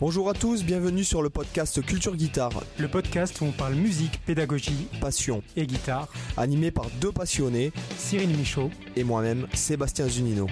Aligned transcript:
Bonjour 0.00 0.28
à 0.28 0.34
tous, 0.34 0.64
bienvenue 0.64 1.04
sur 1.04 1.22
le 1.22 1.30
podcast 1.30 1.80
Culture 1.84 2.16
Guitare, 2.16 2.62
le 2.78 2.88
podcast 2.88 3.40
où 3.40 3.44
on 3.44 3.52
parle 3.52 3.74
musique, 3.74 4.20
pédagogie 4.26 4.88
passion, 5.00 5.42
et 5.56 5.66
guitare, 5.66 6.08
animé 6.36 6.70
par 6.70 6.86
deux 7.00 7.12
passionnés, 7.12 7.72
Cyril 7.96 8.36
Michaud 8.36 8.70
et 8.96 9.04
moi-même, 9.04 9.46
Sébastien 9.54 10.08
Zunino. 10.08 10.48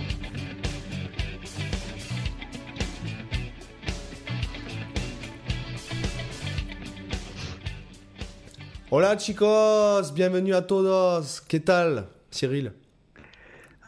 Hola 8.91 9.17
chicos, 9.19 10.13
bienvenue 10.15 10.55
à 10.55 10.63
todos. 10.63 11.41
¿Qué 11.49 11.61
tal, 11.61 12.07
Cyril? 12.31 12.73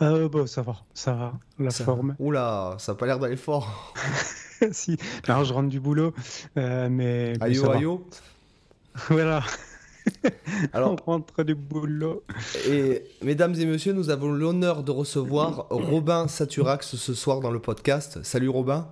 Euh, 0.02 0.28
bah, 0.28 0.46
ça 0.46 0.62
va, 0.62 0.76
ça 0.94 1.12
va, 1.12 1.32
la 1.58 1.70
Ça- 1.70 1.84
forme. 1.84 2.16
Oula, 2.18 2.76
ça 2.78 2.92
a 2.92 2.94
pas 2.94 3.06
l'air 3.06 3.18
d'aller 3.18 3.36
fort. 3.36 3.94
si, 4.72 4.96
alors 5.26 5.44
je 5.44 5.52
rentre 5.52 5.68
du 5.68 5.80
boulot, 5.80 6.12
euh, 6.56 6.88
mais, 6.90 7.34
Ayo, 7.40 7.70
ayo. 7.70 8.06
Voilà, 9.10 9.42
Alors, 10.72 10.96
on 11.06 11.10
rentre 11.12 11.42
du 11.44 11.54
boulot. 11.54 12.22
Et 12.68 13.02
mesdames 13.22 13.54
et 13.54 13.64
messieurs, 13.64 13.92
nous 13.94 14.10
avons 14.10 14.30
l'honneur 14.30 14.82
de 14.82 14.90
recevoir 14.90 15.66
Robin 15.70 16.28
Saturax 16.28 16.94
ce 16.96 17.14
soir 17.14 17.40
dans 17.40 17.50
le 17.50 17.58
podcast. 17.58 18.22
Salut 18.22 18.48
Robin, 18.50 18.86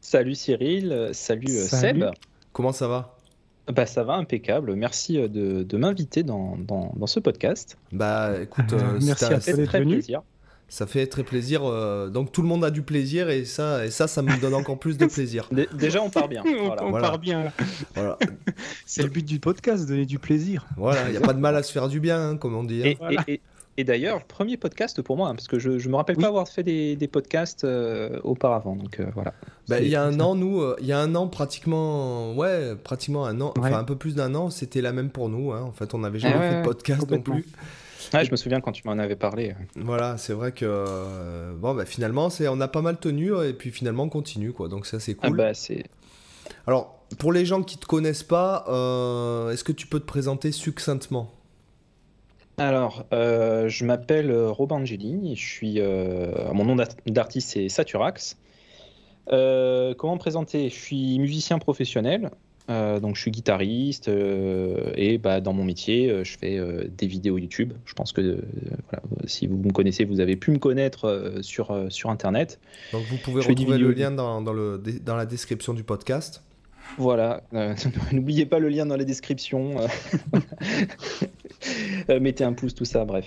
Salut 0.00 0.34
Cyril, 0.34 1.10
salut, 1.12 1.46
euh, 1.50 1.62
Salut. 1.66 2.00
Seb. 2.02 2.10
comment 2.52 2.72
ça 2.72 2.86
va? 2.88 3.16
Bah, 3.72 3.86
ça 3.86 4.04
va 4.04 4.14
impeccable. 4.14 4.74
Merci 4.76 5.18
euh, 5.18 5.28
de, 5.28 5.62
de 5.62 5.76
m'inviter 5.76 6.22
dans, 6.22 6.56
dans, 6.58 6.92
dans 6.96 7.06
ce 7.06 7.18
podcast. 7.20 7.76
Bah 7.92 8.32
écoute, 8.42 8.72
Euh, 8.74 8.98
merci 9.02 9.24
c'est 9.24 9.32
un- 9.54 9.62
à 9.62 9.66
très 9.66 9.80
venu. 9.80 9.94
plaisir. 9.94 10.22
Ça 10.68 10.86
fait 10.86 11.06
très 11.06 11.22
plaisir. 11.22 11.62
euh, 11.64 12.08
donc 12.08 12.32
tout 12.32 12.42
le 12.42 12.48
monde 12.48 12.64
a 12.64 12.70
du 12.70 12.82
plaisir 12.82 13.30
et 13.30 13.44
ça, 13.44 13.84
et 13.86 13.90
ça, 13.90 14.06
ça 14.08 14.22
me 14.22 14.40
donne 14.40 14.54
encore 14.54 14.78
plus 14.78 14.98
de 14.98 15.06
plaisir. 15.06 15.48
Dé- 15.52 15.68
Déjà, 15.74 16.02
on 16.02 16.10
part 16.10 16.28
bien. 16.28 16.42
on 16.46 16.64
Voilà. 16.66 16.84
on 16.84 16.90
Voilà. 16.90 17.08
part 17.10 17.18
bien. 17.18 17.52
Voilà, 17.94 18.18
C'est 18.86 19.02
le 19.02 19.08
but 19.10 19.24
du 19.24 19.38
podcast, 19.40 19.86
donner 19.86 20.06
du 20.06 20.18
plaisir. 20.18 20.66
voilà, 20.76 21.04
il 21.08 21.12
n'y 21.12 21.16
a 21.16 21.20
pas 21.20 21.32
de 21.34 21.40
mal 21.40 21.54
à 21.56 21.62
se 21.62 21.72
faire 21.72 21.88
du 21.88 22.00
bien, 22.00 22.30
hein, 22.30 22.36
comme 22.36 22.54
on 22.56 22.64
dit. 22.64 22.80
hein. 22.82 22.86
Et, 22.86 22.94
Voilà. 22.98 23.22
et- 23.28 23.34
et- 23.34 23.40
et 23.76 23.82
d'ailleurs, 23.82 24.22
premier 24.24 24.56
podcast 24.56 25.02
pour 25.02 25.16
moi, 25.16 25.28
hein, 25.30 25.34
parce 25.34 25.48
que 25.48 25.58
je 25.58 25.70
ne 25.70 25.88
me 25.88 25.96
rappelle 25.96 26.14
Oui. 26.16 26.22
pas 26.22 26.28
avoir 26.28 26.46
fait 26.46 26.62
des, 26.62 26.94
des 26.94 27.08
podcasts 27.08 27.64
euh, 27.64 28.20
auparavant. 28.22 28.76
Donc 28.76 29.00
euh, 29.00 29.06
voilà. 29.16 29.34
Bah, 29.66 29.80
il 29.80 29.88
y 29.88 29.96
a 29.96 30.04
un 30.04 30.20
an, 30.20 30.36
nous, 30.36 30.60
euh, 30.60 30.76
il 30.80 30.86
y 30.86 30.92
a 30.92 31.00
un 31.00 31.12
an 31.16 31.26
pratiquement, 31.26 32.34
ouais, 32.36 32.76
pratiquement 32.76 33.26
un 33.26 33.40
an, 33.40 33.48
Ouais. 33.56 33.64
enfin 33.70 33.78
un 33.78 33.82
peu 33.82 33.96
plus 33.96 34.14
d'un 34.14 34.32
an, 34.36 34.48
c'était 34.50 34.80
la 34.80 34.92
même 34.92 35.10
pour 35.10 35.28
nous. 35.28 35.50
hein. 35.50 35.62
En 35.62 35.72
fait, 35.72 35.92
on 35.92 35.98
n'avait 35.98 36.20
jamais 36.20 36.36
ouais, 36.36 36.50
fait 36.50 36.58
de 36.60 36.64
podcast 36.64 37.10
non 37.10 37.20
plus. 37.20 37.44
Ouais, 38.12 38.24
je 38.24 38.30
me 38.30 38.36
souviens 38.36 38.60
quand 38.60 38.72
tu 38.72 38.82
m'en 38.86 38.98
avais 38.98 39.16
parlé. 39.16 39.54
Voilà, 39.76 40.18
c'est 40.18 40.32
vrai 40.34 40.52
que 40.52 40.64
euh, 40.68 41.54
bon, 41.54 41.74
bah, 41.74 41.86
finalement, 41.86 42.28
c'est, 42.30 42.48
on 42.48 42.60
a 42.60 42.68
pas 42.68 42.82
mal 42.82 42.98
tenu 42.98 43.32
et 43.44 43.52
puis 43.54 43.70
finalement 43.70 44.04
on 44.04 44.08
continue 44.08 44.52
quoi. 44.52 44.68
Donc 44.68 44.86
ça 44.86 45.00
c'est 45.00 45.16
Ah 45.22 45.28
cool. 45.28 45.36
bah, 45.36 45.54
c'est... 45.54 45.84
Alors 46.66 46.98
pour 47.18 47.32
les 47.32 47.46
gens 47.46 47.62
qui 47.62 47.78
te 47.78 47.86
connaissent 47.86 48.22
pas, 48.22 48.64
euh, 48.68 49.50
est-ce 49.50 49.64
que 49.64 49.72
tu 49.72 49.86
peux 49.86 50.00
te 50.00 50.06
présenter 50.06 50.52
succinctement? 50.52 51.30
Alors, 52.56 53.04
euh, 53.12 53.68
je 53.68 53.84
m'appelle 53.84 54.30
euh, 54.30 54.48
Robin 54.50 54.76
Angeli, 54.76 55.34
je 55.34 55.44
suis, 55.44 55.80
euh, 55.80 56.52
mon 56.52 56.64
nom 56.64 56.76
d'art- 56.76 56.86
d'artiste 57.06 57.50
c'est 57.50 57.68
Saturax. 57.68 58.36
Euh, 59.32 59.94
comment 59.94 60.14
me 60.14 60.18
présenter? 60.20 60.68
Je 60.68 60.74
suis 60.74 61.18
musicien 61.18 61.58
professionnel, 61.58 62.30
euh, 62.70 62.98
donc 62.98 63.16
je 63.16 63.20
suis 63.20 63.30
guitariste 63.30 64.08
euh, 64.08 64.90
et 64.96 65.18
bah, 65.18 65.40
dans 65.40 65.52
mon 65.52 65.64
métier, 65.64 66.10
euh, 66.10 66.24
je 66.24 66.38
fais 66.38 66.58
euh, 66.58 66.84
des 66.96 67.06
vidéos 67.06 67.36
YouTube. 67.36 67.74
Je 67.84 67.92
pense 67.92 68.12
que 68.12 68.38
voilà, 68.90 69.02
si 69.26 69.46
vous 69.46 69.56
me 69.58 69.72
connaissez, 69.72 70.04
vous 70.04 70.20
avez 70.20 70.36
pu 70.36 70.50
me 70.50 70.58
connaître 70.58 71.34
sur, 71.42 71.86
sur 71.90 72.10
Internet. 72.10 72.58
Donc 72.92 73.04
vous 73.10 73.18
pouvez 73.18 73.42
Je 73.42 73.48
retrouver 73.48 73.78
le 73.78 73.92
lien 73.92 74.10
dans, 74.10 74.40
dans 74.40 74.52
le, 74.52 74.82
dans 75.04 75.16
la 75.16 75.26
description 75.26 75.74
du 75.74 75.84
podcast. 75.84 76.42
Voilà, 76.98 77.42
euh, 77.54 77.74
n'oubliez 78.12 78.46
pas 78.46 78.58
le 78.58 78.68
lien 78.68 78.86
dans 78.86 78.96
la 78.96 79.04
description. 79.04 79.80
euh. 79.80 80.38
Euh, 82.10 82.20
Mettez 82.20 82.44
un 82.44 82.52
pouce, 82.52 82.74
tout 82.74 82.84
ça, 82.84 83.06
bref. 83.06 83.24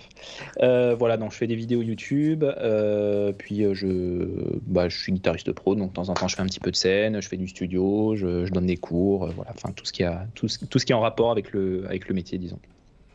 Euh, 0.62 0.94
voilà, 0.94 1.18
donc 1.18 1.32
je 1.32 1.38
fais 1.38 1.48
des 1.48 1.56
vidéos 1.56 1.82
YouTube, 1.82 2.44
euh, 2.44 3.32
puis 3.36 3.64
je, 3.74 4.28
bah, 4.68 4.90
je 4.90 4.98
suis 4.98 5.12
guitariste 5.12 5.52
pro, 5.54 5.74
donc 5.74 5.90
de 5.90 5.94
temps 5.96 6.10
en 6.10 6.14
temps 6.14 6.28
je 6.28 6.36
fais 6.36 6.44
un 6.44 6.46
petit 6.46 6.60
peu 6.60 6.70
de 6.70 6.76
scène, 6.76 7.20
je 7.20 7.28
fais 7.28 7.38
du 7.38 7.48
studio, 7.48 8.16
je, 8.16 8.46
je 8.46 8.52
donne 8.52 8.68
des 8.68 8.78
cours, 8.78 9.28
voilà, 9.32 9.52
enfin 9.56 9.72
tout 9.72 9.86
ce 9.86 9.92
qui 9.92 10.04
a 10.04 10.28
tout 10.36 10.48
ce, 10.48 10.64
tout 10.66 10.78
ce 10.78 10.86
qui 10.86 10.92
est 10.92 10.96
en 10.96 11.00
rapport 11.00 11.32
avec 11.32 11.52
le 11.52 11.86
avec 11.88 12.08
le 12.08 12.14
métier, 12.14 12.38
disons. 12.38 12.60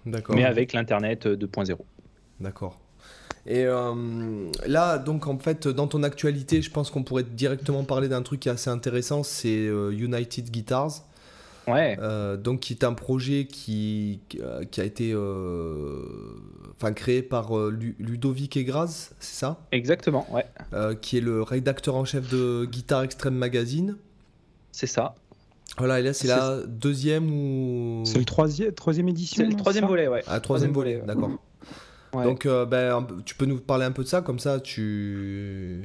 D'accord. 0.06 0.34
Mais 0.34 0.44
avec 0.44 0.72
l'internet 0.72 1.26
euh, 1.26 1.36
2.0. 1.36 1.76
D'accord. 2.41 2.81
Et 3.47 3.64
euh, 3.64 3.92
là, 4.66 4.98
donc 4.98 5.26
en 5.26 5.38
fait, 5.38 5.66
dans 5.66 5.88
ton 5.88 6.03
actualité, 6.04 6.62
je 6.62 6.70
pense 6.70 6.91
qu'on 6.91 7.03
pourrait 7.03 7.25
directement 7.25 7.82
parler 7.84 8.08
d'un 8.08 8.22
truc 8.22 8.41
qui 8.41 8.48
est 8.48 8.53
assez 8.53 8.70
intéressant, 8.70 9.22
c'est 9.25 9.66
euh, 9.66 9.91
United 9.91 10.50
Guitars. 10.50 11.03
Ouais. 11.69 11.97
Euh, 12.00 12.36
donc 12.36 12.60
qui 12.60 12.72
est 12.72 12.82
un 12.84 12.92
projet 12.92 13.47
qui, 13.47 14.20
qui 14.70 14.81
a 14.81 14.84
été 14.84 15.12
euh, 15.12 16.00
enfin, 16.76 16.92
créé 16.92 17.22
par 17.22 17.56
euh, 17.56 17.70
Lu- 17.70 17.94
Ludovic 18.00 18.56
Egraz, 18.56 19.10
c'est 19.20 19.36
ça? 19.38 19.60
Exactement, 19.70 20.26
ouais, 20.32 20.44
Euh, 20.72 20.94
Qui 20.94 21.19
est 21.19 21.20
le 21.20 21.42
rédacteur 21.42 21.94
en 21.94 22.04
chef 22.04 22.28
de 22.31 22.64
Guitar 22.64 23.02
Extreme 23.02 23.34
Magazine. 23.34 23.97
c'est 24.72 24.86
ça. 24.88 25.14
Voilà, 25.78 26.00
et 26.00 26.02
là 26.02 26.12
c'est 26.12 26.28
la 26.28 26.60
deuxième 26.66 27.31
ou... 27.31 28.02
C'est 28.06 28.19
le 28.19 28.25
troisième, 28.25 28.72
troisième 28.72 29.08
édition. 29.08 29.42
C'est 29.44 29.50
le 29.50 29.56
troisième 29.56 29.86
volet, 29.86 30.06
ouais. 30.08 30.22
Ah, 30.26 30.38
troisième 30.41 30.72
volet, 30.72 30.97
ouais. 30.97 31.06
d'accord. 31.06 31.31
Ouais. 32.15 32.25
Donc 32.25 32.47
euh, 32.47 32.67
ben, 32.67 33.06
tu 33.25 33.34
peux 33.34 33.47
nous 33.47 33.59
parler 33.59 33.84
un 33.84 33.93
peu 33.93 34.03
de 34.03 34.09
ça, 34.09 34.21
comme 34.21 34.39
ça 34.39 34.61
tu... 34.61 35.83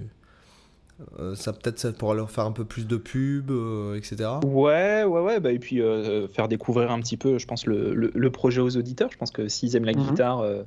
euh, 1.20 1.36
ça 1.36 1.54
peut-être 1.54 1.80
ça 1.80 1.92
pourra 1.94 2.16
leur 2.16 2.30
faire 2.32 2.44
un 2.46 2.52
peu 2.52 2.66
plus 2.66 2.86
de 2.88 2.98
pub, 2.98 3.52
euh, 3.52 3.96
etc. 3.96 4.30
Ouais, 4.46 5.04
ouais, 5.04 5.22
ouais, 5.22 5.40
bah, 5.40 5.52
et 5.52 5.60
puis 5.60 5.82
euh, 5.82 6.28
faire 6.28 6.48
découvrir 6.48 6.92
un 6.92 7.00
petit 7.00 7.18
peu, 7.18 7.38
je 7.38 7.46
pense, 7.48 7.66
le, 7.66 7.94
le- 7.94 8.12
le 8.14 8.32
projet 8.32 8.62
aux 8.62 8.76
auditeurs. 8.76 9.10
Je 9.12 9.18
pense 9.18 9.32
que 9.32 9.48
s'ils 9.48 9.76
aiment 9.76 9.86
la 9.86 9.94
Mhm. 9.94 10.04
guitare, 10.10 10.40
euh, 10.42 10.64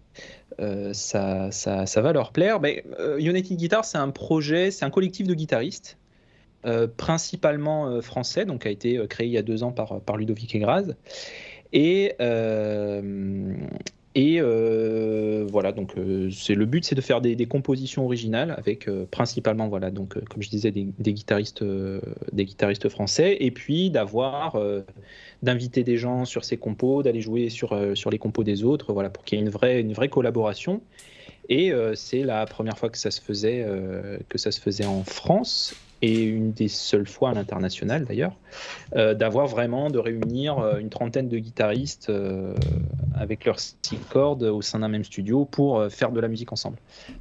euh, 0.61 0.93
ça, 0.93 1.51
ça, 1.51 1.85
ça 1.87 2.01
va 2.01 2.13
leur 2.13 2.33
plaire. 2.33 2.61
Mais, 2.61 2.85
euh, 2.99 3.19
United 3.19 3.57
Guitar, 3.57 3.85
c'est 3.85 3.99
un 3.99 4.11
projet, 4.11 4.71
c'est 4.71 4.85
un 4.85 4.91
collectif 4.91 5.27
de 5.27 5.35
guitaristes, 5.35 5.99
euh, 6.65 6.87
principalement 6.87 7.89
euh, 7.89 8.01
français, 8.01 8.45
donc 8.45 8.67
a 8.67 8.71
été 8.71 9.05
créé 9.09 9.27
il 9.27 9.33
y 9.33 9.39
a 9.39 9.43
deux 9.43 9.63
ans 9.63 9.73
par, 9.73 10.01
par 10.01 10.17
Ludovic 10.17 10.55
Egraz. 10.55 10.95
Et, 11.73 12.15
euh, 12.21 13.55
et 14.17 14.39
euh, 14.41 15.47
voilà, 15.49 15.71
donc 15.71 15.97
euh, 15.97 16.31
le 16.49 16.65
but, 16.67 16.85
c'est 16.85 16.97
de 16.97 17.01
faire 17.01 17.21
des, 17.21 17.47
compositions 17.47 18.05
originales 18.05 18.53
avec 18.59 18.89
euh, 18.89 19.07
principalement, 19.09 19.69
voilà, 19.69 19.93
donc 19.93 20.15
comme 20.25 20.43
je 20.43 20.51
disais, 20.51 20.73
des, 20.73 21.13
guitaristes, 21.13 21.63
des 22.33 22.45
guitaristes 22.45 22.89
français, 22.89 23.37
et 23.39 23.53
puis 23.53 23.91
d'avoir, 23.91 24.61
d'inviter 25.43 25.85
des 25.85 25.97
gens 25.97 26.25
sur 26.25 26.45
ces 26.45 26.57
compos, 26.57 27.05
d'aller 27.05 27.21
jouer 27.21 27.51
sur, 27.51 27.79
sur 27.95 28.11
les 28.11 28.19
compos 28.19 28.43
des 28.43 28.65
autres, 28.65 28.93
voilà, 28.93 29.11
pour 29.11 29.25
qu'il 29.25 29.39
y 29.39 29.43
ait 29.43 29.45
une 29.45 29.51
vraie, 29.51 29.81
une 29.81 29.93
vraie 29.93 30.09
collaboration. 30.09 30.81
Et 31.49 31.73
c'est 31.95 32.23
la 32.23 32.47
première 32.47 32.79
fois 32.79 32.91
que 32.91 32.99
ça 32.99 33.11
se 33.11 33.21
faisait, 33.21 33.65
que 34.29 34.39
ça 34.39 34.51
se 34.51 34.61
faisait 34.61 34.87
en 34.87 35.05
France 35.05 35.75
et 36.03 36.23
une 36.23 36.53
des 36.53 36.69
seules 36.69 37.07
fois 37.07 37.31
à 37.31 37.35
l'international 37.35 38.05
d'ailleurs, 38.05 38.35
euh, 38.97 39.15
d'avoir 39.15 39.47
vraiment 39.47 39.91
de 39.91 39.99
réunir 39.99 40.59
euh, 40.59 40.79
une 40.79 40.89
trentaine 40.89 41.29
de 41.29 41.39
guitaristes 41.39 42.09
euh, 42.09 42.55
avec 43.15 43.45
leurs 43.45 43.61
six 43.61 43.99
cordes 44.09 44.45
au 44.45 44.63
sein 44.63 44.79
d'un 44.79 44.89
même 44.89 45.05
studio 45.05 45.45
pour 45.45 45.85
faire 45.91 46.11
de 46.11 46.21
la 46.21 46.29
musique 46.29 46.53
ensemble. 46.53 46.79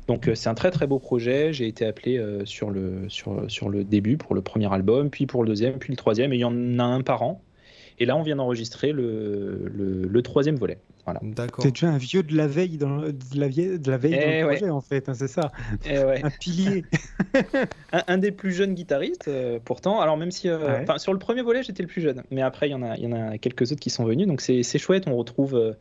Donc 0.07 0.29
c'est 0.33 0.49
un 0.49 0.53
très 0.53 0.71
très 0.71 0.87
beau 0.87 0.99
projet. 0.99 1.51
J'ai 1.51 1.67
été 1.67 1.85
appelé 1.85 2.23
sur, 2.45 2.69
le, 2.69 3.09
sur, 3.09 3.49
sur 3.49 3.69
le 3.69 3.83
début 3.83 4.17
pour 4.17 4.33
le 4.33 4.41
premier 4.41 4.71
album, 4.71 5.09
puis 5.09 5.25
pour 5.25 5.43
le 5.43 5.49
deuxième, 5.49 5.77
puis 5.77 5.91
le 5.91 5.97
troisième, 5.97 6.31
et 6.31 6.37
il 6.37 6.41
y 6.41 6.45
en 6.45 6.79
a 6.79 6.83
un 6.83 7.01
par 7.01 7.23
an. 7.23 7.41
Et 7.97 8.05
là 8.05 8.15
on 8.15 8.21
vient 8.21 8.37
d'enregistrer 8.37 8.93
le, 8.93 9.69
le 9.73 10.21
troisième 10.21 10.55
volet. 10.55 10.77
Voilà. 11.11 11.19
D'accord. 11.23 11.63
T'es 11.63 11.71
déjà 11.71 11.87
un 11.89 11.97
vieux 11.97 12.23
de 12.23 12.35
la 12.35 12.47
veille 12.47 12.77
dans, 12.77 12.97
le- 12.97 13.13
de 13.13 13.39
la 13.39 13.47
vieille, 13.47 13.79
de 13.79 13.91
la 13.91 13.97
veille 13.97 14.11
dans 14.11 14.17
Eh 14.21 14.41
le 14.41 14.47
ouais. 14.47 14.55
projet, 14.57 14.69
en 14.69 14.81
fait, 14.81 15.09
hein, 15.09 15.13
c'est 15.13 15.27
ça. 15.27 15.51
Et 15.85 15.97
ouais. 15.99 16.21
Un 16.23 16.29
pilier. 16.29 16.85
un, 17.93 18.03
un 18.07 18.17
des 18.17 18.31
plus 18.31 18.51
jeunes 18.51 18.73
guitaristes, 18.73 19.27
euh, 19.27 19.59
pourtant. 19.63 19.99
Alors, 20.01 20.17
même 20.17 20.31
si. 20.31 20.49
euh, 20.49 20.59
Ouais. 20.87 20.99
Sur 20.99 21.13
le 21.13 21.19
premier 21.19 21.41
volet, 21.41 21.63
j'étais 21.63 21.83
le 21.83 21.87
plus 21.89 22.01
jeune. 22.01 22.23
Mais 22.31 22.41
après, 22.41 22.67
il 22.67 22.71
y, 22.71 22.75
en 22.75 22.81
a- 22.83 22.95
il 22.97 23.03
y 23.03 23.07
en 23.07 23.11
a 23.13 23.37
quelques 23.37 23.71
autres 23.71 23.79
qui 23.81 23.89
sont 23.89 24.05
venus. 24.05 24.27
Donc, 24.27 24.41
c'est 24.41 24.63
c'est 24.63 24.77
chouette. 24.79 25.05
On 25.07 25.15
retrouve 25.15 25.55
euh, 25.55 25.73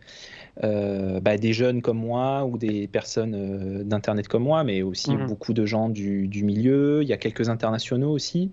euh, 0.64 1.20
bah, 1.20 1.36
des 1.36 1.52
jeunes 1.52 1.82
comme 1.82 1.98
moi 1.98 2.44
ou 2.44 2.58
des 2.58 2.88
personnes 2.88 3.34
euh, 3.34 3.84
d'Internet 3.84 4.28
comme 4.28 4.42
moi, 4.44 4.64
mais 4.64 4.82
aussi 4.82 5.10
Mhm. 5.12 5.26
beaucoup 5.26 5.52
de 5.52 5.64
gens 5.66 5.88
du, 5.88 6.26
du 6.28 6.42
milieu. 6.44 7.02
Il 7.02 7.08
y 7.08 7.12
a 7.12 7.16
quelques 7.16 7.48
internationaux 7.48 8.10
aussi. 8.10 8.50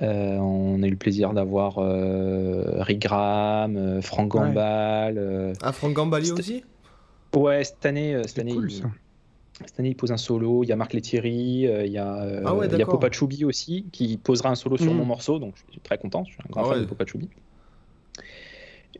Euh, 0.00 0.36
on 0.38 0.82
a 0.82 0.86
eu 0.86 0.90
le 0.90 0.96
plaisir 0.96 1.32
d'avoir 1.34 1.78
euh, 1.78 2.82
Rick 2.82 3.00
Graham, 3.00 3.76
euh, 3.76 4.00
Frank 4.00 4.32
Ouais. 4.34 4.40
Gambal. 4.40 5.18
euh, 5.18 5.52
Ah, 5.62 5.72
Franck 5.72 5.92
Gambali 5.92 6.32
aussi? 6.32 6.64
Ouais, 7.36 7.62
cette 7.64 7.84
année, 7.84 8.14
euh, 8.14 8.22
cette 8.26 8.38
année, 8.38 8.54
cool, 8.54 8.70
il- 8.70 8.82
cette 9.66 9.78
année, 9.78 9.90
il 9.90 9.94
pose 9.96 10.10
un 10.12 10.16
solo. 10.16 10.64
Il 10.64 10.68
y 10.68 10.72
a 10.72 10.76
Marc 10.76 10.92
Lettieri, 10.94 11.66
euh, 11.66 11.84
il 11.86 11.92
y 11.92 11.98
a, 11.98 12.14
euh, 12.22 12.42
Ah 12.44 12.54
ouais, 12.54 12.66
il 12.70 12.78
y 12.78 12.82
a. 12.82 12.86
Popa 12.86 13.10
Choubi 13.10 13.44
aussi, 13.44 13.86
qui 13.92 14.16
posera 14.16 14.48
un 14.48 14.54
solo 14.54 14.76
sur 14.78 14.92
Mhm. 14.92 14.98
mon 14.98 15.04
morceau. 15.04 15.38
Donc, 15.38 15.54
je 15.66 15.72
suis 15.72 15.80
très 15.80 15.98
content. 15.98 16.24
Je 16.24 16.32
suis 16.32 16.40
un 16.42 16.50
grand 16.50 16.62
Ah 16.62 16.64
fan 16.68 16.74
ouais. 16.78 16.80
de 16.84 16.88
Popa 16.88 17.04
Choubi. 17.06 17.28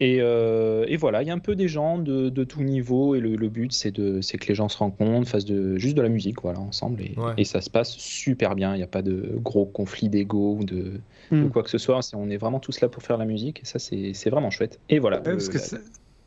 Et, 0.00 0.19
euh, 0.21 0.85
et 0.89 0.97
voilà, 0.97 1.23
il 1.23 1.29
y 1.29 1.31
a 1.31 1.35
un 1.35 1.39
peu 1.39 1.55
des 1.55 1.69
gens 1.69 1.99
de, 1.99 2.29
de 2.31 2.44
tout 2.44 2.62
niveau 2.62 3.15
et 3.15 3.21
le, 3.21 3.37
le 3.37 3.49
but 3.49 3.73
c'est 3.73 3.93
que 3.93 4.47
les 4.49 4.55
gens 4.55 4.69
se 4.69 4.79
rencontrent, 4.79 5.29
fassent 5.29 5.44
de 5.44 5.77
juste 5.77 5.97
de 5.97 6.03
la 6.03 6.09
musique 6.09 6.41
voilà 6.43 6.61
ensemble 6.61 7.03
et, 7.03 7.15
Ouais. 7.19 7.35
et 7.37 7.44
ça 7.44 7.61
se 7.61 7.69
passe 7.71 7.93
super 7.93 8.55
bien. 8.55 8.75
Il 8.75 8.79
n'y 8.79 8.83
a 8.83 8.89
pas 8.89 9.03
de 9.03 9.35
gros 9.37 9.67
conflits 9.67 10.09
d'ego 10.09 10.56
ou 10.59 10.65
de, 10.65 11.00
de 11.31 11.44
Mm. 11.44 11.50
quoi 11.50 11.62
que 11.62 11.71
ce 11.71 11.79
soit. 11.79 12.00
On 12.15 12.31
est 12.31 12.37
vraiment 12.39 12.59
tous 12.61 12.81
là 12.81 12.89
pour 12.89 13.03
faire 13.03 13.19
la 13.19 13.27
musique 13.27 13.61
et 13.62 13.67
ça 13.67 13.79
c'est 13.79 14.31
vraiment 14.31 14.50
chouette. 14.50 14.81
Et 14.89 14.99
voilà. 14.99 15.19
Ouais, 15.19 15.25
parce 15.25 15.49
euh, 15.49 15.53
que 15.53 15.59
la- 15.59 15.81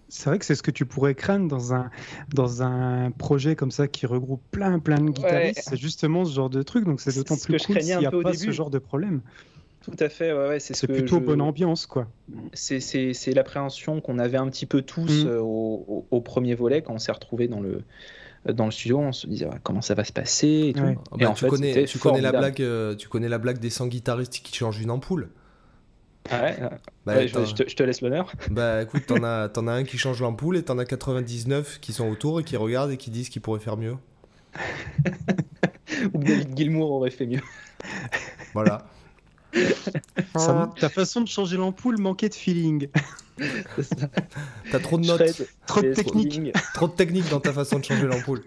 c'est 0.08 0.30
vrai 0.30 0.38
que 0.38 0.46
c'est 0.46 0.54
ce 0.56 0.62
que 0.62 0.72
tu 0.72 0.86
pourrais 0.86 1.16
craindre 1.16 1.48
dans 1.48 1.74
un, 1.74 1.90
dans 2.34 2.62
un 2.62 3.10
projet 3.10 3.56
comme 3.56 3.72
ça 3.72 3.88
qui 3.88 4.06
regroupe 4.06 4.44
plein 4.52 4.78
plein 4.80 5.02
de 5.02 5.10
guitaristes. 5.10 5.64
C'est 5.68 5.78
justement 5.78 6.26
ce 6.26 6.34
genre 6.36 6.50
de 6.52 6.62
truc, 6.62 6.86
donc 6.86 7.02
c'est 7.02 7.16
d'autant 7.16 7.36
ce 7.36 7.46
plus 7.48 7.58
cool 7.66 7.82
s'il 7.82 7.98
n'y 7.98 8.06
a 8.06 8.12
pas 8.12 8.34
ce 8.34 8.52
genre 8.52 8.70
de 8.70 8.78
problème. 8.80 9.22
Tout 9.86 9.96
à 10.04 10.10
fait, 10.10 10.34
ouais, 10.34 10.48
ouais, 10.50 10.60
c'est 10.60 10.74
ce 10.76 10.86
plutôt 10.88 11.20
je- 11.20 11.24
bonne 11.24 11.42
ambiance, 11.42 11.86
quoi. 11.86 12.08
C'est 12.54 13.34
l'appréhension 13.34 14.02
qu'on 14.02 14.18
avait 14.20 14.38
un 14.38 14.48
petit 14.50 14.66
peu 14.66 14.82
tous 14.82 15.24
Mm. 15.26 15.28
euh, 15.28 15.40
au, 15.42 15.86
au- 15.88 16.08
au 16.10 16.22
premier 16.22 16.56
volet 16.56 16.82
quand 16.82 16.94
on 16.94 16.98
s'est 17.00 17.12
retrouvé 17.12 17.48
dans 17.48 17.60
le 17.60 17.82
dans 18.52 18.66
le 18.66 18.72
studio. 18.72 19.00
On 19.00 19.12
se 19.12 19.26
disait 19.28 19.46
ouais, 19.46 19.58
comment 19.64 19.82
ça 19.82 19.94
va 19.96 20.04
se 20.04 20.12
passer 20.14 20.68
et 20.70 20.74
tout. 20.74 20.84
Ouais. 20.84 20.98
Et 21.18 21.24
bah, 21.24 21.30
en 21.30 21.34
tu, 21.34 21.46
fait, 21.46 21.50
connais, 21.50 21.74
c'était 21.74 21.86
tu, 21.86 21.98
connais 22.00 22.22
la 22.22 22.32
blague, 22.32 22.62
euh, 22.62 22.96
tu 22.96 23.08
connais 23.08 23.30
la 23.30 23.38
blague 23.38 23.60
des 23.60 23.70
100 23.70 23.88
guitaristes 23.88 24.34
qui 24.44 24.54
changent 24.56 24.82
une 24.82 24.92
ampoule 24.92 25.30
Ah 26.32 26.42
ouais, 26.44 26.58
bah, 27.06 27.16
Ouais, 27.16 27.28
je, 27.28 27.54
te, 27.54 27.68
je 27.70 27.76
te 27.76 27.84
laisse 27.84 28.02
l'honneur. 28.02 28.32
bah 28.52 28.82
écoute, 28.84 29.06
t'en 29.08 29.24
as, 29.24 29.50
un 29.72 29.84
qui 29.84 29.98
change 29.98 30.22
l'ampoule 30.22 30.58
et 30.58 30.64
t'en 30.64 30.78
as 30.80 30.86
99 30.86 31.80
qui 31.80 31.92
sont 31.94 32.08
autour 32.10 32.40
et 32.40 32.44
qui 32.44 32.56
regardent 32.58 32.92
et 32.92 32.98
qui 32.98 33.10
disent 33.12 33.30
qu'ils 33.30 33.42
pourraient 33.42 33.60
faire 33.60 33.78
mieux. 33.78 33.96
Ou 36.14 36.20
que 36.20 36.26
David 36.26 36.58
Gilmour 36.58 36.92
aurait 36.92 37.12
fait 37.12 37.26
mieux. 37.28 37.42
Voilà. 38.54 38.88
Ça- 40.36 40.72
ta 40.80 40.90
façon 40.90 41.22
de 41.22 41.28
changer 41.28 41.58
l'ampoule 41.58 41.98
manquait 42.00 42.30
de 42.30 42.34
feeling. 42.36 42.88
T'as 44.72 44.80
trop 44.80 44.98
de 44.98 45.06
notes, 45.06 45.32
Shred, 45.34 45.48
Trop 45.68 45.82
de 45.82 45.94
technique. 45.94 46.42
trop 46.74 46.88
de 46.88 46.94
technique 46.94 47.30
dans 47.30 47.40
ta 47.40 47.54
façon 47.54 47.80
de 47.80 47.86
changer 47.86 48.08
l'ampoule. 48.08 48.44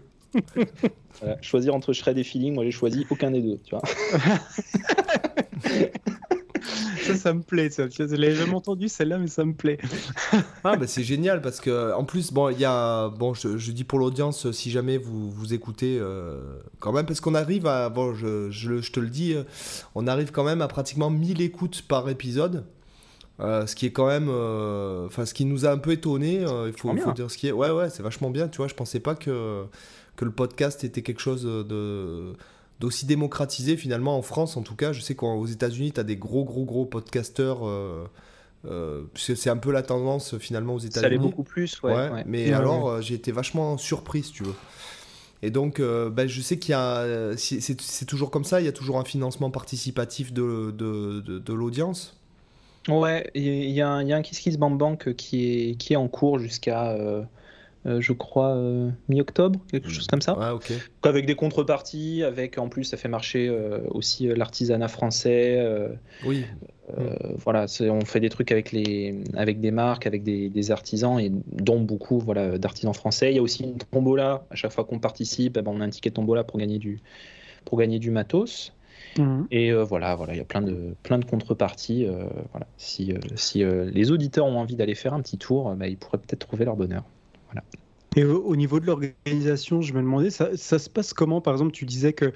Voilà, 1.21 1.41
Choisir 1.43 1.75
entre 1.75 1.93
shred 1.93 2.17
et 2.19 2.25
feeling, 2.25 2.55
moi 2.55 2.65
j'ai 2.65 2.71
choisi 2.71 3.07
aucun 3.11 3.31
des 3.31 3.41
deux. 3.41 3.59
Tu 3.65 3.75
vois. 3.75 3.83
Ça, 7.09 7.17
ça 7.17 7.35
me 7.35 7.43
plaît. 7.43 7.71
Ça. 7.71 7.89
Je 7.89 8.15
l'ai 8.15 8.35
jamais 8.35 8.55
entendu 8.55 8.89
celle-là, 8.89 9.19
mais 9.19 9.29
ça 9.29 9.45
me 9.45 9.55
plaît. 9.55 9.79
Ah 10.65 10.77
bah 10.77 10.87
c'est 10.87 11.03
génial 11.03 11.41
parce 11.41 11.61
que 11.61 11.95
en 11.95 12.05
plus 12.05 12.33
bon 12.33 12.51
il 12.51 12.59
y 12.59 12.65
a 12.65 13.09
bon 13.09 13.33
je, 13.33 13.57
je 13.57 13.73
dis 13.73 13.85
pour 13.85 13.99
l'audience 13.99 14.51
si 14.51 14.71
jamais 14.71 14.99
vous 14.99 15.31
vous 15.31 15.55
écoutez 15.55 15.99
euh, 15.99 16.41
quand 16.81 16.93
même 16.93 17.07
parce 17.07 17.21
qu'on 17.21 17.35
arrive 17.35 17.67
à 17.67 17.89
bon 17.89 18.15
je, 18.15 18.51
je, 18.51 18.81
je 18.81 18.93
te 18.93 19.01
le 19.01 19.09
dis 19.09 19.35
euh, 19.35 19.45
on 19.95 20.07
arrive 20.07 20.31
quand 20.31 20.45
même 20.45 20.61
à 20.61 20.69
pratiquement 20.69 21.11
1000 21.11 21.41
écoutes 21.41 21.83
par 21.83 22.09
épisode 22.09 22.65
euh, 23.41 23.67
ce 23.67 23.75
qui 23.75 23.87
est 23.87 23.93
quand 23.93 24.07
même 24.07 24.29
enfin 24.29 25.25
ce 25.25 25.33
qui 25.33 25.45
nous 25.45 25.65
a 25.65 25.71
un 25.71 25.79
peu 25.79 25.93
étonné 25.93 26.45
il 26.67 26.73
faut, 26.77 26.93
dire 27.13 27.31
ce 27.31 27.39
qui 27.39 27.49
est 27.49 27.53
ouais 27.53 27.71
ouais 27.71 27.89
c'est 27.89 28.03
vachement 28.03 28.31
bien 28.31 28.49
tu 28.49 28.59
vois 28.59 28.69
je 28.69 28.75
pensais 28.75 29.01
pas 29.01 29.15
que 29.15 29.65
que 30.17 30.25
le 30.25 30.33
podcast 30.33 30.85
était 30.85 31.03
quelque 31.03 31.21
chose 31.21 31.45
de 31.45 32.35
d'aussi 32.81 33.07
démocratisé 33.07 33.77
finalement 33.77 34.17
en 34.17 34.23
France 34.23 34.57
en 34.57 34.63
tout 34.63 34.77
cas 34.77 34.93
je 34.93 35.01
sais 35.01 35.15
qu'aux 35.15 35.47
États-Unis 35.47 35.93
tu 35.93 36.01
as 36.01 36.05
des 36.05 36.17
gros 36.17 36.45
gros 36.45 36.65
gros 36.65 36.85
podcasteurs 36.87 37.67
euh, 37.67 38.07
euh, 38.67 39.03
c'est 39.15 39.51
un 39.51 39.57
peu 39.57 39.71
la 39.73 39.83
tendance 39.83 40.37
finalement 40.39 40.75
aux 40.75 40.79
Ça 40.81 40.87
allait 41.01 41.17
États-Unis. 41.17 41.19
beaucoup 41.19 41.45
plus. 41.45 41.81
Ouais, 41.83 41.93
Ouais, 41.95 42.11
ouais. 42.11 42.25
mais 42.27 42.47
Ouais, 42.49 42.53
alors 42.55 42.89
euh, 42.89 43.01
j'ai 43.01 43.15
été 43.15 43.31
vachement 43.33 43.79
surpris 43.79 44.25
si 44.25 44.33
tu 44.33 44.43
veux. 44.45 44.55
Et 45.43 45.51
donc 45.53 45.79
euh, 45.79 46.11
bah, 46.11 46.27
je 46.27 46.41
sais 46.41 46.59
qu'il 46.59 46.73
y 46.73 46.75
a 46.75 47.37
c'est 47.37 48.05
toujours 48.07 48.31
comme 48.33 48.43
ça, 48.45 48.61
il 48.61 48.65
y 48.65 48.69
a 48.69 48.73
toujours 48.73 48.99
un 48.99 49.05
financement 49.05 49.51
participatif 49.51 50.33
de, 50.33 50.73
de, 50.77 51.21
de, 51.21 51.39
de 51.39 51.53
l'audience. 51.53 52.17
Ouais, 52.89 53.31
il 53.35 53.45
y, 53.45 53.71
y 53.73 53.81
a 53.83 53.89
un- 53.89 54.03
il 54.03 54.09
y 54.09 54.13
a 54.13 54.17
un 54.17 54.23
Kiss 54.23 54.41
Kiss 54.41 54.57
Bang 54.57 54.77
Bang 54.77 55.15
qui 55.15 55.71
est, 55.71 55.75
qui 55.77 55.93
est 55.93 55.97
en 55.97 56.09
cours 56.09 56.39
jusqu'à, 56.41 56.91
euh, 56.93 57.23
euh, 57.89 58.01
je 58.01 58.13
crois, 58.13 58.51
euh, 58.55 58.91
mi-octobre, 59.09 59.59
quelque 59.71 59.89
chose 59.89 60.07
comme 60.07 60.21
ça. 60.21 60.55
Ok. 60.55 60.71
Avec 61.03 61.27
des 61.27 61.35
contreparties, 61.35 62.23
avec 62.23 62.59
en 62.59 62.69
plus 62.69 62.85
ça 62.85 62.97
fait 62.97 63.09
marcher 63.09 63.49
euh, 63.49 63.81
aussi 63.91 64.29
euh, 64.29 64.37
l'artisanat 64.37 64.89
français. 64.89 65.57
euh, 65.59 65.89
Oui. 66.25 66.45
euh, 66.97 67.17
voilà, 67.37 67.67
on 67.81 68.05
fait 68.05 68.21
des 68.21 68.29
trucs 68.29 68.53
avec, 68.53 68.73
les, 68.73 69.23
avec 69.35 69.61
des 69.61 69.71
marques, 69.71 70.07
avec 70.07 70.23
des, 70.23 70.49
des 70.49 70.71
artisans, 70.71 71.19
et 71.19 71.33
dont 71.53 71.81
beaucoup 71.81 72.19
voilà, 72.19 72.59
d'artisans 72.59 72.95
français. 72.95 73.33
Il 73.33 73.37
y 73.37 73.39
a 73.39 73.43
aussi 73.43 73.65
une 73.65 73.79
tombola. 73.79 74.45
À 74.51 74.55
chaque 74.55 74.73
fois 74.73 74.85
qu'on 74.85 74.99
participe, 74.99 75.57
eh 75.57 75.63
ben, 75.63 75.73
on 75.75 75.81
a 75.81 75.85
un 75.85 75.91
ticket 75.91 76.11
tombola 76.11 76.45
pour 76.45 76.59
gagner 76.59 76.79
du, 76.79 77.01
pour 77.65 77.79
gagner 77.79 77.99
du 77.99 78.11
matos. 78.11 78.73
Mhm. 79.17 79.47
Et 79.51 79.73
euh, 79.73 79.85
voilà, 79.85 80.15
voilà, 80.15 80.35
il 80.35 80.39
y 80.39 80.41
a 80.41 80.45
plein 80.45 80.61
de, 80.63 80.95
plein 81.03 81.19
de 81.19 81.25
contreparties. 81.25 82.05
euh, 82.07 82.25
voilà. 82.53 82.67
Si, 82.77 83.13
euh, 83.13 83.19
si 83.37 83.65
euh, 83.65 83.91
les 83.91 84.11
auditeurs 84.11 84.47
ont 84.47 84.59
envie 84.59 84.77
d'aller 84.77 84.95
faire 84.95 85.15
un 85.15 85.21
petit 85.23 85.39
tour, 85.39 85.71
euh, 85.71 85.75
bah, 85.75 85.89
ils 85.89 85.97
pourraient 85.97 86.19
peut-être 86.19 86.41
trouver 86.47 86.65
leur 86.67 86.77
bonheur. 86.77 87.05
Voilà. 87.49 87.63
Et 88.19 88.25
au, 88.25 88.43
au 88.43 88.57
niveau 88.57 88.81
de 88.81 88.87
l'organisation, 88.87 89.81
je 89.81 89.93
me 89.93 90.01
demandais, 90.01 90.31
ça, 90.31 90.49
ça 90.57 90.81
se 90.81 90.91
passe 90.91 91.13
comment? 91.15 91.41
Par 91.41 91.55
exemple, 91.55 91.71
tu 91.71 91.85
disais 91.85 92.13
que 92.13 92.33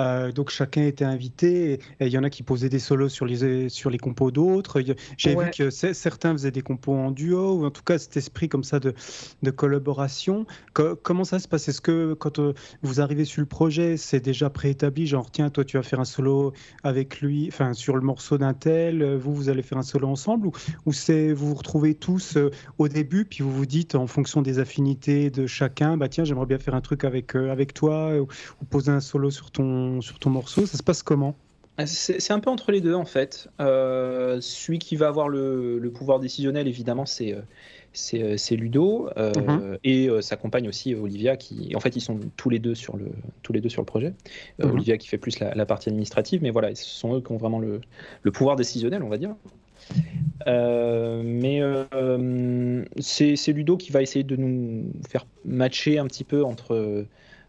euh, 0.00 0.32
donc 0.32 0.48
chacun 0.48 0.84
était 0.86 1.04
invité, 1.04 1.74
et 2.00 2.06
il 2.06 2.08
y 2.08 2.16
en 2.16 2.24
a 2.24 2.30
qui 2.30 2.42
posaient 2.42 2.70
des 2.70 2.78
solos 2.78 3.10
sur 3.10 3.26
les, 3.26 3.68
sur 3.68 3.90
les 3.90 3.98
compos 3.98 4.30
d'autres. 4.30 4.80
J'ai 5.18 5.34
Ouais. 5.36 5.44
vu 5.46 5.50
que 5.50 5.68
certains 5.70 6.32
faisaient 6.32 6.50
des 6.50 6.62
compos 6.62 6.94
en 6.94 7.10
duo, 7.10 7.56
ou 7.60 7.66
en 7.66 7.70
tout 7.70 7.82
cas 7.82 7.98
cet 7.98 8.16
esprit 8.16 8.48
comme 8.48 8.64
ça 8.64 8.80
de, 8.80 8.94
de 9.42 9.50
collaboration. 9.50 10.46
Co- 10.72 10.96
comment 10.96 11.24
ça 11.24 11.38
se 11.38 11.46
passe? 11.46 11.68
Est-ce 11.68 11.82
que 11.82 12.14
quand 12.14 12.38
euh, 12.38 12.54
vous 12.82 13.00
arrivez 13.02 13.26
sur 13.26 13.42
le 13.42 13.46
projet, 13.46 13.98
c'est 13.98 14.20
déjà 14.20 14.48
préétabli 14.48 15.06
Genre, 15.06 15.30
tiens, 15.30 15.50
toi, 15.50 15.64
tu 15.64 15.76
vas 15.76 15.82
faire 15.82 16.00
un 16.00 16.06
solo 16.06 16.54
avec 16.84 17.20
lui, 17.20 17.48
enfin, 17.48 17.74
sur 17.74 17.96
le 17.96 18.02
morceau 18.02 18.38
d'un 18.38 18.54
tel, 18.54 19.02
euh, 19.02 19.18
vous, 19.18 19.34
vous 19.34 19.50
allez 19.50 19.62
faire 19.62 19.76
un 19.78 19.82
solo 19.82 20.08
ensemble 20.08 20.46
Ou, 20.46 20.52
ou 20.86 20.92
c'est 20.94 21.32
vous 21.34 21.48
vous 21.48 21.54
retrouvez 21.54 21.94
tous 21.94 22.36
euh, 22.38 22.50
au 22.78 22.88
début, 22.88 23.26
puis 23.26 23.44
vous 23.44 23.52
vous 23.52 23.66
dites 23.66 23.94
en 23.94 24.06
fonction 24.06 24.40
des 24.42 24.58
affinités 24.58 25.17
de 25.30 25.46
chacun, 25.46 25.96
bah 25.96 26.08
tiens, 26.08 26.24
j'aimerais 26.24 26.46
bien 26.46 26.58
faire 26.58 26.74
un 26.74 26.80
truc 26.80 27.04
avec, 27.04 27.36
euh, 27.36 27.50
avec 27.50 27.74
toi, 27.74 28.18
ou, 28.20 28.26
ou 28.60 28.64
poser 28.66 28.90
un 28.92 29.00
solo 29.00 29.30
sur 29.30 29.50
ton, 29.50 30.00
sur 30.00 30.18
ton 30.18 30.30
morceau. 30.30 30.66
Ça 30.66 30.78
se 30.78 30.82
passe 30.82 31.02
comment? 31.02 31.34
Ah, 31.80 31.86
C'est 31.86 32.32
un 32.32 32.40
peu 32.40 32.50
entre 32.50 32.72
les 32.72 32.80
deux 32.80 32.94
en 32.94 33.04
fait. 33.04 33.48
Euh, 33.60 34.40
celui 34.40 34.80
qui 34.80 34.96
va 34.96 35.06
avoir 35.06 35.28
le, 35.28 35.78
le 35.78 35.92
pouvoir 35.92 36.18
décisionnel, 36.18 36.66
évidemment, 36.66 37.06
c'est 37.06 37.32
euh, 37.32 37.42
c'est 37.92 38.20
euh, 38.22 38.56
Ludo 38.56 39.08
euh, 39.16 39.32
Mhm. 39.36 39.78
et 39.84 40.08
euh, 40.08 40.20
sa 40.20 40.36
compagne 40.36 40.68
aussi 40.68 40.94
Olivia 40.96 41.36
qui 41.36 41.74
en 41.76 41.80
fait 41.80 41.94
ils 41.96 42.00
sont 42.00 42.18
tous 42.36 42.50
les 42.50 42.58
deux 42.58 42.74
sur 42.74 42.96
le 42.96 43.06
tous 43.42 43.52
les 43.52 43.60
deux 43.60 43.68
sur 43.68 43.80
le 43.82 43.86
projet. 43.86 44.12
Euh, 44.60 44.66
Mhm. 44.66 44.72
Olivia 44.72 44.98
qui 44.98 45.06
fait 45.06 45.18
plus 45.18 45.38
la, 45.38 45.54
la 45.54 45.66
partie 45.66 45.88
administrative, 45.88 46.42
mais 46.42 46.50
voilà, 46.50 46.74
ce 46.74 46.84
sont 46.84 47.14
eux 47.16 47.20
qui 47.20 47.30
ont 47.32 47.36
vraiment 47.38 47.60
le, 47.60 47.80
le 48.22 48.32
pouvoir 48.32 48.56
décisionnel, 48.56 49.04
on 49.04 49.08
va 49.08 49.18
dire. 49.18 49.36
Euh, 50.46 51.22
mais 51.24 51.60
euh, 51.60 52.84
c'est 52.98 53.52
Ludo 53.52 53.76
qui 53.76 53.90
va 53.90 54.02
essayer 54.02 54.24
de 54.24 54.36
nous 54.36 54.92
faire 55.08 55.26
matcher 55.44 55.98
un 55.98 56.06
petit 56.06 56.24
peu 56.24 56.44
entre 56.44 57.04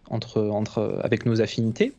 entre 0.10 0.42
entre 0.42 1.00
avec 1.04 1.26
nos 1.26 1.42
affinités. 1.42 1.94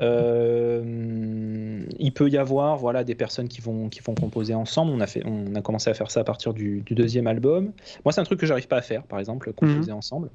Euh, 0.00 1.82
il 1.98 2.12
peut 2.12 2.28
y 2.28 2.36
avoir 2.38 2.76
voilà, 2.76 3.04
des 3.04 3.14
personnes 3.14 3.48
qui 3.48 3.60
vont, 3.60 3.88
qui 3.88 4.00
vont 4.00 4.14
composer 4.14 4.54
ensemble. 4.54 4.92
On 4.92 5.00
a, 5.00 5.06
fait, 5.06 5.22
on 5.24 5.54
a 5.54 5.62
commencé 5.62 5.90
à 5.90 5.94
faire 5.94 6.10
ça 6.10 6.20
à 6.20 6.24
partir 6.24 6.54
du, 6.54 6.80
du 6.80 6.94
deuxième 6.94 7.26
album. 7.26 7.72
Moi, 8.04 8.12
c'est 8.12 8.20
un 8.20 8.24
truc 8.24 8.40
que 8.40 8.46
j'arrive 8.46 8.68
pas 8.68 8.78
à 8.78 8.82
faire, 8.82 9.04
par 9.04 9.18
exemple, 9.18 9.52
composer 9.52 9.92
ensemble. 9.92 10.30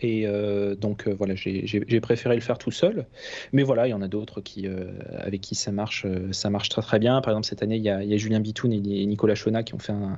Et 0.00 0.26
euh, 0.26 0.74
donc, 0.74 1.06
euh, 1.06 1.14
voilà, 1.14 1.34
j'ai 1.34 2.00
préféré 2.00 2.34
le 2.34 2.40
faire 2.40 2.58
tout 2.58 2.70
seul. 2.70 3.06
Mais 3.52 3.62
voilà, 3.62 3.86
il 3.86 3.90
y 3.90 3.94
en 3.94 4.02
a 4.02 4.08
d'autres 4.08 4.40
qui, 4.40 4.66
euh, 4.66 4.92
avec 5.18 5.40
qui 5.42 5.54
ça 5.54 5.72
marche, 5.72 6.06
ça 6.32 6.50
marche 6.50 6.70
très 6.70 6.82
très 6.82 6.98
bien. 6.98 7.20
Par 7.20 7.32
exemple, 7.32 7.46
cette 7.46 7.62
année, 7.62 7.76
il 7.76 7.82
y 7.82 7.90
a, 7.90 8.02
il 8.02 8.10
y 8.10 8.14
a 8.14 8.16
Julien 8.16 8.40
Bitoun 8.40 8.72
et 8.72 9.06
Nicolas 9.06 9.34
Chona 9.34 9.62
qui 9.62 9.74
ont 9.74 9.78
fait 9.78 9.92
un, 9.92 10.16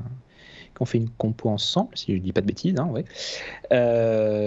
qui 0.75 0.81
ont 0.83 0.85
fait 0.87 0.99
une 0.99 1.11
compo 1.11 1.49
ensemble, 1.49 1.91
si 1.95 2.15
je 2.15 2.19
dis 2.19 2.33
pas 2.33 2.41
de 2.41 2.47
bêtises, 2.47 2.77
hein, 2.79 2.87
ouais. 2.87 3.05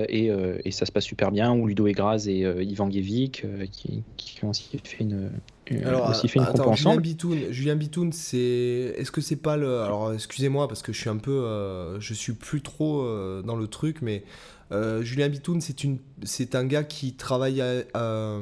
Et, 0.10 0.32
et 0.64 0.72
ça 0.72 0.86
se 0.86 0.92
passe 0.92 1.04
super 1.04 1.32
bien. 1.32 1.54
Ou 1.54 1.68
Ludo 1.68 1.86
Egraz 1.86 2.28
et 2.28 2.40
Yvan 2.64 2.88
Guévic 2.88 3.46
qui, 3.72 4.04
qui 4.16 4.46
ont 4.46 4.52
aussi 4.52 4.80
fait 4.84 5.04
une, 5.04 5.32
Alors, 5.84 6.10
aussi 6.10 6.30
fait 6.30 6.40
une 6.40 6.46
compo 6.46 6.62
attends, 6.62 6.74
Julien 6.76 6.92
ensemble. 6.92 7.02
Bitoun, 7.02 7.40
Julien 7.52 7.76
Bitoun, 7.76 8.14
c'est. 8.14 8.96
Est-ce 8.98 9.12
que 9.12 9.20
c'est 9.20 9.36
pas 9.36 9.58
le. 9.58 9.82
Alors, 9.82 10.14
excusez-moi 10.14 10.70
parce 10.70 10.82
que 10.82 10.94
je 10.94 11.00
suis 11.00 11.10
un 11.10 11.18
peu. 11.18 12.00
Je 12.00 12.14
suis 12.14 12.34
plus 12.34 12.62
trop 12.62 13.04
dans 13.44 13.58
le 13.58 13.68
truc, 13.68 14.02
mais 14.02 14.24
euh, 14.72 15.02
Julien 15.04 15.30
Bitoun, 15.30 15.62
c'est 15.62 15.84
une, 15.84 16.00
c'est 16.24 16.56
un 16.56 16.66
gars 16.66 16.84
qui 16.84 17.16
travaille 17.16 17.62
à, 17.62 17.84
à 17.94 18.40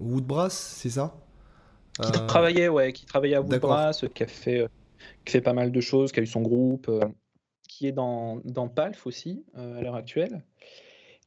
Woodbrass, 0.00 0.54
c'est 0.54 0.90
ça? 0.90 1.16
Qui 2.02 2.10
Euh, 2.12 2.26
travaillait, 2.26 2.68
ouais, 2.68 2.92
qui 2.92 3.06
travaillait 3.06 3.36
à. 3.36 3.40
Woodbrass, 3.40 4.04
qui 4.14 4.22
a 4.22 4.26
fait, 4.26 4.60
euh, 4.60 4.68
qui 5.24 5.32
fait 5.32 5.40
pas 5.40 5.54
mal 5.54 5.72
de 5.72 5.80
choses, 5.80 6.12
qui 6.12 6.20
a 6.20 6.22
eu 6.22 6.26
son 6.26 6.42
groupe, 6.42 6.88
euh, 6.88 7.00
qui 7.68 7.86
est 7.86 7.92
dans, 7.92 8.40
dans 8.44 8.68
Palf 8.68 9.06
aussi 9.06 9.44
euh, 9.56 9.78
à 9.78 9.82
l'heure 9.82 9.94
actuelle. 9.94 10.44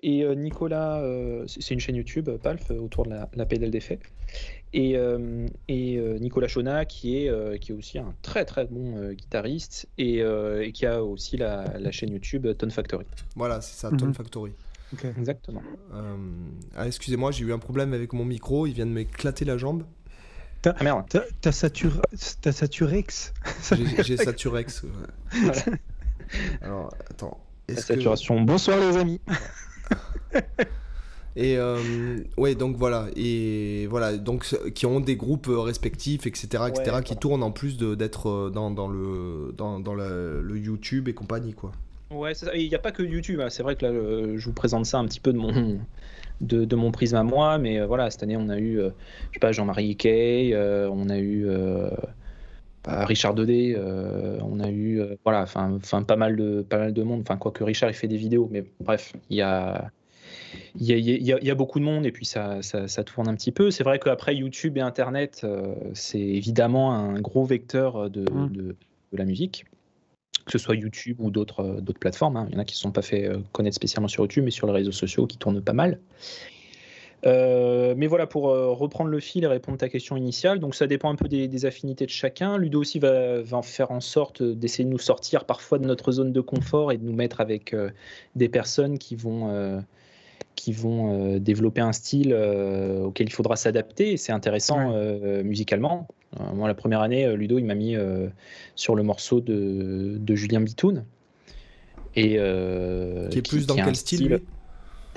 Et 0.01 0.23
euh, 0.23 0.33
Nicolas, 0.33 0.99
euh, 1.01 1.43
c'est 1.47 1.73
une 1.73 1.79
chaîne 1.79 1.95
YouTube, 1.95 2.29
euh, 2.29 2.37
Palf, 2.37 2.71
autour 2.71 3.03
de 3.05 3.09
la, 3.09 3.29
la 3.35 3.45
pédale 3.45 3.69
des 3.71 3.81
faits. 3.81 3.99
Et, 4.71 4.95
euh, 4.95 5.45
et 5.67 5.97
euh, 5.97 6.17
Nicolas 6.19 6.47
Chona, 6.47 6.85
qui 6.85 7.17
est, 7.17 7.29
euh, 7.29 7.57
qui 7.57 7.71
est 7.71 7.75
aussi 7.75 7.97
un 7.99 8.13
très 8.21 8.45
très 8.45 8.65
bon 8.65 8.97
euh, 8.97 9.13
guitariste 9.13 9.89
et, 9.97 10.21
euh, 10.21 10.63
et 10.63 10.71
qui 10.71 10.85
a 10.85 11.03
aussi 11.03 11.37
la, 11.37 11.77
la 11.79 11.91
chaîne 11.91 12.11
YouTube 12.11 12.47
Tone 12.57 12.71
Factory. 12.71 13.05
Voilà, 13.35 13.61
c'est 13.61 13.75
ça, 13.77 13.91
Mhm. 13.91 13.97
Tone 13.97 14.13
Factory. 14.13 14.51
Exactement. 15.17 15.61
Euh, 15.93 16.15
ah, 16.75 16.87
excusez-moi, 16.87 17.31
j'ai 17.31 17.45
eu 17.45 17.53
un 17.53 17.59
problème 17.59 17.93
avec 17.93 18.13
mon 18.13 18.25
micro, 18.25 18.67
il 18.67 18.73
vient 18.73 18.85
de 18.85 18.91
m'éclater 18.91 19.45
la 19.45 19.57
jambe. 19.57 19.83
T'as 20.61 20.73
ah, 20.79 21.05
T'as 21.41 21.51
Saturex 22.51 23.33
J'ai 24.03 24.17
Saturex. 24.17 24.83
Ouais. 24.83 25.73
Alors, 26.61 26.93
attends. 27.09 27.37
La 27.67 27.75
saturation. 27.77 28.41
Bonsoir 28.41 28.79
les 28.79 28.97
amis. 28.97 29.21
Et 31.35 31.57
euh, 31.57 32.17
ouais, 32.37 32.55
donc 32.55 32.75
voilà, 32.75 33.07
et 33.15 33.87
voilà, 33.87 34.17
donc 34.17 34.45
qui 34.73 34.85
ont 34.85 34.99
des 34.99 35.15
groupes 35.15 35.47
respectifs, 35.49 36.25
etc., 36.25 36.63
etc., 36.67 36.97
qui 37.05 37.15
tournent 37.15 37.43
en 37.43 37.51
plus 37.51 37.77
d'être 37.77 38.29
euh, 38.29 38.49
dans, 38.49 38.71
dans, 38.71 38.87
le 38.89 39.53
dans, 39.55 39.79
dans 39.79 39.93
le, 39.93 40.43
YouTube 40.57 41.07
et 41.07 41.13
compagnie, 41.13 41.53
quoi. 41.53 41.71
Ouais, 42.11 42.33
il 42.55 42.67
n'y 42.67 42.75
a 42.75 42.79
pas 42.79 42.91
que 42.91 43.03
YouTube. 43.03 43.39
Hein. 43.39 43.49
C'est 43.49 43.63
vrai 43.63 43.75
que 43.75 43.85
là, 43.85 43.93
je 44.35 44.43
vous 44.43 44.53
présente 44.53 44.85
ça 44.85 44.97
un 44.97 45.05
petit 45.05 45.19
peu 45.19 45.31
de 45.31 45.37
mon 45.37 45.79
de, 46.41 46.65
de 46.65 46.75
mon 46.75 46.91
prisme 46.91 47.15
à 47.15 47.23
moi, 47.23 47.57
mais 47.57 47.79
euh, 47.79 47.85
voilà, 47.85 48.09
cette 48.09 48.23
année, 48.23 48.35
on 48.35 48.49
a 48.49 48.57
eu, 48.57 48.77
je 48.77 49.33
sais 49.33 49.39
pas, 49.39 49.51
Jean-Marie 49.51 49.95
Kay, 49.95 50.53
on 50.91 51.09
a 51.09 51.19
eu 51.19 51.47
Richard 52.87 53.33
Dodé, 53.33 53.77
on 54.41 54.59
a 54.59 54.69
eu, 54.69 55.01
voilà, 55.23 55.43
enfin, 55.43 55.79
pas 56.03 56.15
mal 56.15 56.35
de 56.35 56.61
pas 56.61 56.77
mal 56.77 56.93
de 56.93 57.03
monde. 57.03 57.21
Enfin, 57.21 57.37
quoique 57.37 57.63
Richard, 57.63 57.89
il 57.89 57.93
fait 57.93 58.07
des 58.07 58.17
vidéos, 58.17 58.47
mais 58.51 58.63
bref, 58.79 59.13
il 59.29 59.37
y 59.37 59.41
a 59.41 59.91
il 60.75 61.21
y, 61.21 61.51
a, 61.51 61.55
beaucoup 61.55 61.79
de 61.79 61.85
monde 61.85 62.05
et 62.05 62.11
puis 62.11 62.25
ça, 62.25 62.61
ça, 62.61 63.03
tourne 63.03 63.27
un 63.27 63.35
petit 63.35 63.51
peu. 63.51 63.71
C'est 63.71 63.83
vrai 63.83 63.99
qu'après 63.99 64.35
YouTube 64.35 64.77
et 64.77 64.81
Internet, 64.81 65.41
euh, 65.43 65.75
c'est 65.93 66.19
évidemment 66.19 66.93
un 66.93 67.19
gros 67.19 67.43
vecteur 67.43 68.09
de, 68.09 68.21
mmh. 68.21 68.49
de, 68.51 68.75
la 69.13 69.25
musique, 69.25 69.65
que 70.45 70.51
ce 70.51 70.57
soit 70.57 70.75
YouTube 70.75 71.17
ou 71.19 71.31
d'autres 71.31 71.61
euh, 71.61 71.93
plateformes. 71.99 72.37
Hein. 72.37 72.47
Il 72.49 72.53
y 72.53 72.57
en 72.57 72.61
a 72.61 72.65
qui 72.65 72.75
ne 72.75 72.79
sont 72.79 72.91
pas 72.91 73.01
fait 73.01 73.25
euh, 73.25 73.39
connaître 73.51 73.75
spécialement 73.75 74.07
sur 74.07 74.23
YouTube, 74.23 74.43
mais 74.45 74.51
sur 74.51 74.67
les 74.67 74.73
réseaux 74.73 74.91
sociaux 74.91 75.27
qui 75.27 75.37
tournent 75.37 75.61
pas 75.61 75.73
mal. 75.73 75.99
Mais 77.25 78.07
voilà, 78.07 78.27
pour 78.27 78.43
reprendre 78.43 79.09
le 79.09 79.19
fil 79.19 79.43
et 79.43 79.47
répondre 79.47 79.75
à 79.75 79.79
ta 79.79 79.89
question 79.89 80.15
initiale, 80.15 80.59
donc 80.59 80.75
ça 80.75 80.87
dépend 80.87 81.09
un 81.11 81.15
peu 81.15 81.27
des, 81.27 81.65
affinités 81.65 82.05
de 82.05 82.11
chacun. 82.11 82.57
Ludo 82.57 82.79
aussi 82.79 82.99
va, 82.99 83.41
va 83.41 83.61
faire 83.61 83.91
en 83.91 84.01
sorte 84.01 84.41
d'essayer 84.41 84.85
de 84.85 84.89
nous 84.89 84.99
sortir 84.99 85.45
parfois 85.45 85.79
de 85.79 85.85
notre 85.85 86.11
zone 86.11 86.31
de 86.31 86.41
confort 86.41 86.91
et 86.91 86.97
de 86.97 87.03
nous 87.03 87.13
mettre 87.13 87.41
avec 87.41 87.75
des 88.35 88.49
personnes 88.49 88.97
qui 88.97 89.15
vont 89.15 89.81
qui 90.59 90.73
vont 90.73 91.13
euh, 91.13 91.39
développer 91.39 91.79
un 91.79 91.93
style 91.93 92.33
euh, 92.33 93.03
auquel 93.05 93.27
il 93.27 93.31
faudra 93.31 93.55
s'adapter. 93.55 94.17
C'est 94.17 94.33
intéressant 94.33 94.91
euh, 94.93 95.41
musicalement. 95.41 96.07
moi, 96.53 96.67
la 96.67 96.73
première 96.73 96.99
année, 96.99 97.33
Ludo, 97.35 97.57
il 97.59 97.65
m'a 97.65 97.75
mis 97.75 97.95
sur 98.75 98.95
le 98.95 99.03
morceau 99.03 99.39
de, 99.39 100.17
de 100.19 100.35
Julien 100.35 100.59
Bitoun. 100.59 101.05
Et, 102.15 102.31
qui 103.29 103.37
est 103.37 103.47
plus 103.47 103.65
dans 103.67 103.75
quel 103.75 103.95
style, 103.95 104.41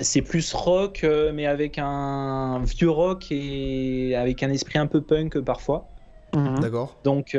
C'est 0.03 0.21
plus 0.21 0.53
rock, 0.53 1.05
mais 1.33 1.45
avec 1.45 1.79
un 1.79 2.61
vieux 2.63 2.89
rock 2.89 3.27
et 3.31 4.15
avec 4.15 4.43
un 4.43 4.51
esprit 4.51 4.77
un 4.77 4.87
peu 4.87 5.01
punk 5.01 5.39
parfois. 5.39 5.89
Mhm. 6.35 6.59
D'accord. 6.59 6.97
Donc 7.03 7.37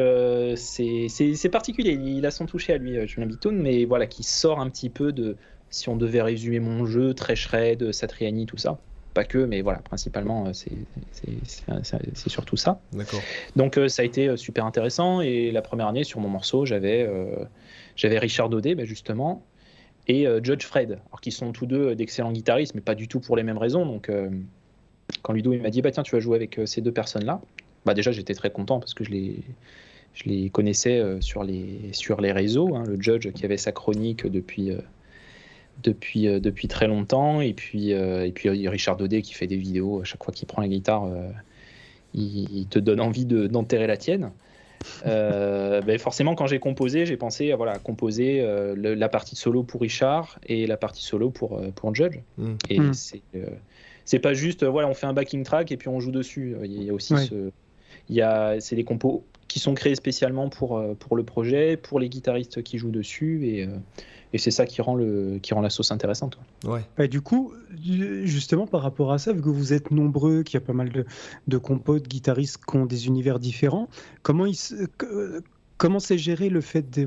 c'est 0.57 1.49
particulier. 1.51 1.93
Il 1.93 2.27
a 2.27 2.31
son 2.31 2.47
touché 2.47 2.73
à 2.73 2.79
lui, 2.79 3.07
Julien 3.07 3.27
Bitoun, 3.27 3.57
mais 3.57 3.85
voilà, 3.85 4.07
qui 4.07 4.23
sort 4.23 4.61
un 4.61 4.69
petit 4.69 4.91
peu 4.91 5.13
de, 5.13 5.37
si 5.75 5.89
on 5.89 5.97
devait 5.97 6.23
résumer 6.23 6.61
mon 6.61 6.87
jeu, 6.87 7.15
très 7.15 7.35
shred, 7.35 7.91
Satriani, 7.93 8.47
tout 8.47 8.57
ça. 8.57 8.79
Pas 9.13 9.25
que, 9.25 9.39
mais 9.39 9.61
voilà, 9.61 9.79
principalement, 9.79 10.47
euh, 10.47 10.53
c'est 10.53 10.71
surtout 12.29 12.57
ça. 12.57 12.81
D'accord. 12.93 13.23
Donc 13.55 13.79
euh, 13.79 13.89
ça 13.89 14.03
a 14.03 14.05
été 14.05 14.29
euh, 14.29 14.37
super 14.37 14.67
intéressant. 14.67 15.21
Et 15.21 15.53
la 15.53 15.63
première 15.63 15.87
année, 15.87 16.05
sur 16.05 16.21
mon 16.21 16.29
morceau, 16.29 16.65
j'avais 16.65 17.09
j'avais 17.97 18.19
Richard 18.19 18.49
Daudet, 18.49 18.75
bah, 18.75 18.85
justement, 18.85 19.47
et 20.07 20.27
Judge 20.43 20.65
Fred, 20.65 20.99
alors 21.07 21.21
qui 21.21 21.31
sont 21.31 21.53
tous 21.53 21.67
deux 21.67 21.95
d'excellents 21.95 22.33
guitaristes, 22.33 22.75
mais 22.75 22.81
pas 22.81 22.95
du 22.95 23.09
tout 23.09 23.21
pour 23.21 23.37
les 23.37 23.43
mêmes 23.43 23.59
raisons. 23.59 23.87
Donc 23.87 24.11
quand 25.23 25.33
Ludo 25.33 25.57
m'a 25.59 25.71
dit 25.71 25.81
bah 25.81 25.91
tiens 25.91 26.03
tu 26.03 26.15
vas 26.15 26.21
jouer 26.21 26.37
avec 26.37 26.61
ces 26.67 26.83
deux 26.83 26.93
personnes 26.93 27.25
là, 27.25 27.41
bah 27.87 27.95
déjà 27.95 28.13
j'étais 28.13 28.35
très 28.35 28.51
content 28.51 28.81
parce 28.81 28.93
que 28.93 29.03
je 29.05 29.11
les 29.11 29.37
je 30.13 30.29
les 30.29 30.51
connaissais 30.51 31.03
sur 31.21 31.43
les 31.43 31.91
sur 31.93 32.21
les 32.21 32.33
réseaux. 32.33 32.75
Hein. 32.75 32.85
le 32.87 33.01
Judge 33.01 33.33
qui 33.33 33.45
avait 33.45 33.57
sa 33.57 33.73
chronique 33.73 34.27
depuis 34.27 34.73
depuis, 35.83 36.29
euh, 36.29 36.41
depuis 36.41 36.69
très 36.69 36.87
longtemps. 36.87 37.41
Et 37.41 37.55
puis, 37.55 37.93
euh, 37.93 38.27
et 38.27 38.33
puis 38.33 38.49
Richard 38.69 38.97
Daudet 38.97 39.23
qui 39.23 39.35
fait 39.35 39.47
des 39.47 39.57
vidéos, 39.57 40.01
à 40.01 40.05
chaque 40.05 40.23
fois 40.23 40.33
qu'il 40.33 40.47
prend 40.47 40.63
la 40.63 40.69
guitare, 40.69 41.05
euh, 41.05 41.31
il, 42.15 42.67
te 42.69 42.79
donne 42.79 43.01
envie 43.01 43.27
d'enterrer 43.27 43.87
la 43.87 43.97
tienne. 43.97 44.31
Ben 45.05 45.99
forcément, 45.99 46.35
quand 46.35 46.47
j'ai 46.47 46.59
composé, 46.59 47.07
j'ai 47.07 47.17
pensé 47.17 47.53
à 47.53 47.57
voilà, 47.57 47.79
composer 47.79 48.45
la 48.77 49.09
partie 49.09 49.37
solo 49.37 49.63
pour 49.63 49.81
Richard 49.81 50.39
et 50.47 50.67
la 50.67 50.77
partie 50.77 51.05
solo 51.05 51.31
pour, 51.31 51.61
pour 51.75 51.95
Judge. 51.95 52.21
Mm. 52.39 52.55
Et 52.71 52.81
mm. 52.81 52.95
c'est 52.95 53.23
c'est 54.07 54.19
pas 54.19 54.35
juste, 54.35 54.65
voilà, 54.65 54.89
on 54.89 54.95
fait 54.95 55.07
un 55.07 55.15
backing 55.15 55.45
track 55.45 55.73
et 55.73 55.79
puis 55.79 55.89
on 55.89 55.99
joue 55.99 56.11
dessus. 56.11 56.57
Il 56.63 56.83
y 56.83 56.91
a 56.91 56.93
aussi 56.93 57.17
ce. 57.17 57.51
Il 58.11 58.17
y 58.17 58.21
a, 58.21 58.61
c'est 58.61 58.77
des 58.77 58.85
compos 58.85 59.25
qui 59.49 59.59
sont 59.61 59.73
créés 59.73 59.95
spécialement 59.95 60.51
pour, 60.51 60.83
pour 60.99 61.17
le 61.17 61.23
projet, 61.23 61.79
pour 61.79 61.99
les 61.99 62.11
guitaristes 62.11 62.63
qui 62.63 62.77
jouent 62.77 62.91
dessus. 62.91 63.47
Et, 63.47 63.67
et 64.35 64.39
c'est 64.39 64.51
ça 64.51 64.67
qui 64.67 64.83
rend, 64.83 64.97
le, 64.97 65.39
qui 65.41 65.55
rend 65.55 65.61
la 65.61 65.71
sauce 65.71 65.93
intéressante. 65.93 66.39
Ouais. 66.65 66.85
Bah, 66.99 67.07
du 67.07 67.21
coup, 67.21 67.55
justement 67.81 68.67
par 68.67 68.83
rapport 68.83 69.13
à 69.13 69.19
ça, 69.19 69.33
vu 69.33 69.41
que 69.41 69.49
vous 69.49 69.73
êtes 69.73 69.93
nombreux, 69.93 70.43
qu'il 70.43 70.55
y 70.55 70.63
a 70.63 70.67
pas 70.67 70.73
mal 70.73 70.91
de, 70.91 71.07
de 71.47 71.57
compos, 71.57 72.01
de 72.01 72.09
guitaristes 72.09 72.59
qui 72.69 72.77
ont 72.77 72.85
des 72.85 73.07
univers 73.07 73.39
différents, 73.39 73.89
comment 74.23 74.45
ils, 74.45 74.57
Comment 75.85 76.01
c'est 76.01 76.17
géré 76.17 76.49
le 76.49 76.63
fait 76.63 76.99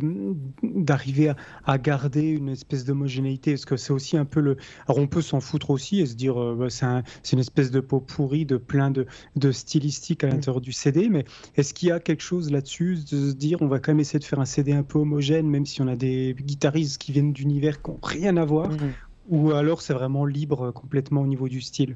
d'arriver 0.62 1.34
à, 1.66 1.78
garder 1.80 2.22
une 2.22 2.50
espèce 2.50 2.86
d'homogénéité? 2.86 3.54
Est-ce 3.54 3.66
que 3.66 3.76
c'est 3.76 3.92
aussi 3.92 4.18
un 4.18 4.26
peu 4.26 4.40
le. 4.40 4.56
Alors 4.88 5.00
on 5.00 5.08
peut 5.08 5.24
s'en 5.24 5.40
foutre 5.40 5.72
aussi 5.72 6.00
et 6.00 6.06
se 6.06 6.14
dire 6.14 6.40
euh, 6.40 6.56
bah, 6.56 6.68
c'est 6.70 7.34
une 7.34 7.40
espèce 7.40 7.72
de 7.72 7.80
pot 7.80 8.00
pourri 8.00 8.46
de 8.46 8.58
plein 8.58 8.92
de, 8.92 9.08
de 9.36 9.52
stylistiques 9.52 10.24
à 10.24 10.28
mm. 10.28 10.30
l'intérieur 10.30 10.62
du 10.62 10.74
CD, 10.74 11.10
mais 11.10 11.26
est-ce 11.56 11.74
qu'il 11.74 11.90
y 11.90 11.92
a 11.92 12.00
quelque 12.00 12.22
chose 12.22 12.52
là-dessus 12.52 12.98
de 12.98 13.32
se 13.32 13.34
dire 13.34 13.64
on 13.64 13.68
va 13.68 13.80
quand 13.80 13.94
même 13.94 14.00
essayer 14.00 14.20
de 14.20 14.26
faire 14.26 14.40
un 14.40 14.46
CD 14.46 14.74
un 14.74 14.84
peu 14.84 15.00
homogène, 15.00 15.50
même 15.50 15.66
si 15.66 15.82
on 15.82 15.88
a 15.88 15.96
des 15.96 16.36
guitaristes 16.40 17.00
qui 17.00 17.12
viennent 17.12 17.34
d'univers 17.34 17.82
qui 17.82 17.90
n'ont 17.90 18.00
rien 18.04 18.38
à 18.38 18.46
voir, 18.46 18.70
mm. 18.70 18.94
ou 19.30 19.54
alors 19.54 19.82
c'est 19.82 19.94
vraiment 19.94 20.24
libre 20.24 20.70
complètement 20.70 21.22
au 21.22 21.28
niveau 21.28 21.50
du 21.50 21.62
style? 21.62 21.96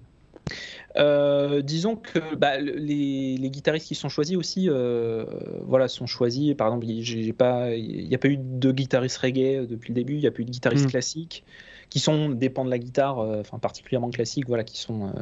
Euh, 0.98 1.62
disons 1.62 1.96
que 1.96 2.36
bah, 2.36 2.60
les, 2.60 3.50
guitaristes 3.50 3.88
qui 3.88 3.96
sont 3.96 4.10
choisis 4.10 4.36
aussi, 4.36 4.68
euh, 4.70 5.26
voilà, 5.64 5.88
sont 5.88 6.06
choisis. 6.06 6.54
Par 6.56 6.68
exemple, 6.68 6.86
il 6.86 7.34
pas, 7.34 7.74
il 7.74 8.08
n'y 8.08 8.16
a 8.16 8.18
pas 8.18 8.28
eu 8.28 8.38
de 8.38 8.72
guitariste 8.72 9.18
reggae 9.18 9.66
depuis 9.68 9.90
le 9.90 9.96
début. 9.96 10.16
Il 10.16 10.22
n'y 10.22 10.28
a 10.28 10.32
pas 10.32 10.42
eu 10.42 10.46
de 10.46 10.52
guitariste 10.52 10.86
mm. 10.86 10.92
classique 10.92 11.44
qui 11.90 12.00
sont 12.00 12.30
dépendent 12.30 12.68
de 12.68 12.72
la 12.72 12.80
guitare, 12.80 13.20
euh, 13.20 13.42
enfin 13.42 13.60
particulièrement 13.60 14.12
classique, 14.12 14.48
voilà, 14.48 14.64
qui 14.64 14.80
sont 14.80 15.14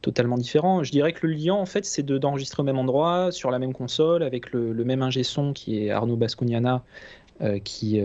totalement 0.00 0.38
différents. 0.38 0.82
Je 0.82 0.90
dirais 0.90 1.12
que 1.12 1.26
le 1.26 1.34
lien, 1.34 1.52
en 1.52 1.66
fait, 1.66 1.84
c'est 1.84 2.02
d'enregistrer 2.02 2.62
au 2.62 2.64
même 2.64 2.78
endroit, 2.78 3.30
sur 3.30 3.50
la 3.50 3.58
même 3.58 3.74
console, 3.74 4.22
avec 4.22 4.52
le, 4.52 4.72
même 4.84 5.02
ingé 5.02 5.22
son 5.22 5.52
qui 5.52 5.84
est 5.84 5.90
Arnaud 5.90 6.16
Bascugnana, 6.16 6.82
qui, 7.62 8.00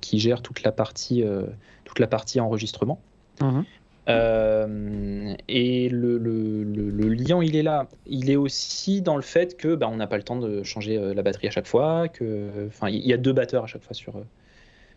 qui 0.00 0.18
gère 0.18 0.42
toute 0.42 0.64
la 0.64 0.72
partie, 0.72 1.22
toute 1.84 2.00
la 2.00 2.08
partie 2.08 2.40
enregistrement. 2.40 3.00
Mm-hmm. 3.38 3.64
Euh, 4.08 5.34
et 5.48 5.88
le, 5.88 6.18
le, 6.18 7.08
lien, 7.08 7.42
il 7.42 7.56
est 7.56 7.62
là. 7.62 7.86
Il 8.06 8.30
est 8.30 8.36
aussi 8.36 9.02
dans 9.02 9.16
le 9.16 9.22
fait 9.22 9.56
que 9.56 9.74
bah, 9.74 9.88
on 9.90 9.96
n'a 9.96 10.06
pas 10.06 10.16
le 10.16 10.22
temps 10.22 10.38
de 10.38 10.62
changer 10.62 10.96
euh, 10.96 11.14
la 11.14 11.22
batterie 11.22 11.48
à 11.48 11.50
chaque 11.50 11.66
fois. 11.66 12.08
Que, 12.08 12.66
enfin, 12.66 12.88
il 12.88 13.06
y 13.06 13.12
a 13.12 13.16
deux 13.16 13.32
batteurs 13.32 13.64
à 13.64 13.66
chaque 13.66 13.82
fois 13.82 13.94
sur, 13.94 14.16
euh, 14.16 14.24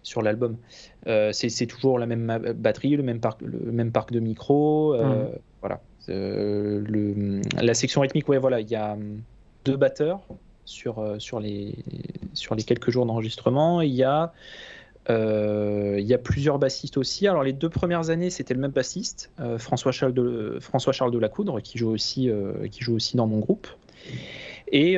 sur 0.03 0.21
l'album. 0.21 0.57
c'est 1.05 1.67
toujours 1.67 1.99
la 1.99 2.05
même 2.05 2.53
batterie, 2.55 2.95
le 2.95 3.03
même 3.03 3.19
parc, 3.19 3.41
le 3.41 3.71
même 3.71 3.91
parc 3.91 4.11
de 4.11 4.19
micros. 4.19 4.95
Mmh. 4.95 5.29
Voilà. 5.61 5.81
la 6.07 7.73
section 7.73 8.01
rythmique, 8.01 8.27
ouais, 8.29 8.37
voilà, 8.37 8.59
il 8.59 8.69
y 8.69 8.75
a 8.75 8.97
deux 9.65 9.77
batteurs 9.77 10.21
sur, 10.65 11.15
sur, 11.19 11.39
les, 11.39 11.75
sur 12.33 12.55
les 12.55 12.63
quelques 12.63 12.89
jours 12.89 13.05
d'enregistrement. 13.05 13.81
Il 13.81 13.93
y 13.93 14.03
a 14.03 14.33
il 15.09 16.05
y 16.05 16.13
a 16.13 16.17
plusieurs 16.17 16.59
bassistes 16.59 16.97
aussi. 16.97 17.27
Alors 17.27 17.43
les 17.43 17.53
deux 17.53 17.69
premières 17.69 18.09
années, 18.09 18.29
c'était 18.29 18.53
le 18.53 18.59
même 18.59 18.71
bassiste, 18.71 19.31
euh, 19.39 19.57
François 19.57 19.91
Charles 19.91 20.13
de 20.13 20.57
François 20.59 20.93
Charles 20.93 21.11
de 21.11 21.19
la 21.19 21.29
Coudre, 21.29 21.61
qui 21.61 21.77
joue 21.77 21.89
aussi 21.89 22.29
euh, 22.29 22.67
qui 22.67 22.83
joue 22.83 22.95
aussi 22.95 23.17
dans 23.17 23.27
mon 23.27 23.39
groupe. 23.39 23.67
Et 24.71 24.97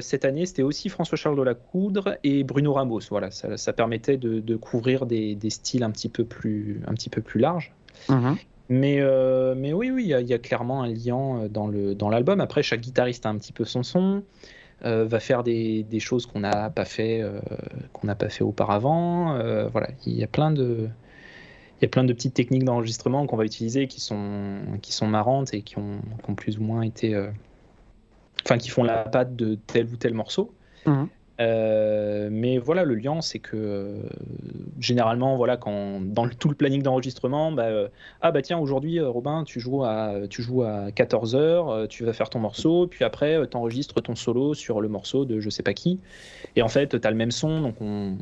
cette 0.00 0.26
année, 0.26 0.44
c'était 0.44 0.62
aussi 0.62 0.90
François 0.90 1.16
Charles 1.16 1.36
de 1.36 1.42
la 1.42 1.54
Coudre 1.54 2.18
et 2.24 2.44
Bruno 2.44 2.74
Ramos. 2.74 3.00
Voilà, 3.08 3.30
ça, 3.30 3.72
permettait 3.72 4.18
de, 4.18 4.56
couvrir 4.56 5.06
des, 5.06 5.38
styles 5.48 5.82
un 5.82 5.90
petit 5.90 6.10
peu 6.10 6.24
plus 6.24 6.82
un 6.86 6.92
petit 6.92 7.08
peu 7.08 7.22
plus 7.22 7.40
larges. 7.40 7.72
Mhm. 8.10 8.36
Mais, 8.68 9.00
mais 9.56 9.72
oui, 9.72 9.90
oui, 9.90 10.04
il 10.04 10.28
y, 10.28 10.34
a 10.34 10.38
clairement 10.38 10.82
un 10.82 10.88
lien 10.88 11.48
dans 11.48 11.68
le 11.68 11.94
dans 11.94 12.10
l'album. 12.10 12.40
Après, 12.40 12.62
chaque 12.62 12.80
guitariste 12.80 13.24
a 13.24 13.30
un 13.30 13.38
petit 13.38 13.52
peu 13.52 13.64
son 13.64 13.82
son. 13.82 14.22
Euh, 14.84 15.06
va 15.06 15.20
faire 15.20 15.44
des, 15.44 15.86
choses 15.98 16.26
qu'on 16.26 16.40
n'a 16.40 16.68
pas 16.68 16.84
fait 16.84 17.22
euh, 17.22 17.40
auparavant. 18.40 19.34
Euh, 19.34 19.68
voilà, 19.68 19.88
il 20.04 20.14
y 20.14 20.24
a 20.24 20.26
plein 20.26 20.50
de 20.50 20.88
il 21.80 21.82
y 21.82 21.86
a 21.86 21.88
plein 21.88 22.04
de 22.04 22.12
petites 22.12 22.34
techniques 22.34 22.64
d'enregistrement 22.64 23.26
qu'on 23.26 23.36
va 23.36 23.44
utiliser 23.44 23.88
qui 23.88 24.00
sont 24.00 24.58
qui 24.82 24.92
sont 24.92 25.06
marrantes 25.06 25.54
et 25.54 25.62
qui 25.62 25.78
ont, 25.78 26.00
qui 26.24 26.32
plus 26.34 26.58
ou 26.58 26.62
moins 26.62 26.82
été 26.82 27.16
enfin 28.44 28.58
qui 28.58 28.68
font 28.68 28.84
la 28.84 29.04
patte 29.04 29.36
de 29.36 29.58
tel 29.66 29.86
ou 29.86 29.96
tel 29.96 30.12
morceau. 30.12 30.52
Mhm. 30.86 31.08
Euh, 31.40 32.28
mais 32.30 32.58
voilà, 32.58 32.84
le 32.84 32.94
lien, 32.94 33.20
c'est 33.20 33.38
que 33.38 33.56
euh, 33.56 34.02
généralement, 34.78 35.36
voilà, 35.36 35.56
quand 35.56 36.00
dans 36.00 36.28
tout 36.28 36.48
le 36.48 36.54
planning 36.54 36.82
d'enregistrement, 36.82 37.50
bah, 37.52 37.64
euh, 37.64 37.88
ah 38.20 38.30
bah 38.30 38.42
tiens, 38.42 38.58
aujourd'hui, 38.58 39.00
Robin, 39.00 39.44
tu 39.44 39.60
joues 39.60 39.84
à, 39.84 40.14
tu 40.30 40.42
joues 40.42 40.62
à 40.62 40.90
14h, 40.90 41.88
tu 41.88 42.04
vas 42.04 42.12
faire 42.12 42.30
ton 42.30 42.38
morceau, 42.38 42.86
puis 42.86 43.04
après, 43.04 43.38
tu 43.48 43.56
enregistres 43.56 44.00
ton 44.02 44.14
solo 44.14 44.54
sur 44.54 44.80
le 44.80 44.88
morceau 44.88 45.24
de 45.24 45.40
je 45.40 45.50
sais 45.50 45.62
pas 45.62 45.74
qui. 45.74 46.00
Et 46.56 46.62
en 46.62 46.68
fait, 46.68 47.00
tu 47.00 47.06
as 47.06 47.10
le 47.10 47.16
même 47.16 47.32
son, 47.32 47.60
donc 47.60 47.76
on, 47.80 48.16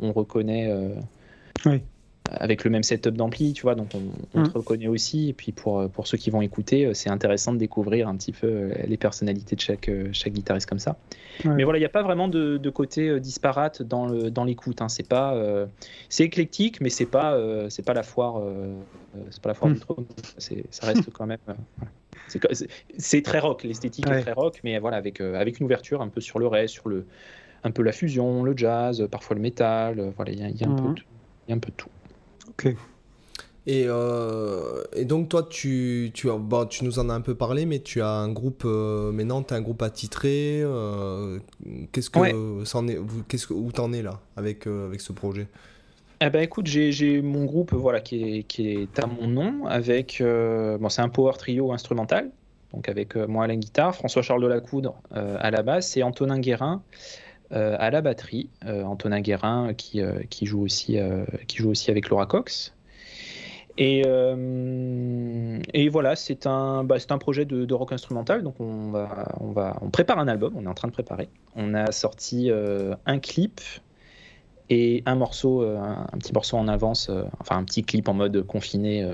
on 0.00 0.12
reconnaît. 0.12 0.72
Oui 1.64 1.82
avec 2.30 2.64
le 2.64 2.70
même 2.70 2.82
setup 2.82 3.14
d'ampli, 3.14 3.52
tu 3.52 3.62
vois, 3.62 3.74
donc 3.74 3.88
on, 3.94 4.42
te 4.42 4.48
mm. 4.48 4.52
reconnaît 4.52 4.86
aussi. 4.86 5.30
Et 5.30 5.32
puis 5.32 5.52
pour, 5.52 5.88
pour 5.90 6.06
ceux 6.06 6.18
qui 6.18 6.30
vont 6.30 6.42
écouter, 6.42 6.86
euh, 6.86 6.94
c'est 6.94 7.10
intéressant 7.10 7.52
de 7.52 7.58
découvrir 7.58 8.08
un 8.08 8.16
petit 8.16 8.32
peu 8.32 8.46
euh, 8.46 8.74
les 8.86 8.96
personnalités 8.96 9.56
de 9.56 9.60
chaque, 9.60 9.88
euh, 9.88 10.08
chaque 10.12 10.32
guitariste 10.32 10.68
comme 10.68 10.78
ça. 10.78 10.96
Mais 11.44 11.64
voilà, 11.64 11.78
il 11.78 11.82
n'y 11.82 11.86
a 11.86 11.90
pas 11.90 12.02
vraiment 12.02 12.28
de, 12.28 12.56
de 12.56 12.70
côté 12.70 13.20
disparate 13.20 13.82
dans 13.82 14.06
l'écoute. 14.44 14.78
Dans 14.78 14.84
hein. 14.84 14.88
C'est 14.88 15.08
pas, 15.08 15.40
c'est 16.08 16.24
éclectique, 16.24 16.80
mais 16.80 16.90
c'est 16.90 17.06
pas, 17.06 17.38
c'est 17.70 17.84
pas 17.84 17.94
la 17.94 18.02
foire, 18.02 18.42
c'est 19.30 19.40
pas 19.40 19.50
la 19.50 19.54
foire 19.54 19.70
mm. 19.70 19.74
du 19.74 19.80
trône. 19.80 20.06
Ça 20.38 20.86
reste 20.86 21.10
quand 21.12 21.26
même. 21.26 21.38
C'est 22.98 23.22
très 23.22 23.38
rock, 23.38 23.62
l'esthétique 23.62 24.08
est 24.08 24.22
très 24.22 24.32
rock, 24.32 24.60
mais 24.64 24.78
voilà, 24.80 24.96
avec, 24.96 25.20
avec 25.20 25.60
une 25.60 25.66
ouverture 25.66 26.02
un 26.02 26.08
peu 26.08 26.20
sur 26.20 26.40
le 26.40 26.48
reste, 26.48 26.74
sur 26.74 26.88
le, 26.88 27.06
un 27.62 27.70
peu 27.70 27.82
la 27.82 27.92
fusion, 27.92 28.42
le 28.42 28.56
jazz, 28.56 29.06
parfois 29.08 29.36
le 29.36 29.42
métal. 29.42 30.12
Voilà, 30.16 30.32
il 30.32 30.40
y 30.40 30.42
a, 30.42 30.48
y 30.48 30.64
a 30.64 30.68
un 30.68 30.74
peu 30.74 30.88
mm. 30.88 30.96
un 31.50 31.58
peu 31.58 31.70
de 31.70 31.76
tout. 31.76 31.90
Ok. 32.58 32.74
Et, 33.68 33.84
euh, 33.86 34.82
et, 34.94 35.04
donc 35.04 35.28
toi, 35.28 35.46
tu, 35.48 36.10
tu, 36.14 36.28
bah, 36.40 36.66
tu 36.68 36.86
nous 36.86 36.98
en 36.98 37.10
as 37.10 37.12
un 37.12 37.20
peu 37.20 37.34
parlé, 37.34 37.66
mais 37.66 37.80
tu 37.80 38.00
as 38.00 38.08
un 38.08 38.32
groupe, 38.32 38.62
euh, 38.64 39.12
maintenant 39.12 39.42
tu 39.42 39.52
as 39.52 39.58
un 39.58 39.60
groupe 39.60 39.82
attitré. 39.82 40.62
Euh, 40.62 41.38
qu'est-ce 41.92 42.08
que 42.08 42.18
est, 42.20 42.98
qu'est-ce 43.28 43.46
que, 43.46 43.52
où 43.52 43.70
t'en 43.70 43.92
es 43.92 44.00
là 44.00 44.20
avec, 44.36 44.66
avec 44.66 45.02
ce 45.02 45.12
projet? 45.12 45.48
Eh 46.22 46.30
ben 46.30 46.40
écoute, 46.40 46.66
j'ai 46.66 47.20
mon 47.20 47.44
groupe 47.44 47.74
voilà 47.74 48.00
qui 48.00 48.38
est, 48.38 48.42
qui 48.42 48.70
est 48.70 48.98
à 48.98 49.06
mon 49.06 49.28
nom 49.28 49.66
avec 49.66 50.20
bon 50.20 50.88
c'est 50.88 51.02
un 51.02 51.10
power 51.10 51.34
trio 51.38 51.70
instrumental 51.72 52.30
donc 52.72 52.88
avec 52.88 53.14
moi 53.14 53.44
à 53.44 53.46
la 53.46 53.54
guitare, 53.54 53.94
François 53.94 54.22
Charles 54.22 54.42
de 54.42 54.48
la 54.48 54.60
Coudre 54.60 54.96
à 55.12 55.50
la 55.52 55.62
basse 55.62 55.96
et 55.96 56.02
Antonin 56.02 56.40
Guérin 56.40 56.82
à 57.50 57.90
la 57.90 58.00
batterie. 58.00 58.50
Antonin 58.66 59.20
Guérin 59.20 59.74
qui, 59.74 60.00
qui, 60.30 60.46
joue 60.46 60.62
aussi, 60.62 60.98
avec 60.98 62.08
Laura 62.08 62.26
Cox. 62.26 62.74
Et, 63.76 64.02
voilà, 65.90 66.16
c'est 66.16 66.46
un, 66.46 66.84
bah, 66.84 66.96
projet 67.20 67.44
de, 67.44 67.74
rock 67.74 67.92
instrumental. 67.92 68.42
Donc 68.42 68.56
on 68.60 68.92
prépare 69.92 70.18
un 70.18 70.28
album, 70.28 70.54
on 70.56 70.64
est 70.64 70.68
en 70.68 70.74
train 70.74 70.88
de 70.88 70.92
préparer. 70.92 71.28
On 71.56 71.74
a 71.74 71.92
sorti 71.92 72.50
un 73.06 73.18
clip 73.18 73.60
et 74.70 75.02
un 75.06 75.14
morceau, 75.14 75.62
un, 75.62 76.06
petit 76.18 76.32
morceau 76.32 76.56
en 76.56 76.68
avance, 76.68 77.10
enfin 77.40 77.56
un 77.56 77.64
petit 77.64 77.82
clip 77.82 78.08
en 78.08 78.14
mode 78.14 78.42
confiné 78.46 79.08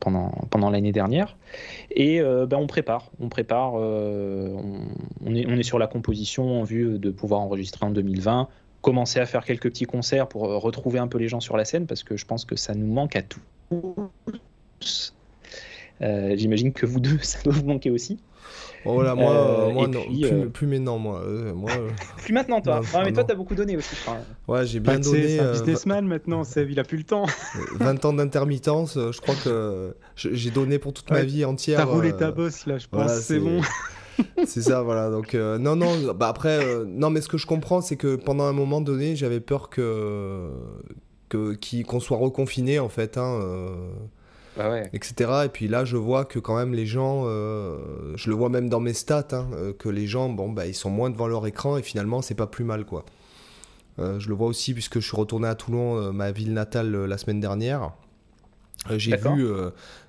pendant 0.00 0.70
l'année 0.70 0.92
dernière. 0.92 1.36
Et 1.90 2.20
euh, 2.20 2.46
ben 2.46 2.56
on 2.56 2.66
prépare. 2.66 3.10
On 3.20 3.28
prépare 3.28 3.74
euh, 3.76 4.56
on 5.24 5.34
est 5.34 5.62
sur 5.62 5.78
la 5.78 5.86
composition 5.86 6.60
en 6.60 6.64
vue 6.64 6.98
de 6.98 7.10
pouvoir 7.10 7.40
enregistrer 7.40 7.86
en 7.86 7.90
2020 7.90 8.48
commencer 8.80 9.18
à 9.18 9.26
faire 9.26 9.44
quelques 9.44 9.70
petits 9.70 9.86
concerts 9.86 10.28
pour 10.28 10.44
euh, 10.44 10.56
retrouver 10.56 11.00
un 11.00 11.08
peu 11.08 11.18
les 11.18 11.26
gens 11.26 11.40
sur 11.40 11.56
la 11.56 11.64
scène 11.64 11.86
parce 11.86 12.04
que 12.04 12.16
je 12.16 12.24
pense 12.24 12.44
que 12.44 12.54
ça 12.54 12.74
nous 12.74 12.86
manque 12.86 13.16
à 13.16 13.22
tous. 13.22 13.42
J'imagine 16.00 16.72
que 16.72 16.86
vous 16.86 17.00
deux 17.00 17.18
ça 17.22 17.40
doit 17.42 17.54
vous 17.54 17.66
manquer 17.66 17.90
aussi 17.90 18.18
Oh 18.90 19.02
là, 19.02 19.14
moi, 19.14 19.32
euh, 19.32 19.70
moi 19.70 19.86
non, 19.86 20.02
plus, 20.02 20.24
euh, 20.24 20.46
plus, 20.46 20.66
maintenant, 20.66 20.98
moi. 20.98 21.20
Euh, 21.24 21.52
moi 21.52 21.70
plus 22.24 22.32
maintenant, 22.32 22.60
toi. 22.60 22.80
Non, 22.94 23.02
mais 23.04 23.12
toi, 23.12 23.24
t'as 23.24 23.34
beaucoup 23.34 23.54
donné 23.54 23.76
aussi, 23.76 23.94
je 23.94 24.00
crois. 24.00 24.18
Ouais, 24.48 24.66
j'ai 24.66 24.80
bien 24.80 24.98
donné. 24.98 25.28
C'est 25.28 25.40
un 25.40 25.52
businessman 25.52 26.06
maintenant, 26.06 26.42
il 26.56 26.80
a 26.80 26.84
plus 26.84 26.98
le 26.98 27.04
temps. 27.04 27.26
20 27.74 28.04
ans 28.06 28.12
d'intermittence, 28.14 28.94
je 28.94 29.20
crois 29.20 29.34
que 29.34 29.94
j'ai 30.16 30.50
donné 30.50 30.78
pour 30.78 30.92
toute 30.92 31.10
ma 31.10 31.22
vie 31.22 31.44
entière. 31.44 31.78
T'as 31.78 31.84
roulé 31.84 32.12
ta 32.12 32.30
bosse, 32.30 32.66
là, 32.66 32.78
je 32.78 32.86
pense, 32.88 33.12
c'est 33.20 33.38
bon. 33.38 33.60
c'est 34.46 34.62
ça, 34.62 34.82
voilà. 34.82 35.10
Donc, 35.10 35.34
non, 35.34 35.76
non, 35.76 36.14
bah 36.14 36.28
après, 36.28 36.84
non, 36.86 37.10
mais 37.10 37.20
ce 37.20 37.28
que 37.28 37.38
je 37.38 37.46
comprends, 37.46 37.82
c'est 37.82 37.96
que 37.96 38.16
pendant 38.16 38.44
un 38.44 38.52
moment 38.52 38.80
donné, 38.80 39.16
j'avais 39.16 39.40
peur 39.40 39.68
que 39.68 40.50
qu'on 41.30 42.00
soit 42.00 42.16
reconfiné, 42.16 42.78
en 42.78 42.88
fait. 42.88 43.18
Hein, 43.18 43.40
bah 44.58 44.80
etc. 44.92 45.30
Et 45.44 45.48
puis 45.48 45.68
là, 45.68 45.84
je 45.84 45.96
vois 45.96 46.24
que 46.24 46.40
quand 46.40 46.56
même 46.56 46.74
les 46.74 46.84
gens, 46.84 47.22
euh, 47.26 47.78
je 48.16 48.28
le 48.28 48.34
vois 48.34 48.48
même 48.48 48.68
dans 48.68 48.80
mes 48.80 48.92
stats, 48.92 49.28
hein, 49.30 49.46
euh, 49.52 49.72
que 49.72 49.88
les 49.88 50.08
gens, 50.08 50.28
bon, 50.28 50.50
bah, 50.50 50.66
ils 50.66 50.74
sont 50.74 50.90
moins 50.90 51.10
devant 51.10 51.28
leur 51.28 51.46
écran 51.46 51.76
et 51.76 51.82
finalement, 51.82 52.22
c'est 52.22 52.34
pas 52.34 52.48
plus 52.48 52.64
mal, 52.64 52.84
quoi. 52.84 53.04
Euh, 54.00 54.18
je 54.18 54.28
le 54.28 54.34
vois 54.34 54.48
aussi 54.48 54.74
puisque 54.74 54.98
je 54.98 55.06
suis 55.06 55.16
retourné 55.16 55.46
à 55.46 55.54
Toulon, 55.54 56.12
ma 56.12 56.32
ville 56.32 56.52
natale, 56.52 57.04
la 57.04 57.18
semaine 57.18 57.40
dernière. 57.40 57.92
J'ai 58.96 59.16
vu 59.16 59.48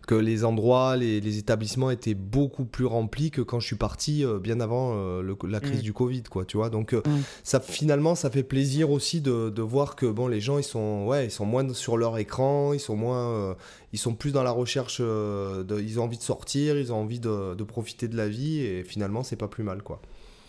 que 0.10 0.16
les 0.16 0.44
endroits, 0.44 0.98
les, 0.98 1.38
établissements 1.38 1.92
étaient 1.92 2.16
beaucoup 2.16 2.66
plus 2.66 2.88
remplis 2.88 3.30
que 3.30 3.42
quand 3.42 3.60
je 3.60 3.68
suis 3.68 3.76
parti 3.76 4.26
euh, 4.26 4.40
bien 4.40 4.60
avant 4.60 4.94
euh, 4.96 5.36
la 5.48 5.60
crise 5.60 5.82
mm. 5.82 5.84
du 5.84 5.94
Covid, 5.94 6.24
quoi, 6.24 6.46
tu 6.46 6.58
vois. 6.58 6.72
Donc, 6.72 6.94
euh, 6.94 7.02
mm. 7.06 7.22
ça, 7.44 7.60
finalement, 7.60 8.16
ça 8.16 8.32
fait 8.32 8.42
plaisir 8.42 8.90
aussi 8.90 9.22
de, 9.22 9.52
de, 9.52 9.62
voir 9.62 9.96
que 9.96 10.08
bon, 10.08 10.28
les 10.28 10.42
gens, 10.42 10.58
ils 10.58 10.64
sont, 10.64 11.06
ouais, 11.06 11.28
ils 11.28 11.32
sont 11.32 11.46
moins 11.46 11.72
sur 11.76 11.96
leur 11.96 12.18
écran, 12.18 12.74
ils 12.74 12.80
sont 12.80 12.96
moins, 12.96 13.56
ils 13.94 14.00
sont 14.00 14.16
plus 14.16 14.32
dans 14.32 14.42
la 14.42 14.50
recherche, 14.50 15.00
de, 15.00 15.80
ils 15.80 16.00
ont 16.00 16.06
envie 16.06 16.18
de 16.18 16.24
sortir, 16.24 16.80
ils 16.80 16.92
ont 16.92 17.00
envie 17.02 17.20
de, 17.20 17.54
de 17.54 17.64
profiter 17.64 18.08
de 18.08 18.18
la 18.18 18.28
vie, 18.28 18.62
et 18.62 18.84
finalement, 18.84 19.22
c'est 19.22 19.36
pas 19.36 19.48
plus 19.48 19.64
mal, 19.64 19.84
quoi. 19.84 20.02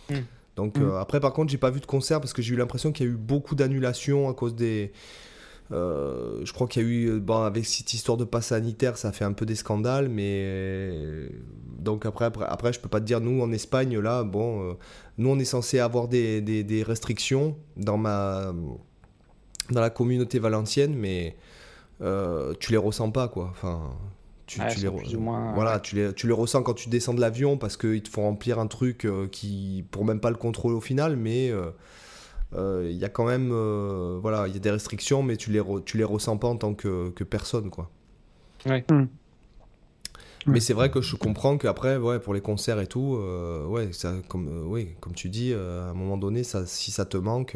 Mm. 0.09 0.15
Donc, 0.55 0.79
après, 0.99 1.19
par 1.19 1.33
contre, 1.33 1.51
j'ai 1.51 1.59
pas 1.59 1.69
vu 1.69 1.81
de 1.81 1.85
concert 1.85 2.19
parce 2.19 2.33
que 2.33 2.41
j'ai 2.41 2.55
eu 2.55 2.57
l'impression 2.57 2.91
qu'il 2.91 3.05
y 3.05 3.09
a 3.09 3.11
eu 3.13 3.15
beaucoup 3.15 3.53
d'annulations 3.53 4.27
à 4.27 4.33
cause 4.33 4.55
des 4.55 4.91
euh, 5.71 6.41
je 6.43 6.51
crois 6.53 6.67
qu'il 6.67 6.81
y 6.81 6.85
a 6.85 6.87
eu, 6.87 7.19
bon, 7.19 7.43
avec 7.43 7.65
cette 7.65 7.93
histoire 7.93 8.17
de 8.17 8.25
passe 8.25 8.47
sanitaire, 8.47 8.97
ça 8.97 9.11
fait 9.11 9.23
un 9.25 9.33
peu 9.33 9.45
des 9.45 9.55
scandales, 9.55 10.09
mais 10.09 11.29
donc 11.79 12.05
après, 12.05 12.25
après, 12.25 12.45
après, 12.47 12.73
je 12.73 12.79
peux 12.79 12.89
pas 12.89 12.99
te 12.99 13.05
dire, 13.05 13.21
nous 13.21 13.41
en 13.41 13.51
Espagne, 13.51 13.97
là, 13.99 14.23
bon, 14.23 14.63
euh, 14.63 14.73
nous 15.17 15.29
on 15.29 15.39
est 15.39 15.45
censé 15.45 15.79
avoir 15.79 16.07
des, 16.07 16.41
des, 16.41 16.83
restrictions 16.83 17.55
dans 17.77 17.97
ma 17.97 18.53
dans 19.69 19.81
la 19.81 19.89
communauté 19.89 20.39
valencienne, 20.39 20.93
mais 20.93 21.37
euh, 22.01 22.53
tu 22.59 22.71
les 22.71 22.77
ressens 22.77 23.11
pas, 23.11 23.29
quoi. 23.29 23.49
Enfin, 23.51 23.91
tu, 24.45 24.59
tu 24.69 24.81
les, 24.81 25.17
voilà, 25.55 25.79
tu 25.79 25.95
les, 25.95 26.13
tu 26.13 26.27
les 26.27 26.33
ressens 26.33 26.63
quand 26.63 26.73
tu 26.73 26.89
descends 26.89 27.13
de 27.13 27.21
l'avion 27.21 27.57
parce 27.57 27.77
qu'ils 27.77 28.03
te 28.03 28.09
font 28.09 28.23
remplir 28.23 28.59
un 28.59 28.67
truc 28.67 29.07
qui 29.31 29.85
pour 29.91 30.03
même 30.03 30.19
pas 30.19 30.29
le 30.29 30.35
contrôler 30.35 30.75
au 30.75 30.81
final, 30.81 31.15
mais 31.15 31.49
euh, 31.49 31.71
il 32.55 32.97
y 32.97 33.05
a 33.05 33.09
quand 33.09 33.25
même 33.25 33.51
euh, 33.53 34.19
voilà 34.21 34.47
il 34.47 34.53
y 34.53 34.57
a 34.57 34.59
des 34.59 34.71
restrictions 34.71 35.23
mais 35.23 35.37
tu 35.37 35.51
les 35.51 35.61
tu 35.85 35.97
les 35.97 36.03
ressens 36.03 36.37
pas 36.37 36.47
en 36.47 36.57
tant 36.57 36.73
que, 36.73 37.09
que 37.11 37.23
personne 37.23 37.69
quoi. 37.69 37.89
Ouais. 38.65 38.85
Hmm. 38.91 39.05
mais 40.45 40.59
c'est 40.59 40.73
vrai 40.73 40.91
que 40.91 41.01
je 41.01 41.15
comprends 41.15 41.57
qu'après 41.57 41.97
ouais 41.97 42.19
pour 42.19 42.33
les 42.33 42.41
concerts 42.41 42.79
et 42.79 42.87
tout 42.87 43.15
euh, 43.15 43.65
ouais 43.65 43.93
ça 43.93 44.13
comme 44.27 44.67
oui 44.67 44.89
comme 44.99 45.13
tu 45.13 45.29
dis 45.29 45.53
à 45.53 45.89
un 45.89 45.93
moment 45.93 46.17
donné 46.17 46.43
ça 46.43 46.65
si 46.65 46.91
ça 46.91 47.05
te 47.05 47.17
manque 47.17 47.55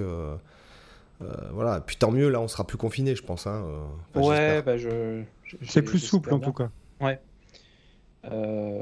voilà. 1.51 1.79
Puis 1.81 1.95
tant 1.95 2.12
mieux 2.12 2.29
là 2.29 2.39
on 2.39 2.47
sera 2.47 2.65
plus 2.65 2.77
confiné 2.77 3.15
je 3.15 3.23
pense 3.23 3.47
hein, 3.47 3.65
ouais 4.15 4.62
bah 4.62 4.77
je, 4.77 5.23
c'est 5.63 5.81
plus 5.81 5.99
souple 5.99 6.34
en 6.34 6.39
tout 6.39 6.53
cas. 6.53 6.69
Ouais 7.01 7.19
euh, 8.31 8.81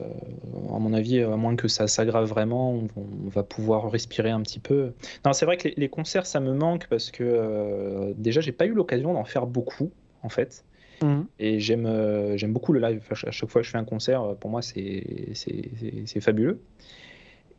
à 0.73 0.79
mon 0.79 0.93
avis, 0.93 1.19
à 1.19 1.36
moins 1.36 1.56
que 1.56 1.67
ça 1.67 1.88
s'aggrave 1.88 2.27
vraiment, 2.27 2.73
on, 2.73 3.29
va 3.29 3.43
pouvoir 3.43 3.89
respirer 3.91 4.29
un 4.29 4.41
petit 4.41 4.60
peu. 4.60 4.91
Non, 5.25 5.34
c'est 5.34 5.45
vrai 5.45 5.58
que 5.58 5.69
les, 5.75 5.89
concerts, 5.89 6.25
ça 6.25 6.39
me 6.39 6.53
manque 6.53 6.88
parce 6.88 7.12
que 7.12 7.23
euh, 7.23 8.13
déjà, 8.17 8.41
j'ai 8.41 8.51
pas 8.51 8.65
eu 8.65 8.73
l'occasion 8.73 9.13
d'en 9.13 9.23
faire 9.23 9.47
beaucoup, 9.47 9.91
en 10.21 10.29
fait. 10.29 10.63
Mhm. 11.01 11.25
Et 11.39 11.60
j'aime 11.60 11.86
euh, 11.86 12.38
j'aime 12.38 12.53
beaucoup 12.53 12.73
le 12.73 12.79
live. 12.79 13.01
à 13.10 13.32
chaque 13.32 13.49
fois 13.49 13.62
que 13.62 13.65
je 13.65 13.71
fais 13.71 13.77
un 13.77 13.86
concert, 13.86 14.36
pour 14.39 14.49
moi, 14.49 14.62
c'est 14.62 16.19
fabuleux. 16.21 16.60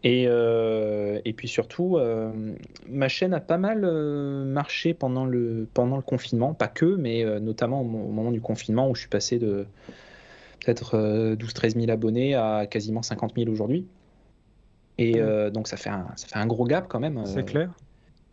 Et, 0.07 0.25
et, 0.25 1.33
puis 1.33 1.49
surtout, 1.49 1.99
ma 2.89 3.09
chaîne 3.09 3.33
a 3.33 3.41
pas 3.41 3.57
mal 3.57 3.81
marché 4.45 4.93
pendant 4.93 5.25
le, 5.25 5.67
pendant 5.73 5.97
le 5.97 6.03
confinement, 6.03 6.53
pas 6.53 6.69
que, 6.69 6.85
mais 6.85 7.25
notamment 7.41 7.81
au, 7.81 7.85
moment 7.85 8.31
du 8.31 8.43
confinement 8.43 8.91
où 8.91 8.95
je 8.95 9.01
suis 9.01 9.09
passé 9.09 9.39
de, 9.39 9.67
peut-être 10.65 10.97
12-13 11.37 11.81
000 11.81 11.91
abonnés 11.91 12.35
à 12.35 12.67
quasiment 12.67 13.03
50 13.03 13.35
000 13.37 13.51
aujourd'hui. 13.51 13.87
Et 14.99 15.15
euh, 15.17 15.51
donc 15.51 15.69
ça 15.69 15.77
fait, 15.77 15.91
un, 15.91 16.07
ça 16.17 16.29
fait 16.29 16.39
un 16.39 16.47
gros 16.47 16.65
gap 16.65 16.87
quand 16.89 17.01
même. 17.01 17.25
C'est 17.27 17.41
euh, 17.41 17.43
clair. 17.43 17.71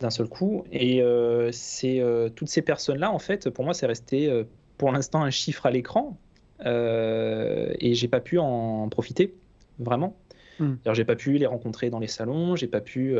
D'un 0.00 0.10
seul 0.10 0.28
coup. 0.28 0.64
Et 0.72 1.02
euh, 1.02 1.50
c'est 1.52 2.02
toutes 2.34 2.48
ces 2.48 2.62
personnes-là, 2.62 3.10
en 3.12 3.18
fait, 3.18 3.50
pour 3.50 3.64
moi, 3.64 3.74
c'est 3.74 3.86
resté 3.86 4.44
pour 4.78 4.92
l'instant 4.92 5.22
un 5.22 5.30
chiffre 5.30 5.66
à 5.66 5.70
l'écran. 5.70 6.16
et 6.64 7.94
j'ai 7.94 8.08
pas 8.08 8.20
pu 8.20 8.38
en 8.38 8.88
profiter, 8.88 9.34
vraiment. 9.78 10.16
Hmm. 10.58 10.74
J'ai 10.92 11.04
pas 11.04 11.16
pu 11.16 11.38
les 11.38 11.46
rencontrer 11.46 11.88
dans 11.88 11.98
les 11.98 12.08
salons, 12.08 12.56
j'ai 12.56 12.66
pas 12.66 12.80
pu 12.80 13.16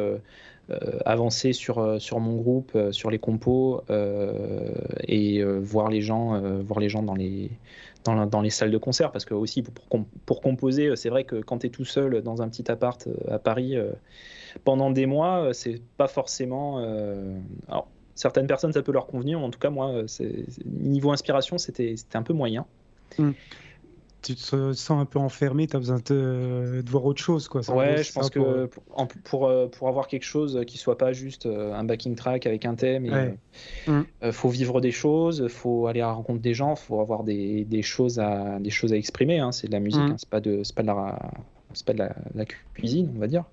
avancer 1.05 1.53
sur, 1.53 2.01
sur 2.01 2.21
mon 2.21 2.37
groupe, 2.37 2.77
sur 2.93 3.11
les 3.11 3.19
compos 3.19 3.83
et 5.09 5.43
voir 5.45 5.91
les 5.91 6.01
gens, 6.01 6.41
voir 6.63 6.81
les 6.81 6.89
gens 6.89 7.03
dans 7.03 7.15
les, 7.15 7.51
dans, 8.05 8.41
les 8.41 8.51
salles 8.51 8.71
de 8.71 8.79
concert. 8.79 9.13
Parce 9.13 9.25
que 9.25 9.35
aussi 9.35 9.63
pour, 9.63 10.05
pour 10.25 10.41
composer 10.41 10.95
c'est 10.97 11.11
vrai 11.11 11.25
que 11.25 11.37
quand 11.37 11.59
tu 11.59 11.67
es 11.67 11.71
tout 11.71 11.85
seul 11.85 12.23
dans 12.23 12.43
un 12.43 12.49
petit 12.49 12.71
appart 12.71 13.09
à 13.31 13.39
Paris 13.39 13.77
pendant 14.65 14.91
des 14.91 15.07
mois 15.07 15.51
c'est 15.53 15.81
pas 15.97 16.09
forcément 16.09 16.79
alors 17.69 17.89
certaines 18.15 18.47
personnes 18.47 18.73
ça 18.73 18.83
peut 18.83 18.93
leur 18.93 19.07
convenir 19.07 19.41
en 19.41 19.51
tout 19.51 19.59
cas 19.59 19.71
moi 19.71 20.05
niveau 20.67 21.11
inspiration 21.11 21.59
c'était 21.59 21.97
un 22.15 22.23
peu 22.23 22.33
moyen. 22.33 22.65
Mm 23.19 23.33
tu 24.23 24.37
te 24.37 24.73
sens 24.73 24.91
un 24.91 25.05
peu 25.05 25.19
enfermé, 25.19 25.67
tu 25.67 25.77
as 25.77 25.79
besoin 25.79 26.01
de, 26.07 26.83
voir 26.87 27.05
autre 27.05 27.21
chose. 27.21 27.49
Quoi. 27.49 27.61
Ouais, 27.71 28.03
je 28.03 28.13
pense 28.13 28.31
que 28.31 28.67
pour, 28.67 28.85
pour, 29.25 29.47
euh, 29.49 29.67
pour, 29.67 29.89
avoir 29.89 30.07
quelque 30.07 30.25
chose 30.25 30.63
qui 30.67 30.79
soit 30.79 30.97
pas 30.97 31.13
juste 31.13 31.47
euh, 31.47 31.75
un 31.75 31.85
backing 31.85 32.15
track 32.15 32.47
avec 32.47 32.65
un 32.65 32.75
thème, 32.75 33.07
il 33.07 33.13
euh, 33.89 34.03
mm. 34.23 34.33
faut 34.33 34.49
vivre 34.49 34.81
des 34.81 34.93
choses, 34.93 35.49
faut 35.49 35.89
aller 35.89 36.01
à 36.01 36.07
la 36.07 36.13
rencontre 36.13 36.41
des 36.41 36.55
gens, 36.55 36.77
faut 36.77 37.01
avoir 37.01 37.25
des, 37.25 37.65
des 37.65 37.83
choses, 37.83 38.21
à, 38.21 38.59
des 38.61 38.71
choses 38.71 38.93
à 38.93 38.97
exprimer. 38.97 39.41
Hein. 39.41 39.51
C'est 39.51 39.67
de 39.67 39.73
la 39.73 39.81
musique, 39.81 40.01
mm. 40.01 40.13
hein. 40.13 40.17
c'est 40.19 40.29
pas, 40.29 40.41
de, 40.41 40.63
pas, 40.75 40.83
de, 40.83 40.87
la, 40.87 41.19
pas 41.85 41.93
de 41.93 41.99
la, 42.35 42.45
cuisine, 42.75 43.11
on 43.17 43.19
va 43.19 43.27
dire. 43.27 43.45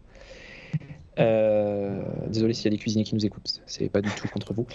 Désolé 1.19 2.53
s'il 2.53 2.65
y 2.65 2.67
a 2.67 2.71
des 2.71 2.77
cuisiniers 2.77 3.03
qui 3.03 3.15
nous 3.15 3.25
écoutent, 3.25 3.61
c'est 3.65 3.89
pas 3.89 4.01
du 4.01 4.09
tout 4.11 4.27
contre 4.27 4.53
vous. 4.53 4.65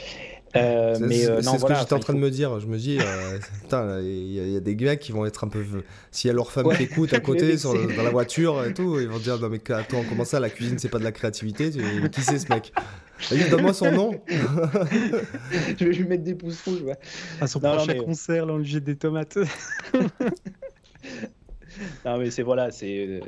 Euh, 0.57 0.95
c'est 0.95 1.29
euh, 1.29 1.43
ce 1.43 1.65
que 1.65 1.75
j'étais 1.75 1.93
en 1.95 1.99
train 1.99 2.15
de 2.15 2.19
me 2.19 2.31
dire. 2.31 2.61
Je 2.61 2.67
me 2.67 2.79
dis, 2.79 2.99
euh, 3.01 4.01
il 4.03 4.53
y, 4.53 4.57
a 4.57 4.61
des 4.61 4.77
gars 4.77 4.97
qui 4.97 5.13
vont 5.13 5.27
être 5.27 5.45
un 5.45 5.49
peu. 5.49 5.65
S'il 6.11 6.29
y 6.29 6.31
a 6.31 6.35
leur 6.35 6.53
femme 6.53 6.69
qui 6.77 6.85
écoute 6.85 7.13
à 7.13 7.21
côté 7.21 7.57
dans 7.57 8.03
la 8.03 8.11
voiture 8.11 8.65
et 8.65 8.73
tout, 8.73 9.01
ils 9.01 9.09
vont 9.09 9.19
dire 9.19 9.39
Non, 9.39 9.49
mais 9.49 9.61
attends, 9.73 10.05
comment 10.09 10.25
ça, 10.25 10.39
la 10.41 10.51
cuisine, 10.51 10.79
c'est 10.79 10.89
pas 10.89 10.99
de 10.99 11.05
la 11.05 11.13
créativité 11.13 11.71
Qui 11.71 12.21
c'est 12.21 12.39
ce 12.39 12.49
mec? 12.53 12.73
Donne-moi 13.51 13.73
son 13.73 13.91
nom. 13.91 14.11
je 14.29 15.85
vais 15.85 15.93
lui 15.93 16.05
mettre 16.05 16.25
des 16.25 16.35
pouces 16.35 16.63
rouges. 16.63 16.83
Ouais. 16.83 16.97
À 17.41 17.47
son 17.47 17.61
prochain 17.61 17.95
concert, 17.95 18.47
là, 18.47 18.55
on 18.55 18.59
lui 18.59 18.67
jette 18.67 18.85
des 18.85 18.97
tomates. 18.97 19.39
non, 22.05 22.19
mais 22.19 22.31
c'est 22.31 22.43
voilà, 22.43 22.71
c'est 22.71 23.21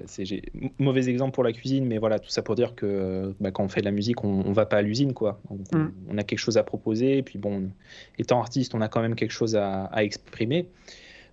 mauvais 0.79 1.09
exemple 1.09 1.33
pour 1.33 1.45
la 1.45 1.53
cuisine, 1.53 1.87
mais 1.87 1.99
voilà, 1.99 2.19
tout 2.19 2.31
ça 2.31 2.43
pour 2.43 2.55
dire 2.55 2.75
que 2.75 3.35
bah, 3.41 3.51
quand 3.51 3.65
on 3.65 3.69
fait 3.69 3.81
de 3.81 3.87
la 3.87 3.93
musique, 3.93 4.25
on, 4.25 4.43
on 4.47 4.53
va 4.53 4.67
pas 4.67 4.79
à 4.79 4.83
l'usine, 4.83 5.13
quoi. 5.13 5.41
Mm. 5.73 5.87
On, 6.11 6.19
a 6.19 6.23
quelque 6.23 6.39
chose 6.39 6.57
à 6.57 6.63
proposer, 6.63 7.19
et 7.19 7.23
puis 7.23 7.39
bon, 7.39 7.71
étant 8.19 8.41
artiste, 8.41 8.75
on 8.75 8.81
a 8.81 8.89
quand 8.89 9.01
même 9.01 9.15
quelque 9.15 9.33
chose 9.33 9.57
à, 9.57 9.91
exprimer. 9.97 10.69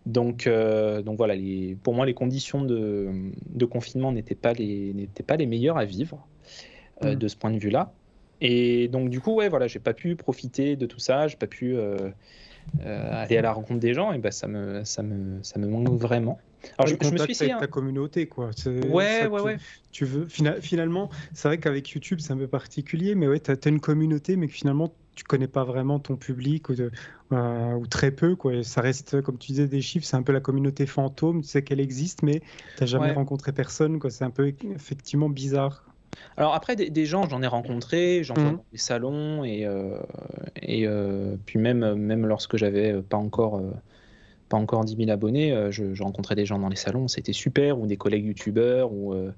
Donc, 0.06 0.48
euh, 0.48 1.02
donc 1.02 1.18
voilà, 1.18 1.36
les, 1.36 1.78
pour 1.82 1.94
moi, 1.94 2.06
les 2.06 2.14
conditions 2.14 2.64
de, 2.64 3.10
de 3.50 3.66
confinement 3.66 4.12
n'étaient 4.12 4.36
pas, 4.36 4.54
les, 4.54 5.08
pas 5.26 5.38
les 5.38 5.46
meilleures 5.46 5.78
à 5.78 5.86
vivre 5.86 6.26
euh, 7.04 7.14
mm. 7.14 7.16
de 7.16 7.28
ce 7.28 7.36
point 7.36 7.52
de 7.52 7.60
vue-là. 7.60 7.94
Et 8.42 8.90
donc, 8.90 9.10
du 9.10 9.22
coup, 9.22 9.36
ouais, 9.36 9.48
voilà, 9.48 9.68
j'ai 9.68 9.80
pas 9.80 9.94
pu 9.94 10.16
profiter 10.16 10.76
de 10.76 10.86
tout 10.86 11.00
ça, 11.00 11.28
j'ai 11.28 11.38
pas 11.38 11.48
pu 11.48 11.76
euh, 11.76 12.12
aller 12.84 13.38
à 13.38 13.42
la 13.42 13.54
rencontre 13.54 13.80
des 13.80 13.94
gens, 13.94 14.12
et 14.12 14.22
ça, 14.32 14.48
me, 14.48 14.84
ça, 14.84 15.04
me, 15.04 15.42
ça 15.44 15.60
me 15.60 15.68
manque 15.68 15.90
vraiment. 15.90 16.40
Alors, 16.78 16.88
je, 16.88 17.12
me 17.12 17.18
suis 17.18 17.44
avec 17.44 17.60
ta 17.60 17.68
communauté, 17.68 18.28
quoi. 18.28 18.52
Ouais, 18.66 19.28
ouais, 19.28 19.28
tu, 19.28 19.28
ouais. 19.28 19.58
Tu 19.92 20.06
veux, 20.06 20.28
finalement, 20.28 21.10
c'est 21.34 21.48
vrai 21.48 21.58
qu'avec 21.60 21.90
YouTube, 21.90 22.20
c'est 22.22 22.34
un 22.34 22.38
peu 22.38 22.48
particulier, 22.48 23.16
mais 23.16 23.28
ouais, 23.28 23.40
tu 23.40 23.52
as, 23.52 23.70
une 23.70 23.80
communauté, 23.80 24.36
mais 24.36 24.48
que 24.48 24.54
finalement, 24.54 24.94
tu 25.16 25.24
connais 25.24 25.48
pas 25.48 25.64
vraiment 25.64 26.00
ton 26.00 26.16
public 26.16 26.70
ou, 26.70 26.74
euh, 27.32 27.74
ou 27.74 27.88
très 27.88 28.12
peu, 28.12 28.36
quoi. 28.36 28.64
ça 28.64 28.82
reste, 28.82 29.22
comme 29.22 29.38
tu 29.38 29.52
disais, 29.52 29.68
des 29.68 29.82
chiffres, 29.82 30.06
c'est 30.06 30.16
un 30.16 30.24
peu 30.24 30.32
la 30.32 30.40
communauté 30.40 30.86
fantôme, 30.86 31.42
tu 31.42 31.48
sais 31.48 31.64
qu'elle 31.64 31.80
existe, 31.80 32.24
mais 32.24 32.40
tu 32.40 32.82
n'as 32.82 32.88
jamais 32.88 33.12
rencontré 33.12 33.52
personne, 33.52 34.00
quoi. 34.00 34.10
C'est 34.10 34.24
un 34.24 34.32
peu 34.32 34.54
effectivement 34.76 35.30
bizarre. 35.30 35.86
Alors 36.38 36.54
après, 36.54 36.76
des, 36.76 37.06
gens, 37.06 37.28
j'en 37.28 37.42
ai 37.42 37.48
rencontré, 37.48 38.24
j'en 38.24 38.36
mmh. 38.36 38.44
dans 38.44 38.66
des 38.72 38.78
salons, 38.78 39.44
et, 39.44 39.66
euh, 39.66 39.98
et 40.62 40.88
euh, 40.88 41.36
puis 41.46 41.60
même, 41.60 41.96
même 41.96 42.26
lorsque 42.26 42.58
j'avais 42.58 43.02
pas 43.02 43.18
encore 43.18 43.62
pas 44.54 44.60
encore 44.60 44.86
10 44.86 44.98
000 44.98 45.10
abonnés, 45.10 45.52
euh, 45.52 45.72
je, 45.72 46.04
rencontrais 46.04 46.36
des 46.36 46.46
gens 46.46 46.60
dans 46.60 46.70
les 46.70 46.76
salons, 46.76 47.08
c'était 47.08 47.34
super, 47.34 47.80
ou 47.80 47.88
des 47.88 47.98
collègues 47.98 48.28
youtubeurs, 48.28 48.94
ou 48.94 49.12
euh, 49.16 49.32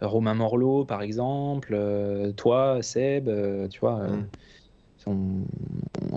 Romain 0.00 0.34
Morlot 0.34 0.84
par 0.84 1.02
exemple, 1.02 1.72
euh, 1.72 2.30
toi, 2.30 2.80
Seb, 2.80 3.28
tu 3.68 3.80
vois. 3.80 4.06
Mm. 4.06 5.44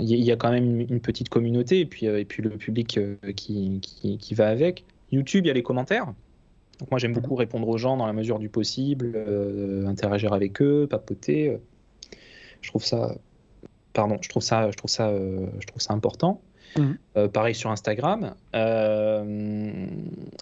Il 0.02 0.24
y, 0.24 0.32
a 0.32 0.36
quand 0.36 0.52
même 0.52 0.82
une, 0.82 1.00
petite 1.00 1.30
communauté 1.30 1.80
et 1.80 1.86
puis, 1.86 2.06
et 2.06 2.26
puis 2.26 2.44
le 2.44 2.52
public 2.52 3.00
qui, 3.36 3.80
qui, 3.82 4.34
va 4.36 4.50
avec. 4.50 4.84
YouTube, 5.12 5.46
il 5.46 5.48
y 5.48 5.52
a 5.52 5.54
les 5.54 5.64
commentaires. 5.64 6.14
Donc 6.80 6.92
moi, 6.92 7.00
j'aime 7.00 7.12
mm. 7.12 7.16
beaucoup 7.16 7.36
répondre 7.36 7.68
aux 7.68 7.78
gens 7.78 7.98
dans 7.98 8.06
la 8.06 8.14
mesure 8.14 8.38
du 8.38 8.50
possible, 8.50 9.18
interagir 9.88 10.34
avec 10.34 10.62
eux, 10.62 10.86
papoter. 10.88 11.58
Je 12.62 12.70
trouve 12.70 12.84
ça, 12.84 13.16
pardon, 13.94 14.18
je 14.22 14.30
trouve 14.30 14.44
ça, 14.44 14.70
je 14.70 14.76
trouve 14.76 14.92
ça, 14.92 15.12
je 15.12 15.66
trouve 15.66 15.82
ça 15.82 15.94
important. 15.94 16.40
Mhm. 16.78 16.98
Euh, 17.18 17.28
pareil 17.28 17.56
sur 17.56 17.72
Instagram. 17.72 18.34
Euh, 18.56 19.86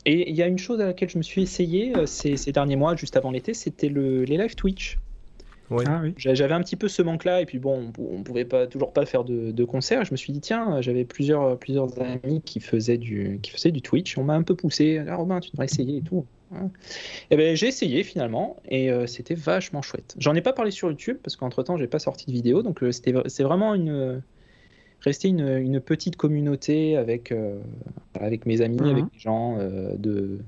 et 0.06 0.30
il 0.30 0.36
y 0.36 0.41
a 0.41 0.48
une 0.48 0.58
chose 0.58 0.80
à 0.82 0.86
laquelle 0.86 1.10
je 1.10 1.17
me 1.17 1.24
suis 1.24 1.41
essayé 1.41 1.96
euh, 1.96 2.06
ces, 2.06 2.52
derniers 2.52 2.76
mois, 2.76 2.96
juste 2.96 3.17
avant 3.17 3.32
l'été, 3.32 3.54
c'était 3.54 3.89
le, 3.89 4.24
les 4.24 4.38
live 4.38 4.56
Twitch. 4.56 4.98
Ah 5.88 6.02
j'avais 6.17 6.54
un 6.54 6.60
petit 6.60 6.76
peu 6.76 6.89
ce 6.89 7.02
manque-là, 7.02 7.39
et 7.39 7.46
puis 7.46 7.58
bon, 7.58 7.94
on, 7.98 8.24
pouvait 8.24 8.44
pas 8.44 8.67
toujours 8.67 8.91
pas 8.91 9.06
faire 9.06 9.24
de, 9.24 9.52
de 9.52 9.63
concert. 9.63 10.04
Je 10.04 10.12
me 10.12 10.17
suis 10.17 10.34
dit 10.34 10.41
tiens, 10.41 10.82
j'avais 10.82 11.06
plusieurs 11.06 11.58
plusieurs 11.58 11.88
amis 12.02 12.41
qui 12.44 12.60
faisaient 12.60 12.98
du 12.98 13.39
qui 13.41 13.52
faisaient 13.52 13.72
du 13.72 13.82
Twitch. 13.82 14.17
On 14.17 14.26
m'a 14.26 14.34
un 14.34 14.44
peu 14.44 14.54
poussé. 14.54 15.02
Ah, 15.08 15.15
Romain, 15.15 15.39
tu 15.39 15.50
devrais 15.52 15.67
essayer 15.67 16.00
et 16.00 16.02
tout. 16.02 16.26
Et 16.52 16.58
hein. 16.58 16.72
eh 17.30 17.38
ben 17.38 17.56
j'ai 17.56 17.67
essayé 17.67 18.04
finalement, 18.04 18.58
et 18.67 18.91
c'était 19.08 19.34
vachement 19.34 19.82
chouette. 19.82 20.13
J'en 20.17 20.36
ai 20.36 20.41
pas 20.41 20.52
parlé 20.52 20.72
sur 20.72 20.89
YouTube 20.89 21.20
parce 21.24 21.38
qu'entre 21.38 21.63
temps 21.63 21.78
j'ai 21.78 21.88
pas 21.88 22.00
sorti 22.00 22.26
de 22.26 22.34
vidéo, 22.34 22.63
donc 22.63 22.84
c'était 22.91 23.13
c'est 23.28 23.44
vraiment 23.44 23.74
une 23.74 24.22
rester 25.01 25.27
une, 25.29 25.79
petite 25.79 26.15
communauté 26.15 26.95
avec, 26.97 27.31
euh, 27.31 27.59
avec 28.19 28.45
mes 28.45 28.61
amis, 28.61 28.79
avec 28.79 29.03
mhm. 29.03 29.09
les 29.13 29.19
gens 29.19 29.57
euh, 29.59 29.95
de, 29.97 30.39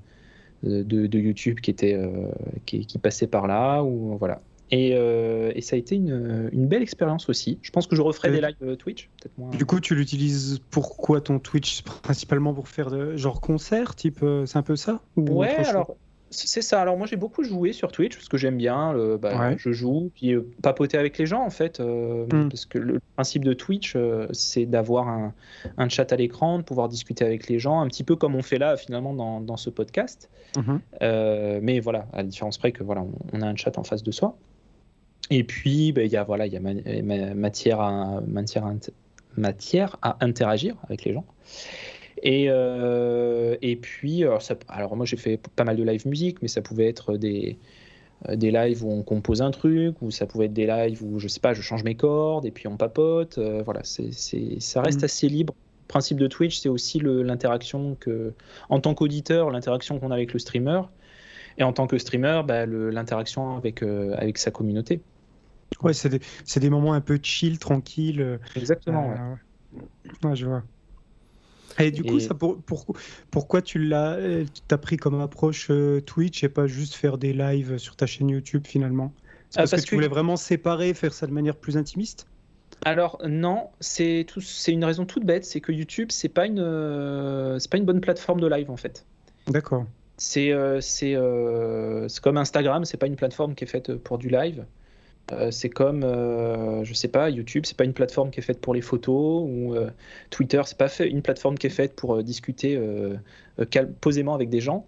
de, 0.63 1.19
YouTube 1.19 1.59
qui, 1.59 1.71
étaient, 1.71 1.95
euh, 1.95 2.27
qui, 2.65 2.85
qui, 2.85 2.97
passaient 2.97 3.27
par 3.27 3.47
là. 3.47 3.83
Ou, 3.83 4.17
voilà. 4.17 4.41
Et, 4.71 4.91
et, 4.91 5.61
ça 5.61 5.75
a 5.75 5.79
été 5.79 5.95
une, 5.95 6.49
une 6.51 6.67
belle 6.67 6.81
expérience 6.81 7.29
aussi. 7.29 7.59
Je 7.61 7.69
pense 7.69 7.85
que 7.85 7.95
je 7.95 8.01
referai 8.01 8.31
des 8.31 8.41
lives 8.41 8.75
Twitch. 8.77 9.07
Du 9.51 9.65
coup, 9.65 9.79
tu 9.79 9.93
l'utilises 9.93 10.61
pourquoi 10.71 11.21
ton 11.21 11.37
Twitch? 11.37 11.83
Principalement 11.83 12.55
pour 12.55 12.67
faire 12.67 12.89
de, 12.89 13.15
genre 13.15 13.39
concert, 13.39 13.93
type, 13.93 14.25
c'est 14.45 14.57
un 14.57 14.63
peu 14.63 14.75
ça? 14.75 15.01
Ouais, 15.15 15.57
alors 15.57 15.95
c'est 16.33 16.61
ça. 16.61 16.81
Alors 16.81 16.97
moi 16.97 17.07
j'ai 17.07 17.15
beaucoup 17.15 17.43
joué 17.43 17.73
sur 17.73 17.91
Twitch 17.91 18.15
parce 18.15 18.29
que 18.29 18.37
j'aime 18.37 18.57
bien. 18.57 18.93
Bah, 19.17 19.55
je 19.57 19.71
joue 19.71 20.11
puis 20.15 20.33
euh, 20.33 20.41
papoter 20.61 20.97
avec 20.97 21.17
les 21.17 21.25
gens 21.25 21.43
en 21.43 21.49
fait, 21.49 21.79
euh, 21.79 22.25
hmm. 22.25 22.49
parce 22.49 22.65
que 22.65 22.77
le 22.77 22.99
principe 23.15 23.45
de 23.45 23.53
Twitch 23.53 23.93
euh, 23.95 24.27
c'est 24.31 24.65
d'avoir 24.65 25.07
un, 25.07 25.33
un, 25.77 25.89
chat 25.89 26.11
à 26.11 26.15
l'écran, 26.15 26.59
de 26.59 26.63
pouvoir 26.63 26.89
discuter 26.89 27.25
avec 27.25 27.47
les 27.47 27.59
gens, 27.59 27.81
un 27.81 27.87
petit 27.87 28.03
peu 28.03 28.15
comme 28.15 28.35
on 28.35 28.41
fait 28.41 28.57
là 28.57 28.77
finalement 28.77 29.13
dans, 29.13 29.39
dans 29.39 29.57
ce 29.57 29.69
podcast. 29.69 30.29
Mhm. 30.55 30.81
mais 31.61 31.79
voilà, 31.79 32.05
à 32.13 32.17
la 32.17 32.23
différence 32.23 32.59
près 32.59 32.71
que 32.71 32.83
voilà, 32.83 33.03
on, 33.33 33.41
a 33.41 33.47
un 33.47 33.55
chat 33.55 33.75
en 33.79 33.83
face 33.83 34.03
de 34.03 34.11
soi. 34.11 34.37
Et 35.31 35.43
puis 35.43 35.91
bah, 35.93 36.03
il 36.03 36.11
y 36.11 36.17
a 36.17 36.23
voilà, 36.23 36.45
il 36.45 36.53
y 36.53 36.57
a 36.57 37.33
matière 37.33 37.79
à 37.79 38.21
matière 38.21 38.71
matière 39.35 39.97
à 40.03 40.17
interagir 40.23 40.75
avec 40.83 41.05
les 41.05 41.13
gens. 41.13 41.25
Et, 42.23 42.45
euh, 42.47 43.57
et 43.61 43.75
puis, 43.75 44.23
alors, 44.23 44.41
ça, 44.41 44.55
alors 44.69 44.95
moi 44.95 45.05
j'ai 45.05 45.17
fait 45.17 45.37
pas 45.55 45.65
mal 45.65 45.75
de 45.75 45.83
live 45.83 46.07
musique, 46.07 46.41
mais 46.41 46.47
ça 46.47 46.61
pouvait 46.61 46.87
être 46.87 47.17
des, 47.17 47.57
euh, 48.29 48.37
des 48.37 48.49
lives 48.49 48.83
où 48.85 48.89
on 48.89 49.03
compose 49.03 49.41
un 49.41 49.51
truc, 49.51 50.01
ou 50.01 50.09
ça 50.09 50.25
pouvait 50.25 50.45
être 50.45 50.53
des 50.53 50.65
lives 50.65 51.03
où 51.03 51.19
je 51.19 51.27
sais 51.27 51.41
pas, 51.41 51.53
je 51.53 51.61
change 51.61 51.83
mes 51.83 51.95
cordes 51.95 52.45
et 52.45 52.51
puis 52.51 52.67
on 52.69 52.77
papote. 52.77 53.37
Euh, 53.37 53.61
voilà, 53.63 53.81
c'est, 53.83 54.11
ça 54.59 54.81
reste 54.81 55.01
mm. 55.01 55.05
assez 55.05 55.27
libre. 55.27 55.53
Le 55.81 55.87
principe 55.89 56.17
de 56.17 56.27
Twitch, 56.27 56.59
c'est 56.59 56.69
aussi 56.69 56.99
l'interaction 56.99 57.97
que, 57.99 58.33
en 58.69 58.79
tant 58.79 58.95
qu'auditeur, 58.95 59.51
l'interaction 59.51 59.99
qu'on 59.99 60.09
a 60.09 60.15
avec 60.15 60.31
le 60.31 60.39
streamer, 60.39 60.81
et 61.57 61.63
en 61.63 61.73
tant 61.73 61.87
que 61.87 61.97
streamer, 61.97 62.41
bah, 62.47 62.65
l'interaction 62.65 63.57
avec, 63.57 63.83
avec 63.83 64.37
sa 64.37 64.49
communauté. 64.49 65.01
Ouais, 65.81 65.93
c'est 65.93 66.09
des, 66.09 66.19
des, 66.55 66.69
moments 66.69 66.93
un 66.93 67.01
peu 67.01 67.19
chill, 67.21 67.59
tranquilles. 67.59 68.39
Exactement. 68.55 69.09
ouais. 69.09 69.81
ouais, 70.23 70.35
je 70.35 70.45
vois. 70.47 70.63
Et 71.79 71.91
du 71.91 72.03
coup, 72.03 72.19
ça 72.19 72.33
pour, 72.33 72.57
pourquoi 73.31 73.61
tu 73.61 73.79
l'as 73.79 74.17
as 74.69 74.77
pris 74.77 74.97
comme 74.97 75.19
approche 75.21 75.67
euh, 75.69 76.01
Twitch 76.01 76.43
et 76.43 76.49
pas 76.49 76.67
juste 76.67 76.95
faire 76.95 77.17
des 77.17 77.33
lives 77.33 77.77
sur 77.77 77.95
ta 77.95 78.05
chaîne 78.05 78.29
YouTube 78.29 78.65
finalement? 78.65 79.13
C'est 79.49 79.59
parce, 79.59 79.71
que, 79.71 79.81
tu 79.81 79.95
voulais 79.95 80.07
vraiment 80.07 80.35
séparer, 80.35 80.93
faire 80.93 81.13
ça 81.13 81.27
de 81.27 81.31
manière 81.31 81.55
plus 81.55 81.77
intimiste? 81.77 82.27
Alors 82.85 83.21
non, 83.25 83.69
c'est 83.79 84.25
une 84.67 84.83
raison 84.83 85.05
toute 85.05 85.25
bête, 85.25 85.45
c'est 85.45 85.61
que 85.61 85.71
YouTube 85.71 86.09
c'est 86.11 86.29
pas 86.29 86.45
une 86.45 86.59
euh, 86.59 87.59
c'est 87.59 87.71
pas 87.71 87.77
une 87.77 87.85
bonne 87.85 88.01
plateforme 88.01 88.41
de 88.41 88.47
live 88.47 88.69
en 88.69 88.77
fait. 88.77 89.05
D'accord. 89.47 89.85
C'est 90.17 90.51
euh, 90.51 90.81
c'est 90.81 91.15
comme 92.21 92.37
Instagram, 92.37 92.85
c'est 92.85 92.97
pas 92.97 93.07
une 93.07 93.15
plateforme 93.15 93.55
qui 93.55 93.63
est 93.63 93.67
faite 93.67 93.95
pour 93.95 94.17
du 94.17 94.29
live. 94.29 94.65
Euh, 95.31 95.51
c'est 95.51 95.69
comme, 95.69 96.03
euh, 96.03 96.83
je 96.83 96.93
sais 96.93 97.07
pas, 97.07 97.29
YouTube, 97.29 97.63
c'est 97.65 97.77
pas 97.77 97.85
une 97.85 97.93
plateforme 97.93 98.29
qui 98.29 98.39
est 98.41 98.43
faite 98.43 98.59
pour 98.59 98.73
les 98.73 98.81
photos, 98.81 99.43
ou 99.47 99.73
euh, 99.73 99.89
Twitter, 100.29 100.61
c'est 100.65 100.77
pas 100.77 100.89
fait, 100.89 101.09
une 101.09 101.21
plateforme 101.21 101.57
qui 101.57 101.67
est 101.67 101.71
faite 101.71 101.95
pour 101.95 102.21
discuter 102.23 102.77
posément 104.01 104.35
avec 104.35 104.49
des 104.49 104.59
gens. 104.59 104.85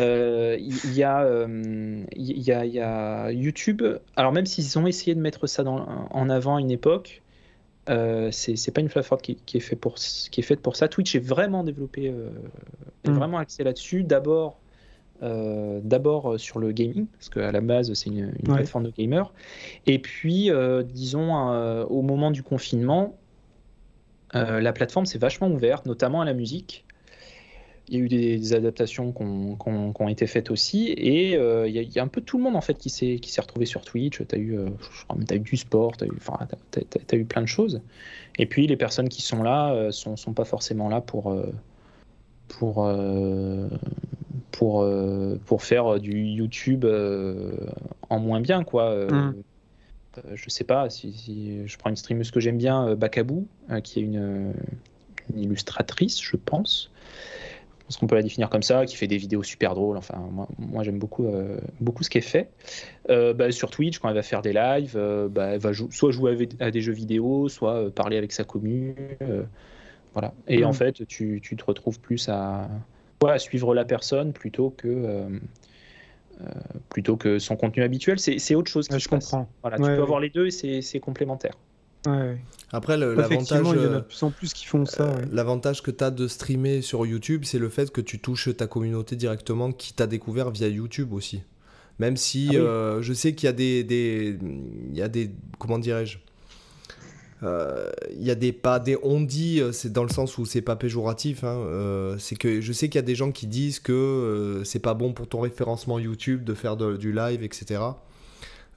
Euh, 0.00 0.56
Il 0.58 0.94
y, 0.94 1.02
a, 1.02 1.22
euh, 1.24 2.02
il 2.16 2.38
y, 2.38 2.50
a, 2.52 2.64
y 2.64 2.80
a 2.80 3.30
YouTube. 3.30 3.82
Alors 4.16 4.32
même 4.32 4.46
s'ils 4.46 4.78
ont 4.78 4.86
essayé 4.86 5.14
de 5.14 5.20
mettre 5.20 5.46
ça 5.46 5.62
dans- 5.62 5.86
en 6.10 6.30
avant 6.30 6.56
à 6.56 6.60
une 6.60 6.70
époque, 6.70 7.20
euh, 7.90 8.30
c'est 8.32 8.70
pas 8.72 8.80
une 8.80 8.88
plateforme 8.88 9.20
qui, 9.20 9.36
qui 9.36 9.58
est 9.58 9.60
fait 9.60 9.76
pour, 9.76 9.96
qui 9.96 10.40
est 10.40 10.42
faite 10.42 10.60
pour 10.60 10.76
ça. 10.76 10.88
Twitch 10.88 11.14
est 11.14 11.18
vraiment 11.26 11.62
développé, 11.64 12.08
euh, 12.08 12.30
est 13.04 13.10
Mm. 13.10 13.14
vraiment 13.14 13.36
axé 13.36 13.62
là-dessus. 13.62 14.04
D'abord, 14.04 14.58
euh, 15.24 15.80
d'abord 15.82 16.34
euh, 16.34 16.38
sur 16.38 16.58
le 16.58 16.70
gaming, 16.72 17.06
parce 17.06 17.28
qu'à 17.28 17.50
la 17.50 17.60
base 17.60 17.92
c'est 17.94 18.10
une, 18.10 18.32
une 18.42 18.48
Ouais. 18.48 18.56
plateforme 18.56 18.84
de 18.84 18.90
gamers. 18.90 19.32
Et 19.86 19.98
puis, 19.98 20.50
euh, 20.50 20.82
disons, 20.82 21.50
euh, 21.50 21.84
au 21.86 22.02
moment 22.02 22.30
du 22.30 22.42
confinement, 22.42 23.16
la 24.32 24.72
plateforme 24.72 25.06
s'est 25.06 25.18
vachement 25.18 25.48
ouverte, 25.48 25.86
notamment 25.86 26.20
à 26.20 26.24
la 26.24 26.34
musique. 26.34 26.84
Il 27.86 27.94
y 27.94 28.00
a 28.00 28.00
eu 28.00 28.08
des, 28.08 28.38
des 28.38 28.52
adaptations 28.52 29.12
qui 29.12 29.22
ont, 29.22 30.08
été 30.08 30.26
faites 30.26 30.50
aussi, 30.50 30.88
et 30.88 31.34
il 31.34 31.72
y, 31.72 31.78
a- 31.78 31.82
il 31.82 31.92
y 31.92 31.98
a 32.00 32.02
un 32.02 32.08
peu 32.08 32.20
tout 32.20 32.38
le 32.38 32.42
monde 32.42 32.56
en 32.56 32.60
fait 32.60 32.74
qui 32.76 32.90
s'est 32.90 33.20
retrouvé 33.40 33.64
sur 33.64 33.82
Twitch. 33.82 34.22
Tu 34.26 34.34
as 34.34 34.38
eu, 34.38 34.58
t'as 35.28 35.36
eu 35.36 35.38
du 35.40 35.56
sport, 35.56 35.96
tu 35.96 36.04
as, 36.04 36.06
eu 36.08 36.16
enfin, 36.16 36.38
plein 37.28 37.42
de 37.42 37.46
choses. 37.46 37.80
Et 38.38 38.46
puis 38.46 38.66
les 38.66 38.76
personnes 38.76 39.08
qui 39.08 39.22
sont 39.22 39.42
là 39.44 39.72
euh, 39.72 39.92
sont, 39.92 40.16
sont 40.16 40.32
pas 40.32 40.44
forcément 40.44 40.88
là 40.88 41.00
pour 41.00 41.32
pour 42.48 42.84
euh, 42.84 43.68
pour 44.50 44.82
euh, 44.82 45.38
pour 45.46 45.62
faire 45.62 45.98
du 46.00 46.18
YouTube 46.24 46.84
euh, 46.84 47.52
en 48.10 48.18
moins 48.18 48.40
bien 48.40 48.64
quoi. 48.64 48.94
Mm. 49.06 49.34
je 50.34 50.50
sais 50.50 50.64
pas 50.64 50.90
si, 50.90 51.12
si 51.12 51.66
je 51.66 51.76
prends 51.76 51.90
une 51.90 51.96
streameuse 51.96 52.30
que 52.30 52.40
j'aime 52.40 52.58
bien, 52.58 52.94
Bakabou, 52.94 53.46
qui 53.82 53.98
est 53.98 54.02
une, 54.02 54.52
une 55.34 55.42
illustratrice, 55.42 56.22
je 56.22 56.36
pense. 56.36 56.90
Je 57.84 57.88
pense 57.88 57.96
qu'on 57.98 58.06
peut 58.06 58.14
la 58.14 58.22
définir 58.22 58.48
comme 58.48 58.62
ça, 58.62 58.86
qui 58.86 58.96
fait 58.96 59.06
des 59.06 59.18
vidéos 59.18 59.42
super 59.42 59.74
drôles. 59.74 59.98
Enfin, 59.98 60.18
moi, 60.32 60.48
moi, 60.58 60.82
j'aime 60.84 60.98
beaucoup, 60.98 61.26
euh, 61.26 61.58
beaucoup 61.80 62.02
ce 62.02 62.08
qu'elle 62.08 62.22
fait. 62.22 62.48
Euh, 63.10 63.34
bah, 63.34 63.52
sur 63.52 63.70
Twitch, 63.70 63.98
quand 63.98 64.08
elle 64.08 64.14
va 64.14 64.22
faire 64.22 64.40
des 64.40 64.54
lives, 64.54 64.94
euh, 64.96 65.28
bah, 65.28 65.48
elle 65.48 65.60
va 65.60 65.72
jou- 65.72 65.90
soit 65.90 66.10
jouer 66.10 66.48
à 66.60 66.70
des 66.70 66.80
jeux 66.80 66.94
vidéo, 66.94 67.50
soit 67.50 67.90
parler 67.94 68.16
avec 68.16 68.32
sa 68.32 68.44
commu. 68.44 68.94
Euh, 70.16 70.20
voilà. 70.20 70.34
Et 70.48 70.62
Mm. 70.62 70.66
en 70.66 70.72
fait, 70.72 71.06
tu, 71.06 71.40
tu 71.42 71.56
te 71.56 71.64
retrouves 71.64 72.00
plus 72.00 72.28
à, 72.28 72.68
à 73.26 73.38
suivre 73.38 73.74
la 73.74 73.84
personne 73.84 74.32
plutôt 74.32 74.70
que, 74.70 74.86
euh, 74.88 75.28
euh, 76.40 76.44
plutôt 76.88 77.16
que 77.16 77.38
son 77.38 77.56
contenu 77.56 77.82
habituel. 77.82 78.18
C'est 78.18 78.38
c'est 78.38 78.54
autre 78.54 78.70
chose 78.70 78.86
qui 78.88 78.94
Ouais, 78.94 78.98
se 79.00 79.04
je 79.04 79.08
passe. 79.08 79.24
comprends. 79.30 79.48
Voilà, 79.62 79.76
tu 79.76 79.82
Ouais, 79.82 79.88
peux 79.90 79.96
ouais. 79.96 80.02
avoir 80.02 80.20
les 80.20 80.30
deux 80.30 80.46
et 80.46 80.50
c'est 80.50 80.82
c'est 80.82 81.00
complémentaire. 81.00 81.54
Après, 82.70 82.96
l'avantage. 82.98 83.48
Il 83.50 83.56
y 83.56 83.58
en 83.60 83.70
a 83.70 83.76
euh, 83.76 83.96
de 83.96 84.00
plus 84.00 84.22
en 84.22 84.30
plus 84.30 84.52
qui 84.52 84.66
font 84.66 84.84
ça. 84.84 85.06
ouais. 85.06 85.22
L'avantage 85.30 85.80
que 85.82 85.90
tu 85.90 86.02
as 86.04 86.10
de 86.10 86.26
streamer 86.28 86.82
sur 86.82 87.06
YouTube, 87.06 87.44
c'est 87.44 87.58
le 87.58 87.68
fait 87.68 87.90
que 87.90 88.00
tu 88.00 88.18
touches 88.18 88.54
ta 88.56 88.66
communauté 88.66 89.16
directement 89.16 89.72
qui 89.72 89.94
t'a 89.94 90.06
découvert 90.06 90.50
via 90.50 90.68
YouTube 90.68 91.12
aussi. 91.12 91.42
Même 92.00 92.16
si 92.16 92.48
Ah 92.48 92.52
oui. 92.52 92.58
euh, 92.58 93.00
je 93.02 93.12
sais 93.12 93.34
qu'il 93.34 93.46
y 93.46 93.48
a 93.48 93.52
des, 93.52 93.84
des- 93.84 94.36
il 94.90 94.96
y 94.96 95.02
a 95.02 95.08
des, 95.08 95.30
comment 95.58 95.78
dirais-je, 95.78 96.18
Euh, 96.18 96.20
il 98.10 98.22
y 98.24 98.30
a 98.30 98.34
des 98.34 98.52
pas 98.52 98.78
des 98.78 98.96
on 99.02 99.20
dit, 99.20 99.60
euh, 99.60 99.70
c'est 99.72 99.92
dans 99.92 100.02
le 100.04 100.08
sens 100.08 100.38
où 100.38 100.46
c'est 100.46 100.62
pas 100.62 100.76
péjoratif. 100.76 101.44
hein, 101.44 101.48
euh, 101.58 102.16
c'est 102.18 102.36
que 102.36 102.60
je 102.60 102.72
sais 102.72 102.88
qu'il 102.88 102.98
y 102.98 102.98
a 103.00 103.02
des 103.02 103.14
gens 103.14 103.32
qui 103.32 103.46
disent 103.46 103.80
que 103.80 103.92
euh, 103.92 104.64
c'est 104.64 104.78
pas 104.78 104.94
bon 104.94 105.12
pour 105.12 105.26
ton 105.28 105.40
référencement 105.40 105.98
YouTube 105.98 106.44
de 106.44 106.54
faire 106.54 106.76
de- 106.76 106.96
du 106.96 107.12
live, 107.12 107.42
etc. 107.42 107.80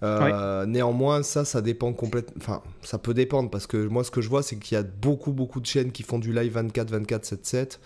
Euh, 0.03 0.65
Néanmoins, 0.67 1.23
ça, 1.23 1.43
ça 1.45 1.61
dépend 1.61 1.91
complètement. 1.93 2.35
Enfin, 2.37 2.61
ça 2.83 2.97
peut 2.97 3.13
dépendre 3.13 3.49
parce 3.49 3.65
que 3.67 3.77
moi, 3.87 4.03
ce 4.03 4.11
que 4.11 4.21
je 4.21 4.29
vois, 4.29 4.43
c'est 4.43 4.57
qu'il 4.57 4.75
y 4.75 4.79
a 4.79 4.83
beaucoup, 4.83 5.31
beaucoup 5.31 5.59
de 5.59 5.65
chaînes 5.65 5.91
qui 5.91 6.03
font 6.03 6.19
du 6.19 6.33
live 6.33 6.51
24, 6.53 6.91
24, 6.91 7.25
7, 7.25 7.45
7. 7.45 7.79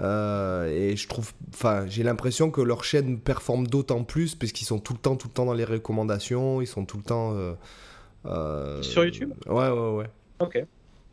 Euh, 0.00 0.68
et 0.70 0.96
je 0.96 1.08
trouve, 1.08 1.32
enfin, 1.52 1.84
j'ai 1.86 2.02
l'impression 2.02 2.50
que 2.50 2.60
leurs 2.62 2.84
chaînes 2.84 3.18
performent 3.18 3.66
d'autant 3.66 4.02
plus 4.04 4.34
puisqu'ils 4.34 4.64
sont 4.64 4.78
tout 4.78 4.94
le 4.94 4.98
temps, 4.98 5.16
tout 5.16 5.28
le 5.28 5.34
temps 5.34 5.44
dans 5.44 5.52
les 5.52 5.64
recommandations, 5.64 6.60
ils 6.62 6.66
sont 6.66 6.84
tout 6.84 6.96
le 6.96 7.02
temps. 7.02 7.32
euh, 7.34 7.36
euh, 7.36 7.54
Sur 8.82 9.04
YouTube? 9.04 9.32
Ouais, 9.46 9.68
ouais, 9.70 9.90
ouais. 9.96 10.10
Ok. 10.40 10.64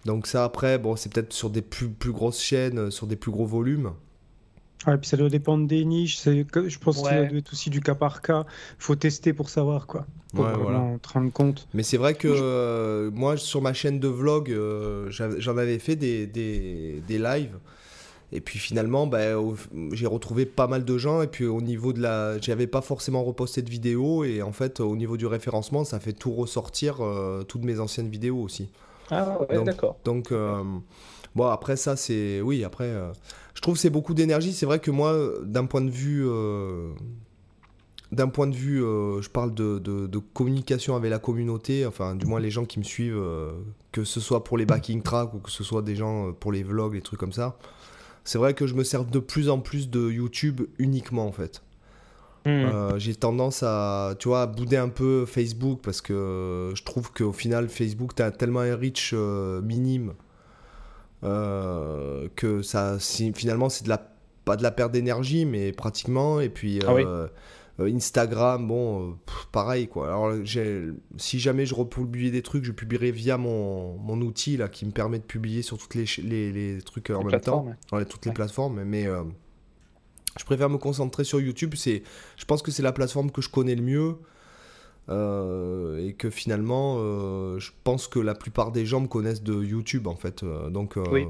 Donc 0.05 0.27
ça, 0.27 0.43
après, 0.43 0.77
bon, 0.77 0.95
c'est 0.95 1.11
peut-être 1.11 1.33
sur 1.33 1.49
des 1.49 1.61
plus, 1.61 1.89
plus 1.89 2.11
grosses 2.11 2.39
chaînes, 2.41 2.79
euh, 2.79 2.91
sur 2.91 3.07
des 3.07 3.15
plus 3.15 3.31
gros 3.31 3.45
volumes. 3.45 3.91
Ouais, 4.85 4.97
puis 4.97 5.09
ça 5.09 5.17
doit 5.17 5.29
dépendre 5.29 5.67
des 5.67 5.83
niches. 5.83 6.21
Je 6.23 6.77
pense 6.79 6.97
que 7.01 7.07
ça 7.09 7.21
Ouais. 7.21 7.27
doit 7.27 7.39
être 7.39 7.51
aussi 7.51 7.69
du 7.69 7.81
cas 7.81 7.95
par 7.95 8.21
cas. 8.21 8.45
faut 8.77 8.95
tester 8.95 9.33
pour 9.33 9.49
savoir, 9.49 9.87
quoi. 9.87 10.05
Pour 10.33 10.45
Ouais, 10.45 10.53
voilà. 10.55 10.97
te 11.01 11.09
rendre 11.09 11.31
compte. 11.31 11.67
Mais 11.73 11.83
c'est 11.83 11.97
vrai 11.97 12.13
que 12.13 12.27
euh, 12.29 13.09
moi, 13.11 13.37
sur 13.37 13.61
ma 13.61 13.73
chaîne 13.73 13.99
de 13.99 14.07
vlog, 14.07 14.51
euh, 14.51 15.07
j'en 15.09 15.57
avais 15.57 15.79
fait 15.79 15.95
des, 15.95 16.27
des, 16.27 17.01
des 17.07 17.17
lives. 17.17 17.57
Et 18.33 18.41
puis 18.41 18.59
finalement, 18.59 19.07
bah, 19.07 19.19
j'ai 19.93 20.05
retrouvé 20.05 20.45
pas 20.45 20.67
mal 20.67 20.83
de 20.83 20.97
gens. 20.97 21.21
Et 21.21 21.27
puis 21.27 21.45
au 21.45 21.61
niveau 21.61 21.93
de 21.93 22.01
la. 22.01 22.37
J'avais 22.41 22.67
pas 22.67 22.81
forcément 22.81 23.23
reposté 23.23 23.61
de 23.61 23.69
vidéos. 23.69 24.23
Et 24.25 24.41
en 24.41 24.51
fait, 24.51 24.79
au 24.81 24.95
niveau 24.97 25.15
du 25.15 25.25
référencement, 25.25 25.85
ça 25.85 25.99
fait 26.01 26.11
tout 26.13 26.33
ressortir, 26.33 26.97
euh, 27.01 27.43
toutes 27.43 27.63
mes 27.63 27.79
anciennes 27.79 28.09
vidéos 28.09 28.41
aussi. 28.41 28.69
Ah 29.11 29.37
ouais, 29.49 29.63
d'accord. 29.63 29.95
Donc, 30.03 30.33
euh, 30.33 30.61
bon, 31.35 31.45
après 31.47 31.77
ça, 31.77 31.95
c'est. 31.95 32.41
Oui, 32.41 32.65
après. 32.65 32.83
euh, 32.85 33.11
je 33.53 33.61
trouve 33.61 33.75
que 33.75 33.79
c'est 33.79 33.89
beaucoup 33.89 34.13
d'énergie. 34.13 34.51
C'est 34.51 34.65
vrai 34.65 34.79
que 34.79 34.91
moi, 34.91 35.15
d'un 35.43 35.65
point 35.65 35.81
de 35.81 35.89
vue. 35.89 36.27
D'un 38.11 38.29
point 38.29 38.47
de 38.47 38.55
vue, 38.55 38.79
je 38.79 39.29
parle 39.29 39.53
de, 39.53 39.79
de- 39.79 40.07
de 40.07 40.17
communication 40.17 40.95
avec 40.95 41.11
la 41.11 41.19
communauté, 41.19 41.85
enfin, 41.85 42.15
du 42.15 42.25
moins 42.25 42.39
les 42.39 42.49
gens 42.51 42.63
qui 42.63 42.79
me 42.79 42.85
suivent, 42.85 43.21
que 43.91 44.05
ce 44.05 44.21
soit 44.21 44.45
pour 44.45 44.57
les 44.57 44.65
backing 44.65 45.01
tracks 45.01 45.33
ou 45.33 45.39
que 45.39 45.51
ce 45.51 45.61
soit 45.63 45.81
des 45.81 45.95
gens 45.95 46.31
pour 46.31 46.53
les 46.53 46.63
vlogs, 46.63 46.93
les 46.93 47.01
trucs 47.01 47.19
comme 47.19 47.33
ça. 47.33 47.57
C'est 48.27 48.37
vrai 48.37 48.53
que 48.53 48.67
je 48.67 48.73
me 48.75 48.83
sers 48.83 49.05
de 49.05 49.19
plus 49.19 49.49
en 49.49 49.59
plus 49.59 49.89
de 49.89 50.09
YouTube 50.11 50.61
uniquement, 50.79 51.25
en 51.25 51.31
fait. 51.31 51.61
Hmm. 52.45 52.49
Euh, 52.49 52.99
j'ai 52.99 53.15
tendance 53.15 53.63
à, 53.63 54.15
tu 54.19 54.27
vois, 54.27 54.41
à 54.41 54.47
bouder 54.47 54.75
un 54.77 54.89
peu 54.89 55.25
Facebook 55.25 55.79
parce 55.81 56.01
que 56.01 56.11
euh, 56.13 56.75
je 56.75 56.83
trouve 56.83 57.11
qu'au 57.13 57.31
final, 57.31 57.69
Facebook, 57.69 58.15
tu 58.15 58.21
as 58.21 58.31
tellement 58.31 58.59
un 58.59 58.75
reach 58.75 59.11
euh, 59.13 59.61
minime 59.61 60.13
euh, 61.23 62.27
que 62.35 62.61
ça, 62.61 62.99
si- 62.99 63.31
finalement, 63.33 63.69
c'est 63.69 63.83
de 63.85 63.89
la, 63.89 64.11
pas 64.45 64.55
de 64.55 64.63
la 64.63 64.71
perte 64.71 64.91
d'énergie, 64.91 65.45
mais 65.45 65.71
pratiquement. 65.71 66.39
Et 66.39 66.49
puis 66.49 66.79
Ah 66.85 66.93
oui. 66.93 67.03
Euh, 67.79 67.93
Instagram, 67.93 68.67
bon, 68.67 69.09
euh, 69.09 69.13
pff, 69.25 69.47
pareil 69.51 69.87
quoi. 69.87 70.07
Alors, 70.07 70.33
si 71.17 71.39
jamais 71.39 71.65
je 71.65 71.75
republie 71.75 72.31
des 72.31 72.41
trucs, 72.41 72.63
je 72.63 72.71
publierai 72.71 73.11
via 73.11 73.37
mon, 73.37 73.97
mon 73.97 74.19
outil 74.21 74.57
là 74.57 74.67
qui 74.67 74.85
me 74.85 74.91
permet 74.91 75.19
de 75.19 75.23
publier 75.25 75.61
sur 75.61 75.77
toutes 75.77 75.93
les, 75.95 76.05
les, 76.23 76.51
les 76.51 76.81
trucs 76.81 77.09
euh, 77.11 77.15
en 77.15 77.23
Les 77.23 77.31
même 77.31 77.41
temps. 77.41 77.65
Ouais, 77.91 78.05
toutes 78.05 78.25
les 78.25 78.31
plateformes, 78.31 78.83
mais 78.83 79.05
euh, 79.05 79.23
je 80.39 80.43
préfère 80.45 80.69
me 80.69 80.77
concentrer 80.77 81.23
sur 81.23 81.39
YouTube. 81.39 81.73
C'est, 81.75 82.03
je 82.35 82.45
pense 82.45 82.61
que 82.61 82.71
c'est 82.71 82.83
la 82.83 82.91
plateforme 82.91 83.31
que 83.31 83.41
je 83.41 83.49
connais 83.49 83.75
le 83.75 83.83
mieux. 83.83 84.15
euh, 85.09 86.05
et 86.05 86.13
que 86.13 86.29
finalement, 86.29 86.97
euh, 86.99 87.59
je 87.59 87.71
pense 87.85 88.07
que 88.09 88.19
la 88.19 88.35
plupart 88.35 88.73
des 88.73 88.85
gens 88.85 88.99
me 88.99 89.07
connaissent 89.07 89.41
de 89.43 89.63
YouTube 89.63 90.05
en 90.07 90.15
fait. 90.17 90.43
donc 90.69 90.95
Oui. 91.11 91.25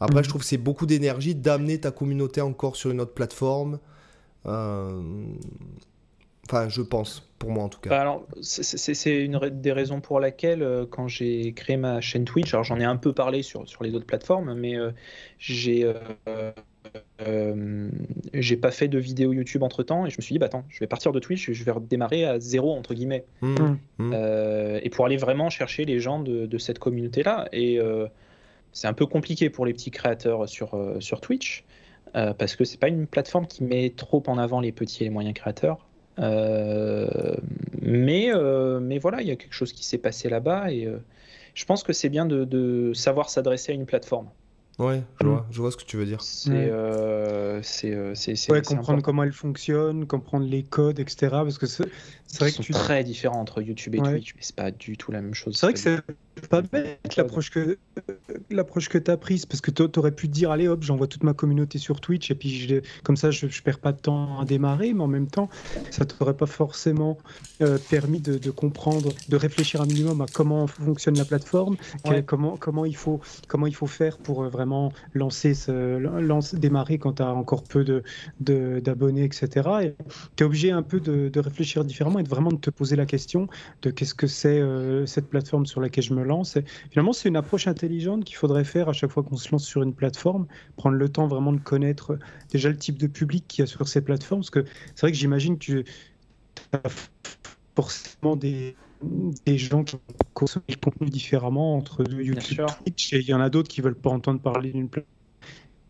après, 0.00 0.16
Mhm. 0.18 0.24
je 0.24 0.28
trouve 0.28 0.40
que 0.40 0.46
c'est 0.48 0.56
beaucoup 0.58 0.84
d'énergie 0.86 1.36
d'amener 1.36 1.78
ta 1.78 1.92
communauté 1.92 2.40
encore 2.40 2.74
sur 2.74 2.90
une 2.90 3.00
autre 3.00 3.14
plateforme. 3.14 3.78
Euh, 4.46 5.00
Enfin, 6.48 6.68
je 6.68 6.82
pense, 6.82 7.28
pour 7.38 7.50
moi 7.50 7.64
en 7.64 7.68
tout 7.68 7.80
cas. 7.80 7.90
Bah 7.90 8.00
alors, 8.00 8.26
c'est- 8.40 9.24
une 9.24 9.38
des 9.52 9.72
raisons 9.72 10.00
pour 10.00 10.18
laquelle, 10.20 10.62
euh, 10.62 10.84
quand 10.88 11.06
j'ai 11.06 11.52
créé 11.52 11.76
ma 11.76 12.00
chaîne 12.00 12.24
Twitch, 12.24 12.52
alors 12.54 12.64
j'en 12.64 12.80
ai 12.80 12.84
un 12.84 12.96
peu 12.96 13.12
parlé 13.12 13.42
sur, 13.42 13.68
sur 13.68 13.84
les 13.84 13.94
autres 13.94 14.06
plateformes, 14.06 14.54
mais 14.54 14.76
euh, 14.76 14.90
j'ai 15.38 15.84
euh, 15.84 15.94
euh, 17.26 17.88
j'ai 18.34 18.56
pas 18.56 18.70
fait 18.70 18.88
de 18.88 18.98
vidéo 18.98 19.32
YouTube 19.32 19.62
entre 19.62 19.82
temps, 19.82 20.06
et 20.06 20.10
je 20.10 20.16
me 20.18 20.22
suis 20.22 20.32
dit, 20.32 20.38
bah 20.38 20.46
attends, 20.46 20.64
je 20.70 20.80
vais 20.80 20.86
partir 20.86 21.12
de 21.12 21.20
Twitch, 21.20 21.50
je 21.52 21.64
vais 21.64 21.70
redémarrer 21.70 22.24
à 22.24 22.40
zéro, 22.40 22.74
entre 22.74 22.94
guillemets, 22.94 23.24
Mhm. 23.42 23.78
mhm. 23.98 24.12
Euh, 24.14 24.80
et 24.82 24.90
pour 24.90 25.04
aller 25.06 25.18
vraiment 25.18 25.50
chercher 25.50 25.84
les 25.84 26.00
gens 26.00 26.20
de, 26.20 26.46
de 26.46 26.58
cette 26.58 26.78
communauté-là. 26.78 27.48
Et 27.52 27.78
euh, 27.78 28.06
c'est 28.72 28.88
un 28.88 28.92
peu 28.94 29.06
compliqué 29.06 29.50
pour 29.50 29.66
les 29.66 29.72
petits 29.72 29.90
créateurs 29.90 30.48
sur, 30.48 30.74
euh, 30.74 30.98
sur 31.00 31.20
Twitch, 31.20 31.64
euh, 32.16 32.32
parce 32.34 32.56
que 32.56 32.64
c'est 32.64 32.80
pas 32.80 32.88
une 32.88 33.06
plateforme 33.06 33.46
qui 33.46 33.62
met 33.62 33.90
trop 33.96 34.22
en 34.26 34.36
avant 34.38 34.60
les 34.60 34.72
petits 34.72 35.02
et 35.02 35.06
les 35.06 35.10
moyens 35.10 35.34
créateurs. 35.34 35.86
Euh, 36.18 37.34
mais, 37.80 38.30
euh, 38.34 38.80
mais 38.80 38.98
voilà, 38.98 39.22
il 39.22 39.28
y 39.28 39.30
a 39.30 39.36
quelque 39.36 39.54
chose 39.54 39.72
qui 39.72 39.84
s'est 39.84 39.98
passé 39.98 40.28
là-bas 40.28 40.70
et 40.72 40.86
euh, 40.86 40.98
je 41.54 41.64
pense 41.64 41.82
que 41.82 41.92
c'est 41.92 42.08
bien 42.08 42.26
de, 42.26 42.44
de 42.44 42.92
savoir 42.94 43.30
s'adresser 43.30 43.72
à 43.72 43.74
une 43.74 43.86
plateforme. 43.86 44.28
Ouais, 44.78 45.02
je 45.20 45.26
vois, 45.26 45.46
je 45.50 45.60
vois 45.60 45.70
ce 45.70 45.76
que 45.76 45.84
tu 45.84 45.98
veux 45.98 46.06
dire. 46.06 46.22
C'est 46.22 46.50
euh, 46.52 47.60
c'est, 47.62 48.14
c'est- 48.14 48.34
c'est- 48.34 48.50
Ouais, 48.52 48.58
c'est 48.58 48.68
comprendre 48.74 48.80
important. 48.92 49.02
comment 49.02 49.22
elle 49.24 49.32
fonctionne, 49.32 50.06
comprendre 50.06 50.46
les 50.46 50.62
codes, 50.62 50.98
etc. 50.98 51.28
Parce 51.42 51.58
que 51.58 51.66
c'est 52.30 52.38
vrai 52.40 52.52
que 52.52 52.62
sont 52.62 52.72
très 52.72 53.02
différents 53.02 53.40
entre 53.40 53.60
YouTube 53.60 53.96
et 53.96 53.98
Twitch, 53.98 54.34
mais 54.36 54.42
c'est 54.42 54.54
pas 54.54 54.70
du 54.70 54.96
tout 54.96 55.10
la 55.10 55.20
même 55.20 55.34
chose. 55.34 55.56
C'est 55.56 55.66
vrai 55.66 55.72
que 55.74 55.80
c'est 55.80 56.48
pas 56.48 56.62
bête 56.62 57.16
l'approche 57.16 57.50
que 57.50 57.76
l'approche 58.50 58.88
que 58.88 58.98
tu 58.98 59.10
as 59.10 59.16
prise 59.16 59.46
parce 59.46 59.60
que 59.60 59.70
tu 59.70 59.98
aurais 59.98 60.12
pu 60.12 60.28
te 60.28 60.32
dire 60.32 60.50
allez 60.50 60.68
hop 60.68 60.82
j'envoie 60.82 61.06
toute 61.06 61.22
ma 61.22 61.34
communauté 61.34 61.78
sur 61.78 62.00
Twitch 62.00 62.30
et 62.30 62.34
puis 62.34 62.50
je, 62.50 62.76
comme 63.02 63.16
ça 63.16 63.30
je, 63.30 63.48
je 63.48 63.62
perds 63.62 63.80
pas 63.80 63.92
de 63.92 63.98
temps 63.98 64.40
à 64.40 64.44
démarrer 64.44 64.92
mais 64.94 65.02
en 65.02 65.08
même 65.08 65.26
temps 65.26 65.48
ça 65.90 66.04
t'aurait 66.04 66.36
pas 66.36 66.46
forcément 66.46 67.18
euh, 67.62 67.78
permis 67.90 68.20
de, 68.20 68.38
de, 68.38 68.50
comprendre 68.50 69.10
de 69.28 69.36
réfléchir 69.36 69.80
un 69.80 69.86
minimum 69.86 70.20
à 70.20 70.26
comment 70.32 70.66
fonctionne 70.66 71.16
la 71.18 71.24
plateforme 71.24 71.76
comment 72.26 72.56
comment 72.56 72.84
il 72.84 72.96
faut 72.96 73.20
comment 73.48 73.66
il 73.66 73.74
faut 73.74 73.86
faire 73.86 74.18
pour 74.18 74.44
euh, 74.44 74.48
vraiment 74.48 74.92
lancer 75.14 75.54
ce 75.54 75.98
lance, 75.98 76.54
démarrer 76.54 76.98
quand 76.98 77.14
tu 77.14 77.22
as 77.22 77.34
encore 77.34 77.64
peu 77.64 77.84
de 77.84 78.02
d'abonnés 78.80 79.24
etc 79.24 79.68
et 79.82 79.94
tu 80.36 80.44
es 80.44 80.46
obligé 80.46 80.70
un 80.70 80.82
peu 80.82 81.00
de, 81.00 81.28
de, 81.28 81.40
réfléchir 81.40 81.84
différemment 81.84 82.19
et 82.20 82.22
de 82.22 82.28
vraiment 82.28 82.50
de 82.50 82.56
te 82.56 82.70
poser 82.70 82.96
la 82.96 83.06
question 83.06 83.48
de 83.82 83.90
qu'est-ce 83.90 84.14
que 84.14 84.26
c'est 84.26 84.60
euh, 84.60 85.06
cette 85.06 85.28
plateforme 85.28 85.66
sur 85.66 85.80
laquelle 85.80 86.04
je 86.04 86.14
me 86.14 86.22
lance 86.22 86.58
finalement 86.90 87.12
c'est 87.12 87.28
une 87.28 87.36
approche 87.36 87.66
intelligente 87.66 88.24
qu'il 88.24 88.36
faudrait 88.36 88.64
faire 88.64 88.88
à 88.88 88.92
chaque 88.92 89.10
fois 89.10 89.22
qu'on 89.22 89.36
se 89.36 89.50
lance 89.50 89.64
sur 89.64 89.82
une 89.82 89.94
plateforme, 89.94 90.46
prendre 90.76 90.96
le 90.96 91.08
temps 91.08 91.26
vraiment 91.26 91.52
de 91.52 91.60
connaître 91.60 92.18
déjà 92.50 92.68
le 92.68 92.76
type 92.76 92.98
de 92.98 93.06
public 93.06 93.44
qu'il 93.48 93.62
y 93.62 93.64
a 93.64 93.66
sur 93.66 93.86
ces 93.88 94.00
plateformes. 94.00 94.40
Parce 94.40 94.50
que 94.50 94.64
c'est 94.94 95.00
vrai 95.02 95.12
que 95.12 95.18
j'imagine 95.18 95.58
que 95.58 95.64
tu 95.64 95.84
as 96.72 96.82
forcément 97.74 98.36
des, 98.36 98.76
des 99.46 99.58
gens 99.58 99.84
qui 99.84 99.96
consomment 100.34 100.64
le 100.68 100.76
contenu 100.76 101.08
différemment 101.08 101.76
entre 101.76 102.04
YouTube 102.10 102.36
et 102.60 102.84
Twitch, 102.84 103.12
et 103.12 103.18
il 103.20 103.28
y 103.28 103.34
en 103.34 103.40
a 103.40 103.50
d'autres 103.50 103.68
qui 103.68 103.80
veulent 103.80 103.94
pas 103.94 104.10
entendre 104.10 104.40
parler 104.40 104.72
d'une 104.72 104.88
plateforme 104.88 105.19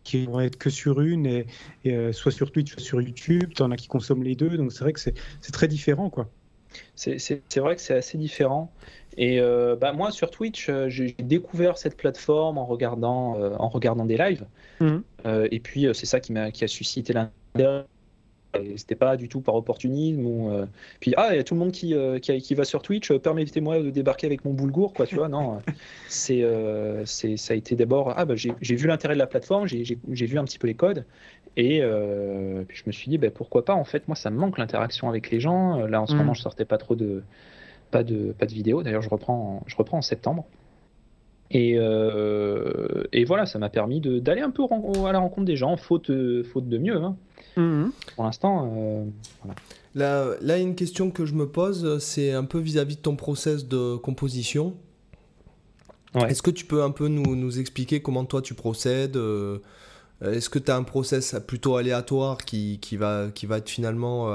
qui 0.03 0.25
vont 0.25 0.39
être 0.39 0.57
que 0.57 0.69
sur 0.69 1.01
une, 1.01 1.25
et, 1.25 1.45
euh, 1.87 2.11
soit 2.11 2.31
sur 2.31 2.51
Twitch, 2.51 2.71
soit 2.71 2.81
sur 2.81 3.01
YouTube. 3.01 3.51
Tu 3.55 3.61
en 3.61 3.71
as 3.71 3.77
qui 3.77 3.87
consomment 3.87 4.23
les 4.23 4.35
deux, 4.35 4.57
donc 4.57 4.71
c'est 4.71 4.83
vrai 4.83 4.93
que 4.93 4.99
c'est 4.99 5.13
très 5.51 5.67
différent. 5.67 6.09
quoi. 6.09 6.29
C'est 6.95 7.57
vrai 7.57 7.75
que 7.75 7.81
c'est 7.81 7.95
assez 7.95 8.17
différent. 8.17 8.71
Et 9.17 9.39
euh, 9.39 9.75
bah, 9.75 9.93
moi, 9.93 10.11
sur 10.11 10.31
Twitch, 10.31 10.69
euh, 10.69 10.87
j'ai 10.89 11.15
découvert 11.19 11.77
cette 11.77 11.97
plateforme 11.97 12.57
en 12.57 12.65
regardant, 12.65 13.39
euh, 13.39 13.55
en 13.57 13.67
regardant 13.67 14.05
des 14.05 14.17
lives. 14.17 14.45
Mhm. 14.79 15.03
et 15.51 15.59
puis, 15.59 15.87
c'est 15.93 16.05
ça 16.05 16.19
qui, 16.19 16.35
a, 16.35 16.51
qui 16.51 16.63
a 16.63 16.67
suscité 16.67 17.13
l'intérêt. 17.13 17.85
C'était 18.75 18.95
pas 18.95 19.17
du 19.17 19.29
tout 19.29 19.41
par 19.41 19.55
opportunisme. 19.55 20.25
Ou, 20.25 20.51
puis, 20.99 21.13
ah, 21.17 21.29
il 21.31 21.37
y 21.37 21.39
a 21.39 21.43
tout 21.43 21.53
le 21.53 21.59
monde 21.59 21.71
qui, 21.71 21.95
qui, 22.21 22.41
qui 22.41 22.55
va 22.55 22.63
sur 22.63 22.81
Twitch, 22.81 23.11
permettez-moi 23.11 23.79
de 23.79 23.89
débarquer 23.89 24.27
avec 24.27 24.45
mon 24.45 24.53
boulgour, 24.53 24.93
quoi, 24.93 25.05
tu 25.05 25.15
vois. 25.15 25.29
Non, 25.29 25.59
c'est, 26.09 26.43
ça 27.05 27.53
a 27.53 27.55
été 27.55 27.75
d'abord, 27.75 28.13
ah, 28.17 28.25
bah, 28.25 28.35
j'ai 28.35 28.75
vu 28.75 28.87
l'intérêt 28.87 29.13
de 29.13 29.19
la 29.19 29.27
plateforme, 29.27 29.67
j'ai 29.67 30.25
vu 30.25 30.37
un 30.37 30.43
petit 30.43 30.59
peu 30.59 30.67
les 30.67 30.75
codes. 30.75 31.05
Et 31.57 31.81
puis 32.67 32.77
je 32.77 32.83
me 32.87 32.91
suis 32.91 33.09
dit, 33.09 33.17
bah, 33.17 33.29
pourquoi 33.29 33.65
pas, 33.65 33.73
en 33.73 33.85
fait, 33.85 34.07
moi, 34.07 34.15
ça 34.15 34.29
me 34.29 34.37
manque 34.37 34.57
l'interaction 34.57 35.09
avec 35.09 35.31
les 35.31 35.39
gens. 35.39 35.85
Là, 35.85 36.01
en 36.01 36.07
ce 36.07 36.13
mhm. 36.13 36.19
moment, 36.19 36.33
je 36.33 36.41
sortais 36.41 36.65
pas 36.65 36.77
trop 36.77 36.95
de 36.95 37.23
pas 37.91 38.03
de, 38.03 38.31
pas 38.31 38.45
de 38.45 38.53
vidéo. 38.53 38.81
D'ailleurs, 38.81 39.01
je 39.01 39.09
reprends, 39.09 39.61
je 39.67 39.75
reprends 39.75 39.99
en 39.99 40.01
septembre. 40.01 40.45
Et, 41.51 41.73
euh, 41.75 43.03
et 43.11 43.25
voilà, 43.25 43.45
ça 43.45 43.59
m'a 43.59 43.69
permis 43.69 43.99
d'aller 43.99 44.41
un 44.41 44.51
peu 44.51 44.63
à 45.05 45.11
la 45.11 45.19
rencontre 45.19 45.45
des 45.45 45.57
gens, 45.57 45.75
faute, 45.75 46.09
faute 46.43 46.69
de 46.69 46.77
mieux. 46.77 46.95
Hein. 46.95 47.17
Mhm. 47.57 47.91
Pour 48.15 48.25
l'instant, 48.25 48.73
euh, 48.75 49.05
voilà. 49.43 49.55
Là, 49.93 50.35
là, 50.41 50.57
une 50.57 50.75
question 50.75 51.11
que 51.11 51.25
je 51.25 51.33
me 51.33 51.47
pose, 51.47 51.99
c'est 51.99 52.31
un 52.31 52.45
peu 52.45 52.59
vis-à-vis 52.59 52.95
de 52.95 53.01
ton 53.01 53.15
process 53.15 53.67
de 53.67 53.97
composition. 53.97 54.75
Est-ce 56.15 56.41
que 56.41 56.51
tu 56.51 56.65
peux 56.65 56.83
un 56.83 56.91
peu 56.91 57.07
nous, 57.07 57.35
nous, 57.35 57.59
expliquer 57.59 58.01
comment 58.01 58.25
toi 58.25 58.41
tu 58.41 58.53
procèdes 58.53 59.15
euh, 59.15 59.59
Est-ce 60.21 60.49
que 60.49 60.59
tu 60.59 60.71
as 60.71 60.75
un 60.75 60.83
process 60.83 61.35
plutôt 61.47 61.77
aléatoire 61.77 62.37
qui, 62.37 62.79
qui, 62.81 62.97
va, 62.97 63.29
qui 63.33 63.45
va 63.45 63.57
être 63.57 63.69
finalement 63.69 64.29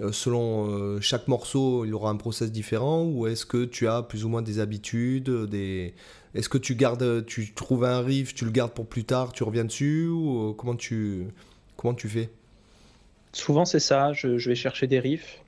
euh, 0.00 0.12
selon 0.12 0.68
euh, 0.68 1.00
chaque 1.00 1.26
morceau, 1.26 1.86
il 1.86 1.88
y 1.88 1.92
aura 1.92 2.10
un 2.10 2.16
process 2.16 2.52
différent 2.52 3.04
ou 3.04 3.26
est-ce 3.26 3.46
que 3.46 3.64
tu 3.64 3.88
as 3.88 4.02
plus 4.02 4.24
ou 4.24 4.28
moins 4.28 4.42
des 4.42 4.58
habitudes 4.58 5.30
des... 5.46 5.94
Est-ce 6.34 6.50
que 6.50 6.58
tu 6.58 6.74
gardes, 6.74 7.24
tu 7.24 7.54
trouves 7.54 7.84
un 7.84 8.00
riff, 8.00 8.34
tu 8.34 8.44
le 8.44 8.50
gardes 8.50 8.72
pour 8.72 8.86
plus 8.86 9.04
tard, 9.04 9.32
tu 9.32 9.42
reviens 9.42 9.64
dessus 9.64 10.08
ou 10.08 10.52
comment 10.52 10.76
tu, 10.76 11.28
comment 11.76 11.94
tu 11.94 12.08
fais? 12.08 12.30
Souvent 13.32 13.64
c'est 13.64 13.80
ça, 13.80 14.12
je, 14.12 14.28
vais 14.48 14.54
chercher 14.54 14.86
des 14.86 14.98
riffs, 14.98 15.42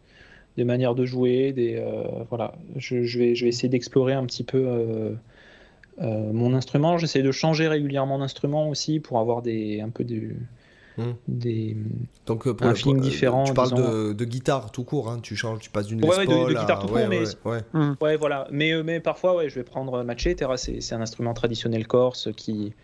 des 0.57 0.65
manières 0.65 0.95
de 0.95 1.05
jouer, 1.05 1.53
des, 1.53 1.83
voilà. 2.29 2.55
Je, 2.77 2.97
vais, 2.97 3.35
je 3.35 3.45
vais 3.45 3.49
essayer 3.49 3.69
d'explorer 3.69 4.13
un 4.13 4.27
petit 4.27 4.45
peu 4.45 5.17
mon 5.99 6.55
instrument. 6.55 6.99
J'essaie 6.99 7.23
de 7.23 7.33
changer 7.33 7.67
régulièrement 7.67 8.19
d'instrument 8.19 8.69
aussi 8.69 9.01
pour 9.01 9.19
avoir 9.21 9.41
des, 9.41 9.81
un 9.81 9.89
peu 9.89 10.05
du, 10.05 10.37
Hmm. 10.99 11.13
des 11.29 11.77
Donc, 12.27 12.49
euh, 12.49 12.55
pour, 12.55 12.67
un 12.67 12.75
feeling 12.75 13.01
différent. 13.01 13.45
Tu 13.45 13.55
parles 13.55 14.15
de, 14.15 14.25
guitare 14.25 14.73
tout 14.73 14.83
court, 14.83 15.09
hein. 15.09 15.21
tu 15.23 15.37
changes, 15.37 15.61
tu 15.61 15.71
passes 15.71 15.87
d'une 15.87 16.05
ouais, 16.05 16.27
de, 16.27 16.49
guitare 16.49 16.81
tout 16.81 16.89
court, 16.89 16.99
mais 17.09 17.23
hmm. 17.73 17.95
ouais, 18.01 18.17
voilà. 18.17 18.49
Mais, 18.51 18.73
euh, 18.73 18.83
mais 18.83 18.99
parfois, 18.99 19.37
ouais, 19.37 19.49
je 19.49 19.55
vais 19.55 19.63
prendre 19.63 20.03
Machete, 20.03 20.43
c'est 20.57 20.93
un 20.93 21.01
instrument 21.01 21.35
traditionnel 21.35 21.87
corse 21.87 22.31
qui 22.37 22.75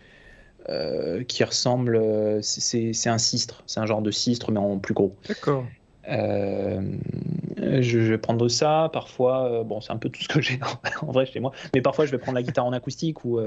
euh, 0.69 1.23
qui 1.23 1.43
ressemble, 1.43 1.99
c'est 2.41 3.07
un 3.07 3.17
sistre, 3.17 3.63
c'est 3.67 3.79
un 3.79 3.85
genre 3.85 4.01
de 4.01 4.11
sistre 4.11 4.51
mais 4.51 4.59
en 4.59 4.77
plus 4.79 4.93
gros. 4.93 5.15
D'accord. 5.27 5.65
je, 6.07 7.97
vais 7.97 8.17
prendre 8.17 8.47
ça, 8.47 8.89
parfois, 8.93 9.63
bon, 9.63 9.81
c'est 9.81 9.91
un 9.91 9.97
peu 9.97 10.09
tout 10.09 10.23
ce 10.23 10.27
que 10.27 10.41
j'ai 10.41 10.59
en 11.01 11.11
vrai 11.11 11.25
chez 11.25 11.39
moi, 11.39 11.51
mais 11.73 11.81
parfois 11.81 12.05
je 12.05 12.11
vais 12.11 12.17
prendre 12.17 12.35
la 12.35 12.43
guitare 12.43 12.65
en 12.65 12.73
acoustique 12.73 13.25
ou 13.25 13.39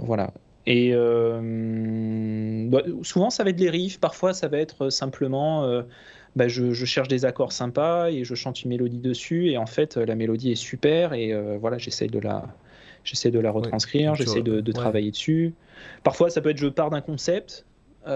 voilà. 0.00 0.32
Et 0.66 0.90
euh, 0.94 2.66
bah, 2.68 2.82
souvent, 3.02 3.30
ça 3.30 3.44
va 3.44 3.50
être 3.50 3.56
des 3.56 3.70
riffs, 3.70 4.00
parfois, 4.00 4.32
ça 4.32 4.48
va 4.48 4.58
être 4.58 4.90
simplement. 4.90 5.64
Euh, 5.64 5.82
bah, 6.36 6.48
je, 6.48 6.72
cherche 6.72 7.08
des 7.08 7.24
accords 7.24 7.52
sympas 7.52 8.10
et 8.10 8.24
je 8.24 8.34
chante 8.34 8.62
une 8.62 8.70
mélodie 8.70 8.98
dessus. 8.98 9.50
Et 9.50 9.58
en 9.58 9.66
fait, 9.66 9.96
la 9.96 10.14
mélodie 10.14 10.52
est 10.52 10.56
super 10.56 11.12
et 11.12 11.32
euh, 11.32 11.58
voilà, 11.60 11.78
j'essaie 11.78 12.06
de 12.08 12.18
la, 12.18 12.46
j'essaie 13.04 13.30
de 13.30 13.38
la 13.38 13.50
retranscrire, 13.50 14.14
j'essaie 14.14 14.42
de, 14.42 14.72
travailler 14.72 15.10
dessus. 15.10 15.54
Parfois, 16.02 16.30
ça 16.30 16.40
peut 16.40 16.50
être 16.50 16.58
je 16.58 16.68
pars 16.68 16.90
d'un 16.90 17.00
concept 17.00 17.64
et 18.06 18.10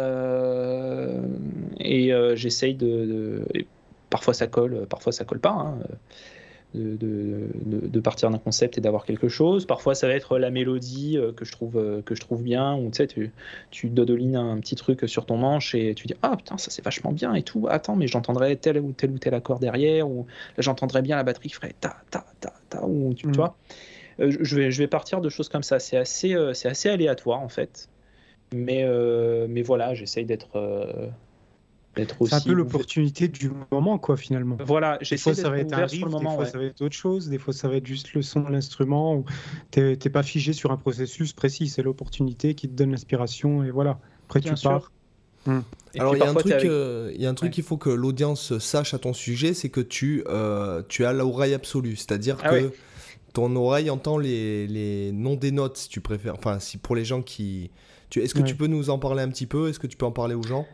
j'essaye 2.34 2.74
de, 2.74 3.44
Parfois, 4.10 4.32
ça 4.32 4.46
colle, 4.46 4.86
parfois, 4.88 5.12
ça 5.12 5.24
colle 5.24 5.40
pas. 5.40 5.50
Hein 5.50 5.78
de, 6.74 7.48
de, 7.64 8.00
partir 8.00 8.30
d'un 8.30 8.38
concept 8.38 8.78
et 8.78 8.80
d'avoir 8.80 9.04
quelque 9.04 9.28
chose. 9.28 9.66
Parfois, 9.66 9.94
ça 9.94 10.06
va 10.06 10.14
être 10.14 10.38
la 10.38 10.50
mélodie 10.50 11.16
euh, 11.16 11.32
que 11.32 11.44
je 11.44 11.52
trouve, 11.52 11.78
euh, 11.78 12.02
que 12.02 12.14
je 12.14 12.20
trouve 12.20 12.42
bien, 12.42 12.76
ou 12.76 12.90
tu 12.90 12.96
sais, 12.96 13.06
tu, 13.06 13.32
tu 13.70 13.88
dodolines 13.88 14.36
un 14.36 14.58
petit 14.58 14.76
truc 14.76 15.08
sur 15.08 15.24
ton 15.24 15.36
manche 15.36 15.74
et 15.74 15.94
tu 15.94 16.06
dis 16.06 16.14
Ah 16.22 16.36
putain, 16.36 16.58
ça 16.58 16.70
c'est 16.70 16.84
vachement 16.84 17.12
bien 17.12 17.34
et 17.34 17.42
tout. 17.42 17.66
Attends, 17.70 17.96
mais 17.96 18.06
j'entendrai 18.06 18.56
tel 18.56 18.78
ou 18.80 18.92
tel 18.92 19.10
ou 19.10 19.18
tel 19.18 19.34
accord 19.34 19.58
derrière, 19.58 20.08
ou 20.08 20.26
là 20.56 20.62
j'entendrai 20.62 21.02
bien 21.02 21.16
la 21.16 21.24
batterie 21.24 21.48
qui 21.48 21.54
ferait 21.54 21.74
ta 21.80 21.96
ta 22.10 22.24
ta 22.40 22.52
ta, 22.68 22.84
ou 22.84 23.14
tu, 23.14 23.28
mm. 23.28 23.32
vois. 23.32 23.56
Euh, 24.20 24.36
je, 24.40 24.56
vais, 24.56 24.70
je 24.70 24.78
vais 24.78 24.88
partir 24.88 25.20
de 25.20 25.28
choses 25.28 25.48
comme 25.48 25.62
ça. 25.62 25.78
C'est 25.78 25.96
assez, 25.96 26.36
c'est 26.54 26.68
assez 26.68 26.88
aléatoire 26.88 27.40
en 27.40 27.48
fait. 27.48 27.88
Mais, 28.54 28.86
mais 29.48 29.62
voilà, 29.62 29.94
j'essaye 29.94 30.24
d'être 30.24 30.58
c'est 32.06 32.34
un 32.34 32.40
peu 32.40 32.52
l'opportunité 32.52 33.28
du 33.28 33.50
moment, 33.70 33.98
quoi, 33.98 34.16
finalement. 34.16 34.56
Voilà, 34.64 34.98
des 34.98 35.16
fois 35.16 35.34
ça 35.34 35.50
va 35.50 35.58
être 35.58 35.72
un 35.72 35.86
riff, 35.86 36.04
des 36.04 36.10
fois 36.10 36.46
ça 36.46 36.58
va 36.58 36.64
être 36.64 36.80
autre 36.82 36.96
chose, 36.96 37.28
des 37.28 37.38
fois 37.38 37.52
ça 37.52 37.68
va 37.68 37.76
être 37.76 37.86
juste 37.86 38.12
le 38.14 38.22
son 38.22 38.40
de 38.40 38.52
l'instrument, 38.52 39.16
ou 39.16 39.24
t'es 39.70 39.96
pas 39.96 40.22
figé 40.22 40.52
sur 40.52 40.70
un 40.70 40.76
processus 40.76 41.32
précis, 41.32 41.68
c'est 41.68 41.82
l'opportunité 41.82 42.54
qui 42.54 42.68
te 42.68 42.74
donne 42.74 42.90
l'inspiration, 42.90 43.64
et 43.64 43.70
voilà. 43.70 43.98
Après 44.28 44.40
tu 44.40 44.52
pars. 44.62 44.92
Hmm. 45.46 45.60
Alors 45.98 46.16
il 46.16 46.18
y, 46.18 46.22
a 46.22 46.28
un 46.28 46.34
truc, 46.34 46.52
euh, 46.52 47.12
il 47.14 47.22
y 47.22 47.26
a 47.26 47.30
un 47.30 47.34
truc 47.34 47.52
qu'il 47.52 47.62
faut 47.62 47.76
que 47.76 47.90
l'audience 47.90 48.58
sache 48.58 48.92
à 48.92 48.98
ton 48.98 49.12
sujet, 49.12 49.54
c'est 49.54 49.70
que 49.70 49.80
tu, 49.80 50.22
euh, 50.26 50.82
tu 50.88 51.04
as 51.04 51.12
l'oreille 51.12 51.54
absolue, 51.54 51.96
c'est-à-dire 51.96 52.36
ah 52.42 52.50
que 52.50 52.72
ton 53.32 53.54
oreille 53.56 53.90
entend 53.90 54.18
les, 54.18 54.66
les 54.66 55.12
noms 55.12 55.36
des 55.36 55.50
notes, 55.50 55.76
si 55.76 55.88
tu 55.88 56.00
préfères. 56.00 56.34
Enfin, 56.34 56.58
si 56.58 56.78
pour 56.78 56.96
les 56.96 57.04
gens 57.04 57.22
qui... 57.22 57.70
Est-ce 58.16 58.34
que 58.34 58.42
tu 58.42 58.54
peux 58.54 58.66
nous 58.66 58.90
en 58.90 58.98
parler 58.98 59.22
un 59.22 59.28
petit 59.28 59.46
peu? 59.46 59.68
Est-ce 59.68 59.78
que 59.78 59.86
tu 59.86 59.96
peux 59.96 60.06
en 60.06 60.12
parler 60.12 60.34
aux 60.34 60.42
gens? 60.42 60.66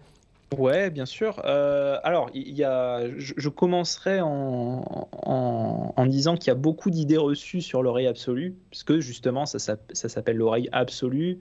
Ouais, 0.56 0.90
bien 0.90 1.06
sûr. 1.06 1.42
Euh, 1.44 1.98
alors, 2.04 2.30
il 2.34 2.54
y 2.54 2.64
a, 2.64 3.08
je, 3.18 3.48
commencerai 3.48 4.20
en, 4.20 5.08
en, 5.12 6.06
disant 6.06 6.36
qu'il 6.36 6.48
y 6.48 6.50
a 6.50 6.54
beaucoup 6.54 6.90
d'idées 6.90 7.16
reçues 7.16 7.60
sur 7.60 7.82
l'oreille 7.82 8.06
absolue, 8.06 8.54
puisque 8.70 8.98
justement, 8.98 9.46
ça, 9.46 9.58
ça, 9.58 10.08
s'appelle 10.08 10.36
l'oreille 10.36 10.68
absolue. 10.72 11.40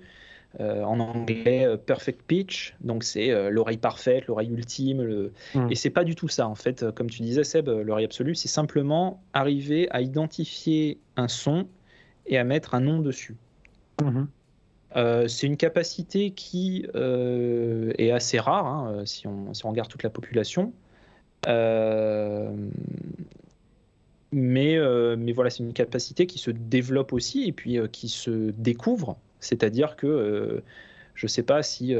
Euh, 0.59 0.83
en 0.83 0.99
anglais, 0.99 1.65
euh, 1.65 1.77
perfect 1.77 2.21
pitch, 2.27 2.75
donc 2.81 3.03
c'est 3.03 3.49
l'oreille 3.49 3.77
parfaite, 3.77 4.27
l'oreille 4.27 4.49
ultime. 4.49 5.01
Le... 5.01 5.31
Hmm. 5.55 5.67
Et 5.71 5.75
c'est 5.75 5.89
pas 5.89 6.03
du 6.03 6.15
tout 6.15 6.27
ça, 6.27 6.47
en 6.47 6.55
fait. 6.55 6.91
Comme 6.91 7.09
tu 7.09 7.21
disais, 7.21 7.43
Seb, 7.43 7.69
l'oreille 7.69 8.05
absolue, 8.05 8.35
c'est 8.35 8.47
simplement 8.47 9.23
arriver 9.33 9.87
à 9.91 10.01
identifier 10.01 10.99
un 11.17 11.27
son 11.27 11.67
et 12.25 12.37
à 12.37 12.43
mettre 12.43 12.75
un 12.75 12.81
nom 12.81 12.99
dessus. 12.99 13.35
Euh, 14.95 15.27
c'est 15.27 15.47
une 15.47 15.57
capacité 15.57 16.31
qui 16.31 16.85
euh, 16.95 17.93
est 17.97 18.11
assez 18.11 18.39
rare 18.39 18.67
hein, 18.67 18.93
euh, 18.93 19.05
si, 19.05 19.27
on, 19.27 19.53
si, 19.53 19.65
on, 19.65 19.71
regarde 19.71 19.89
toute 19.89 20.03
la 20.03 20.09
population. 20.09 20.71
mais, 24.31 24.77
mais 25.17 25.31
voilà, 25.31 25.49
c'est 25.49 25.63
une 25.63 25.73
capacité 25.73 26.27
qui 26.27 26.39
se 26.39 26.51
développe 26.51 27.13
aussi 27.13 27.47
et 27.47 27.51
puis 27.51 27.77
qui 27.91 28.09
se 28.09 28.51
découvre. 28.51 29.17
C'est-à-dire 29.43 29.95
que 29.95 30.63
je 31.15 31.25
ne 31.25 31.29
sais 31.29 31.43
pas 31.43 31.63
si 31.63 31.95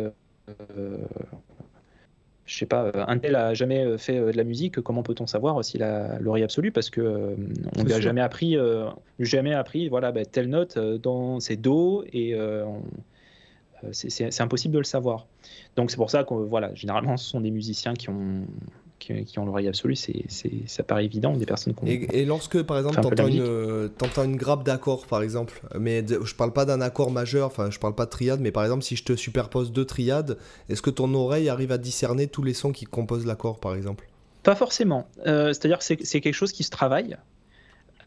je 2.46 2.58
sais 2.58 2.66
pas, 2.66 2.92
un 3.08 3.18
tel 3.18 3.36
a 3.36 3.54
jamais 3.54 3.98
fait 3.98 4.20
de 4.20 4.36
la 4.36 4.44
musique, 4.44 4.82
comment 4.82 5.02
peut-on 5.02 5.26
savoir 5.28 5.64
s'il 5.64 5.82
a 5.82 6.20
l'oreille 6.20 6.44
absolue? 6.44 6.72
Parce 6.72 6.90
que 6.90 7.36
on 7.78 7.84
lui 7.84 7.94
a 7.94 8.02
jamais 8.02 8.22
appris, 8.22 8.58
jamais 9.20 9.54
appris, 9.54 9.88
voilà, 9.88 10.12
bah, 10.12 10.26
telle 10.26 10.50
note 10.50 10.78
dans 10.78 11.40
c'est 11.40 11.56
do 11.56 12.04
et 12.12 12.36
c'est 13.92 14.42
impossible 14.42 14.74
de 14.74 14.80
le 14.80 14.84
savoir. 14.84 15.28
Donc 15.76 15.92
c'est 15.92 15.98
pour 15.98 16.10
ça 16.10 16.24
que 16.24 16.34
voilà, 16.34 16.74
généralement 16.74 17.18
ce 17.18 17.30
sont 17.30 17.42
des 17.42 17.52
musiciens 17.52 17.94
qui 17.94 18.10
ont 18.10 18.46
qui, 19.04 19.40
ont 19.40 19.46
l'oreille 19.46 19.68
absolue, 19.68 19.96
c'est, 19.96 20.26
ça 20.66 20.84
paraît 20.84 21.06
évident, 21.06 21.36
des 21.36 21.46
personnes 21.46 21.74
qui 21.74 21.90
et, 21.90 22.22
et, 22.22 22.26
lorsque, 22.26 22.62
par 22.64 22.78
exemple, 22.78 23.00
tu 23.02 23.08
entends, 23.08 23.28
une, 23.28 24.32
une 24.32 24.38
grappe 24.38 24.64
d'accords, 24.64 25.06
par 25.06 25.22
exemple, 25.22 25.62
mais 25.80 26.06
je 26.08 26.36
parle 26.36 26.54
pas 26.54 26.66
d'un 26.66 26.82
accord 26.82 27.12
majeur, 27.12 27.48
enfin, 27.48 27.70
je 27.70 27.80
parle 27.80 27.96
pas 27.96 28.06
de 28.06 28.10
triade, 28.10 28.40
mais 28.40 28.52
par 28.52 28.64
exemple, 28.64 28.84
si 28.84 28.96
je 28.96 29.04
te 29.04 29.16
superpose 29.16 29.72
deux 29.72 29.86
triades, 29.86 30.38
est-ce 30.70 30.82
que 30.82 30.90
ton 30.90 31.14
oreille 31.14 31.50
arrive 31.50 31.72
à 31.72 31.78
discerner 31.78 32.28
tous 32.28 32.44
les 32.44 32.54
sons 32.54 32.72
qui 32.72 32.86
composent 32.86 33.26
l'accord, 33.26 33.60
par 33.60 33.76
exemple? 33.76 34.08
Pas 34.44 34.56
forcément. 34.56 35.08
Euh, 35.26 35.54
c'est-à-dire 35.54 35.80
que 35.80 35.84
c'est, 35.84 36.22
quelque 36.22 36.34
chose 36.34 36.52
qui 36.52 36.64
se 36.64 36.70
travaille. 36.70 37.18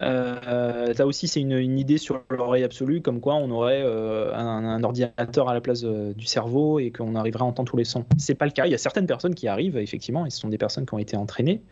Euh, 0.03 0.93
là 0.95 1.07
aussi, 1.07 1.29
c'est 1.29 1.41
une, 1.41 1.79
idée 1.79 1.99
sur 1.99 2.23
l'oreille 2.31 2.65
absolue, 2.65 3.01
comme 3.01 3.21
quoi 3.21 3.35
on 3.35 3.51
aurait 3.51 3.83
euh, 3.83 4.35
un, 4.35 4.83
ordinateur 4.83 5.49
à 5.49 5.55
la 5.55 5.61
place 5.61 5.83
euh, 5.85 6.13
du 6.15 6.27
cerveau 6.27 6.79
et 6.79 6.91
qu'on 6.91 7.15
arriverait 7.15 7.43
à 7.43 7.47
entendre 7.47 7.71
tous 7.71 7.77
les 7.77 7.85
sons. 7.85 8.05
C'est 8.19 8.35
pas 8.35 8.47
le 8.47 8.53
cas. 8.53 8.67
Il 8.67 8.73
y 8.73 8.75
a 8.75 8.79
certaines 8.79 9.07
personnes 9.07 9.35
qui 9.35 9.49
arrivent, 9.49 9.77
effectivement, 9.77 10.27
et 10.27 10.31
ce 10.31 10.39
sont 10.39 10.49
des 10.49 10.59
personnes 10.59 10.87
qui 10.87 10.95
ont 10.95 10.99
été 10.99 11.17
entraînées. 11.17 11.63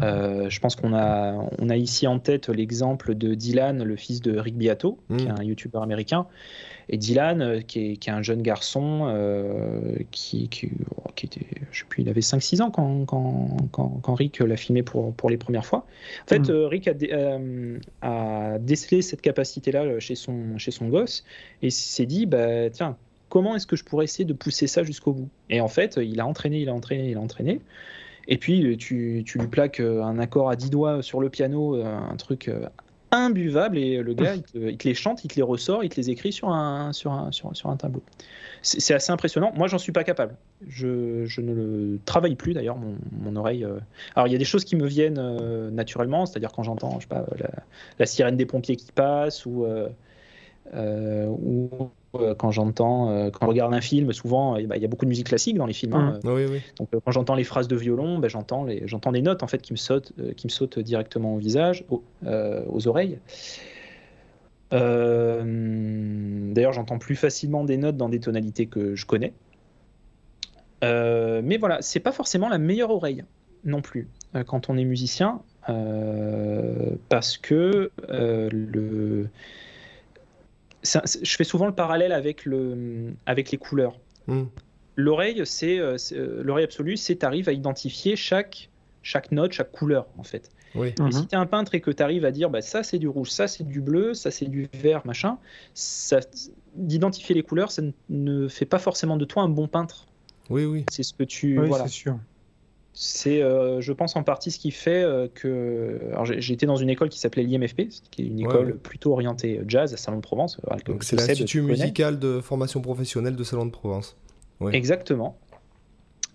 Je 0.00 0.60
pense 0.60 0.76
qu'on 0.76 0.94
a, 0.94 1.34
on 1.58 1.68
a 1.68 1.76
ici 1.76 2.06
en 2.06 2.18
tête 2.18 2.48
l'exemple 2.48 3.14
de 3.14 3.34
Dylan, 3.34 3.82
le 3.82 3.96
fils 3.96 4.20
de 4.20 4.38
Rick 4.38 4.56
Beato, 4.56 4.98
qui 5.08 5.24
est 5.24 5.28
mm. 5.28 5.36
un 5.38 5.42
youtubeur 5.44 5.82
américain, 5.82 6.26
et 6.88 6.96
Dylan, 6.96 7.40
euh, 7.40 7.60
qui 7.60 7.92
est, 7.92 8.08
un 8.08 8.22
jeune 8.22 8.42
garçon 8.42 9.04
euh, 9.06 9.96
qui, 10.10 10.48
oh, 10.96 11.10
qui, 11.14 11.26
était, 11.26 11.46
je 11.70 11.80
sais 11.80 11.86
plus, 11.88 12.02
il 12.02 12.08
avait 12.08 12.20
5-6 12.20 12.62
ans 12.62 12.70
quand, 12.70 13.06
quand, 13.06 14.14
Rick 14.14 14.40
l'a 14.40 14.56
filmé 14.56 14.82
pour, 14.82 15.14
pour 15.14 15.30
les 15.30 15.36
premières 15.36 15.64
fois. 15.64 15.86
En 16.24 16.28
fait, 16.28 16.48
mm. 16.48 16.50
euh, 16.50 16.68
Rick 16.68 16.88
a, 18.02 18.58
décelé 18.58 19.02
cette 19.02 19.22
capacité-là 19.22 19.98
chez 20.00 20.14
son, 20.14 20.58
chez 20.58 20.70
son 20.70 20.88
gosse 20.88 21.24
et 21.62 21.70
s'est 21.70 22.06
dit, 22.06 22.26
bah, 22.26 22.70
tiens, 22.70 22.96
comment 23.28 23.56
est-ce 23.56 23.66
que 23.66 23.76
je 23.76 23.84
pourrais 23.84 24.04
essayer 24.04 24.24
de 24.24 24.34
pousser 24.34 24.66
ça 24.66 24.82
jusqu'au 24.82 25.12
bout? 25.12 25.28
Et 25.48 25.60
en 25.60 25.68
fait, 25.68 25.98
il 26.02 26.20
a 26.20 26.26
entraîné, 26.26 26.60
il 26.60 26.68
a 26.68 26.74
entraîné, 26.74 27.10
il 27.10 27.16
a 27.16 27.20
entraîné. 27.20 27.60
Et 28.28 28.38
puis, 28.38 28.76
tu, 28.76 29.22
tu, 29.26 29.38
lui 29.38 29.48
plaques 29.48 29.80
un 29.80 30.18
accord 30.18 30.50
à 30.50 30.56
10 30.56 30.70
doigts 30.70 31.02
sur 31.02 31.20
le 31.20 31.28
piano, 31.28 31.74
un 31.82 32.16
truc 32.16 32.50
imbuvable 33.12 33.76
et 33.76 34.02
le 34.02 34.14
gars, 34.14 34.34
il 34.34 34.42
te, 34.42 34.88
les 34.88 34.94
chante, 34.94 35.22
il 35.24 35.28
te 35.28 35.36
les 35.36 35.42
ressort, 35.42 35.84
il 35.84 35.90
te 35.90 35.96
les 35.96 36.10
écrit 36.10 36.32
sur 36.32 36.48
un, 36.48 36.92
sur 36.92 37.12
un, 37.12 37.30
sur, 37.30 37.50
un 37.66 37.76
tableau. 37.76 38.02
C'est 38.62 38.94
assez 38.94 39.12
impressionnant. 39.12 39.52
Moi, 39.54 39.68
j'en 39.68 39.78
suis 39.78 39.92
pas 39.92 40.02
capable. 40.02 40.34
Je, 40.66 41.26
je, 41.26 41.40
ne 41.40 41.52
le 41.52 41.98
travaille 42.06 42.36
plus 42.36 42.54
d'ailleurs, 42.54 42.76
mon, 42.76 42.96
mon, 43.20 43.36
oreille. 43.36 43.64
Euh. 43.64 43.78
Alors, 44.16 44.28
il 44.28 44.32
y 44.32 44.36
a 44.36 44.38
des 44.38 44.44
choses 44.44 44.64
qui 44.64 44.76
me 44.76 44.86
viennent 44.86 45.18
euh, 45.18 45.70
naturellement, 45.70 46.24
c'est-à-dire 46.26 46.52
quand 46.52 46.62
j'entends, 46.62 46.98
je 47.00 47.02
sais 47.02 47.08
pas, 47.08 47.26
la, 47.98 48.06
sirène 48.06 48.36
des 48.36 48.46
pompiers 48.46 48.76
qui 48.76 48.92
passe 48.92 49.44
ou, 49.44 49.66
euh, 49.66 49.88
ou 51.26 51.68
euh, 51.74 51.84
quand 52.12 52.50
j'entends, 52.50 53.10
euh, 53.10 53.30
quand 53.30 53.46
je 53.46 53.48
regarde 53.48 53.72
un 53.72 53.80
film, 53.80 54.12
souvent 54.12 54.56
il 54.56 54.66
y 54.66 54.84
a 54.84 54.88
beaucoup 54.88 55.06
de 55.06 55.08
musique 55.08 55.28
classique 55.28 55.56
dans 55.56 55.66
les 55.66 55.72
films. 55.72 55.94
Hein. 55.94 56.20
Mmh. 56.22 56.28
Oui, 56.28 56.44
oui. 56.50 56.60
Donc 56.78 56.90
quand 57.04 57.10
j'entends 57.10 57.34
les 57.34 57.44
phrases 57.44 57.68
de 57.68 57.76
violon, 57.76 58.18
ben, 58.18 58.28
j'entends 58.28 58.64
les, 58.64 58.82
j'entends 58.86 59.12
des 59.12 59.22
notes 59.22 59.42
en 59.42 59.46
fait 59.46 59.62
qui 59.62 59.72
me 59.72 59.78
sautent, 59.78 60.12
qui 60.36 60.46
me 60.46 60.50
sautent 60.50 60.78
directement 60.78 61.34
au 61.34 61.38
visage, 61.38 61.84
aux 61.90 62.88
oreilles. 62.88 63.18
D'ailleurs, 64.70 66.72
j'entends 66.72 66.98
plus 66.98 67.16
facilement 67.16 67.64
des 67.64 67.76
notes 67.76 67.96
dans 67.96 68.08
des 68.08 68.20
tonalités 68.20 68.66
que 68.66 68.94
je 68.94 69.06
connais. 69.06 69.32
mais 70.82 71.56
voilà, 71.58 71.80
c'est 71.80 72.00
pas 72.00 72.12
forcément 72.12 72.48
la 72.48 72.58
meilleure 72.58 72.90
oreille 72.90 73.24
non 73.64 73.80
plus 73.80 74.08
quand 74.46 74.70
on 74.70 74.76
est 74.76 74.84
musicien, 74.84 75.40
parce 75.66 77.38
que 77.38 77.90
le 78.08 79.28
je 80.82 81.36
fais 81.36 81.44
souvent 81.44 81.66
le 81.66 81.74
parallèle 81.74 82.12
avec, 82.12 82.44
le, 82.44 83.14
avec 83.26 83.50
les 83.50 83.58
couleurs. 83.58 83.98
Hmm. 84.26 84.44
L'oreille, 84.96 85.42
c'est 85.46 85.78
euh, 85.78 85.96
euh, 86.12 86.42
l'oreille 86.42 86.64
absolue, 86.64 86.96
c'est 86.96 87.16
tu 87.16 87.26
arrives 87.26 87.48
à 87.48 87.52
identifier 87.52 88.14
chaque, 88.16 88.68
chaque 89.02 89.32
note, 89.32 89.52
chaque 89.52 89.72
couleur 89.72 90.06
en 90.18 90.22
fait. 90.22 90.50
Oui. 90.74 90.88
Et 90.88 91.12
si 91.12 91.20
mhm. 91.20 91.26
tu 91.28 91.34
es 91.34 91.38
un 91.38 91.46
peintre 91.46 91.74
et 91.74 91.80
que 91.80 91.90
tu 91.90 92.02
arrives 92.02 92.24
à 92.24 92.30
dire 92.30 92.50
bah, 92.50 92.62
ça 92.62 92.82
c'est 92.82 92.98
du 92.98 93.08
rouge, 93.08 93.30
ça 93.30 93.46
c'est 93.46 93.64
du 93.64 93.80
bleu, 93.80 94.14
ça 94.14 94.30
c'est 94.30 94.46
du 94.46 94.68
vert, 94.74 95.02
machin, 95.04 95.38
d'identifier 96.74 97.34
les 97.34 97.42
couleurs, 97.42 97.70
ça 97.70 97.82
ne 98.08 98.48
fait 98.48 98.64
pas 98.64 98.78
forcément 98.78 99.16
de 99.16 99.24
toi 99.24 99.42
un 99.42 99.48
bon 99.48 99.68
peintre. 99.68 100.06
Oui, 100.50 100.64
oui. 100.64 100.84
C'est 100.90 101.02
ce 101.02 101.14
que 101.14 101.24
tu. 101.24 101.58
Oui, 101.58 101.68
voilà. 101.68 101.84
c'est 101.84 101.90
sûr. 101.90 102.18
C'est, 102.94 103.42
euh, 103.42 103.80
je 103.80 103.92
pense, 103.92 104.16
en 104.16 104.22
partie 104.22 104.50
ce 104.50 104.58
qui 104.58 104.70
fait 104.70 105.02
euh, 105.02 105.26
que. 105.32 105.98
Alors, 106.12 106.30
été 106.30 106.66
dans 106.66 106.76
une 106.76 106.90
école 106.90 107.08
qui 107.08 107.18
s'appelait 107.18 107.42
l'IMFP, 107.42 107.88
qui 108.10 108.22
est 108.22 108.26
une 108.26 108.40
école 108.40 108.76
plutôt 108.76 109.12
orientée 109.12 109.60
jazz 109.66 109.94
à 109.94 109.96
Salon 109.96 110.18
de 110.18 110.22
Provence. 110.22 110.60
Euh, 110.70 110.76
Donc, 110.86 111.02
c'est 111.02 111.16
l'Institut 111.16 111.62
musical 111.62 112.18
de 112.18 112.40
formation 112.40 112.82
professionnelle 112.82 113.34
de 113.34 113.44
Salon 113.44 113.66
de 113.66 113.70
Provence. 113.70 114.16
Exactement. 114.72 115.38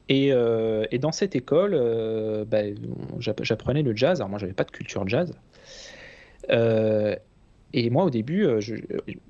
Et, 0.09 0.29
et, 0.29 0.99
dans 0.99 1.11
cette 1.11 1.35
école, 1.35 1.75
bah, 2.49 2.63
j'apprenais 3.19 3.83
le 3.83 3.95
jazz. 3.95 4.19
Alors, 4.19 4.29
moi, 4.29 4.39
j'avais 4.39 4.53
pas 4.53 4.63
de 4.63 4.71
culture 4.71 5.07
jazz. 5.07 5.33
et 6.49 7.89
moi, 7.91 8.03
au 8.03 8.09
début, 8.09 8.47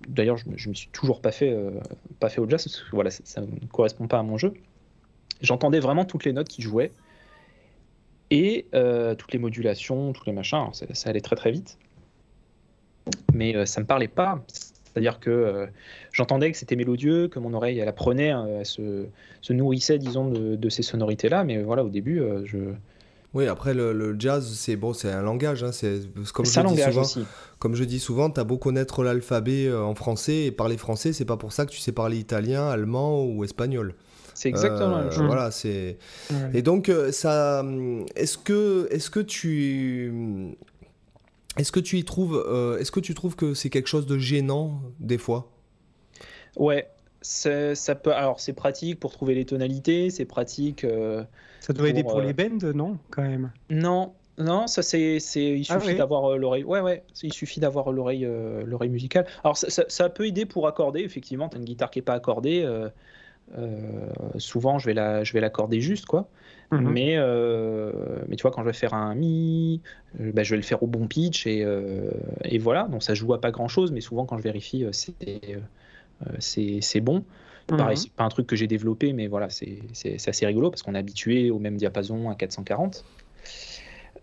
d'ailleurs, 0.08 0.38
je, 0.38 0.46
je 0.56 0.70
me 0.70 0.74
suis 0.74 0.90
toujours 0.94 1.20
pas 1.20 1.32
fait, 1.32 1.54
pas 2.22 2.30
fait 2.30 2.40
au 2.40 2.50
jazz 2.50 2.64
parce 2.64 2.78
que 2.78 2.96
voilà, 2.96 3.10
ça 3.12 3.42
ne 3.42 3.68
correspond 3.68 4.08
pas 4.08 4.20
à 4.20 4.24
mon 4.24 4.38
jeu. 4.38 4.54
J'entendais 5.42 5.82
vraiment 5.82 6.06
toutes 6.06 6.24
les 6.24 6.32
notes 6.32 6.48
qui 6.48 6.62
jouaient 6.62 6.92
et 8.30 8.66
euh, 8.74 9.16
toutes 9.16 9.34
les 9.34 9.40
modulations, 9.40 10.14
tous 10.14 10.26
les 10.26 10.34
machins, 10.34 10.70
ça, 10.74 11.10
allait 11.10 11.22
très 11.22 11.36
très 11.36 11.52
vite. 11.52 11.78
Mais 13.34 13.56
euh, 13.56 13.66
ça 13.66 13.80
me 13.80 13.86
parlait 13.86 14.10
pas. 14.10 14.44
C'est-à-dire 14.48 15.20
que 15.20 15.30
euh, 15.30 15.68
j'entendais 16.12 16.52
que 16.52 16.58
c'était 16.58 16.76
mélodieux, 16.76 17.28
que 17.28 17.40
mon 17.40 17.54
oreille 17.54 17.80
elle 17.80 17.88
apprenait, 17.88 18.34
elle 18.60 18.66
se, 18.66 19.06
se, 19.42 19.54
nourrissait, 19.54 19.98
disons, 19.98 20.30
de, 20.30 20.70
ces 20.70 20.84
sonorités-là. 20.84 21.44
Mais 21.44 21.62
voilà, 21.62 21.84
au 21.84 21.90
début, 21.90 22.22
je. 22.46 22.58
Oui, 23.34 23.46
après 23.46 23.74
le, 23.74 24.16
jazz, 24.18 24.52
c'est 24.56 24.76
bon, 24.76 24.94
c'est 24.94 25.12
un 25.12 25.22
langage. 25.22 25.64
Hein, 25.64 25.72
c'est 25.72 26.02
comme 26.34 26.46
je 26.46 26.60
un 26.60 26.64
dis 26.64 26.82
souvent. 26.82 27.02
Aussi. 27.02 27.26
Comme 27.60 27.76
je 27.76 27.84
dis 27.84 28.00
souvent, 28.00 28.30
as 28.30 28.44
beau 28.44 28.58
connaître 28.58 29.04
l'alphabet 29.04 29.72
en 29.72 29.94
français 29.94 30.46
et 30.46 30.52
parler 30.52 30.78
français, 30.78 31.14
c'est 31.14 31.26
pas 31.26 31.38
pour 31.38 31.54
ça 31.54 31.66
que 31.66 31.72
tu 31.72 31.80
sais 31.80 31.92
parler 31.92 32.18
italien, 32.18 32.68
allemand 32.68 33.24
ou 33.24 33.44
espagnol. 33.44 33.94
C'est 34.38 34.50
exactement 34.50 34.92
la 34.92 34.98
même 34.98 35.08
euh, 35.08 35.12
chose. 35.12 35.26
Voilà, 35.26 35.50
c'est. 35.50 35.98
Et 36.54 36.62
donc, 36.62 36.90
euh, 36.90 37.12
ça. 37.12 37.66
Est-ce 38.16 38.38
que, 38.38 38.88
est-ce 38.92 39.10
que 39.10 39.20
tu. 39.20 40.54
Est-ce 41.58 41.72
que 41.72 41.80
tu 41.80 41.98
y 41.98 42.06
trouves. 42.06 42.46
Euh, 42.48 42.78
est-ce 42.78 42.92
que 42.92 43.00
tu 43.00 43.16
trouves 43.16 43.36
que 43.36 43.56
c'est 43.56 43.72
quelque 43.72 43.88
chose 43.88 44.06
de 44.06 44.20
gênant, 44.20 44.80
des 45.00 45.18
fois? 45.18 45.50
Ouais. 46.56 46.88
Ça 47.24 47.74
peut, 47.96 48.14
alors 48.14 48.40
c'est 48.40 48.54
pratique 48.54 49.00
pour 49.00 49.12
trouver 49.12 49.34
les 49.34 49.44
tonalités, 49.44 50.12
c'est 50.12 50.24
pratique. 50.24 50.86
ça 51.60 51.74
doit 51.74 51.90
aider 51.90 52.04
pour 52.04 52.22
les 52.22 52.32
bends, 52.32 52.72
non 52.74 53.00
Quand 53.10 53.24
même? 53.24 53.52
Non, 53.70 54.14
non, 54.38 54.68
ça 54.68 54.82
c'est, 54.82 55.18
il 55.18 55.66
ah 55.68 55.80
suffit 55.80 55.96
d'avoir 55.96 56.38
l'oreille. 56.38 56.64
Ouais, 56.64 56.80
ouais, 56.80 57.04
il 57.24 57.34
suffit 57.34 57.60
d'avoir 57.60 57.92
l'oreille, 57.92 58.26
l'oreille 58.66 58.92
musicale. 58.92 59.26
Alors 59.44 59.58
ça, 59.58 59.84
ça, 59.88 60.10
peut 60.10 60.28
aider 60.28 60.46
pour 60.46 60.68
accorder. 60.68 61.02
Effectivement, 61.02 61.50
tu 61.50 61.58
as 61.58 61.60
une 61.60 61.66
guitare 61.66 61.90
qui 61.90 62.00
est 62.00 62.04
pas 62.04 62.14
accordée. 62.14 62.64
Euh, 63.58 64.10
souvent, 64.38 64.80
je 64.80 64.86
vais 64.88 64.94
la, 64.94 65.24
je 65.24 65.34
vais 65.34 65.40
l'accorder 65.40 65.80
juste, 65.82 66.06
quoi. 66.06 66.28
Mhm. 66.72 66.92
Mais, 66.92 67.14
euh, 67.16 67.92
mais 68.28 68.36
tu 68.36 68.42
vois, 68.42 68.52
quand 68.52 68.62
je 68.62 68.68
vais 68.68 68.74
faire 68.74 68.94
un 68.94 69.16
mi, 69.16 69.82
bah, 70.20 70.44
je 70.44 70.52
vais 70.52 70.58
le 70.58 70.64
faire 70.64 70.84
au 70.84 70.88
bon 70.88 71.08
pitch 71.08 71.48
et, 71.48 71.66
et, 72.44 72.58
voilà. 72.58 72.88
Donc 72.90 73.04
ça 73.04 73.14
joue 73.14 73.34
à 73.34 73.40
pas 73.40 73.52
grand 73.52 73.70
chose, 73.70 73.92
mais 73.92 74.02
souvent 74.02 74.26
quand 74.26 74.38
je 74.38 74.44
vérifie, 74.44 74.86
c'est 74.92 76.82
c'est 76.82 77.02
bon. 77.02 77.24
Pareil, 77.68 77.98
mhm. 77.98 78.04
c'est 78.04 78.12
pas 78.12 78.24
un 78.24 78.30
truc 78.30 78.48
que 78.48 78.56
j'ai 78.56 78.68
développé, 78.68 79.14
mais 79.14 79.28
voilà, 79.28 79.50
c'est 79.50 79.80
assez 80.28 80.46
rigolo 80.46 80.70
parce 80.70 80.84
qu'on 80.84 80.96
est 80.96 81.00
habitué 81.00 81.52
au 81.52 81.60
même 81.60 81.78
diapason 81.78 82.30
à 82.30 82.36
440. 82.36 83.06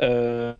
Euh, 0.03 0.55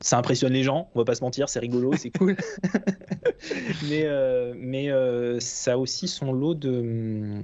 ça 0.00 0.18
impressionne 0.18 0.52
les 0.52 0.62
gens, 0.62 0.90
on 0.94 1.00
va 1.00 1.04
pas 1.04 1.14
se 1.14 1.22
mentir, 1.22 1.48
c'est 1.48 1.58
rigolo, 1.58 1.92
c'est 1.96 2.10
cool. 2.10 2.36
mais 3.88 4.04
euh, 4.04 4.54
mais 4.56 4.90
euh, 4.90 5.40
ça 5.40 5.72
a 5.72 5.76
aussi 5.76 6.06
son 6.06 6.32
lot 6.32 6.54
de, 6.54 7.40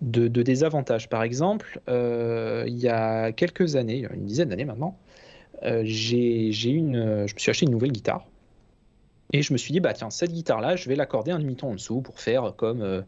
de, 0.00 0.42
désavantages. 0.42 1.08
Par 1.08 1.22
exemple, 1.22 1.80
euh, 1.88 2.64
il 2.66 2.78
y 2.78 2.88
a 2.88 3.32
quelques 3.32 3.76
années, 3.76 4.06
une 4.12 4.26
dizaine 4.26 4.48
d'années 4.48 4.64
maintenant, 4.64 4.98
j'ai 5.62 6.50
une, 6.68 7.26
je 7.26 7.34
me 7.34 7.38
suis 7.38 7.50
acheté 7.50 7.66
une 7.66 7.72
nouvelle 7.72 7.92
guitare. 7.92 8.26
Et 9.32 9.42
je 9.42 9.52
me 9.52 9.58
suis 9.58 9.72
dit, 9.72 9.80
bah 9.80 9.92
tiens, 9.92 10.10
cette 10.10 10.32
guitare-là, 10.32 10.76
je 10.76 10.88
vais 10.88 10.94
l'accorder 10.94 11.32
un 11.32 11.40
demi-ton 11.40 11.70
en 11.70 11.74
dessous 11.74 12.00
pour 12.00 12.20
faire 12.20 12.54
comme 12.56 13.04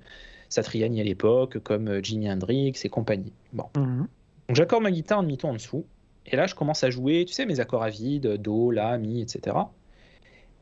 Satriani 0.49 1.01
à 1.01 1.05
l'époque, 1.05 1.59
comme 1.59 2.03
Jimi 2.03 2.30
Hendrix 2.30 2.74
et 2.82 2.89
compagnie. 2.89 3.32
Bon. 3.53 3.66
Mhm. 3.76 4.09
Donc 4.49 4.57
j'accorde 4.57 4.82
ma 4.82 4.91
guitare 4.91 5.18
un 5.18 5.22
demi-ton 5.22 5.51
en 5.51 5.55
dessous. 5.55 5.84
Et 6.31 6.37
là, 6.37 6.47
je 6.47 6.55
commence 6.55 6.85
à 6.85 6.91
jouer, 6.91 7.24
tu 7.26 7.35
sais, 7.35 7.47
mes 7.47 7.61
accords 7.61 7.83
à 7.83 7.91
vide, 7.91 8.37
Do, 8.37 8.70
La, 8.70 8.99
Mi, 8.99 9.20
etc. 9.20 9.57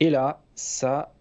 Et 0.00 0.10
là, 0.10 0.42
ça, 0.54 1.12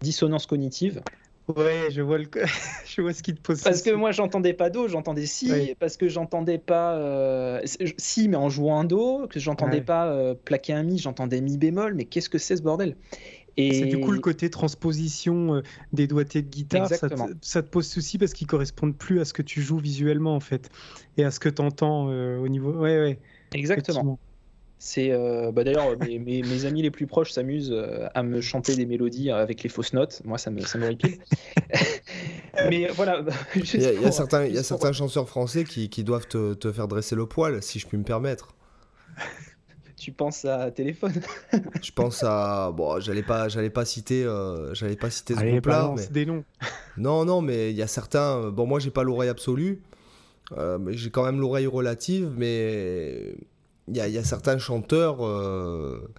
dissonance 0.00 0.46
cognitive, 0.46 1.02
Ouais, 1.48 1.88
je 1.90 2.00
vois, 2.00 2.16
le... 2.16 2.26
je 2.86 3.02
vois 3.02 3.12
ce 3.12 3.22
qui 3.22 3.34
te 3.34 3.40
pose. 3.40 3.62
Parce 3.62 3.82
que 3.82 3.90
moi, 3.90 4.12
j'entendais 4.12 4.54
pas 4.54 4.70
Do, 4.70 4.88
j'entendais 4.88 5.26
Si, 5.26 5.74
parce 5.78 5.96
que 5.96 6.08
j'entendais 6.08 6.58
pas 6.58 6.94
euh, 6.94 7.60
Si, 7.98 8.28
mais 8.28 8.36
en 8.36 8.48
jouant 8.48 8.80
un 8.80 8.84
Do, 8.84 9.26
que 9.28 9.38
j'entendais 9.38 9.82
pas 9.82 10.06
euh, 10.06 10.34
plaquer 10.34 10.72
un 10.72 10.82
Mi, 10.82 10.98
j'entendais 10.98 11.40
Mi 11.40 11.58
bémol, 11.58 11.94
mais 11.94 12.04
qu'est-ce 12.06 12.30
que 12.30 12.38
c'est 12.38 12.56
ce 12.56 12.62
bordel? 12.62 12.96
Et... 13.56 13.72
C'est 13.74 13.86
du 13.86 14.00
coup 14.00 14.10
le 14.10 14.20
côté 14.20 14.50
transposition 14.50 15.56
euh, 15.56 15.62
des 15.92 16.08
doigtés 16.08 16.42
de 16.42 16.48
guitare, 16.48 16.88
ça 16.88 17.08
te, 17.08 17.14
ça 17.40 17.62
te, 17.62 17.68
pose 17.68 17.86
souci 17.86 18.18
parce 18.18 18.32
qu'ils 18.32 18.48
correspondent 18.48 18.96
plus 18.96 19.20
à 19.20 19.24
ce 19.24 19.32
que 19.32 19.42
tu 19.42 19.62
joues 19.62 19.78
visuellement 19.78 20.34
en 20.34 20.40
fait, 20.40 20.70
et 21.18 21.24
à 21.24 21.30
ce 21.30 21.38
que 21.38 21.48
tu 21.48 21.62
entends 21.62 22.06
au 22.06 22.48
niveau. 22.48 22.72
Ouais, 22.72 22.98
ouais. 22.98 23.18
Exactement. 23.52 24.18
C'est 24.78 25.12
euh, 25.12 25.50
bah 25.50 25.64
d'ailleurs 25.64 25.96
mes, 26.00 26.18
mes, 26.18 26.64
amis 26.66 26.82
les 26.82 26.90
plus 26.90 27.06
proches 27.06 27.32
s'amusent 27.32 27.72
euh, 27.72 28.06
à 28.14 28.22
me 28.22 28.42
chanter 28.42 28.76
des 28.76 28.84
mélodies 28.84 29.30
avec 29.30 29.62
les 29.62 29.70
fausses 29.70 29.94
notes. 29.94 30.20
Moi, 30.24 30.36
ça 30.36 30.50
me 30.50 30.60
ça 30.60 30.78
m'horripile. 30.78 31.18
Mais 32.68 32.88
voilà. 32.88 33.24
Il 33.54 33.82
y, 33.82 34.04
a, 34.04 34.12
certains, 34.12 34.44
il 34.44 34.54
y 34.54 34.58
a 34.58 34.62
certains 34.62 34.92
chanteurs 34.92 35.28
français 35.28 35.64
qui, 35.64 35.88
qui 35.88 36.04
doivent 36.04 36.28
te, 36.28 36.54
te, 36.54 36.70
faire 36.70 36.86
dresser 36.86 37.16
le 37.16 37.26
poil, 37.26 37.60
si 37.62 37.80
je 37.80 37.86
puis 37.86 37.98
me 37.98 38.04
permettre. 38.04 38.54
Tu 39.96 40.12
penses 40.12 40.44
à 40.44 40.70
téléphone? 40.70 41.14
Je 41.82 41.90
pense 41.90 42.22
à 42.22 42.70
bon, 42.70 43.00
j'allais 43.00 43.22
pas 43.22 43.48
j'allais 43.48 43.70
pas 43.70 43.84
citer 43.84 44.22
euh, 44.22 44.72
j'allais 44.74 44.96
pas 44.96 45.10
citer 45.10 45.34
ce 45.34 45.40
groupe-là. 45.40 45.94
Mais... 45.96 46.06
des 46.08 46.26
noms. 46.26 46.44
Non 46.96 47.24
non, 47.24 47.40
mais 47.40 47.70
il 47.70 47.76
y 47.76 47.82
a 47.82 47.86
certains. 47.86 48.50
Bon, 48.50 48.66
moi 48.66 48.80
j'ai 48.80 48.90
pas 48.90 49.02
l'oreille 49.02 49.30
absolue. 49.30 49.82
Mais 50.52 50.96
j'ai 50.96 51.10
quand 51.10 51.24
même 51.24 51.40
l'oreille 51.40 51.66
relative, 51.66 52.32
mais 52.36 53.34
il 53.88 53.96
y, 53.96 54.18
a 54.18 54.24
certains 54.24 54.58
chanteurs 54.58 55.24
euh, 55.26 56.10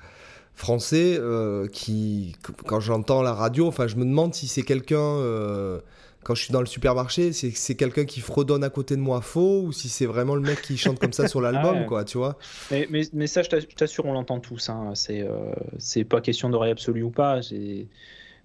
français 0.53 1.17
euh, 1.17 1.67
qui, 1.67 2.35
quand 2.65 2.79
j'entends 2.79 3.21
la 3.21 3.33
radio, 3.33 3.67
enfin, 3.67 3.87
je 3.87 3.95
me 3.95 4.05
demande 4.05 4.35
si 4.35 4.47
c'est 4.47 4.61
quelqu'un, 4.61 4.99
euh, 4.99 5.79
quand 6.23 6.35
je 6.35 6.43
suis 6.43 6.53
dans 6.53 6.59
le 6.59 6.67
supermarché, 6.67 7.33
si 7.33 7.51
c'est 7.51 7.75
quelqu'un 7.75 8.05
qui 8.05 8.19
fredonne 8.19 8.63
à 8.63 8.69
côté 8.69 8.95
de 8.95 9.01
moi 9.01 9.21
faux 9.21 9.63
ou 9.63 9.71
si 9.71 9.89
c'est 9.89 10.05
vraiment 10.05 10.35
le 10.35 10.41
mec 10.41 10.61
qui 10.61 10.77
chante 10.77 10.99
comme 10.99 11.13
ça 11.13 11.27
sur 11.27 11.41
l'album, 11.41 11.77
ah 11.81 11.83
quoi, 11.85 12.05
tu 12.05 12.19
vois. 12.19 12.37
Mais, 12.69 12.87
mais, 12.91 13.01
mais 13.13 13.27
ça, 13.27 13.41
je 13.41 13.49
t'assure, 13.49 14.05
on 14.05 14.13
l'entend 14.13 14.39
tous. 14.39 14.69
Hein. 14.69 14.93
C'est, 14.95 16.03
pas 16.03 16.21
question 16.21 16.49
d'oreille 16.49 16.71
absolue 16.71 17.03
ou 17.03 17.11
pas. 17.11 17.39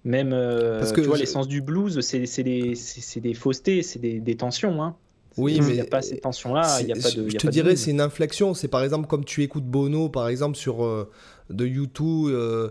Même, 0.03 0.31
Parce 0.31 0.93
que 0.93 1.01
tu 1.01 1.07
vois, 1.07 1.17
l'essence 1.17 1.47
du 1.47 1.61
blues, 1.61 1.99
c'est 2.01 2.43
des, 2.43 2.73
des 3.17 3.33
faussetés, 3.35 3.83
c'est 3.83 3.99
des, 3.99 4.19
des 4.19 4.35
tensions. 4.35 4.81
Hein. 4.81 4.95
Oui, 5.37 5.59
mais 5.61 5.69
il 5.69 5.73
n'y 5.75 5.81
a 5.81 5.85
pas 5.85 6.01
ces 6.01 6.17
tensions-là. 6.17 6.81
Il 6.81 6.91
a 6.91 6.95
pas 6.95 7.11
de. 7.11 7.29
Je 7.29 7.37
te 7.37 7.47
dirais, 7.47 7.75
c'est 7.75 7.91
une 7.91 8.01
inflexion. 8.01 8.53
C'est 8.53 8.67
par 8.67 8.83
exemple 8.83 9.07
comme 9.07 9.23
tu 9.23 9.43
écoutes 9.43 9.65
Bono, 9.65 10.09
par 10.09 10.27
exemple 10.27 10.57
sur 10.57 10.83
euh, 10.83 11.09
de 11.49 11.65
YouTube. 11.65 12.29
Euh, 12.29 12.69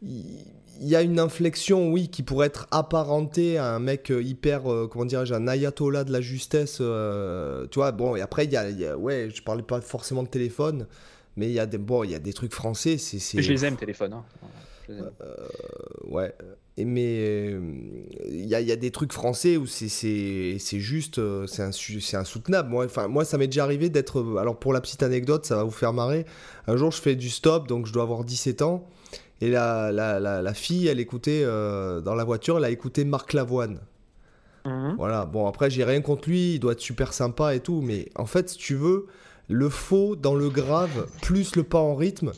il 0.00 0.86
y 0.86 0.94
a 0.94 1.02
une 1.02 1.18
inflexion, 1.18 1.90
oui, 1.90 2.08
qui 2.08 2.22
pourrait 2.22 2.46
être 2.46 2.68
apparentée 2.70 3.58
à 3.58 3.74
un 3.74 3.80
mec 3.80 4.12
euh, 4.12 4.22
hyper, 4.22 4.62
comment 4.90 5.04
dirais-je, 5.04 5.34
un 5.34 5.48
ayatollah 5.48 6.04
de 6.04 6.12
la 6.12 6.20
justesse, 6.20 6.76
tu 6.76 7.78
vois. 7.78 7.92
Bon, 7.92 8.14
et 8.14 8.20
après, 8.20 8.44
il 8.44 8.52
y 8.52 8.56
a, 8.56 8.96
ouais, 8.96 9.28
je 9.34 9.42
parlais 9.42 9.62
pas 9.62 9.80
forcément 9.80 10.22
de 10.22 10.28
téléphone, 10.28 10.86
mais 11.36 11.46
il 11.46 11.52
y 11.52 11.58
a 11.58 11.66
des, 11.66 11.78
bon, 11.78 12.04
il 12.04 12.12
y 12.12 12.14
a 12.14 12.20
des 12.20 12.32
trucs 12.32 12.54
français. 12.54 12.96
C'est, 12.96 13.42
Je 13.42 13.52
les 13.52 13.64
aime, 13.64 13.76
téléphone. 13.76 14.12
Hein. 14.12 14.24
Ouais 16.04 16.34
mais 16.84 17.56
il 18.26 18.44
y, 18.44 18.48
y, 18.48 18.72
a 18.72 18.76
des 18.76 18.90
trucs 18.90 19.12
français 19.12 19.56
où 19.56 19.66
c'est 19.66 19.88
juste, 20.78 21.18
euh, 21.18 21.46
c'est 21.46 22.16
insoutenable. 22.16 22.68
Moi, 22.68 22.84
enfin, 22.84 23.08
moi 23.08 23.24
ça 23.24 23.38
m'est 23.38 23.46
déjà 23.46 23.64
arrivé 23.64 23.88
d'être. 23.88 24.20
Euh, 24.20 24.36
alors, 24.36 24.58
pour 24.58 24.72
la 24.72 24.80
petite 24.80 25.02
anecdote, 25.02 25.46
ça 25.46 25.56
va 25.56 25.64
vous 25.64 25.70
faire 25.70 25.92
marrer. 25.92 26.26
Un 26.66 26.76
jour, 26.76 26.90
je 26.90 27.00
fais 27.00 27.16
du 27.16 27.30
stop, 27.30 27.66
donc 27.66 27.86
je 27.86 27.92
dois 27.92 28.02
avoir 28.02 28.24
17 28.24 28.62
ans. 28.62 28.86
Et 29.40 29.50
la, 29.50 29.92
la, 29.92 30.18
la, 30.18 30.54
fille, 30.54 30.88
elle 30.88 30.98
écoutait 30.98 31.42
euh, 31.44 32.00
dans 32.00 32.16
la 32.16 32.24
voiture, 32.24 32.58
elle 32.58 32.64
a 32.64 32.70
écouté 32.70 33.04
Marc 33.04 33.32
Lavoine. 33.32 33.78
Mhm. 34.64 34.96
Voilà, 34.96 35.26
bon, 35.26 35.46
après, 35.46 35.70
j'ai 35.70 35.84
rien 35.84 36.00
contre 36.00 36.28
lui, 36.28 36.54
il 36.54 36.58
doit 36.58 36.72
être 36.72 36.80
super 36.80 37.12
sympa 37.12 37.54
et 37.54 37.60
tout. 37.60 37.80
Mais 37.80 38.08
en 38.16 38.26
fait, 38.26 38.50
si 38.50 38.58
tu 38.58 38.74
veux, 38.74 39.06
le 39.48 39.68
faux 39.68 40.16
dans 40.16 40.34
le 40.34 40.50
grave, 40.50 41.06
plus 41.22 41.54
le 41.54 41.62
pas 41.62 41.78
en 41.78 41.94
rythme, 41.94 42.32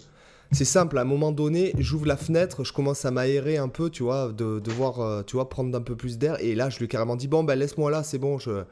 c'est 0.52 0.64
simple, 0.64 0.98
à 0.98 1.02
un 1.02 1.04
moment 1.04 1.30
donné, 1.32 1.72
j'ouvre 1.78 2.06
la 2.06 2.16
fenêtre, 2.16 2.64
je 2.64 2.72
commence 2.72 3.04
à 3.04 3.10
m'aérer 3.10 3.56
un 3.56 3.68
peu, 3.68 3.88
tu 3.88 4.02
vois, 4.02 4.32
de, 4.32 4.58
de 4.58 4.70
voir, 4.72 5.00
euh, 5.00 5.22
tu 5.22 5.36
vois, 5.36 5.48
prendre 5.48 5.76
un 5.76 5.80
peu 5.80 5.94
plus 5.94 6.18
d'air. 6.18 6.36
Et 6.40 6.54
là, 6.54 6.70
je 6.70 6.78
lui 6.78 6.86
ai 6.86 6.88
carrément 6.88 7.16
dit, 7.16 7.28
bon, 7.28 7.44
ben 7.44 7.54
laisse-moi 7.54 7.90
là, 7.90 8.02
c'est 8.02 8.18
bon, 8.18 8.38
je... 8.38 8.64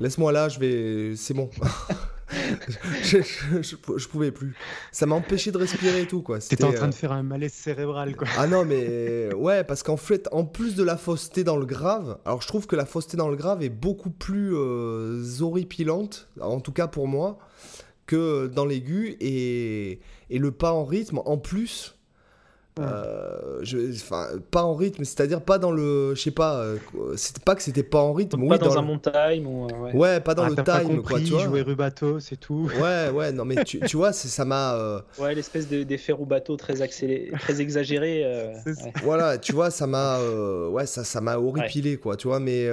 laisse-moi 0.00 0.32
là, 0.32 0.48
je 0.48 0.58
vais, 0.58 1.16
c'est 1.16 1.34
bon. 1.34 1.48
je, 3.04 3.18
je, 3.62 4.08
pouvais 4.08 4.32
plus. 4.32 4.56
Ça 4.90 5.06
m'a 5.06 5.14
empêché 5.14 5.52
de 5.52 5.58
respirer 5.58 6.02
et 6.02 6.06
tout, 6.08 6.22
quoi. 6.22 6.40
T'étais 6.40 6.64
en 6.64 6.72
train 6.72 6.88
de 6.88 6.92
euh, 6.92 6.96
faire 6.96 7.12
un 7.12 7.22
malaise 7.22 7.52
cérébral, 7.52 8.16
quoi. 8.16 8.26
Ah 8.36 8.48
non, 8.48 8.64
mais 8.64 9.32
ouais, 9.34 9.62
parce 9.62 9.84
qu'en 9.84 9.96
fait, 9.96 10.28
en 10.32 10.44
plus 10.44 10.74
de 10.74 10.82
la 10.82 10.96
fausseté 10.96 11.44
dans 11.44 11.56
le 11.56 11.66
grave, 11.66 12.18
alors 12.24 12.42
je 12.42 12.48
trouve 12.48 12.66
que 12.66 12.74
la 12.74 12.84
fausseté 12.84 13.16
dans 13.16 13.28
le 13.28 13.36
grave 13.36 13.62
est 13.62 13.68
beaucoup 13.68 14.10
plus 14.10 14.56
euh, 14.56 15.22
horripilante, 15.40 16.28
en 16.40 16.58
tout 16.58 16.72
cas 16.72 16.88
pour 16.88 17.06
moi 17.06 17.38
que 18.06 18.46
dans 18.46 18.64
l'aigu 18.64 19.16
et, 19.20 20.00
et, 20.30 20.38
le 20.38 20.50
pas 20.50 20.72
en 20.72 20.84
rythme 20.84 21.20
en 21.24 21.38
plus. 21.38 21.96
Euh, 22.78 23.62
enfin, 23.94 24.28
pas 24.50 24.62
en 24.62 24.74
rythme, 24.74 25.02
c'est-à-dire 25.04 25.40
pas 25.40 25.56
dans 25.56 25.72
le, 25.72 26.14
je 26.14 26.20
sais 26.20 26.30
pas, 26.30 26.58
euh, 26.58 26.76
c'était 27.16 27.40
pas 27.42 27.54
que 27.54 27.62
c'était 27.62 27.82
pas 27.82 28.00
en 28.00 28.12
rythme, 28.12 28.46
pas 28.48 28.58
dans, 28.58 28.76
un 28.76 28.82
montage 28.82 29.38
ou 29.38 29.66
euh, 29.66 29.92
ouais. 29.92 30.20
pas 30.20 30.34
dans 30.34 30.42
ah, 30.42 30.50
le 30.50 30.56
time, 30.56 31.02
quoi, 31.02 31.18
tu 31.18 31.30
vois. 31.30 31.44
Jouer 31.44 31.62
rubato, 31.62 32.20
c'est 32.20 32.36
tout. 32.36 32.70
Ouais, 32.78 33.08
ouais, 33.08 33.32
non 33.32 33.46
mais 33.46 33.64
tu, 33.64 33.80
tu 33.80 33.96
vois, 33.96 34.12
ça 34.12 34.44
m'a. 34.44 34.76
Ouais, 35.18 35.34
l'espèce 35.34 35.68
d'effet 35.68 36.12
rubato 36.12 36.56
très 36.56 36.82
accéléré, 36.82 37.30
très 37.38 37.62
exagéré. 37.62 38.52
Voilà, 39.02 39.38
tu 39.38 39.52
vois, 39.52 39.70
ça 39.70 39.86
m'a, 39.86 40.18
ouais, 40.68 40.84
ça, 40.84 41.02
ça 41.02 41.22
m'a 41.22 41.38
horripilé, 41.38 41.96
quoi, 41.96 42.16
tu 42.16 42.28
vois, 42.28 42.40
mais 42.40 42.68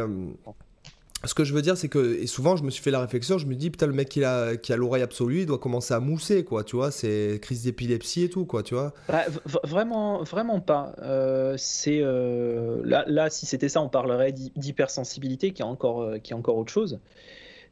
ce 1.26 1.34
que 1.34 1.43
je 1.43 1.53
veux 1.53 1.61
dire, 1.61 1.78
c'est 1.78 1.88
que 1.88 2.19
et 2.21 2.28
souvent, 2.28 2.55
je 2.55 2.63
me 2.63 2.69
suis 2.69 2.84
fait 2.84 2.91
la 2.91 2.99
réflexion, 2.99 3.38
je 3.38 3.45
me 3.45 3.55
dis, 3.55 3.69
putain, 3.69 3.88
le 3.88 3.93
mec 3.93 4.09
qui 4.09 4.24
a, 4.24 4.55
l'oreille 4.76 5.03
absolue, 5.03 5.41
il 5.41 5.45
doit 5.45 5.57
commencer 5.57 5.93
à 5.93 5.99
mousser, 5.99 6.43
quoi, 6.43 6.63
tu 6.63 6.76
vois, 6.76 6.91
c'est 6.91 7.39
crise 7.41 7.63
d'épilepsie 7.63 8.24
et 8.24 8.30
tout, 8.30 8.45
quoi, 8.45 8.63
tu 8.63 8.74
vois. 8.74 8.93
Bah, 9.07 9.24
vraiment, 9.63 10.24
vraiment 10.24 10.59
pas. 10.59 10.93
Euh, 11.01 11.55
c'est 11.57 11.99
euh, 12.01 12.82
là, 12.84 13.05
là, 13.07 13.30
si 13.30 13.45
c'était 13.45 13.69
ça, 13.69 13.82
on 13.82 13.89
parlerait 13.89 14.34
d'hypersensibilité, 14.34 15.51
qui 15.51 15.61
est 15.61 15.65
encore, 15.65 16.01
euh, 16.01 16.17
qui 16.17 16.34
est 16.34 16.36
encore 16.36 16.57
autre 16.57 16.71
chose. 16.71 16.99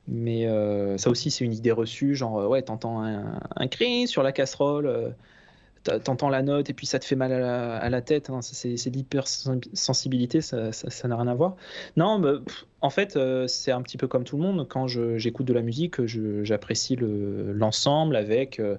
Mais 0.07 0.47
ça 0.97 1.09
aussi, 1.09 1.29
c'est 1.29 1.45
une 1.45 1.53
idée 1.53 1.71
reçue, 1.71 2.15
genre, 2.15 2.49
ouais, 2.49 2.63
t'entends 2.63 3.03
un, 3.03 3.67
cri 3.67 4.07
sur 4.07 4.23
la 4.23 4.31
casserole 4.31 5.13
t'entends 5.83 6.29
la 6.29 6.41
note 6.41 6.69
et 6.69 6.73
puis 6.73 6.85
ça 6.85 6.99
te 6.99 7.05
fait 7.05 7.15
mal 7.15 7.31
à 7.31 7.89
la, 7.89 8.01
tête, 8.01 8.29
hein. 8.29 8.41
c'est 8.41 8.89
de 8.89 8.95
l'hypersensibilité, 8.95 10.41
ça 10.41 10.71
n'a 11.05 11.15
rien 11.15 11.27
à 11.27 11.33
voir. 11.33 11.55
Non, 11.97 12.19
bah, 12.19 12.33
en 12.81 12.89
fait, 12.89 13.15
euh, 13.15 13.47
c'est 13.47 13.71
un 13.71 13.81
petit 13.81 13.97
peu 13.97 14.07
comme 14.07 14.23
tout 14.23 14.37
le 14.37 14.43
monde. 14.43 14.67
Quand 14.67 14.87
j'écoute 14.87 15.45
de 15.45 15.53
la 15.53 15.61
musique, 15.61 16.05
j'apprécie 16.05 16.97
l'ensemble 16.99 18.15
avec. 18.15 18.59
Euh, 18.59 18.77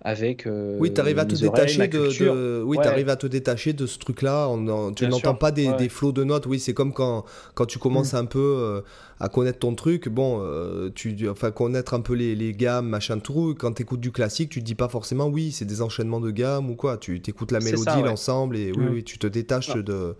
avec 0.00 0.46
euh, 0.46 0.76
oui, 0.78 0.92
tu 0.94 1.00
arrives 1.00 1.18
à 1.18 1.24
te 1.24 1.34
détacher 1.34 1.88
de, 1.88 2.62
oui, 2.64 2.78
arrives 2.78 3.08
à 3.08 3.16
te 3.16 3.26
détacher 3.26 3.72
de 3.72 3.86
ce 3.86 3.98
truc-là. 3.98 4.48
Tu 4.94 5.08
n'entends 5.08 5.34
pas 5.34 5.50
des, 5.50 5.72
des, 5.74 5.88
flots 5.88 6.12
de 6.12 6.24
notes. 6.24 6.46
Oui, 6.46 6.60
c'est 6.60 6.74
comme 6.74 6.92
quand, 6.92 7.24
quand 7.54 7.66
tu 7.66 7.78
commences 7.78 8.12
mm. 8.12 8.16
un 8.16 8.24
peu 8.26 8.82
à 9.20 9.28
connaître 9.28 9.58
ton 9.58 9.74
truc, 9.74 10.08
bon, 10.08 10.40
euh, 10.42 10.90
tu, 10.94 11.28
enfin, 11.28 11.50
connaître 11.50 11.94
un 11.94 12.00
peu 12.00 12.14
les, 12.14 12.34
les 12.34 12.52
gammes, 12.52 12.88
machin, 12.88 13.18
tout. 13.18 13.54
Quand 13.58 13.72
tu 13.72 13.82
écoutes 13.82 14.00
du 14.00 14.12
classique, 14.12 14.50
tu 14.50 14.60
te 14.60 14.64
dis 14.64 14.74
pas 14.74 14.88
forcément 14.88 15.26
oui, 15.26 15.50
c'est 15.50 15.64
des 15.64 15.82
enchaînements 15.82 16.20
de 16.20 16.30
gammes 16.30 16.70
ou 16.70 16.76
quoi. 16.76 16.98
Tu 16.98 17.20
écoutes 17.26 17.52
la 17.52 17.60
mélodie, 17.60 18.02
l'ensemble, 18.04 18.56
et 18.56 18.72
oui, 18.72 18.86
oui, 18.90 19.04
tu 19.04 19.18
te 19.18 19.26
détaches 19.26 19.74
de. 19.74 20.14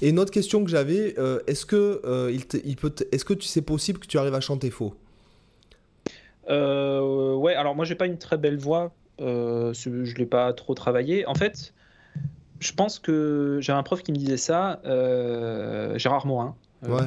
Et 0.00 0.08
une 0.08 0.18
autre 0.18 0.32
question 0.32 0.64
que 0.64 0.70
j'avais, 0.70 1.14
euh, 1.18 1.40
est-ce 1.46 1.64
que, 1.66 2.00
euh, 2.04 2.32
il, 2.32 2.42
il 2.64 2.76
peut 2.76 2.92
est-ce 3.12 3.24
que 3.24 3.34
c'est 3.40 3.62
possible 3.62 4.00
que 4.00 4.06
tu 4.06 4.18
arrives 4.18 4.34
à 4.34 4.40
chanter 4.40 4.70
faux? 4.70 4.94
Ouais, 6.48 7.54
alors 7.54 7.74
moi 7.74 7.84
j'ai 7.84 7.94
pas 7.94 8.06
une 8.06 8.18
très 8.18 8.36
belle 8.36 8.58
voix, 8.58 8.92
je 9.22 10.14
l'ai 10.16 10.26
pas 10.26 10.52
trop 10.52 10.74
travaillé. 10.74 11.26
En 11.26 11.34
fait, 11.34 11.72
je 12.60 12.72
pense 12.72 12.98
que 12.98 13.58
j'avais 13.60 13.78
un 13.78 13.82
prof 13.82 14.02
qui 14.02 14.12
me 14.12 14.16
disait 14.16 14.36
ça, 14.36 14.80
Gérard 15.96 16.26
Morin. 16.26 16.56
Ouais 16.82 17.02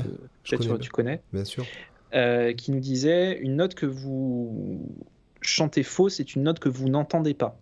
peut-être 0.46 0.78
tu 0.78 0.90
connais. 0.90 1.22
Bien 1.34 1.46
sûr. 1.46 1.66
Euh, 2.14 2.54
qui 2.54 2.72
nous 2.72 2.80
disait 2.80 3.38
une 3.40 3.56
note 3.58 3.76
que 3.76 3.86
vous 3.86 4.82
chantez 5.42 5.84
faux, 5.84 6.10
c'est 6.10 6.36
une 6.36 6.44
note 6.44 6.60
que 6.60 6.70
vous 6.70 6.90
n'entendez 6.90 7.34
pas. 7.34 7.58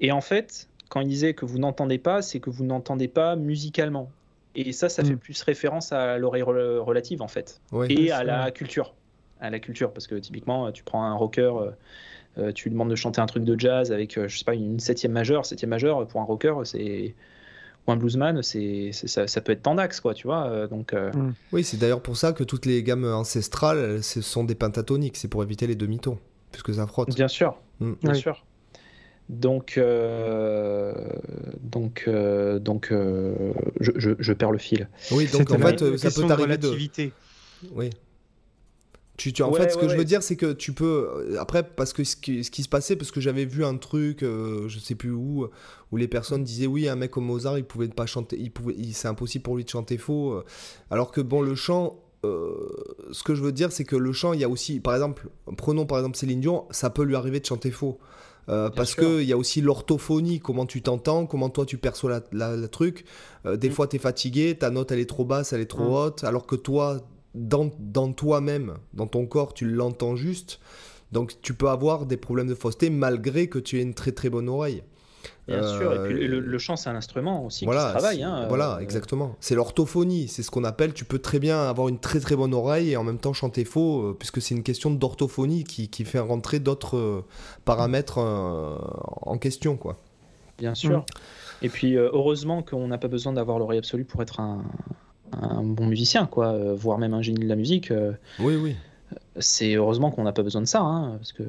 Et 0.00 0.12
en 0.12 0.20
fait, 0.20 0.68
quand 0.88 1.00
il 1.00 1.08
disait 1.08 1.34
que 1.34 1.44
vous 1.44 1.58
n'entendez 1.58 1.98
pas, 1.98 2.22
c'est 2.22 2.40
que 2.40 2.50
vous 2.50 2.64
n'entendez 2.64 3.08
pas 3.08 3.36
musicalement. 3.36 4.10
Et 4.54 4.72
ça, 4.72 4.88
ça 4.88 5.02
fait 5.02 5.14
hmm. 5.14 5.18
plus 5.18 5.42
référence 5.42 5.92
à 5.92 6.18
l'oreille 6.18 6.42
relative 6.42 7.22
en 7.22 7.28
fait, 7.28 7.60
et 7.88 8.12
à 8.12 8.22
la 8.22 8.52
culture, 8.52 8.94
à 9.40 9.50
la 9.50 9.58
culture, 9.58 9.92
parce 9.92 10.06
que 10.06 10.14
typiquement, 10.14 10.70
tu 10.70 10.84
prends 10.84 11.04
un 11.04 11.14
rocker. 11.14 11.52
Euh, 12.38 12.48
euh, 12.48 12.52
tu 12.52 12.68
lui 12.68 12.72
demandes 12.72 12.90
de 12.90 12.94
chanter 12.94 13.20
un 13.20 13.26
truc 13.26 13.44
de 13.44 13.58
jazz 13.58 13.92
avec, 13.92 14.18
je 14.18 14.38
sais 14.38 14.44
pas, 14.44 14.54
une 14.54 14.80
septième 14.80 15.12
majeure. 15.12 15.46
Septième 15.46 15.70
majeure, 15.70 16.06
pour 16.06 16.20
un 16.20 16.24
rocker, 16.24 16.54
c'est 16.64 17.14
ou 17.86 17.92
un 17.92 17.96
bluesman, 17.96 18.42
c'est, 18.42 18.92
ça, 18.92 19.26
ça, 19.26 19.40
peut 19.42 19.52
être 19.52 19.62
tendax, 19.62 20.00
quoi, 20.00 20.14
tu 20.14 20.26
vois. 20.26 20.46
Euh, 20.46 20.66
donc, 20.66 20.94
euh. 20.94 21.12
mm. 21.12 21.34
Oui, 21.52 21.64
c'est 21.64 21.76
d'ailleurs 21.76 22.00
pour 22.00 22.16
ça 22.16 22.32
que 22.32 22.42
toutes 22.42 22.64
les 22.64 22.82
gammes 22.82 23.04
ancestrales, 23.04 24.02
ce 24.02 24.22
sont 24.22 24.44
des 24.44 24.54
pentatoniques, 24.54 25.18
c'est 25.18 25.28
pour 25.28 25.42
éviter 25.42 25.66
les 25.66 25.74
demi-tons, 25.74 26.18
puisque 26.50 26.72
ça 26.72 26.86
frotte. 26.86 27.14
Bien 27.14 27.28
sûr, 27.28 27.58
mm. 27.80 27.92
bien 28.02 28.14
sûr. 28.14 28.44
Donc, 29.28 29.78
donc, 31.62 32.08
donc, 32.60 32.88
je, 33.80 33.92
je, 33.96 34.10
je, 34.18 34.32
perds 34.32 34.52
le 34.52 34.58
fil. 34.58 34.88
Oui, 35.10 35.28
donc 35.32 35.50
en 35.50 35.58
fait, 35.58 35.96
ça 35.98 36.10
peut 36.10 36.26
t'arriver 36.26 36.58
de. 36.58 36.70
Oui. 37.74 37.90
Tu, 39.16 39.32
tu, 39.32 39.44
en 39.44 39.52
fait, 39.52 39.70
ce 39.70 39.78
que 39.78 39.88
je 39.88 39.96
veux 39.96 40.04
dire, 40.04 40.22
c'est 40.22 40.34
que 40.34 40.52
tu 40.52 40.72
peux. 40.72 41.08
Euh, 41.14 41.40
après, 41.40 41.62
parce 41.62 41.92
que 41.92 42.02
ce 42.02 42.16
qui, 42.16 42.42
ce 42.42 42.50
qui 42.50 42.64
se 42.64 42.68
passait, 42.68 42.96
parce 42.96 43.12
que 43.12 43.20
j'avais 43.20 43.44
vu 43.44 43.64
un 43.64 43.76
truc, 43.76 44.24
euh, 44.24 44.68
je 44.68 44.80
sais 44.80 44.96
plus 44.96 45.12
où, 45.12 45.48
où 45.92 45.96
les 45.96 46.08
personnes 46.08 46.42
disaient 46.42 46.66
oui, 46.66 46.88
un 46.88 46.96
mec 46.96 47.12
comme 47.12 47.26
Mozart, 47.26 47.56
il 47.56 47.64
pouvait 47.64 47.86
pas 47.86 48.06
chanter, 48.06 48.36
il 48.40 48.50
pouvait, 48.50 48.74
c'est 48.92 49.06
impossible 49.06 49.44
pour 49.44 49.56
lui 49.56 49.64
de 49.64 49.68
chanter 49.68 49.98
faux. 49.98 50.32
Euh. 50.32 50.44
alors 50.90 51.12
que 51.12 51.20
bon, 51.20 51.42
le 51.42 51.54
chant, 51.54 52.00
ce 52.24 53.22
que 53.22 53.34
je 53.34 53.42
veux 53.42 53.52
dire, 53.52 53.70
c'est 53.70 53.84
que 53.84 53.96
le 53.96 54.12
chant, 54.12 54.32
il 54.32 54.40
y 54.40 54.44
a 54.44 54.48
aussi, 54.48 54.80
par 54.80 54.94
exemple, 54.94 55.28
prenons 55.56 55.84
par 55.86 55.98
exemple 55.98 56.16
Céline 56.16 56.40
Dion, 56.40 56.64
ça 56.70 56.90
peut 56.90 57.04
lui 57.04 57.16
arriver 57.16 57.38
de 57.38 57.46
chanter 57.46 57.70
faux. 57.70 57.98
parce 58.46 58.96
qu'il 58.96 59.22
y 59.22 59.32
a 59.32 59.36
aussi 59.36 59.60
l'orthophonie, 59.60 60.40
comment 60.40 60.66
tu 60.66 60.82
t'entends, 60.82 61.26
comment 61.26 61.50
toi 61.50 61.66
tu 61.66 61.76
perçois 61.76 62.22
la, 62.32 62.56
la, 62.56 62.68
truc. 62.68 63.04
des 63.44 63.68
mm. 63.68 63.72
fois, 63.72 63.86
tu 63.86 63.96
es 63.96 63.98
fatigué, 63.98 64.56
ta 64.58 64.70
note 64.70 64.90
elle 64.90 65.00
est 65.00 65.08
trop 65.08 65.24
basse, 65.24 65.52
elle 65.52 65.60
est 65.60 65.66
trop 65.66 65.84
mm. 65.84 65.92
haute, 65.92 66.24
alors 66.24 66.46
que 66.46 66.56
toi, 66.56 66.98
dans, 67.34 67.68
toi-même, 68.12 68.74
dans 68.92 69.06
ton 69.06 69.26
corps, 69.26 69.54
tu 69.54 69.66
l'entends 69.66 70.16
juste. 70.16 70.60
Donc 71.12 71.34
tu 71.42 71.54
peux 71.54 71.68
avoir 71.68 72.06
des 72.06 72.16
problèmes 72.16 72.48
de 72.48 72.54
fausseté 72.54 72.90
malgré 72.90 73.48
que 73.48 73.58
tu 73.58 73.78
aies 73.78 73.82
une 73.82 73.94
très 73.94 74.12
très 74.12 74.30
bonne 74.30 74.48
oreille. 74.48 74.82
Bien 75.46 75.62
sûr, 75.62 75.92
et 75.92 76.08
puis 76.08 76.26
le, 76.26 76.38
euh, 76.38 76.58
chant 76.58 76.76
c'est 76.76 76.88
un 76.88 76.96
instrument 76.96 77.44
aussi 77.44 77.66
voilà, 77.66 77.82
qui 77.82 77.86
se 77.86 77.92
travaille. 77.92 78.22
Hein, 78.22 78.46
voilà, 78.48 78.76
euh, 78.76 78.78
exactement. 78.78 79.36
C'est 79.40 79.54
l'orthophonie, 79.54 80.26
c'est 80.28 80.42
ce 80.42 80.50
qu'on 80.50 80.64
appelle, 80.64 80.94
tu 80.94 81.04
peux 81.04 81.18
très 81.18 81.38
bien 81.38 81.68
avoir 81.68 81.88
une 81.88 81.98
très 81.98 82.18
très 82.20 82.34
bonne 82.34 82.54
oreille 82.54 82.92
et 82.92 82.96
en 82.96 83.04
même 83.04 83.18
temps 83.18 83.34
chanter 83.34 83.64
faux, 83.64 84.02
euh, 84.02 84.16
puisque 84.18 84.40
c'est 84.40 84.54
une 84.54 84.62
question 84.62 84.90
d'orthophonie 84.90 85.64
qui, 85.64 85.88
qui, 85.88 86.04
fait 86.04 86.18
rentrer 86.18 86.60
d'autres 86.60 87.24
paramètres 87.64 88.18
en 88.18 89.38
question. 89.38 89.76
quoi. 89.76 89.98
Bien 90.58 90.74
sûr. 90.74 90.98
Mm. 90.98 91.04
Et 91.62 91.68
puis 91.68 91.94
heureusement 91.96 92.62
qu'on 92.62 92.88
n'a 92.88 92.98
pas 92.98 93.08
besoin 93.08 93.34
d'avoir 93.34 93.58
l'oreille 93.58 93.78
absolue 93.78 94.04
pour 94.04 94.22
être 94.22 94.40
un, 94.40 94.64
un 95.32 95.62
bon 95.62 95.86
musicien, 95.86 96.26
quoi, 96.26 96.52
euh, 96.52 96.74
voire 96.74 96.98
même 96.98 97.14
un 97.14 97.22
génie 97.22 97.40
de 97.40 97.48
la 97.48 97.56
musique. 97.56 97.90
Euh, 97.90 98.12
oui, 98.38 98.56
oui. 98.56 98.76
C'est 99.38 99.74
heureusement 99.74 100.10
qu'on 100.10 100.24
n'a 100.24 100.32
pas 100.32 100.42
besoin 100.42 100.60
de 100.60 100.66
ça, 100.66 100.80
hein, 100.80 101.16
parce 101.16 101.32
que 101.32 101.42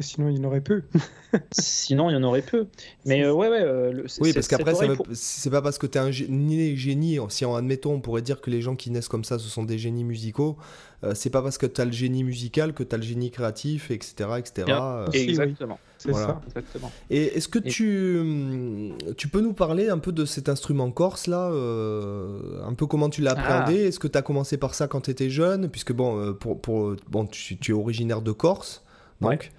sinon 0.00 0.28
il 0.28 0.36
y 0.36 0.40
en 0.40 0.44
aurait 0.44 0.60
peu. 0.60 0.82
sinon 1.52 2.10
il 2.10 2.14
y 2.14 2.16
en 2.16 2.22
aurait 2.22 2.42
peu. 2.42 2.66
Mais 3.04 3.24
euh, 3.24 3.32
ouais, 3.32 3.48
ouais. 3.48 4.04
oui, 4.20 4.32
parce 4.32 4.48
qu'après, 4.48 4.74
c'est 5.12 5.50
pas 5.50 5.62
parce 5.62 5.78
que 5.78 5.86
tu 5.86 5.98
es 5.98 6.00
un 6.00 6.10
génie, 6.10 7.18
si 7.28 7.44
en 7.44 7.54
admettons, 7.54 7.94
on 7.94 8.00
pourrait 8.00 8.22
dire 8.22 8.40
que 8.40 8.50
les 8.50 8.60
gens 8.60 8.76
qui 8.76 8.90
naissent 8.90 9.08
comme 9.08 9.24
ça, 9.24 9.38
ce 9.38 9.48
sont 9.48 9.64
des 9.64 9.78
génies 9.78 10.04
musicaux. 10.04 10.56
Euh, 11.02 11.14
c'est 11.14 11.30
pas 11.30 11.40
parce 11.40 11.56
que 11.56 11.66
tu 11.66 11.80
as 11.80 11.86
le 11.86 11.92
génie 11.92 12.24
musical 12.24 12.74
que 12.74 12.82
tu 12.82 12.94
as 12.94 12.98
le 12.98 13.04
génie 13.04 13.30
créatif, 13.30 13.90
etc. 13.90 14.30
etc. 14.38 14.66
Euh, 14.68 15.06
exactement. 15.12 15.78
C'est 15.96 16.12
ça. 16.12 16.40
Exactement. 16.46 16.92
Et 17.08 17.36
est-ce 17.36 17.48
que 17.48 17.58
tu, 17.58 18.18
hum, 18.18 18.98
tu 19.16 19.28
peux 19.28 19.40
nous 19.40 19.52
parler 19.52 19.88
un 19.88 19.98
peu 19.98 20.12
de 20.12 20.24
cet 20.24 20.48
instrument 20.48 20.90
corse 20.90 21.26
là 21.26 21.50
euh, 21.50 22.62
Un 22.66 22.74
peu 22.74 22.86
comment 22.86 23.08
tu 23.08 23.22
l'as 23.22 23.32
appréhendé? 23.32 23.84
Ah. 23.84 23.88
Est-ce 23.88 23.98
que 23.98 24.08
tu 24.08 24.18
as 24.18 24.22
commencé 24.22 24.58
par 24.58 24.74
ça 24.74 24.88
quand 24.88 25.02
tu 25.02 25.10
étais 25.10 25.30
jeune? 25.30 25.68
Puisque 25.68 25.92
bon, 25.92 26.34
pour, 26.34 26.60
pour, 26.60 26.96
bon 27.08 27.26
tu, 27.26 27.58
es 27.68 27.72
originaire 27.72 28.22
de 28.22 28.32
Corse, 28.32 28.82
donc. 29.20 29.52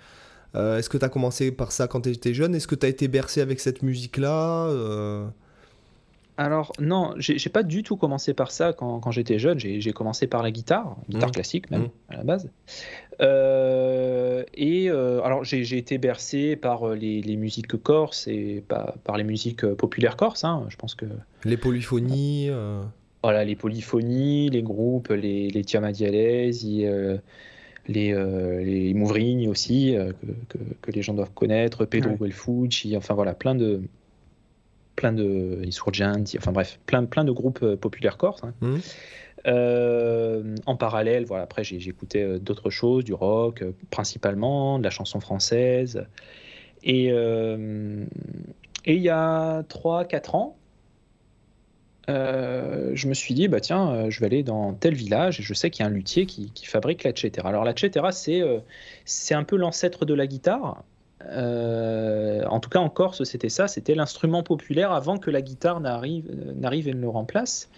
Est-ce 0.54 0.90
que 0.90 0.98
tu 0.98 1.06
as 1.06 1.10
commencé 1.10 1.52
par 1.52 1.72
ça 1.72 1.88
quand 1.88 2.02
tu 2.02 2.10
étais 2.10 2.34
jeune? 2.34 2.54
Est-ce 2.54 2.68
que 2.68 2.76
tu 2.76 2.86
as 2.86 2.90
été 2.90 3.08
bercé 3.08 3.42
avec 3.42 3.60
cette 3.60 3.84
musique-là 3.84 4.70
alors 6.42 6.72
non, 6.80 7.14
j'ai 7.18 7.50
pas 7.50 7.64
du 7.64 7.84
tout 7.84 7.98
commencé 7.98 8.34
par 8.34 8.52
ça 8.52 8.74
quand, 8.74 9.12
j'étais 9.12 9.40
jeune. 9.40 9.60
J'ai 9.60 9.92
commencé 9.92 10.28
par 10.28 10.44
la 10.44 10.52
guitare, 10.52 10.98
guitare 11.10 11.30
mmh. 11.30 11.34
classique 11.34 11.72
même 11.72 11.84
mmh. 11.84 11.90
à 12.10 12.18
la 12.18 12.24
base. 12.24 12.50
Euh, 13.22 14.44
et 14.56 14.90
euh, 14.90 15.22
alors 15.22 15.44
j'ai 15.44 15.78
été 15.78 16.00
bercé 16.00 16.56
par 16.56 16.88
euh, 16.88 16.96
les, 16.96 17.36
musiques 17.36 17.76
corses 17.78 18.28
et 18.28 18.64
par, 18.68 18.94
par 19.04 19.18
les 19.18 19.24
musiques 19.24 19.66
populaires 19.74 20.18
corses. 20.18 20.44
Hein. 20.44 20.66
je 20.70 20.76
pense 20.78 20.96
que 20.96 21.06
les 21.46 21.58
polyphonies. 21.58 22.50
Voilà, 23.24 23.46
les 23.46 23.56
polyphonies, 23.56 24.50
les 24.50 24.64
groupes, 24.64 25.10
les, 25.10 25.52
les 25.52 25.64
Tiamadialesi, 25.64 26.86
les, 27.88 28.14
les 28.64 28.94
Mouvrignes 28.96 29.48
aussi, 29.48 29.96
que, 30.50 30.92
les 30.92 31.04
gens 31.04 31.14
doivent 31.14 31.34
connaître, 31.36 31.86
Pedro 31.86 32.16
ouais. 32.20 32.32
enfin 32.96 33.14
voilà, 33.14 33.36
plein 33.36 33.54
de, 33.54 33.82
plein 34.96 35.14
de 35.14 35.62
enfin 36.38 36.52
bref, 36.52 36.80
plein, 36.86 37.06
plein 37.06 37.24
de 37.24 37.32
groupes 37.32 37.64
euh, 37.64 37.76
populaires 37.76 38.18
corses. 38.18 38.44
Hein. 38.44 38.54
Mmh. 38.62 38.78
Euh, 39.48 40.56
en 40.68 40.76
parallèle, 40.76 41.26
voilà, 41.26 41.44
après 41.44 41.64
j'ai 41.64 41.78
écouté 41.78 42.22
euh, 42.22 42.38
d'autres 42.38 42.70
choses, 42.70 43.04
du 43.04 43.14
rock 43.14 43.64
principalement, 43.90 44.78
de 44.78 44.84
la 44.84 44.90
chanson 44.90 45.20
française. 45.20 46.06
Et, 46.84 47.10
et 47.10 48.96
il 48.96 49.02
y 49.02 49.10
a 49.10 49.62
3-4 49.70 50.36
ans, 50.36 50.58
je 52.08 53.08
me 53.08 53.14
suis 53.14 53.36
dit, 53.36 53.48
bah 53.48 53.60
tiens, 53.60 54.10
je 54.10 54.20
vais 54.20 54.26
aller 54.26 54.42
dans 54.42 54.74
tel 54.74 54.96
village 54.96 55.40
et 55.40 55.44
je 55.44 55.54
sais 55.54 55.70
qu'il 55.70 55.84
y 55.84 55.88
a 55.88 55.92
un 55.92 55.94
luthier 55.94 56.26
qui, 56.26 56.50
qui 56.56 56.66
fabrique 56.66 57.04
la 57.04 57.14
chetera. 57.14 57.50
Alors 57.50 57.66
la 57.66 57.76
chetera, 57.76 58.12
c'est 58.12 58.42
c'est 59.06 59.36
un 59.36 59.44
peu 59.44 59.58
l'ancêtre 59.58 60.06
de 60.06 60.16
la 60.16 60.26
guitare, 60.26 60.84
euh, 61.32 62.44
en 62.46 62.60
tout 62.60 62.70
cas 62.70 62.80
en 62.80 62.90
Corse, 62.90 63.24
c'était 63.24 63.50
ça, 63.50 63.68
c'était 63.68 63.96
l'instrument 63.96 64.44
populaire 64.44 64.92
avant 64.92 65.18
que 65.18 65.32
la 65.32 65.42
guitare 65.42 65.80
n'arrive 65.80 66.28
et 66.88 66.94
ne 66.94 67.02
le 67.02 67.10
remplace. 67.10 67.70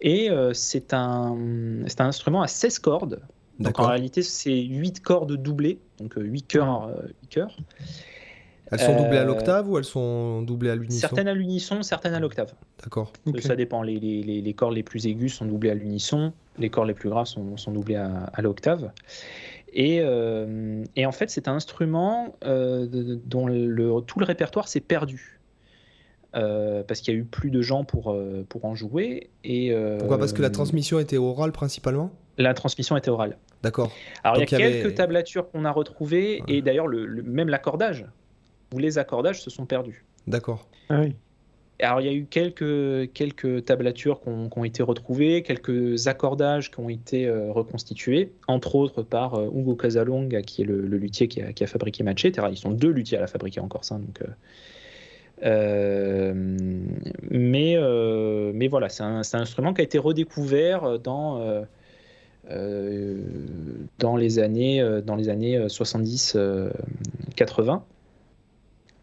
Et 0.00 0.30
euh, 0.30 0.52
c'est 0.54 0.94
un, 0.94 1.36
un 1.36 2.04
instrument 2.04 2.42
à 2.42 2.46
16 2.46 2.78
cordes. 2.78 3.20
Donc 3.58 3.78
en 3.78 3.86
réalité, 3.86 4.22
c'est 4.22 4.58
8 4.58 5.00
cordes 5.00 5.36
doublées, 5.36 5.78
donc 5.98 6.14
8 6.16 6.42
cœurs. 6.46 6.90
8 7.22 7.28
cœurs. 7.28 7.56
Elles 8.70 8.78
sont 8.78 8.96
doublées 8.96 9.18
à 9.18 9.22
euh, 9.22 9.26
l'octave 9.26 9.68
ou 9.68 9.78
elles 9.78 9.84
sont 9.84 10.42
doublées 10.42 10.70
à 10.70 10.76
l'unisson? 10.76 11.00
Certaines 11.00 11.28
à 11.28 11.34
l'unisson, 11.34 11.82
certaines 11.82 12.14
à 12.14 12.20
l'octave. 12.20 12.52
D'accord. 12.82 13.12
Ça 13.40 13.56
dépend. 13.56 13.82
Les, 13.82 13.98
les, 13.98 14.22
les, 14.22 14.54
cordes 14.54 14.74
les 14.74 14.84
plus 14.84 15.06
aiguës 15.06 15.34
sont 15.34 15.44
doublées 15.44 15.70
à 15.70 15.74
l'unisson, 15.74 16.32
les 16.58 16.70
cordes 16.70 16.86
les 16.86 16.94
plus 16.94 17.08
graves 17.08 17.26
sont, 17.26 17.56
sont 17.56 17.72
doublées 17.72 17.96
à, 17.96 18.30
à 18.32 18.42
l'octave. 18.42 18.92
Euh, 19.78 20.84
et, 20.96 21.06
en 21.06 21.12
fait, 21.12 21.30
c'est 21.30 21.48
un 21.48 21.54
instrument 21.54 22.36
euh, 22.44 22.86
dont 23.24 23.46
le, 23.46 24.00
tout 24.06 24.18
le 24.18 24.24
répertoire 24.24 24.68
s'est 24.68 24.80
perdu. 24.80 25.40
Euh, 26.36 26.84
parce 26.84 27.00
qu'il 27.00 27.12
y 27.12 27.16
a 27.16 27.20
eu 27.20 27.24
plus 27.24 27.50
de 27.50 27.60
gens 27.60 27.82
pour, 27.82 28.16
pour 28.48 28.64
en 28.64 28.74
jouer. 28.74 29.30
Et, 29.44 29.74
Pourquoi? 29.98 30.18
Parce 30.18 30.32
que 30.32 30.42
la 30.42 30.50
transmission 30.50 30.98
était 30.98 31.18
orale 31.18 31.52
principalement? 31.52 32.12
La 32.38 32.54
transmission 32.54 32.96
était 32.96 33.10
orale. 33.10 33.36
D'accord. 33.62 33.92
Alors 34.24 34.38
il 34.38 34.40
y 34.40 34.42
a 34.42 34.46
quelques 34.46 34.94
tablatures 34.94 35.50
qu'on 35.50 35.64
a 35.64 35.70
retrouvées, 35.70 36.42
et 36.48 36.62
d'ailleurs 36.62 36.86
le, 36.86 37.22
même 37.22 37.48
l'accordage, 37.48 38.06
ou 38.72 38.78
les 38.78 38.96
accordages 38.96 39.42
se 39.42 39.50
sont 39.50 39.66
perdus. 39.66 40.04
D'accord. 40.26 40.68
Ah 40.88 41.00
oui. 41.00 41.16
Alors, 41.82 42.00
il 42.00 42.06
y 42.06 42.10
a 42.10 42.12
eu 42.12 42.26
quelques, 42.26 43.12
quelques 43.12 43.64
tablatures 43.64 44.20
qui 44.20 44.28
ont, 44.28 44.64
été 44.64 44.82
retrouvées, 44.82 45.42
quelques 45.42 46.08
accordages 46.08 46.70
qui 46.70 46.78
ont 46.80 46.90
été 46.90 47.26
euh, 47.26 47.50
reconstitués, 47.50 48.32
entre 48.48 48.74
autres 48.74 49.02
par 49.02 49.34
euh, 49.34 49.48
Ugo 49.54 49.76
Casalonga, 49.76 50.42
qui 50.42 50.60
est 50.62 50.66
le, 50.66 50.82
luthier 50.82 51.28
qui 51.28 51.42
a, 51.42 51.66
fabriqué 51.66 52.04
Machete. 52.04 52.38
Ils 52.50 52.58
sont 52.58 52.70
deux 52.70 52.90
luthiers 52.90 53.18
à 53.18 53.22
la 53.22 53.26
fabriquer 53.26 53.60
encore 53.60 53.84
ça. 53.84 53.96
Donc, 53.96 54.22
euh, 55.42 56.32
mais, 57.30 57.78
mais 58.52 58.68
voilà, 58.68 58.90
c'est 58.90 59.02
un, 59.02 59.22
instrument 59.32 59.72
qui 59.72 59.80
a 59.80 59.84
été 59.84 59.98
redécouvert 59.98 60.98
dans, 60.98 61.64
dans 63.98 64.16
les 64.16 64.38
années, 64.38 65.00
dans 65.02 65.16
les 65.16 65.30
années 65.30 65.58
70-80. 65.66 67.80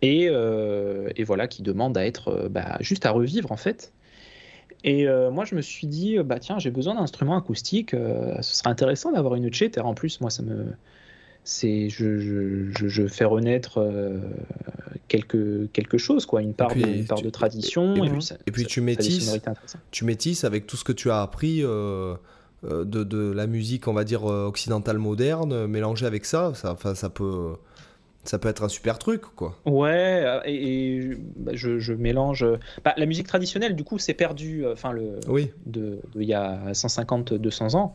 Euh, 0.04 1.10
et, 1.16 1.24
voilà, 1.24 1.48
qui 1.48 1.62
demande 1.64 1.98
à 1.98 2.06
être 2.06 2.30
euh, 2.30 2.50
bah, 2.50 2.78
juste 2.82 3.06
à 3.06 3.12
revivre 3.12 3.52
en 3.52 3.58
fait. 3.58 3.92
Et 4.84 5.08
euh, 5.08 5.32
moi, 5.32 5.44
je 5.44 5.56
me 5.56 5.62
suis 5.62 5.88
dit, 5.88 6.18
bah 6.20 6.40
tiens, 6.40 6.60
j'ai 6.60 6.70
besoin 6.70 6.96
d'un 6.96 7.02
instrument 7.02 7.36
acoustique. 7.36 7.92
ce 7.92 8.56
serait 8.56 8.70
intéressant 8.70 9.12
d'avoir 9.12 9.36
une 9.36 9.46
et 9.46 9.80
En 9.80 9.96
plus, 9.96 10.22
moi, 10.22 10.30
ça 10.30 10.44
me, 10.44 10.66
c'est, 11.44 11.90
je, 11.90 12.20
je, 12.20 12.88
je, 12.88 13.08
fais 13.08 13.26
renaître 13.26 13.84
quelque 15.08 15.68
quelque 15.74 15.98
chose, 15.98 16.28
quoi, 16.28 16.44
une 16.44 16.54
part, 16.54 16.76
de, 16.76 17.06
part 17.08 17.22
de 17.24 17.30
tradition. 17.32 17.96
Et, 18.46 18.52
puis, 18.52 18.66
tu 18.66 18.82
métisses, 18.82 19.36
tu 19.90 20.06
métisses 20.06 20.44
avec 20.44 20.68
tout 20.68 20.78
ce 20.78 20.84
que 20.84 20.94
tu 20.94 21.10
as 21.10 21.22
appris. 21.22 21.62
de, 21.62 22.84
de, 22.84 23.32
la 23.32 23.48
musique, 23.48 23.88
on 23.88 23.94
va 23.94 24.04
dire 24.04 24.26
occidentale 24.26 25.00
moderne, 25.00 25.66
mélangé 25.66 26.06
avec 26.06 26.24
ça, 26.24 26.54
ça, 26.54 26.78
ça 26.96 27.10
peut, 27.10 27.56
ça 28.28 28.40
peut 28.40 28.50
être 28.50 28.64
un 28.64 28.70
super 28.70 29.00
truc, 29.00 29.22
quoi. 29.36 29.56
Ouais, 29.66 30.22
euh, 30.24 30.40
et, 30.46 31.12
bah, 31.38 31.54
je, 31.56 31.94
mélange. 31.94 32.44
Euh, 32.44 32.58
bah, 32.84 32.94
la 32.98 33.06
musique 33.06 33.28
traditionnelle, 33.28 33.76
du 33.76 33.84
coup, 33.84 33.98
s'est 34.00 34.14
perdue. 34.14 34.66
Euh, 34.66 34.74
enfin, 34.74 34.92
le. 34.92 35.20
Oui. 35.28 35.52
De, 35.66 36.00
il 36.16 36.28
y 36.28 36.34
a 36.34 36.74
150, 36.74 37.34
200 37.34 37.76
ans, 37.76 37.94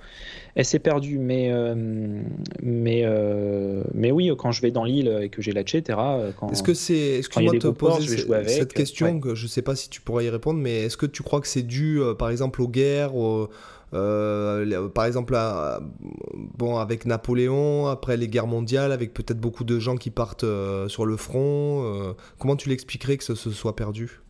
elle 0.55 0.65
s'est 0.65 0.79
perdue. 0.79 1.19
Mais, 1.19 1.53
mais, 2.63 3.07
mais 3.95 4.11
oui, 4.11 4.31
quand 4.39 4.53
je 4.53 4.63
vais 4.63 4.71
dans 4.71 4.85
l'île 4.85 5.19
et 5.23 5.29
que 5.29 5.43
j'ai 5.43 5.53
la 5.53 5.63
etc. 5.63 5.99
Est-ce 6.51 6.63
que 6.63 6.75
c'est. 6.75 7.19
Excuse-moi 7.19 7.53
de 7.53 7.59
te 7.59 7.69
poser 7.69 8.27
cette 8.47 8.73
question, 8.73 9.21
que 9.21 9.35
je 9.35 9.47
sais 9.47 9.63
pas 9.63 9.77
si 9.77 9.89
tu 9.89 10.01
pourrais 10.01 10.25
y 10.25 10.31
répondre, 10.31 10.61
mais 10.61 10.85
est-ce 10.85 10.97
que 10.97 11.07
tu 11.07 11.23
crois 11.23 11.41
que 11.41 11.49
c'est 11.49 11.63
dû, 11.63 12.01
par 12.19 12.31
exemple, 12.31 12.63
aux 12.63 12.69
guerres, 12.69 13.15
par 13.93 15.05
exemple, 15.05 15.37
bon, 16.59 16.79
avec 16.79 17.07
Napoléon, 17.07 17.87
après 17.87 18.17
les 18.17 18.29
guerres 18.29 18.47
mondiales, 18.47 18.93
avec 18.93 19.15
peut-être 19.15 19.41
beaucoup 19.41 19.65
de 19.65 19.79
gens 19.79 19.97
qui 19.97 20.11
partent 20.11 20.47
sur 20.89 21.07
le 21.07 21.17
front. 21.17 22.15
comment 22.39 22.57
tu 22.57 22.69
l'expliquerais 22.69 23.17
que 23.17 23.25
ce, 23.25 23.35
se 23.35 23.51
soit 23.51 23.77
perdu? 23.77 24.23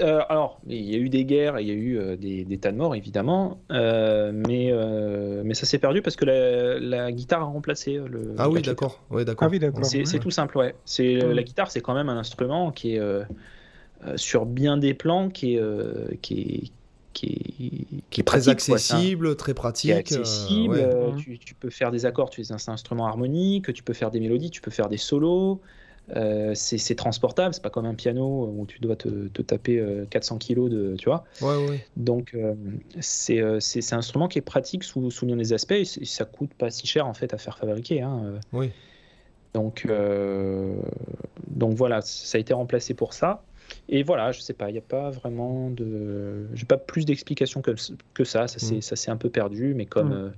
Euh, 0.00 0.20
alors, 0.28 0.60
il 0.66 0.82
y 0.82 0.94
a 0.94 0.98
eu 0.98 1.08
des 1.08 1.24
guerres 1.24 1.58
il 1.58 1.66
y 1.66 1.70
a 1.70 1.74
eu 1.74 1.98
euh, 1.98 2.16
des, 2.16 2.58
tas 2.58 2.70
de 2.70 2.76
morts, 2.76 2.94
évidemment, 2.94 3.58
euh, 3.72 4.30
mais, 4.32 4.72
mais 5.42 5.54
ça 5.54 5.66
s'est 5.66 5.78
perdu 5.78 6.02
parce 6.02 6.16
que 6.16 6.24
la, 6.24 7.12
guitare 7.12 7.42
a 7.42 7.44
remplacé 7.44 7.94
le. 7.94 8.34
Ah 8.38 8.48
oui, 8.48 8.62
d'accord. 8.62 9.02
Ouais, 9.10 9.24
d'accord. 9.24 9.50
Ah 9.52 9.82
c'est 9.82 10.18
tout 10.18 10.30
simple, 10.30 10.58
ouais. 10.58 10.74
C'est 10.84 11.14
La 11.16 11.42
guitare, 11.42 11.70
c'est 11.70 11.80
quand 11.80 11.94
même 11.94 12.08
un 12.08 12.16
instrument 12.16 12.70
qui 12.70 12.96
est 12.96 13.00
sur 14.16 14.46
bien 14.46 14.76
des 14.76 14.94
plans, 14.94 15.30
qui 15.30 15.56
est, 15.56 16.20
qui 16.20 16.40
est, 16.40 16.72
qui 17.14 17.86
est, 18.18 18.22
très 18.22 18.48
accessible, 18.48 19.36
très 19.36 19.54
pratique. 19.54 19.92
accessible, 19.92 21.14
tu, 21.16 21.38
tu, 21.38 21.54
peux 21.54 21.70
faire 21.70 21.90
des 21.90 22.04
accords, 22.04 22.28
tu 22.28 22.42
es 22.42 22.52
un 22.52 22.58
instrument 22.68 23.06
harmonique, 23.06 23.72
tu 23.72 23.82
peux 23.82 23.94
faire 23.94 24.10
des 24.10 24.20
mélodies, 24.20 24.50
tu 24.50 24.60
peux 24.60 24.70
faire 24.70 24.88
des 24.88 24.98
solos. 24.98 25.60
Euh, 26.14 26.52
c'est 26.54 26.94
transportable, 26.94 27.54
c'est 27.54 27.62
pas 27.62 27.70
comme 27.70 27.86
un 27.86 27.94
piano 27.94 28.52
où 28.54 28.66
tu 28.66 28.78
dois 28.78 28.94
te, 28.94 29.28
taper 29.42 29.82
400 30.10 30.34
euh, 30.34 30.38
kilos 30.38 30.70
de, 30.70 30.96
tu 30.98 31.06
vois. 31.06 31.24
Donc 31.96 32.34
euh, 32.34 32.54
c'est 33.00 33.40
un 33.40 33.98
instrument 33.98 34.28
qui 34.28 34.38
est 34.38 34.42
pratique 34.42 34.84
sous, 34.84 35.10
sous 35.10 35.24
bien 35.24 35.36
des 35.36 35.52
aspects 35.54 35.72
et, 35.72 35.84
ça 35.84 36.24
coûte 36.24 36.52
pas 36.54 36.70
si 36.70 36.86
cher 36.86 37.06
en 37.06 37.14
fait 37.14 37.32
à 37.32 37.38
faire 37.38 37.56
fabriquer. 37.56 38.02
Hein. 38.02 38.34
Oui. 38.52 38.70
Donc 39.54 39.86
donc 41.48 41.74
voilà, 41.74 42.00
ça 42.02 42.36
a 42.36 42.40
été 42.40 42.52
remplacé 42.52 42.92
pour 42.92 43.14
ça. 43.14 43.42
Et 43.88 44.02
voilà, 44.02 44.32
je 44.32 44.40
sais 44.40 44.54
pas, 44.54 44.70
il 44.70 44.72
n'y 44.72 44.78
a 44.78 44.82
pas 44.82 45.10
vraiment 45.10 45.70
de, 45.70 46.46
j'ai 46.54 46.64
pas 46.64 46.78
plus 46.78 47.04
d'explications 47.04 47.60
que, 47.60 47.72
que 48.14 48.24
ça. 48.24 48.48
Ça 48.48 48.58
s'est 48.58 49.10
mm. 49.10 49.14
un 49.14 49.16
peu 49.16 49.30
perdu, 49.30 49.74
mais 49.74 49.86
comme 49.86 50.28
mm 50.28 50.32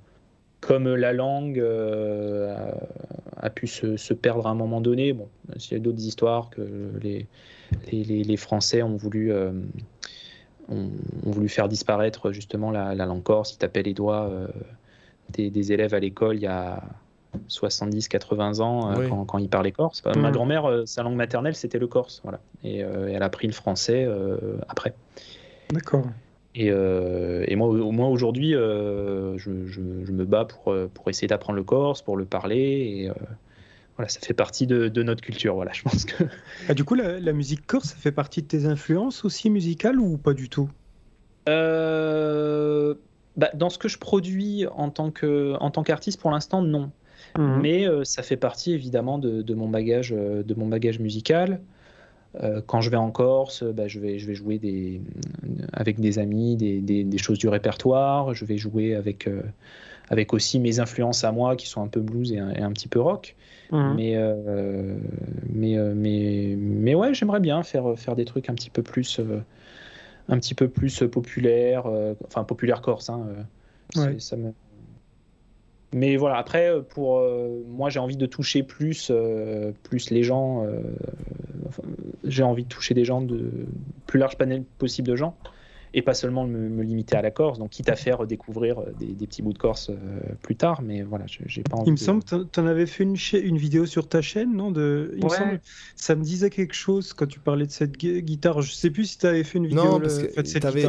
comme 0.61 0.95
la 0.95 1.12
langue 1.12 1.61
euh, 1.61 2.72
a, 3.37 3.51
pu 3.51 3.66
se, 3.66 4.12
perdre 4.14 4.47
à 4.47 4.51
un 4.51 4.55
moment 4.55 4.81
donné. 4.81 5.12
Bon, 5.12 5.29
il 5.55 5.72
y 5.72 5.74
a 5.74 5.79
d'autres 5.79 6.05
histoires 6.05 6.51
que 6.51 6.93
les, 7.03 7.27
les, 7.93 8.37
Français 8.37 8.83
ont 8.83 8.97
voulu, 8.97 9.33
euh, 9.33 9.53
ont, 10.68 10.91
voulu 11.22 11.49
faire 11.49 11.68
disparaître 11.68 12.33
justement 12.33 12.70
la, 12.70 12.95
langue 12.95 13.22
corse. 13.22 13.55
Ils 13.55 13.59
tapaient 13.59 13.83
les 13.83 13.95
doigts 13.95 14.29
euh, 14.29 14.49
des, 15.31 15.72
élèves 15.72 15.95
à 15.95 16.01
l'école 16.01 16.37
il 16.37 16.43
y 16.43 16.47
a 16.47 16.83
70-80 17.49 18.61
ans 18.61 18.93
quand, 19.26 19.39
ils 19.39 19.49
parlaient 19.49 19.72
corse. 19.72 20.03
Ma 20.05 20.12
mmh. 20.12 20.32
grand-mère, 20.32 20.82
sa 20.87 21.03
langue 21.03 21.16
maternelle, 21.16 21.55
c'était 21.55 21.78
le 21.78 21.87
corse. 21.87 22.20
Voilà. 22.22 22.41
Et 22.64 22.78
elle 22.78 23.22
a 23.22 23.28
pris 23.28 23.47
le 23.47 23.53
français 23.53 24.09
après. 24.68 24.95
D'accord. 25.70 26.05
Euh, 26.59 27.45
et, 27.47 27.57
moi, 27.57 27.68
au 27.68 27.93
moins 27.93 28.09
aujourd'hui, 28.09 28.55
euh, 28.55 29.37
je, 29.39 29.51
me 29.51 30.24
bats 30.24 30.47
pour, 30.47 30.72
euh, 30.72 30.91
pour 30.93 31.09
essayer 31.11 31.28
d'apprendre 31.28 31.57
le 31.57 31.64
corse, 31.64 32.03
pour 32.03 32.16
le 32.16 32.24
parler. 32.24 32.59
Et 32.59 33.11
voilà, 33.97 34.09
ça 34.09 34.20
fait 34.20 34.34
partie 34.34 34.66
de, 34.66 35.03
notre 35.03 35.22
culture. 35.22 35.55
Voilà, 35.55 35.72
je 35.72 35.82
pense 35.82 36.05
que. 36.05 36.24
Ah, 36.68 36.74
du 36.74 36.84
coup, 36.84 36.95
la, 36.95 37.32
musique 37.32 37.66
corse, 37.66 37.91
ça 37.91 37.97
fait 37.97 38.12
partie 38.12 38.43
de 38.43 38.47
tes 38.47 38.66
influences 38.66 39.24
aussi 39.24 39.51
musicales 39.51 40.01
ou 40.01 40.16
pas 40.16 40.32
du 40.32 40.49
tout? 40.49 40.70
Bah, 41.47 42.95
Dans 43.55 43.68
ce 43.68 43.78
que 43.78 43.89
je 43.89 43.99
produis 43.99 44.66
en 44.66 44.91
tant 44.91 45.11
qu'artiste, 45.11 46.20
pour 46.20 46.30
l'instant, 46.30 46.62
non. 46.62 46.91
Mmh. 47.39 47.61
Mais 47.61 47.87
ça 48.05 48.22
fait 48.22 48.37
partie 48.37 48.72
évidemment 48.72 49.18
de, 49.18 49.43
de, 49.43 49.55
mon 49.55 49.68
bagage, 49.68 50.11
de 50.11 50.55
mon 50.55 50.66
bagage 50.66 50.99
musical. 50.99 51.61
Euh, 52.43 52.61
quand 52.66 52.80
je 52.80 52.91
vais 52.91 52.97
en 52.97 53.11
Corse, 53.11 53.62
bah, 53.62 53.89
je, 53.89 53.99
vais, 53.99 54.18
je 54.18 54.26
vais 54.26 54.34
jouer 54.34 54.59
des, 54.59 55.01
avec 55.72 56.01
des 56.01 56.18
amis 56.18 56.57
des, 56.57 56.80
des, 56.80 57.18
choses 57.18 57.39
du 57.39 57.49
répertoire. 57.49 58.34
Je 58.34 58.45
vais 58.45 58.59
jouer 58.59 58.95
avec, 58.95 59.26
euh, 59.26 59.43
avec 60.09 60.34
aussi 60.34 60.61
mes 60.61 60.80
influences 60.80 61.24
à 61.24 61.32
moi 61.32 61.57
qui 61.57 61.66
sont 61.66 61.82
un 61.82 61.89
peu 61.89 62.01
blues 62.01 62.32
et 62.32 62.39
un, 62.39 62.72
petit 62.72 62.89
peu 62.89 63.01
rock. 63.01 63.37
Mhm. 63.72 63.95
Mais, 63.97 64.12
euh, 64.16 64.97
mais, 65.49 65.76
mais, 65.95 66.57
mais 66.59 66.95
ouais, 66.95 67.14
j'aimerais 67.14 67.41
bien 67.41 67.62
faire, 67.62 67.99
faire 67.99 68.16
des 68.16 68.24
trucs 68.24 68.51
un 68.51 68.55
petit 68.55 68.70
peu 68.70 68.82
plus, 68.82 69.20
un 70.28 70.39
petit 70.39 70.55
peu 70.55 70.68
plus 70.68 71.05
populaires, 71.11 71.87
enfin 72.26 72.45
populaire 72.45 72.82
corse. 72.82 73.09
Hein, 73.09 73.26
ça 74.18 74.37
me, 74.37 74.53
mais 75.97 76.16
voilà, 76.16 76.36
après, 76.36 76.70
pour 76.90 77.20
moi, 77.66 77.90
j'ai 77.90 77.99
envie 77.99 78.16
de 78.16 78.26
toucher 78.26 78.62
plus, 78.62 79.11
plus 79.82 80.11
les 80.11 80.22
gens 80.22 80.64
j'ai 82.24 82.42
envie 82.42 82.64
de 82.64 82.68
toucher 82.68 82.94
des 82.94 83.05
gens 83.05 83.22
de 83.22 83.51
plus 84.07 84.18
large 84.18 84.36
panel 84.36 84.64
possible 84.78 85.09
de 85.09 85.16
gens 85.16 85.36
et 85.94 86.03
pas 86.03 86.14
seulement 86.14 86.47
me, 86.47 86.82
limiter 86.82 87.16
à 87.16 87.22
la 87.22 87.30
Corse. 87.30 87.59
Donc, 87.59 87.70
quitte 87.70 87.88
à 87.88 87.97
faire 87.97 88.26
découvrir 88.26 88.80
euh, 88.80 88.92
des, 88.99 89.26
petits 89.26 89.40
bouts 89.40 89.55
de 89.55 89.59
Corse 89.59 89.88
euh, 89.88 89.94
plus 90.42 90.55
tard, 90.55 90.82
mais 90.82 91.03
voilà, 91.03 91.24
j'ai 91.26 91.62
pas 91.62 91.76
envie. 91.76 91.88
Il 91.88 91.92
me 91.92 91.97
semble 91.97 92.22
que 92.22 92.44
tu 92.44 92.61
en 92.61 92.66
avais 92.66 92.84
fait 92.84 93.05
une, 93.05 93.16
une, 93.32 93.57
vidéo 93.57 93.86
sur 93.86 94.07
ta 94.07 94.20
chaîne, 94.20 94.55
non 94.55 94.70
de... 94.70 95.14
Il 95.16 95.24
me 95.24 95.30
semble, 95.30 95.61
ça 95.94 96.14
me 96.14 96.22
disait 96.22 96.51
quelque 96.51 96.74
chose 96.74 97.14
quand 97.14 97.26
tu 97.26 97.40
parlais 97.40 97.66
de 97.66 97.70
cette 97.70 97.97
guitare. 97.97 98.61
Je 98.61 98.72
sais 98.72 98.90
plus 98.90 99.07
si 99.07 99.18
tu 99.18 99.26
avais 99.26 99.42
fait 99.42 99.57
une 99.57 99.66
vidéo. 99.66 99.84
Non, 99.84 100.01
parce 100.01 100.18
que 100.18 100.26
tu 100.26 100.66
avais, 100.66 100.80
fait 100.82 100.86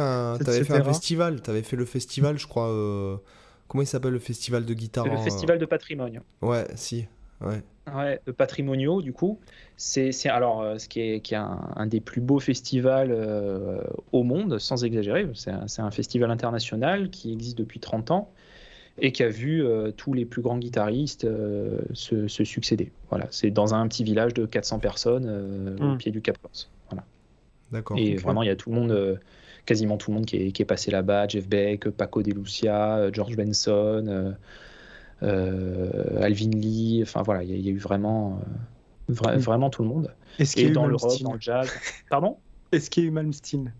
un, 0.00 0.34
avais 0.34 0.64
fait 0.64 0.72
un 0.72 0.84
festival. 0.84 1.42
Tu 1.42 1.50
avais 1.50 1.62
fait 1.62 1.76
le 1.76 1.84
festival, 1.84 2.38
je 2.38 2.46
crois. 2.46 3.20
Euh, 3.66 3.68
comment 3.68 3.82
il 3.82 3.86
s'appelle 3.86 4.12
le 4.12 4.18
festival 4.18 4.64
de 4.64 4.74
guitare 4.74 5.06
Le 5.06 5.16
festival 5.18 5.58
de 5.58 5.66
patrimoine. 5.66 6.20
Ouais, 6.42 6.66
si. 6.74 7.06
Ouais. 7.40 7.62
Ouais, 7.94 8.20
patrimoniaux 8.36 9.00
du 9.00 9.12
coup. 9.12 9.38
C'est 9.76 10.10
alors 10.28 10.62
euh, 10.62 10.78
ce 10.78 10.88
qui 10.88 11.00
est, 11.00 11.20
qui 11.20 11.34
est 11.34 11.38
un, 11.38 11.86
des 11.86 12.00
plus 12.00 12.20
beaux 12.20 12.40
festivals 12.40 13.12
euh, 13.12 13.80
au 14.12 14.24
monde, 14.24 14.58
sans 14.58 14.84
exagérer. 14.84 15.28
C'est 15.34 15.50
un, 15.50 15.90
festival 15.90 16.30
international 16.30 17.10
qui 17.10 17.32
existe 17.32 17.58
depuis 17.58 17.78
30 17.78 18.10
ans 18.10 18.30
et 18.98 19.12
qui 19.12 19.22
a 19.22 19.28
vu 19.28 19.62
euh, 19.62 19.92
tous 19.92 20.14
les 20.14 20.24
plus 20.24 20.42
grands 20.42 20.58
guitaristes 20.58 21.28
se, 21.92 22.26
succéder. 22.26 22.90
Voilà, 23.10 23.26
c'est 23.30 23.50
dans 23.50 23.74
un 23.74 23.86
petit 23.86 24.02
village 24.02 24.34
de 24.34 24.46
400 24.46 24.80
personnes 24.80 25.76
au 25.80 25.94
hmm. 25.94 25.98
pied 25.98 26.10
du 26.10 26.22
Cap 26.22 26.38
Corse. 26.38 26.70
Voilà. 26.90 27.04
D'accord. 27.70 27.98
Et 27.98 28.16
vraiment, 28.16 28.42
il 28.42 28.46
y 28.46 28.50
a 28.50 28.56
tout 28.56 28.70
le 28.70 28.76
monde, 28.76 29.20
quasiment 29.66 29.96
tout 29.96 30.10
le 30.10 30.16
monde 30.16 30.26
qui 30.26 30.36
est, 30.36 30.52
qui 30.52 30.62
est 30.62 30.66
passé 30.66 30.90
là-bas. 30.90 31.28
Jeff 31.28 31.46
Beck, 31.48 31.90
Paco 31.90 32.22
de 32.22 32.32
Lucia, 32.32 33.12
George 33.12 33.36
Benson. 33.36 34.34
Euh, 35.22 36.22
Alvin 36.22 36.50
Lee, 36.50 37.00
enfin 37.02 37.22
voilà, 37.22 37.42
il 37.42 37.60
y, 37.60 37.68
a 37.68 37.72
eu 37.72 37.78
vraiment, 37.78 38.40
euh, 39.10 39.12
mm. 39.12 39.38
vraiment 39.38 39.70
tout 39.70 39.82
le 39.82 39.88
monde. 39.88 40.12
Est-ce 40.38 40.54
qu'il 40.54 40.64
y 40.64 40.66
a 40.66 40.70
eu 40.70 40.72
dans 40.72 40.86
le 40.86 40.96
rock, 40.96 41.22
dans 41.22 41.32
le 41.32 41.40
jazz. 41.40 41.70
Pardon? 42.10 42.36
Est-ce 42.72 42.90
qu'il 42.90 43.04
y 43.04 43.06
a 43.06 43.08
eu 43.08 43.12
Malmsteen? 43.12 43.72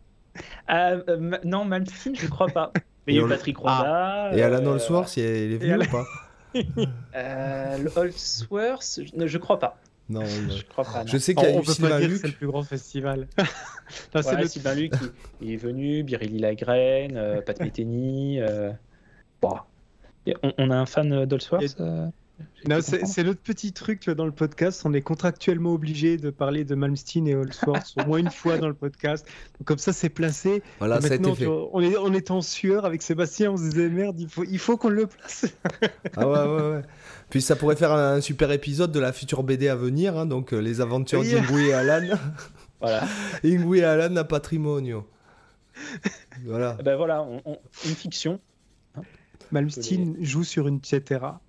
Euh, 0.71 1.39
Non, 1.45 1.65
Malmsteen, 1.65 2.17
je 2.17 2.25
ne 2.25 2.31
crois 2.31 2.49
pas. 2.49 2.73
Mais 3.07 3.15
il 3.15 3.17
y 3.17 3.21
a 3.21 3.25
eu 3.25 3.29
Patrick 3.29 3.57
Roda. 3.59 4.31
Ah. 4.31 4.31
Et 4.35 4.43
Alan 4.43 4.65
Holsworth, 4.67 5.17
il 5.17 5.23
est 5.23 5.59
venu 5.59 5.85
ou 5.85 5.91
pas? 5.91 6.05
Holsworth, 8.01 9.01
je, 9.05 9.17
ne 9.17 9.39
crois 9.39 9.59
pas. 9.61 9.79
Non, 10.09 10.25
je 10.25 10.63
crois 10.65 10.85
pas. 10.85 11.05
Je 11.07 11.19
sais 11.19 11.35
qu'il 11.35 11.49
y 11.49 11.53
a 11.53 11.61
eu 11.61 11.65
Sylvain 11.65 12.01
Luc. 12.01 12.19
C'est 12.21 12.29
le 12.29 12.33
plus 12.35 12.47
grand 12.47 12.63
festival. 12.63 13.27
non, 14.15 14.23
c'est 14.23 14.37
le... 14.37 14.47
Sylvain 14.47 14.75
Luc, 14.75 14.93
il, 15.41 15.53
est 15.53 15.57
venu, 15.57 16.03
Biréli 16.03 16.39
Lagraine, 16.39 17.43
Pat 17.45 17.61
Metheny. 17.61 18.41
Bon, 19.41 19.57
on, 20.59 20.71
a 20.71 20.77
un 20.77 20.87
fan 20.87 21.25
d'Allsworth 21.25 21.77
euh, 21.81 22.09
c'est 22.81 23.25
notre 23.25 23.41
petit 23.41 23.73
truc 23.73 24.09
dans 24.11 24.27
le 24.27 24.33
podcast. 24.33 24.83
On 24.85 24.93
est 24.93 25.03
contractuellement 25.03 25.73
obligé 25.73 26.17
de 26.17 26.31
parler 26.31 26.65
de 26.65 26.75
Malmsteen 26.75 27.29
et 27.29 27.35
Allsworth 27.35 27.95
au 27.99 28.07
moins 28.07 28.19
une 28.19 28.31
fois 28.31 28.59
dans 28.59 28.69
le 28.69 28.75
podcast. 28.75 29.27
comme 29.65 29.79
ça, 29.79 29.93
c'est 29.93 30.09
placé. 30.09 30.63
Voilà, 30.79 31.01
ça 31.01 31.13
a 31.13 31.15
été 31.17 31.35
fait. 31.35 31.47
on, 31.47 31.81
est, 31.81 31.97
on 31.97 32.13
est 32.13 32.31
en 32.31 32.41
sueur 32.41 32.85
avec 32.85 33.03
Sébastien. 33.03 33.53
On 33.53 33.57
se 33.57 33.63
disait 33.63 33.89
merde, 33.89 34.19
il 34.19 34.29
faut, 34.29 34.45
il 34.45 34.59
faut 34.59 34.77
qu'on 34.77 34.89
le 34.89 35.07
place. 35.07 35.47
ah 36.17 36.29
ouais, 36.29 36.39
ouais, 36.39 36.71
ouais. 36.73 36.83
Puis 37.31 37.43
ça 37.43 37.57
pourrait 37.57 37.77
faire 37.77 37.93
un, 37.93 38.21
super 38.21 38.51
épisode 38.53 38.93
de 38.93 39.01
la 39.01 39.13
future 39.13 39.43
BD 39.43 39.69
à 39.69 39.77
venir. 39.77 40.17
Hein, 40.17 40.27
donc, 40.27 40.53
euh, 40.53 40.59
les 40.59 40.81
aventures 40.81 41.23
d'Ingui 41.23 41.69
et 41.69 41.73
Alan. 41.73 42.17
voilà. 42.81 43.05
Ingui 43.45 43.79
et 43.79 43.85
Alan 43.85 44.15
à 44.17 44.25
patrimonio. 44.25 45.07
Voilà. 46.45 46.75
Ben 46.85 46.97
voilà, 46.97 47.27
une 47.85 47.95
fiction 47.95 48.41
Malmsteen 49.53 50.17
joue 50.21 50.45
sur 50.45 50.69
une 50.69 50.81
Cetera. 50.83 51.41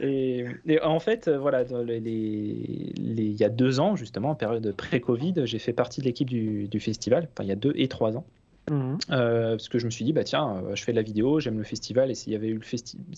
Et, 0.00 0.46
en 0.82 1.00
fait, 1.00 1.28
euh, 1.28 1.38
voilà, 1.38 1.64
il 1.64 3.36
y 3.38 3.44
a 3.44 3.48
deux 3.48 3.80
ans, 3.80 3.96
justement, 3.96 4.30
en 4.30 4.34
période 4.34 4.74
pré-Covid, 4.76 5.34
j'ai 5.44 5.58
fait 5.58 5.72
partie 5.72 6.00
de 6.00 6.06
l'équipe 6.06 6.28
du, 6.28 6.80
festival, 6.80 7.28
enfin 7.32 7.44
il 7.44 7.48
y 7.48 7.52
a 7.52 7.56
deux 7.56 7.72
et 7.76 7.88
trois 7.88 8.16
ans. 8.16 8.24
Mhm. 8.70 8.98
Euh, 9.10 9.50
parce 9.50 9.68
que 9.68 9.78
je 9.78 9.86
me 9.86 9.90
suis 9.90 10.04
dit, 10.04 10.12
bah 10.12 10.24
tiens, 10.24 10.62
euh, 10.64 10.76
je 10.76 10.84
fais 10.84 10.92
de 10.92 10.96
la 10.96 11.02
vidéo, 11.02 11.40
j'aime 11.40 11.58
le 11.58 11.64
festival, 11.64 12.10
et 12.10 12.14
s'il 12.14 12.30
n'y 12.30 12.36
avait, 12.36 12.56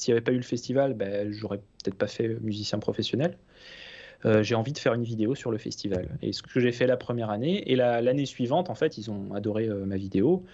avait 0.09 0.21
pas 0.21 0.33
eu 0.33 0.37
le 0.37 0.43
festival, 0.43 0.95
bah, 0.95 1.31
j'aurais 1.31 1.59
peut-être 1.59 1.97
pas 1.97 2.07
fait 2.07 2.29
musicien 2.41 2.79
professionnel. 2.79 3.37
j'ai 4.41 4.55
envie 4.55 4.73
de 4.73 4.79
faire 4.79 4.95
une 4.95 5.05
vidéo 5.05 5.35
sur 5.35 5.51
le 5.51 5.59
festival. 5.59 6.09
Et 6.23 6.33
ce 6.33 6.43
que 6.43 6.59
j'ai 6.59 6.73
fait 6.73 6.87
la 6.87 6.97
première 6.97 7.29
année, 7.29 7.71
et 7.71 7.77
l'année 7.77 8.27
suivante, 8.27 8.71
en 8.71 8.75
fait, 8.75 8.97
ils 8.97 9.11
ont 9.11 9.35
adoré 9.35 9.69
ma 9.69 9.97
vidéo. 9.97 10.45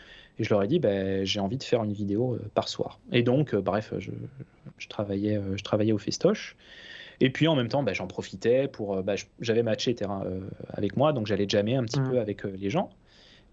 Et 0.41 0.45
je 0.45 0.49
leur 0.49 0.63
ai 0.63 0.67
dit, 0.67 0.79
ben, 0.79 1.25
j'ai 1.25 1.39
envie 1.39 1.59
de 1.59 1.63
faire 1.63 1.85
une 1.85 1.93
vidéo 1.93 2.35
euh, 2.35 2.51
par 2.55 2.69
soir. 2.69 2.99
Et 3.13 3.23
donc, 3.23 3.55
euh, 3.55 3.61
bref, 3.61 3.93
je, 3.99 4.89
travaillais, 4.89 5.37
euh, 5.37 5.55
je 5.55 5.63
travaillais 5.63 5.93
au 5.93 5.99
festoche. 5.99 6.57
Et 7.21 7.29
puis 7.29 7.47
en 7.47 7.55
même 7.55 7.69
temps, 7.69 7.83
ben, 7.83 7.95
j'en 7.95 8.07
profitais 8.07 8.67
pour. 8.67 9.03
Ben, 9.03 9.17
j'avais 9.41 9.63
ma 9.63 9.77
terrain 9.77 10.25
avec 10.71 10.97
moi, 10.97 11.13
donc 11.13 11.27
j'allais 11.27 11.47
jammer 11.47 11.77
un 11.77 11.85
petit 11.85 12.01
mmh. 12.01 12.11
peu 12.11 12.19
avec 12.19 12.45
les 12.45 12.71
gens. 12.71 12.89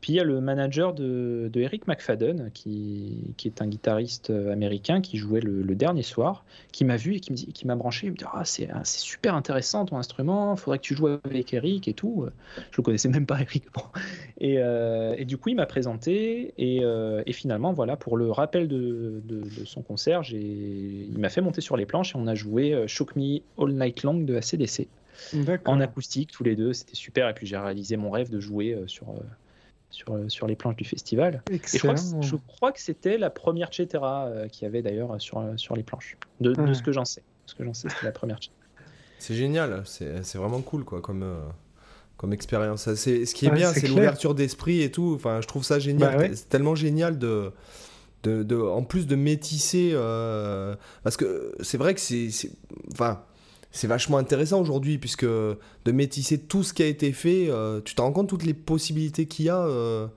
Puis 0.02 0.14
il 0.14 0.16
y 0.18 0.20
a 0.20 0.24
le 0.24 0.40
manager 0.42 0.94
de, 0.94 1.50
Eric 1.56 1.88
McFadden, 1.88 2.52
qui, 2.54 3.34
est 3.46 3.62
un 3.62 3.68
guitariste 3.68 4.30
euh, 4.30 4.52
américain 4.52 5.02
qui 5.02 5.18
jouait 5.18 5.40
le, 5.40 5.64
dernier 5.76 6.04
soir, 6.04 6.46
qui 6.72 6.86
m'a 6.86 6.98
vu 6.98 7.16
et 7.16 7.20
qui, 7.20 7.68
m'a 7.68 7.76
branché. 7.76 8.08
Il 8.08 8.12
me 8.12 8.18
dit 8.18 8.26
ah, 8.32 8.46
c'est, 8.46 8.70
super 8.86 9.36
intéressant 9.36 9.86
ton 9.86 9.98
instrument, 9.98 10.54
il 10.54 10.60
faudrait 10.60 10.78
que 10.78 10.84
tu 10.84 10.96
joues 10.96 11.08
avec 11.08 11.54
Eric 11.54 11.88
et 11.88 11.94
tout. 11.94 12.28
Je 12.72 12.78
le 12.78 12.84
connaissais 12.84 13.10
même 13.10 13.26
pas, 13.26 13.42
Eric. 13.42 13.66
Euh, 14.44 15.16
et, 15.18 15.26
du 15.26 15.38
coup, 15.38 15.50
il 15.50 15.56
m'a 15.56 15.66
présenté. 15.66 16.54
Euh, 16.60 17.24
et, 17.26 17.34
finalement, 17.34 17.74
voilà, 17.74 17.96
pour 17.96 18.18
le 18.18 18.32
rappel 18.32 18.68
de, 18.68 19.22
son 19.66 19.82
concert, 19.82 20.22
il 20.32 21.18
m'a 21.18 21.30
fait 21.30 21.42
monter 21.42 21.62
sur 21.62 21.76
les 21.76 21.86
planches 21.86 22.16
et 22.16 22.18
on 22.18 22.28
a 22.28 22.36
joué 22.36 22.84
Shock 22.88 23.16
Me 23.16 23.40
All 23.58 23.74
Night 23.74 24.04
Long 24.04 24.20
de 24.20 24.36
ACDC. 24.36 24.88
En 25.66 25.80
acoustique, 25.80 26.32
tous 26.32 26.44
les 26.44 26.56
deux, 26.56 26.74
c'était 26.74 26.96
super. 26.96 27.28
Et 27.30 27.34
puis 27.34 27.48
j'ai 27.48 27.58
réalisé 27.58 27.98
mon 27.98 28.12
rêve 28.12 28.30
de 28.30 28.40
jouer 28.40 28.78
sur 28.86 29.16
sur, 29.90 30.14
euh, 30.14 30.30
sur 30.30 30.48
les 30.48 30.56
planches 30.56 30.76
du 30.76 30.86
festival. 30.86 31.42
Et 31.52 31.60
je 31.66 31.78
crois, 31.80 31.96
que, 31.96 32.00
je 32.22 32.36
crois 32.36 32.72
que 32.72 32.80
c'était 32.82 33.18
la 33.18 33.30
première 33.30 33.74
Cetera 33.74 34.26
euh, 34.26 34.48
qu'il 34.48 34.64
y 34.64 34.66
avait 34.66 34.82
d'ailleurs 34.82 35.20
sur, 35.22 35.40
euh, 35.40 35.58
sur 35.58 35.76
les 35.76 35.84
planches, 35.84 36.18
de, 36.42 36.54
de 36.54 36.74
ce 36.74 36.82
que 36.82 36.92
j'en 36.92 37.06
sais. 37.06 37.24
Ce 37.46 37.56
que 37.56 37.64
j'en 37.64 37.74
sais, 37.74 37.90
c'était 37.90 38.06
la 38.06 38.12
première 38.12 38.40
C'est 39.20 39.36
génial, 39.36 39.84
c'est 39.86 40.36
vraiment 40.36 40.62
cool 40.62 40.84
quoi, 40.84 41.02
comme, 41.02 41.26
comme 42.18 42.34
expérience. 42.34 42.94
Ce 42.94 43.34
qui 43.34 43.46
est 43.46 43.52
bien, 43.52 43.74
c'est 43.74 43.88
l'ouverture 43.88 44.36
d'esprit 44.36 44.82
et 44.82 44.92
tout. 44.92 45.14
Enfin, 45.16 45.40
je 45.42 45.48
trouve 45.48 45.64
ça 45.64 45.80
génial. 45.80 46.18
Bah 46.18 46.36
c'est 46.36 46.50
tellement 46.50 46.76
génial 46.76 47.18
de, 47.18 47.54
de, 48.24 48.44
de, 48.44 48.58
en 48.58 48.84
plus 48.84 49.08
de 49.08 49.16
métisser. 49.16 49.94
parce 51.04 51.16
que 51.16 51.56
c'est 51.62 51.78
vrai 51.78 51.94
que 51.94 52.02
c'est. 52.02 52.30
Enfin 52.92 53.22
c'est 53.72 53.88
vachement 53.88 54.18
intéressant 54.18 54.62
aujourd'hui, 54.62 54.98
puisque 54.98 55.26
de 55.26 55.92
métisser 55.92 56.40
tout 56.40 56.64
ce 56.64 56.74
qui 56.74 56.84
a 56.84 56.88
été 56.88 57.12
fait, 57.12 57.48
euh, 57.50 57.82
tu 57.84 57.96
te 57.96 58.02
rends 58.02 58.12
compte 58.12 58.30
toutes 58.30 58.46
les 58.46 58.54
possibilités 58.54 59.26
qu'il 59.26 59.46
y 59.46 59.50
a 59.50 59.60
euh, 59.60 60.08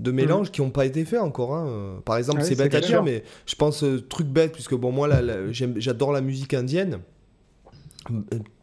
de 0.00 0.10
mélange 0.10 0.48
mm. 0.48 0.50
qui 0.50 0.60
n'ont 0.62 0.70
pas 0.70 0.86
été 0.86 1.04
faits 1.04 1.20
encore. 1.20 1.54
Hein. 1.54 2.00
Par 2.04 2.16
exemple, 2.16 2.42
c'est 2.42 2.56
bête 2.56 2.74
à 2.74 2.80
dire, 2.80 3.02
mais 3.02 3.22
je 3.46 3.54
pense, 3.54 3.84
euh, 3.84 4.00
truc 4.00 4.26
bête, 4.26 4.52
puisque 4.52 4.74
bon, 4.74 4.92
moi, 4.92 5.08
j'adore 5.52 6.12
la 6.12 6.20
musique 6.20 6.54
indienne. 6.54 7.00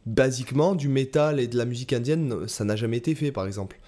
Basiquement, 0.06 0.76
du 0.76 0.90
métal 0.90 1.40
et 1.40 1.48
de 1.48 1.58
la 1.58 1.66
musique 1.66 1.94
indienne, 1.94 2.48
ça 2.48 2.66
n'a 2.66 2.76
jamais 2.76 2.98
été 2.98 3.16
fait, 3.16 3.32
par 3.32 3.46
exemple. 3.46 3.80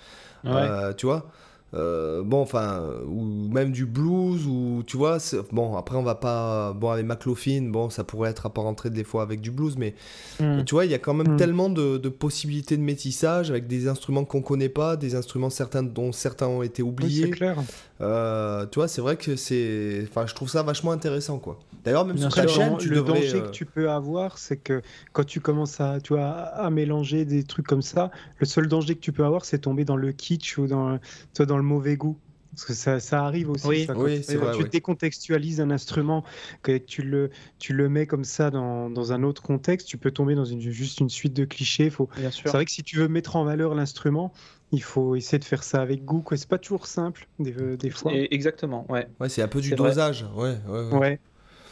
tu 0.98 1.06
vois? 1.06 1.32
Euh, 1.76 2.24
bon, 2.24 2.42
enfin, 2.42 2.82
ou 3.06 3.24
même 3.50 3.72
du 3.72 3.86
blues, 3.86 4.46
ou 4.48 4.84
tu 4.86 4.96
vois, 4.98 5.18
bon, 5.52 5.76
après 5.76 5.98
on 5.98 6.04
va 6.04 6.16
pas, 6.16 6.74
bon, 6.74 6.90
avec 6.90 7.06
McLaughlin, 7.06 7.70
bon, 7.70 7.90
ça 7.90 8.04
pourrait 8.04 8.30
être 8.30 8.46
à 8.46 8.50
part 8.50 8.64
rentrer 8.64 8.90
des 8.90 9.04
fois 9.04 9.24
avec 9.24 9.42
du 9.42 9.52
blues, 9.52 9.76
mais 9.78 9.94
hmm. 10.40 10.64
tu 10.64 10.76
vois, 10.76 10.86
il 10.86 10.92
y 10.92 10.94
a 10.94 11.00
quand 11.00 11.14
même 11.14 11.34
hmm. 11.34 11.38
tellement 11.38 11.70
de, 11.70 11.98
possibilités 12.10 12.78
de 12.78 12.82
métissage 12.82 13.50
avec 13.50 13.68
des 13.68 13.88
instruments 13.88 14.24
qu'on 14.24 14.42
connaît 14.42 14.70
pas, 14.70 14.96
des 14.96 15.16
instruments 15.16 15.50
certains 15.50 15.84
dont 15.84 16.12
certains 16.12 16.48
ont 16.48 16.64
été 16.64 16.82
oubliés. 16.82 17.26
c'est 17.26 17.32
clair. 17.32 17.58
Euh, 18.02 18.66
tu 18.72 18.80
vois, 18.80 18.88
c'est 18.88 19.02
vrai 19.02 19.18
que 19.18 19.36
c'est, 19.36 20.06
enfin, 20.10 20.28
je 20.28 20.34
trouve 20.34 20.50
ça 20.50 20.64
vachement 20.64 20.92
intéressant, 20.92 21.40
quoi. 21.40 21.60
D'ailleurs, 21.86 22.06
même 22.06 22.18
sur 22.18 22.34
ta 22.34 22.48
chaîne, 22.48 22.78
tu 22.78 22.90
le 22.90 23.02
danger 23.02 23.42
que 23.42 23.48
euh, 23.48 23.52
tu 23.52 23.66
peux 23.66 23.90
avoir, 23.92 24.40
c'est 24.40 24.58
que 24.58 24.82
quand 25.14 25.24
tu 25.24 25.40
commences 25.40 25.80
à, 25.80 26.02
tu 26.02 26.14
vois, 26.14 26.30
à 26.30 26.70
mélanger 26.72 27.26
des 27.26 27.44
trucs 27.44 27.68
comme 27.68 27.84
ça, 27.84 28.10
le 28.40 28.46
seul 28.46 28.68
danger 28.68 28.96
que 28.96 29.02
tu 29.02 29.12
peux 29.12 29.24
avoir, 29.24 29.46
c'est 29.46 29.60
tomber 29.60 29.86
dans 29.86 29.96
le 29.96 30.12
kitsch 30.12 30.58
ou 30.58 30.66
dans, 30.66 31.00
toi, 31.36 31.46
dans 31.46 31.58
le 31.58 31.64
mauvais 31.64 31.96
goût. 31.96 32.18
Parce 32.52 32.66
que 32.66 32.74
ça, 32.74 33.02
ça 33.02 33.26
arrive 33.26 33.50
aussi. 33.50 33.68
Oui, 33.68 33.88
oui 33.98 34.24
c'est 34.24 34.38
vrai, 34.38 34.56
tu 34.56 34.64
décontextualises 34.64 35.60
un 35.60 35.72
instrument, 35.72 36.24
que 36.64 36.78
tu 36.78 37.02
le, 37.02 37.30
tu 37.60 37.74
le 37.74 37.90
mets 37.90 38.08
comme 38.08 38.24
ça 38.24 38.50
dans, 38.50 38.90
dans 38.90 39.12
un 39.12 39.24
autre 39.24 39.42
contexte, 39.42 39.88
tu 39.88 39.98
peux 39.98 40.12
tomber 40.12 40.36
dans 40.36 40.46
une, 40.46 40.62
juste 40.62 41.02
une 41.02 41.10
suite 41.10 41.34
de 41.34 41.44
clichés. 41.44 41.90
Faut... 41.90 42.10
C'est 42.16 42.48
vrai 42.48 42.64
que 42.64 42.72
si 42.72 42.82
tu 42.82 42.96
veux 42.96 43.10
mettre 43.10 43.36
en 43.36 43.44
valeur 43.44 43.76
l'instrument, 43.76 44.32
il 44.72 44.82
faut 44.82 45.16
essayer 45.16 45.38
de 45.38 45.44
faire 45.44 45.64
ça 45.64 45.82
avec 45.82 46.06
goût. 46.06 46.24
C'est 46.34 46.48
pas 46.48 46.58
toujours 46.58 46.88
simple, 46.88 47.28
des, 47.40 47.52
des 47.78 47.90
fois. 47.90 48.14
exactement, 48.14 48.90
ouais. 48.90 49.08
Ouais, 49.20 49.28
c'est 49.28 49.42
un 49.42 49.50
peu 49.50 49.60
du 49.60 49.76
dosage. 49.76 50.26
Ouais, 50.34 50.56
ouais, 50.68 50.98
ouais. 50.98 51.20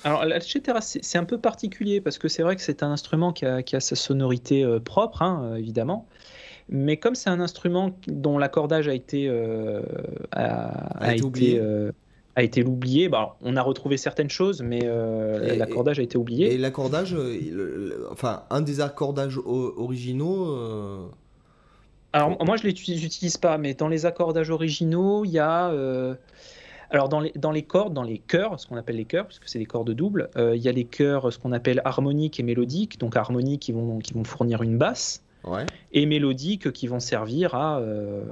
Alors, 0.04 0.26
la 0.26 0.40
c'est 0.42 1.18
un 1.18 1.24
peu 1.24 1.40
particulier 1.40 2.02
parce 2.02 2.18
que 2.18 2.28
c'est 2.28 2.44
vrai 2.44 2.56
que 2.56 2.62
c'est 2.62 2.84
un 2.84 2.92
instrument 2.92 3.32
qui 3.32 3.46
a, 3.46 3.64
qui 3.64 3.76
a 3.76 3.80
sa 3.80 3.96
sonorité 3.96 4.64
euh, 4.64 4.80
propre, 4.80 5.22
hein, 5.22 5.56
évidemment. 5.56 6.08
Mais 6.70 6.98
comme 6.98 7.16
c'est 7.16 7.30
un 7.30 7.40
instrument 7.40 7.92
dont 8.08 8.38
l'accordage 8.38 8.88
a 8.88 8.94
été, 8.94 9.28
euh, 9.28 9.82
a, 10.32 11.14
été, 11.14 11.24
oublié. 11.24 11.60
Euh, 11.60 11.92
a 12.36 12.44
été 12.44 12.64
oublié. 12.64 13.10
Bah, 13.10 13.36
on 13.42 13.56
a 13.58 13.62
retrouvé 13.62 13.98
certaines 13.98 14.30
choses, 14.30 14.62
mais 14.62 14.82
euh, 14.84 15.56
l'accordage 15.56 16.00
a 16.00 16.04
été 16.04 16.18
oublié. 16.18 16.54
Et 16.54 16.58
l'accordage, 16.58 17.16
enfin, 18.12 18.44
un 18.50 18.62
des 18.62 18.82
accordages 18.82 19.38
originaux. 19.38 20.58
Alors, 22.14 22.44
moi, 22.46 22.58
je 22.58 22.64
ne 22.64 22.68
l'utilise 22.68 23.38
pas, 23.38 23.58
mais 23.58 23.74
dans 23.74 23.88
les 23.88 24.06
accordages 24.06 24.50
originaux, 24.50 25.26
il 25.26 25.32
y 25.32 25.40
a. 25.40 25.72
Alors 26.94 27.10
dans 27.10 27.20
les, 27.20 27.34
dans 27.36 27.52
les 27.52 27.64
cordes, 27.64 27.94
dans 27.94 28.04
les 28.04 28.20
chœurs, 28.20 28.58
ce 28.60 28.68
qu'on 28.68 28.78
appelle 28.78 28.96
les 28.96 29.06
chœurs, 29.06 29.28
puisque 29.28 29.50
c'est 29.50 29.60
des 29.60 29.66
cordes 29.66 29.92
doubles, 29.92 30.30
il 30.38 30.62
y 30.62 30.70
a 30.70 30.72
les 30.72 30.86
chœurs, 30.86 31.34
ce 31.34 31.38
qu'on 31.38 31.52
appelle 31.52 31.82
harmoniques 31.84 32.40
et 32.40 32.44
mélodiques. 32.44 33.00
Donc 33.00 33.18
harmoniques 33.18 33.64
qui 33.64 33.72
vont, 33.74 34.00
qui 34.00 34.14
vont 34.14 34.24
fournir 34.24 34.62
une 34.62 34.78
basse, 34.78 35.24
et 35.92 36.06
mélodiques 36.06 36.72
qui 36.72 36.88
vont 36.88 37.00
servir 37.00 37.56
à, 37.56 37.80
euh, 37.80 38.24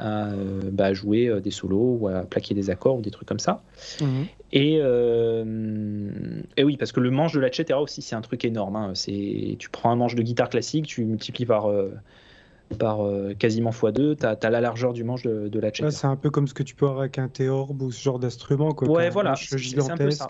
euh, 0.00 0.60
bah, 0.70 0.92
jouer 0.92 1.28
euh, 1.28 1.40
des 1.40 1.50
solos 1.50 1.98
ou 2.00 2.08
à 2.08 2.22
plaquer 2.22 2.54
des 2.54 2.68
accords 2.70 2.96
ou 2.96 3.00
des 3.00 3.10
trucs 3.10 3.28
comme 3.28 3.38
ça. 3.38 3.62
Mhm. 4.00 4.26
Et, 4.52 4.74
et, 4.76 6.64
oui, 6.64 6.76
parce 6.76 6.92
que 6.92 7.00
le 7.00 7.10
manche 7.10 7.32
de 7.32 7.40
la 7.40 7.52
cetera 7.52 7.82
aussi, 7.82 8.02
c'est 8.02 8.14
un 8.14 8.20
truc 8.20 8.44
énorme. 8.44 8.76
Hein. 8.76 8.92
C'est, 8.94 9.56
tu 9.58 9.68
prends 9.68 9.90
un 9.90 9.96
manche 9.96 10.14
de 10.14 10.22
guitare 10.22 10.48
classique, 10.48 10.86
tu 10.86 11.04
multiplies 11.04 11.46
par 11.46 11.68
par 12.78 12.98
quasiment 13.38 13.70
x2, 13.70 14.16
tu 14.16 14.26
as, 14.26 14.50
la 14.50 14.60
largeur 14.60 14.92
du 14.92 15.04
manche 15.04 15.22
de, 15.22 15.60
la 15.60 15.68
cetera. 15.68 15.90
c'est 15.90 16.06
un 16.06 16.16
peu 16.16 16.30
comme 16.30 16.48
ce 16.48 16.54
que 16.54 16.62
tu 16.62 16.74
peux 16.74 16.86
avoir 16.86 17.00
avec 17.00 17.18
un 17.18 17.28
théorbe 17.28 17.82
ou 17.82 17.92
ce 17.92 18.02
genre 18.02 18.18
d'instrument. 18.18 18.72
Quoi, 18.72 18.88
ouais, 18.88 19.10
voilà, 19.10 19.34
c'est 19.36 19.78
un 19.90 19.96
peu 19.96 20.10
ça. 20.10 20.28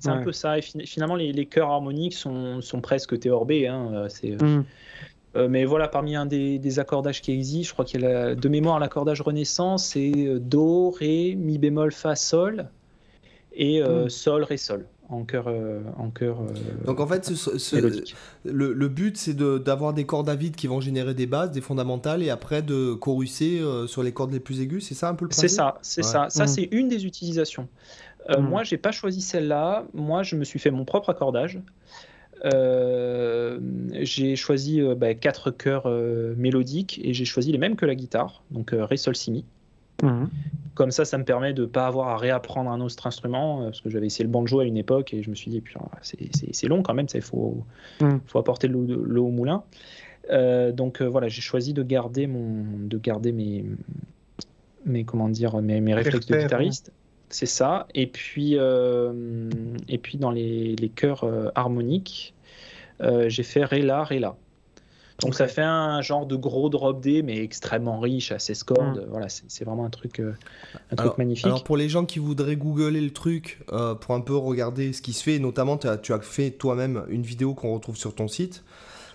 C'est 0.00 0.08
un 0.08 0.22
peu 0.22 0.32
ça. 0.32 0.58
Et 0.58 0.62
finalement, 0.62 1.14
les, 1.14 1.32
les 1.32 1.46
chœurs 1.46 1.70
harmoniques 1.70 2.14
sont, 2.14 2.60
sont 2.60 2.80
presque 2.80 3.18
théorbés. 3.20 3.68
Hein. 3.68 4.06
C'est, 4.08 4.42
mhm. 4.42 4.64
Euh, 5.36 5.48
mais 5.48 5.64
voilà, 5.64 5.88
parmi 5.88 6.14
un 6.14 6.26
des, 6.26 6.78
accordages 6.78 7.20
qui 7.20 7.32
existent, 7.32 7.68
je 7.68 7.72
crois 7.72 7.84
qu'il 7.84 8.02
y 8.02 8.06
a 8.06 8.34
de 8.34 8.48
mémoire 8.48 8.78
l'accordage 8.78 9.20
Renaissance, 9.20 9.86
c'est 9.86 10.12
euh, 10.14 10.38
Do, 10.38 10.90
Ré, 10.90 11.34
Mi 11.36 11.58
bémol, 11.58 11.92
Fa, 11.92 12.14
Sol 12.14 12.68
et 13.52 13.82
euh, 13.82 14.04
hmm. 14.04 14.10
Sol, 14.10 14.44
Ré, 14.44 14.56
Sol 14.56 14.86
en 15.08 15.24
cœur. 15.24 15.48
en 15.98 16.10
cœur 16.10 16.38
Donc 16.86 17.00
en 17.00 17.06
fait, 17.06 17.30
le, 18.44 18.88
but 18.88 19.16
c'est 19.16 19.36
d'avoir 19.36 19.92
des 19.92 20.04
cordes 20.04 20.28
à 20.28 20.34
vide 20.34 20.56
qui 20.56 20.66
vont 20.66 20.80
générer 20.80 21.14
des 21.14 21.26
bases, 21.26 21.50
des 21.50 21.60
fondamentales, 21.60 22.22
et 22.22 22.30
après 22.30 22.62
de 22.62 22.94
chorusser 22.94 23.62
sur 23.86 24.02
les 24.02 24.12
cordes 24.12 24.32
les 24.32 24.40
plus 24.40 24.60
aiguës. 24.60 24.84
C'est 24.84 24.94
ça 24.94 25.08
un 25.08 25.14
peu 25.14 25.24
le 25.24 25.28
principe? 25.28 25.48
C'est 25.48 25.54
ça, 25.54 25.78
c'est 25.82 26.02
ça. 26.02 26.26
Ça, 26.30 26.46
c'est 26.46 26.68
une 26.72 26.88
des 26.88 27.06
utilisations. 27.06 27.68
Moi, 28.28 28.38
hmm. 28.38 28.48
Moi, 28.48 28.62
j'ai 28.64 28.78
pas 28.78 28.92
choisi 28.92 29.20
celle-là. 29.20 29.84
Moi, 29.92 30.22
je 30.22 30.36
me 30.36 30.44
suis 30.44 30.58
fait 30.58 30.70
mon 30.70 30.84
propre 30.84 31.10
accordage. 31.10 31.60
Euh, 32.44 33.58
j'ai 33.92 34.36
choisi 34.36 34.80
euh, 34.80 34.94
bah, 34.94 35.14
quatre 35.14 35.50
chœurs 35.50 35.84
euh, 35.86 36.34
mélodiques 36.36 37.00
et 37.02 37.14
j'ai 37.14 37.24
choisi 37.24 37.52
les 37.52 37.58
mêmes 37.58 37.76
que 37.76 37.86
la 37.86 37.94
guitare, 37.94 38.42
donc 38.50 38.70
Ré, 38.72 38.96
Sol, 38.96 39.16
Si, 39.16 39.30
Mi. 39.30 39.44
Mhm. 40.04 40.28
Comme 40.74 40.90
ça, 40.90 41.04
ça 41.04 41.18
me 41.18 41.24
permet 41.24 41.52
de 41.52 41.62
ne 41.62 41.66
pas 41.66 41.86
avoir 41.86 42.08
à 42.08 42.16
réapprendre 42.16 42.68
un 42.70 42.80
autre 42.80 43.06
instrument, 43.06 43.64
parce 43.64 43.80
que 43.80 43.90
j'avais 43.90 44.06
essayé 44.06 44.24
le 44.24 44.30
banjo 44.30 44.58
à 44.58 44.64
une 44.64 44.76
époque 44.76 45.14
et 45.14 45.22
je 45.22 45.30
me 45.30 45.36
suis 45.36 45.50
dit, 45.50 45.62
c'est 46.02 46.66
long 46.66 46.82
quand 46.82 46.94
même, 46.94 47.06
il 47.14 47.22
faut, 47.22 47.64
mhm. 48.00 48.20
faut 48.26 48.38
apporter 48.38 48.66
l'eau 48.66 49.26
au 49.26 49.30
moulin. 49.30 49.62
donc 50.72 51.00
voilà, 51.00 51.28
j'ai 51.28 51.42
choisi 51.42 51.74
de 51.74 51.82
garder, 51.84 52.26
mon, 52.26 52.64
de 52.88 52.98
garder 52.98 53.30
mes, 53.30 53.64
mes, 54.84 55.04
comment 55.04 55.28
dire, 55.28 55.60
mes, 55.62 55.80
mes 55.80 55.94
réflexes 55.94 56.26
de 56.26 56.36
guitariste. 56.36 56.92
C'est 57.34 57.46
ça. 57.46 57.88
Et 57.94 58.06
puis, 58.06 58.56
euh, 58.56 59.50
et 59.88 59.98
puis 59.98 60.18
dans 60.18 60.30
les, 60.30 60.76
les 60.76 60.88
chœurs 60.88 61.24
euh, 61.24 61.48
harmoniques, 61.56 62.34
euh, 63.00 63.28
j'ai 63.28 63.42
fait 63.42 63.64
Ré, 63.64 63.82
La, 63.82 64.04
Ré, 64.04 64.20
La. 64.20 64.36
Donc 65.20 65.34
ça 65.34 65.46
fait 65.46 65.62
un 65.62 66.02
genre 66.02 66.26
de 66.26 66.36
gros 66.36 66.68
drop 66.68 67.00
D, 67.00 67.22
mais 67.22 67.38
extrêmement 67.38 68.00
riche, 68.00 68.32
16 68.36 68.62
cordes. 68.64 69.04
Mm. 69.06 69.10
Voilà, 69.10 69.28
c'est 69.28 69.64
vraiment 69.64 69.84
un 69.84 69.90
truc, 69.90 70.20
un 70.90 70.96
truc 70.96 71.18
magnifique. 71.18 71.46
Alors 71.46 71.64
pour 71.64 71.76
les 71.76 71.88
gens 71.88 72.04
qui 72.04 72.18
voudraient 72.18 72.56
googler 72.56 73.00
le 73.00 73.12
truc 73.12 73.64
pour 74.00 74.14
un 74.14 74.20
peu 74.20 74.36
regarder 74.36 74.92
ce 74.92 75.02
qui 75.02 75.12
se 75.12 75.22
fait, 75.22 75.38
notamment 75.38 75.78
tu 75.78 75.88
as 75.88 76.20
fait 76.20 76.50
toi-même 76.50 77.04
une 77.08 77.22
vidéo 77.22 77.54
qu'on 77.54 77.74
retrouve 77.74 77.96
sur 77.96 78.14
ton 78.14 78.28
site. 78.28 78.64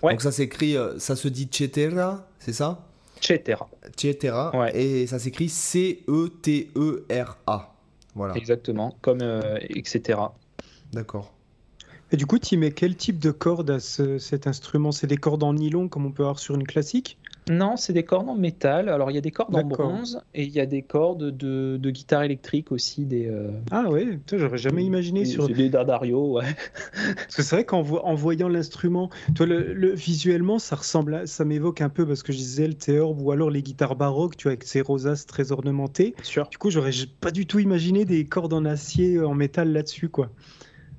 Donc 0.02 0.22
ça 0.22 0.32
s'écrit, 0.32 0.76
ça 0.98 1.16
se 1.16 1.28
dit 1.28 1.48
Cetera, 1.50 2.26
c'est 2.38 2.54
ça? 2.54 2.86
Cetera. 3.20 3.68
Cetera. 3.96 4.52
Et 4.72 5.06
ça 5.06 5.18
s'écrit 5.18 5.48
C-E-T-E-R-A. 5.50 6.06
Exactement, 8.34 8.96
comme 9.02 9.20
euh, 9.22 9.58
etc. 9.68 10.18
D'accord. 10.92 11.32
Et 12.12 12.16
du 12.16 12.26
coup, 12.26 12.38
tu 12.38 12.56
mets 12.56 12.72
quel 12.72 12.96
type 12.96 13.18
de 13.18 13.30
corde 13.30 13.70
à 13.70 13.78
cet 13.78 14.46
instrument? 14.46 14.90
C'est 14.90 15.06
des 15.06 15.16
cordes 15.16 15.42
en 15.44 15.54
nylon 15.54 15.88
comme 15.88 16.06
on 16.06 16.12
peut 16.12 16.24
avoir 16.24 16.38
sur 16.40 16.56
une 16.56 16.66
classique? 16.66 17.18
Non, 17.48 17.76
c'est 17.76 17.92
des 17.92 18.04
cordes 18.04 18.28
en 18.28 18.34
métal. 18.34 18.88
Alors, 18.88 19.10
il 19.10 19.14
y 19.14 19.18
a 19.18 19.20
des 19.20 19.30
cordes 19.30 19.54
en 19.56 19.64
bronze 19.64 20.22
et 20.34 20.44
il 20.44 20.50
y 20.50 20.60
a 20.60 20.66
des 20.66 20.82
cordes 20.82 21.36
de, 21.36 21.78
de 21.80 21.90
guitare 21.90 22.22
électrique 22.22 22.70
aussi. 22.70 23.06
Des, 23.06 23.26
euh, 23.28 23.50
Ah 23.70 23.90
ouais, 23.90 24.18
j'aurais 24.32 24.58
jamais 24.58 24.84
imaginé 24.84 25.22
des- 25.22 25.30
sur. 25.30 25.48
des 25.48 25.68
Dardario, 25.68 26.32
ouais. 26.32 26.44
Parce 27.16 27.36
que 27.36 27.42
c'est 27.42 27.56
vrai 27.56 27.64
qu'en 27.64 27.82
vo- 27.82 28.02
voyant 28.14 28.48
l'instrument, 28.48 29.10
toi, 29.34 29.46
le, 29.46 29.72
le- 29.72 29.94
visuellement, 29.94 30.58
ça 30.58 30.76
ressemble, 30.76 31.14
à- 31.14 31.26
ça 31.26 31.44
m'évoque 31.44 31.80
un 31.80 31.88
peu 31.88 32.06
parce 32.06 32.22
que 32.22 32.32
je 32.32 32.38
disais 32.38 32.68
le 32.68 32.74
théorbe 32.74 33.20
ou 33.20 33.30
alors 33.30 33.50
les 33.50 33.62
guitares 33.62 33.96
baroques, 33.96 34.36
tu 34.36 34.44
vois, 34.44 34.52
avec 34.52 34.64
ces 34.64 34.80
rosaces 34.80 35.26
très 35.26 35.50
ornementées. 35.52 36.14
Sûr. 36.22 36.48
Du 36.50 36.58
coup, 36.58 36.70
j'aurais 36.70 36.92
pas 37.20 37.30
du 37.30 37.46
tout 37.46 37.58
imaginé 37.58 38.04
des 38.04 38.26
cordes 38.26 38.52
en 38.52 38.64
acier, 38.64 39.20
en 39.20 39.34
métal 39.34 39.72
là-dessus, 39.72 40.08
quoi. 40.08 40.30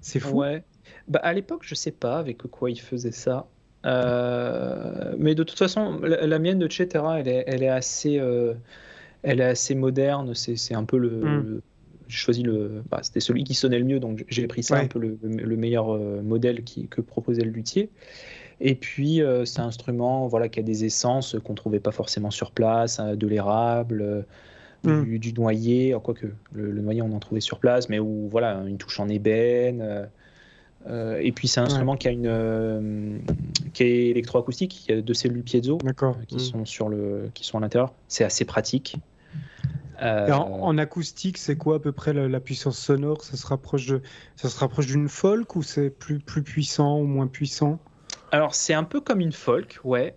C'est 0.01 0.19
fou. 0.19 0.39
Ouais. 0.39 0.63
Bah, 1.07 1.19
à 1.23 1.33
l'époque, 1.33 1.61
je 1.63 1.75
sais 1.75 1.91
pas 1.91 2.17
avec 2.19 2.39
quoi 2.43 2.69
ils 2.71 2.79
faisaient 2.79 3.11
ça. 3.11 3.47
Euh, 3.85 5.15
mais 5.17 5.35
de 5.35 5.43
toute 5.43 5.57
façon, 5.57 5.99
la, 6.01 6.27
la 6.27 6.39
mienne 6.39 6.59
de 6.59 6.69
Cetera, 6.71 7.19
elle 7.19 7.27
est, 7.27 7.43
elle 7.47 7.63
est 7.63 7.69
assez, 7.69 8.19
euh, 8.19 8.53
elle 9.23 9.41
est 9.41 9.45
assez 9.45 9.75
moderne. 9.75 10.33
C'est, 10.35 10.75
un 10.75 10.85
peu 10.85 10.97
le. 10.97 11.09
Mm. 11.09 11.41
le- 11.41 11.63
j'ai 12.07 12.17
choisi 12.17 12.43
le. 12.43 12.83
bah, 12.89 12.99
c'était 13.03 13.21
celui 13.21 13.43
qui 13.45 13.53
sonnait 13.53 13.79
le 13.79 13.85
mieux, 13.85 13.99
donc 13.99 14.25
j'ai 14.29 14.47
pris 14.47 14.63
ça 14.63 14.75
Ouais. 14.75 14.81
un 14.81 14.87
peu 14.87 14.99
le, 14.99 15.17
le 15.23 15.55
meilleur 15.57 15.93
euh, 15.95 16.21
modèle 16.21 16.63
qui, 16.63 16.87
que 16.89 17.01
proposait 17.01 17.43
le 17.43 17.51
luthier. 17.51 17.89
Et 18.59 18.75
puis, 18.75 19.21
euh, 19.21 19.45
c'est 19.45 19.61
un 19.61 19.67
instrument 19.67 20.27
voilà, 20.27 20.49
qui 20.49 20.59
a 20.59 20.63
des 20.63 20.85
essences 20.85 21.35
qu'on 21.43 21.55
trouvait 21.55 21.79
pas 21.79 21.91
forcément 21.91 22.31
sur 22.31 22.51
place, 22.51 22.99
hein, 22.99 23.15
de 23.15 23.27
l'érable, 23.27 24.01
euh, 24.01 24.21
Mm. 24.83 25.03
du, 25.03 25.19
du 25.19 25.33
noyer, 25.33 25.95
quoique 26.03 26.27
le, 26.53 26.71
le 26.71 26.81
noyer 26.81 27.01
on 27.01 27.13
en 27.13 27.19
trouvait 27.19 27.41
sur 27.41 27.59
place, 27.59 27.89
mais 27.89 27.99
où 27.99 28.27
voilà, 28.29 28.63
une 28.67 28.77
touche 28.77 28.99
en 28.99 29.09
ébène. 29.09 30.09
Euh, 30.87 31.19
et 31.21 31.31
puis, 31.31 31.47
c'est 31.47 31.59
un 31.59 31.65
instrument 31.65 31.95
qui, 31.95 32.07
a 32.07 32.11
une, 32.11 32.25
euh, 32.27 33.17
qui 33.73 33.83
est 33.83 34.07
électroacoustique, 34.09 34.87
y 34.89 34.93
a 34.93 35.01
deux 35.01 35.13
cellules 35.13 35.43
piezo 35.43 35.77
euh, 35.85 36.13
qui, 36.27 36.35
Mm. 36.35 36.39
sont 36.39 36.65
sur 36.65 36.89
le, 36.89 37.29
qui 37.33 37.43
sont 37.45 37.57
à 37.57 37.61
l'intérieur. 37.61 37.93
C'est 38.07 38.23
assez 38.23 38.45
pratique. 38.45 38.97
Euh, 40.01 40.31
en, 40.31 40.63
en 40.63 40.77
acoustique, 40.79 41.37
c'est 41.37 41.55
quoi 41.55 41.75
à 41.75 41.79
peu 41.79 41.91
près 41.91 42.13
la, 42.13 42.27
la 42.27 42.39
puissance 42.39 42.79
sonore? 42.79 43.23
Ça 43.23 43.37
se 43.37 43.45
rapproche 43.45 43.85
de, 43.85 44.01
ça 44.35 44.49
se 44.49 44.57
rapproche 44.57 44.87
d'une 44.87 45.07
folk 45.07 45.55
ou 45.55 45.61
c'est 45.61 45.91
plus, 45.91 46.17
plus 46.19 46.41
puissant 46.41 46.99
ou 46.99 47.05
moins 47.05 47.27
puissant? 47.27 47.77
Alors, 48.31 48.55
c'est 48.55 48.73
un 48.73 48.83
peu 48.83 48.99
comme 49.01 49.19
une 49.21 49.31
folk, 49.33 49.79
ouais. 49.83 50.15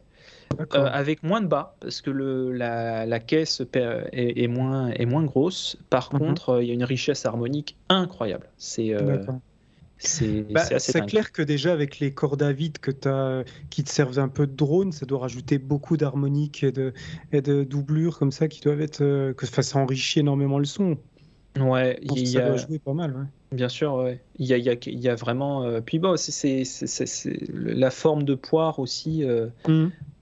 Avec 0.70 1.24
moins 1.24 1.40
de 1.40 1.48
bas, 1.48 1.74
parce 1.80 2.00
que 2.00 2.10
le, 2.10 2.52
la, 2.52 3.06
la 3.06 3.18
caisse 3.18 3.60
est, 3.60 4.42
est 4.42 4.46
moins, 4.46 4.88
est 4.90 5.04
moins 5.04 5.24
grosse. 5.24 5.76
Par 5.90 6.14
Mhm. 6.14 6.20
contre, 6.20 6.62
il 6.62 6.68
y 6.68 6.70
a 6.70 6.74
une 6.74 6.84
richesse 6.84 7.26
harmonique 7.26 7.76
incroyable. 7.88 8.48
C'est 8.56 8.94
D'accord. 8.94 9.40
C'est 9.98 10.44
Bah, 10.52 10.62
clair 11.06 11.32
que 11.32 11.42
déjà 11.42 11.72
avec 11.72 11.98
les 11.98 12.12
cordes 12.12 12.42
à 12.42 12.52
vide 12.52 12.78
que 12.78 12.90
as, 13.08 13.44
qui 13.70 13.84
te 13.84 13.90
servent 13.90 14.18
un 14.18 14.28
peu 14.28 14.46
de 14.46 14.52
drone, 14.54 14.92
ça 14.92 15.06
doit 15.06 15.20
rajouter 15.20 15.58
beaucoup 15.58 15.96
d'harmoniques 15.96 16.62
et 16.62 16.72
de, 16.72 16.92
et 17.32 17.40
de 17.40 17.64
doublures 17.64 18.18
comme 18.18 18.32
ça 18.32 18.48
qui 18.48 18.60
doivent 18.60 18.80
être. 18.80 19.02
euh, 19.02 19.32
que, 19.34 19.46
ça 19.46 19.78
enrichit 19.78 20.20
énormément 20.20 20.58
le 20.58 20.64
son. 20.64 20.98
Ouais, 21.58 21.98
il 22.02 22.28
y 22.28 22.38
ça 22.38 22.40
a, 22.40 22.48
doit 22.48 22.56
jouer 22.56 22.78
pas 22.78 22.94
mal. 22.94 23.16
ouais. 23.16 23.26
bien 23.52 23.68
sûr, 23.68 23.94
ouais. 23.94 24.20
il, 24.38 24.46
y 24.46 24.52
a, 24.52 24.56
il, 24.58 24.64
y 24.64 24.70
a, 24.70 24.74
il 24.86 25.00
y 25.00 25.08
a 25.08 25.14
vraiment. 25.14 25.62
euh, 25.64 25.80
puis 25.80 25.98
bon, 25.98 26.16
c'est- 26.16 26.64
la 27.48 27.90
forme 27.90 28.24
de 28.24 28.34
poire 28.34 28.78
aussi. 28.78 29.24
euh, 29.24 29.48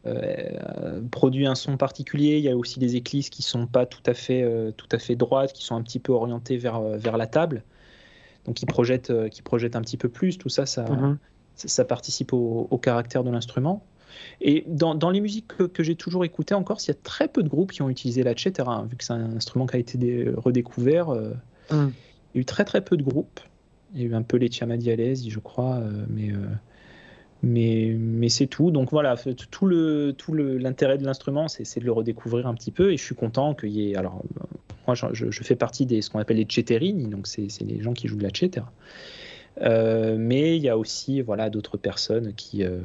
euh, 0.07 1.01
produit 1.11 1.47
un 1.47 1.55
son 1.55 1.77
particulier. 1.77 2.39
Il 2.39 2.45
y 2.45 2.49
a 2.51 2.57
aussi 2.57 2.79
des 2.79 2.97
éclisses 2.97 3.31
qui 3.31 3.43
sont 3.43 3.67
pas 3.67 3.87
tout 3.87 4.03
à 4.07 4.15
fait, 4.15 4.43
euh, 4.43 4.73
tout 4.73 4.89
à 4.93 4.99
fait 4.99 5.17
droites, 5.17 5.53
qui 5.53 5.65
sont 5.65 5.77
un 5.77 5.83
petit 5.83 6.01
peu 6.01 6.13
orientées 6.13 6.57
vers, 6.57 6.81
vers 6.83 7.17
la 7.17 7.27
table. 7.27 7.65
Donc 8.47 8.57
qui 8.57 8.67
projettent, 8.67 9.11
euh, 9.11 9.29
qui 9.29 9.43
projettent 9.43 9.77
un 9.77 9.83
petit 9.83 9.97
peu 9.97 10.09
plus. 10.09 10.39
Tout 10.39 10.49
ça, 10.49 10.67
ça, 10.67 10.85
Mhm. 10.89 11.19
ça, 11.55 11.69
ça 11.69 11.85
participe 11.85 12.33
au, 12.33 12.67
au 12.71 12.79
caractère 12.79 13.25
de 13.25 13.31
l'instrument. 13.31 13.85
Et 14.41 14.65
dans, 14.67 14.95
dans 14.95 15.11
les 15.11 15.21
musiques 15.21 15.49
que, 15.49 15.63
que 15.63 15.83
j'ai 15.83 15.95
toujours 15.97 16.25
écoutées 16.25 16.55
encore, 16.55 16.79
il 16.83 16.89
y 16.89 16.91
a 16.91 16.95
très 17.03 17.29
peu 17.29 17.43
de 17.43 17.49
groupes 17.49 17.73
qui 17.73 17.81
ont 17.83 17.89
utilisé 17.89 18.23
la 18.23 18.37
cetera, 18.37 18.77
hein, 18.77 18.87
vu 18.91 18.97
que 18.97 19.05
c'est 19.05 19.15
un 19.15 19.37
instrument 19.37 19.67
qui 19.67 19.77
a 19.77 19.79
été 19.79 19.97
dé- 19.97 20.31
redécouvert. 20.37 21.11
euh, 21.11 21.33
Mhm. 21.71 21.93
il 22.35 22.37
y 22.37 22.39
a 22.39 22.43
eu 22.43 22.45
très 22.45 22.65
très 22.65 22.83
peu 22.85 22.97
de 22.97 23.03
groupes. 23.03 23.41
Il 23.95 24.01
y 24.01 24.05
a 24.05 24.09
eu 24.09 24.15
un 24.15 24.23
peu 24.23 24.37
les 24.39 24.51
Chiamadialesi, 24.51 25.31
je 25.31 25.39
crois, 25.39 25.77
euh, 25.77 26.05
mais, 26.09 26.31
euh, 26.33 26.47
mais, 27.43 27.95
mais 27.99 28.29
c'est 28.29 28.47
tout. 28.47 28.71
Donc 28.71 28.91
voilà, 28.91 29.17
tout 29.51 29.67
le 29.67 30.15
tout 30.17 30.33
le- 30.33 30.59
l'intérêt 30.59 30.99
de 30.99 31.05
l'instrument, 31.05 31.49
c'est 31.49 31.79
de 31.81 31.85
le 31.85 31.93
redécouvrir 31.93 32.47
un 32.47 32.55
petit 32.55 32.71
peu. 32.71 32.93
Et 32.93 32.97
je 32.97 33.03
suis 33.03 33.15
content 33.15 33.55
qu'il 33.55 33.71
y 33.71 33.91
ait. 33.91 33.97
Alors, 33.97 34.23
moi, 34.87 34.95
je, 35.13 35.31
fais 35.43 35.57
partie 35.57 35.87
des 35.87 36.03
ce 36.03 36.11
qu'on 36.11 36.19
appelle 36.19 36.37
les 36.39 36.47
Ceterini, 36.49 37.07
donc 37.07 37.27
c'est 37.27 37.49
les 37.63 37.81
gens 37.83 37.93
qui 37.93 38.09
jouent 38.09 38.17
de 38.17 38.23
la 38.25 38.31
cetera. 38.35 38.71
Euh, 39.61 40.17
mais 40.19 40.57
il 40.57 40.63
y 40.63 40.69
a 40.71 40.79
aussi 40.79 41.21
voilà 41.21 41.51
d'autres 41.51 41.77
personnes 41.77 42.33
qui 42.33 42.65
euh, 42.65 42.81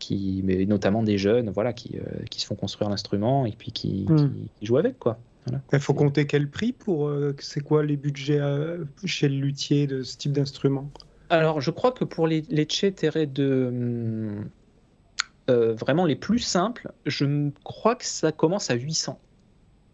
qui 0.00 0.42
mais 0.44 0.66
notamment 0.66 1.02
des 1.04 1.16
jeunes 1.16 1.48
voilà 1.50 1.72
qui, 1.72 1.96
euh, 1.96 2.24
qui 2.28 2.40
se 2.40 2.46
font 2.46 2.56
construire 2.56 2.90
l'instrument 2.90 3.46
et 3.46 3.52
puis 3.52 3.70
qui, 3.70 4.04
Mm. 4.08 4.16
qui- 4.16 4.50
qui 4.58 4.66
jouent 4.66 4.78
avec 4.78 4.98
quoi. 4.98 5.18
Voilà. 5.46 5.62
Il 5.72 5.78
faut 5.78 5.94
compter 5.94 6.26
quel 6.26 6.50
prix 6.50 6.72
pour. 6.72 7.06
euh, 7.06 7.36
c'est 7.38 7.60
quoi 7.60 7.84
les 7.84 7.96
budgets 7.96 8.40
euh, 8.40 8.84
chez 9.04 9.28
le 9.28 9.36
luthier 9.36 9.86
de 9.86 10.02
ce 10.02 10.16
type 10.16 10.32
d'instrument? 10.32 10.90
Alors, 11.30 11.60
je 11.60 11.70
crois 11.70 11.92
que 11.92 12.04
pour 12.04 12.26
les, 12.26 12.42
les 12.48 12.66
de 13.26 14.44
euh, 15.48 15.74
vraiment 15.74 16.06
les 16.06 16.16
plus 16.16 16.38
simples, 16.38 16.90
je 17.04 17.50
crois 17.64 17.94
que 17.94 18.04
ça 18.04 18.32
commence 18.32 18.70
à 18.70 18.74
800. 18.74 19.18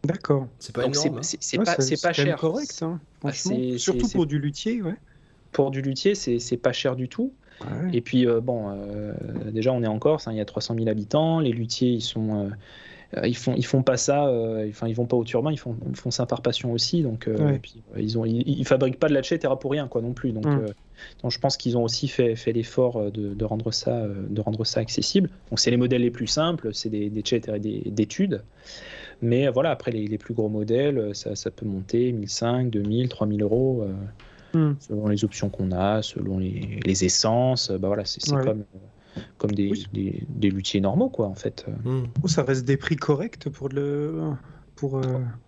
D'accord. 0.04 0.48
C'est 0.58 0.74
pas 0.74 0.82
Donc 0.82 0.96
c'est 0.96 1.08
hein. 1.08 1.60
Ouais, 1.60 1.96
pas, 2.02 2.12
cher. 2.12 2.36
correct, 2.36 2.78
hein, 2.82 3.00
Ah, 3.02 3.32
franchement. 3.32 3.56
c'est- 3.56 3.78
Surtout 3.78 4.08
pour 4.08 4.26
du 4.26 4.38
luthier, 4.38 4.82
ouais. 4.82 4.96
Pour 5.52 5.70
du 5.70 5.82
luthier, 5.82 6.14
c'est 6.14 6.56
pas 6.56 6.72
cher 6.72 6.96
du 6.96 7.08
tout. 7.08 7.32
Ouais. 7.60 7.90
Et 7.92 8.00
puis, 8.00 8.26
euh, 8.26 8.40
bon, 8.40 8.70
euh, 8.70 9.12
déjà, 9.52 9.72
on 9.72 9.82
est 9.82 9.86
en 9.86 9.98
Corse, 9.98 10.26
hein, 10.26 10.32
il 10.32 10.38
y 10.38 10.40
a 10.40 10.44
300 10.44 10.74
000 10.74 10.88
habitants. 10.88 11.38
Les 11.38 11.52
luthiers, 11.52 11.90
ils 11.90 12.00
sont. 12.00 12.50
Euh, 13.16 13.26
ils 13.26 13.36
font, 13.36 13.54
ils 13.56 13.66
font 13.66 13.82
pas 13.82 13.96
ça, 13.96 14.26
euh, 14.26 14.66
enfin 14.68 14.88
ils 14.88 14.94
vont 14.94 15.06
pas 15.06 15.16
au 15.16 15.24
turban, 15.24 15.50
ils 15.50 15.58
font, 15.58 15.76
ils 15.88 15.96
font 15.96 16.10
ça 16.10 16.24
par 16.26 16.40
passion 16.42 16.72
aussi. 16.72 17.02
Donc, 17.02 17.28
euh, 17.28 17.36
Ouais. 17.36 17.56
et 17.56 17.58
puis, 17.58 17.82
ils 17.98 18.18
ont, 18.18 18.24
ils, 18.24 18.42
ils 18.46 18.66
fabriquent 18.66 18.98
pas 18.98 19.08
de 19.08 19.14
la 19.14 19.22
cetera 19.22 19.58
pour 19.58 19.70
rien, 19.72 19.88
quoi, 19.88 20.00
non 20.02 20.12
plus. 20.12 20.32
Donc, 20.32 20.46
Mm. 20.46 20.66
donc 21.22 21.30
je 21.30 21.38
pense 21.38 21.56
qu'ils 21.56 21.76
ont 21.76 21.84
aussi 21.84 22.08
fait, 22.08 22.36
fait 22.36 22.52
l'effort 22.52 23.10
de, 23.10 23.34
de 23.34 23.44
rendre 23.44 23.70
ça, 23.72 24.06
de 24.06 24.40
rendre 24.40 24.64
ça 24.64 24.80
accessible. 24.80 25.28
Donc, 25.50 25.60
c'est 25.60 25.70
les 25.70 25.76
modèles 25.76 26.02
les 26.02 26.10
plus 26.10 26.26
simples, 26.26 26.72
c'est 26.72 26.88
des, 26.90 27.10
des 27.10 27.82
d'études. 27.86 28.42
Mais 29.20 29.48
voilà, 29.48 29.70
après 29.70 29.90
les, 29.92 30.06
les 30.06 30.18
plus 30.18 30.34
gros 30.34 30.48
modèles, 30.48 31.10
ça, 31.14 31.36
ça 31.36 31.50
peut 31.50 31.66
monter 31.66 32.12
1500, 32.12 32.64
2000, 32.64 33.08
3000 33.08 33.42
euros. 33.42 33.84
Mm. 34.54 34.72
selon 34.80 35.08
les 35.08 35.24
options 35.24 35.48
qu'on 35.48 35.72
a, 35.72 36.02
selon 36.02 36.38
les, 36.38 36.78
les 36.84 37.04
essences. 37.06 37.70
Bah 37.70 37.88
voilà, 37.88 38.04
c'est 38.04 38.20
Ouais. 38.34 38.44
comme, 38.44 38.64
comme 39.38 39.52
des, 39.52 39.70
Oui. 39.70 39.86
des, 39.92 40.24
des 40.28 40.50
luthiers 40.50 40.80
normaux, 40.80 41.08
quoi, 41.10 41.26
en 41.26 41.34
fait. 41.34 41.66
Hmm. 41.84 42.04
Ça 42.26 42.42
reste 42.42 42.64
des 42.64 42.76
prix 42.76 42.96
corrects 42.96 43.48
pour, 43.50 43.68
le, 43.68 44.32
pour 44.76 44.98
euh, 44.98 45.02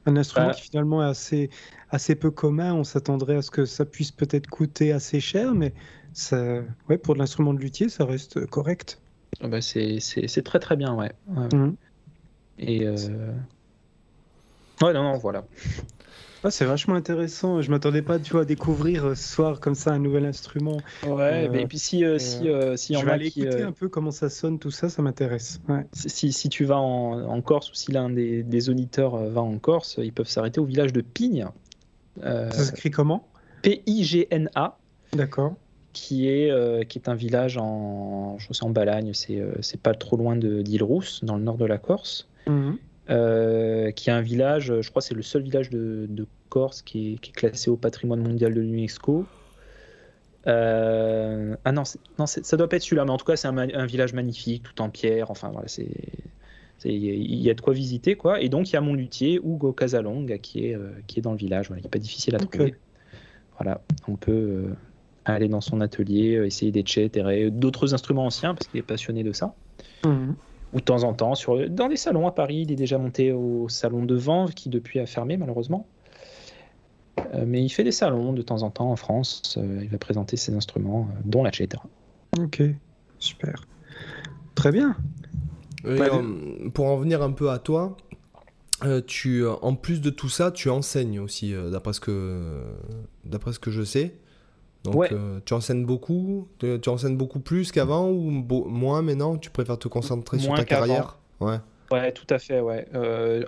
un 0.06 0.16
instrument 0.16 0.48
Bah. 0.48 0.54
qui 0.54 0.62
finalement 0.62 1.02
est 1.02 1.08
assez, 1.08 1.50
assez 1.90 2.14
peu 2.14 2.30
commun. 2.30 2.74
On 2.74 2.84
s'attendrait 2.84 3.36
à 3.36 3.42
ce 3.42 3.50
que 3.50 3.64
ça 3.64 3.84
puisse 3.84 4.10
peut-être 4.12 4.48
coûter 4.48 4.92
assez 4.92 5.20
cher, 5.20 5.54
mais 5.54 5.72
ça, 6.12 6.60
ouais, 6.88 6.98
pour 6.98 7.14
l'instrument 7.16 7.54
de 7.54 7.60
luthier, 7.60 7.88
ça 7.88 8.04
reste 8.04 8.46
correct. 8.46 9.00
Ah 9.40 9.48
bah, 9.48 9.60
c'est 9.60 9.98
c'est- 10.00 10.28
c'est 10.28 10.42
très 10.42 10.60
très 10.60 10.76
bien, 10.76 10.94
ouais. 10.94 11.12
Ouais. 11.28 11.48
Mhm. 11.52 11.76
Et. 12.58 12.86
euh, 12.86 13.32
Ouais, 14.82 14.92
non, 14.92 15.02
non, 15.04 15.18
voilà. 15.18 15.44
Ah, 16.46 16.50
c'est 16.50 16.66
vachement 16.66 16.94
intéressant. 16.94 17.62
Je 17.62 17.70
m'attendais 17.70 18.02
pas 18.02 18.18
tu 18.18 18.32
vois, 18.32 18.42
à 18.42 18.44
découvrir 18.44 19.06
euh, 19.06 19.14
ce 19.14 19.26
soir 19.34 19.60
comme 19.60 19.74
ça 19.74 19.92
un 19.92 19.98
nouvel 19.98 20.26
instrument. 20.26 20.76
Ouais, 21.06 21.48
Euh, 21.48 21.52
et 21.54 21.66
puis 21.66 21.78
si, 21.78 22.04
euh, 22.04 22.18
si, 22.18 22.48
euh, 22.48 22.76
s'il 22.76 22.96
y 22.96 22.98
Je 22.98 23.02
en 23.02 23.06
vais 23.06 23.12
aller 23.12 23.30
qui. 23.30 23.42
écouter 23.42 23.62
euh, 23.62 23.68
un 23.68 23.72
peu 23.72 23.88
comment 23.88 24.10
ça 24.10 24.28
sonne, 24.28 24.58
tout 24.58 24.70
ça, 24.70 24.88
ça 24.90 25.00
m'intéresse. 25.00 25.60
Ouais. 25.68 25.86
si, 25.94 26.32
si 26.32 26.48
tu 26.50 26.64
vas 26.66 26.78
en, 26.78 27.22
en 27.24 27.40
Corse 27.40 27.70
ou 27.70 27.74
si 27.74 27.92
l'un 27.92 28.10
des, 28.10 28.42
des 28.42 28.68
auditeurs 28.68 29.14
euh, 29.14 29.30
va 29.30 29.40
en 29.40 29.58
Corse, 29.58 29.96
ils 30.02 30.12
peuvent 30.12 30.28
s'arrêter 30.28 30.60
au 30.60 30.64
village 30.66 30.92
de 30.92 31.00
Pigne. 31.00 31.46
Euh, 32.22 32.50
Ça 32.50 32.64
s'écrit 32.64 32.90
comment? 32.90 33.26
P-I-G-N-A. 33.62 34.78
D'accord. 35.14 35.54
qui 35.94 36.28
est, 36.28 36.50
euh, 36.50 36.82
qui 36.82 36.98
est 36.98 37.08
un 37.08 37.14
village 37.14 37.56
en, 37.56 38.36
je 38.38 38.52
sais, 38.52 38.64
en 38.64 38.70
Balagne, 38.70 39.12
c'est 39.14 39.38
euh, 39.38 39.54
pas 39.82 39.94
trop 39.94 40.16
loin 40.16 40.34
de- 40.36 40.60
d'Île-Rousse, 40.60 41.24
dans 41.24 41.36
le 41.36 41.42
nord 41.42 41.56
de 41.56 41.64
la 41.64 41.78
Corse, 41.78 42.28
Mhm. 42.48 42.76
Euh, 43.10 43.90
qui 43.90 44.08
est 44.08 44.12
un 44.12 44.22
village, 44.22 44.72
je 44.80 44.90
crois 44.90 45.02
que 45.02 45.08
c'est 45.08 45.14
le 45.14 45.22
seul 45.22 45.42
village 45.42 45.68
de, 45.68 46.06
de 46.08 46.26
Corse 46.48 46.80
qui 46.82 47.12
est, 47.12 47.18
qui 47.18 47.30
est 47.30 47.34
classé 47.34 47.70
au 47.70 47.76
patrimoine 47.76 48.22
mondial 48.22 48.54
de 48.54 48.60
l'UNESCO. 48.60 49.26
Euh, 50.46 51.56
ah 51.64 51.72
non, 51.72 51.82
non 52.18 52.26
ça 52.26 52.56
doit 52.56 52.68
pas 52.68 52.76
être 52.76 52.82
celui-là, 52.82 53.04
mais 53.04 53.10
en 53.10 53.16
tout 53.16 53.24
cas 53.24 53.36
c'est 53.36 53.48
un, 53.48 53.86
village 53.86 54.14
magnifique, 54.14 54.62
tout 54.62 54.82
en 54.82 54.90
pierre, 54.90 55.30
enfin 55.30 55.50
voilà, 55.52 55.68
c'est... 55.68 55.88
Il 56.86 57.40
y 57.40 57.48
a 57.48 57.54
de 57.54 57.60
quoi 57.62 57.72
visiter, 57.72 58.14
quoi. 58.14 58.42
Et 58.42 58.50
donc, 58.50 58.68
il 58.68 58.74
y 58.74 58.76
a 58.76 58.80
mon 58.82 58.92
luthier, 58.92 59.36
Hugo 59.36 59.72
Casalonga, 59.72 60.36
qui 60.36 60.66
est, 60.66 60.74
euh, 60.74 60.90
qui 61.06 61.18
est 61.18 61.22
dans 61.22 61.30
le 61.30 61.38
village. 61.38 61.68
Voilà, 61.68 61.80
il 61.80 61.84
n'est 61.84 61.88
pas 61.88 62.00
difficile 62.00 62.34
à 62.34 62.38
trouver. 62.38 62.74
Voilà, 63.58 63.80
on 64.06 64.16
peut 64.16 64.66
aller 65.24 65.48
dans 65.48 65.62
son 65.62 65.80
atelier, 65.80 66.42
essayer 66.44 66.72
des 66.72 66.84
et 66.98 67.50
d'autres 67.50 67.94
instruments 67.94 68.26
anciens, 68.26 68.54
parce 68.54 68.66
qu'il 68.66 68.80
est 68.80 68.82
passionné 68.82 69.22
de 69.22 69.32
ça. 69.32 69.54
Mhm. 70.04 70.34
Ou 70.74 70.78
de 70.78 70.84
temps 70.84 71.04
en 71.04 71.14
temps, 71.14 71.34
sur, 71.34 71.70
dans 71.70 71.88
des 71.88 71.96
salons 71.96 72.26
à 72.26 72.32
Paris, 72.32 72.62
il 72.62 72.72
est 72.72 72.76
déjà 72.76 72.98
monté 72.98 73.32
au 73.32 73.68
salon 73.68 74.04
de 74.04 74.16
Vanves, 74.16 74.54
qui 74.54 74.68
depuis 74.68 74.98
a 74.98 75.06
fermé 75.06 75.36
malheureusement. 75.36 75.86
Euh, 77.18 77.44
mais 77.46 77.62
il 77.62 77.68
fait 77.68 77.84
des 77.84 77.92
salons 77.92 78.32
de 78.32 78.42
temps 78.42 78.62
en 78.62 78.70
temps 78.70 78.90
en 78.90 78.96
France. 78.96 79.56
euh, 79.56 79.80
il 79.82 79.88
va 79.88 79.98
présenter 79.98 80.36
ses 80.36 80.54
instruments, 80.54 81.08
euh, 81.10 81.20
dont 81.24 81.44
la 81.44 81.52
cetera. 81.52 81.84
Ok, 82.38 82.62
super. 83.18 83.66
Très 84.54 84.72
bien. 84.72 84.96
pour 86.72 86.86
en 86.86 86.96
venir 86.96 87.22
un 87.22 87.32
peu 87.32 87.50
à 87.50 87.58
toi, 87.58 87.96
tu, 89.06 89.46
en 89.46 89.74
plus 89.74 90.00
de 90.00 90.10
tout 90.10 90.28
ça, 90.28 90.50
tu 90.50 90.68
enseignes 90.68 91.20
aussi, 91.20 91.54
d'après 91.70 91.92
ce 91.92 92.00
que, 92.00 92.62
d'après 93.24 93.52
ce 93.52 93.58
que 93.58 93.70
je 93.70 93.82
sais. 93.82 94.14
Donc, 94.84 95.08
tu 95.44 95.54
enseignes 95.54 95.84
beaucoup, 95.84 96.48
tu, 96.58 96.88
enseignes 96.88 97.16
beaucoup 97.16 97.40
plus 97.40 97.72
qu'avant 97.72 98.08
ou 98.08 98.30
moins 98.30 99.02
maintenant 99.02 99.36
Tu 99.36 99.50
préfères 99.50 99.78
te 99.78 99.88
concentrer 99.88 100.38
sur 100.38 100.54
ta 100.54 100.64
carrière? 100.64 101.18
Ouais. 101.40 101.56
Ouais, 101.90 102.12
tout 102.12 102.26
à 102.30 102.38
fait. 102.38 102.60
Ouais. 102.60 102.86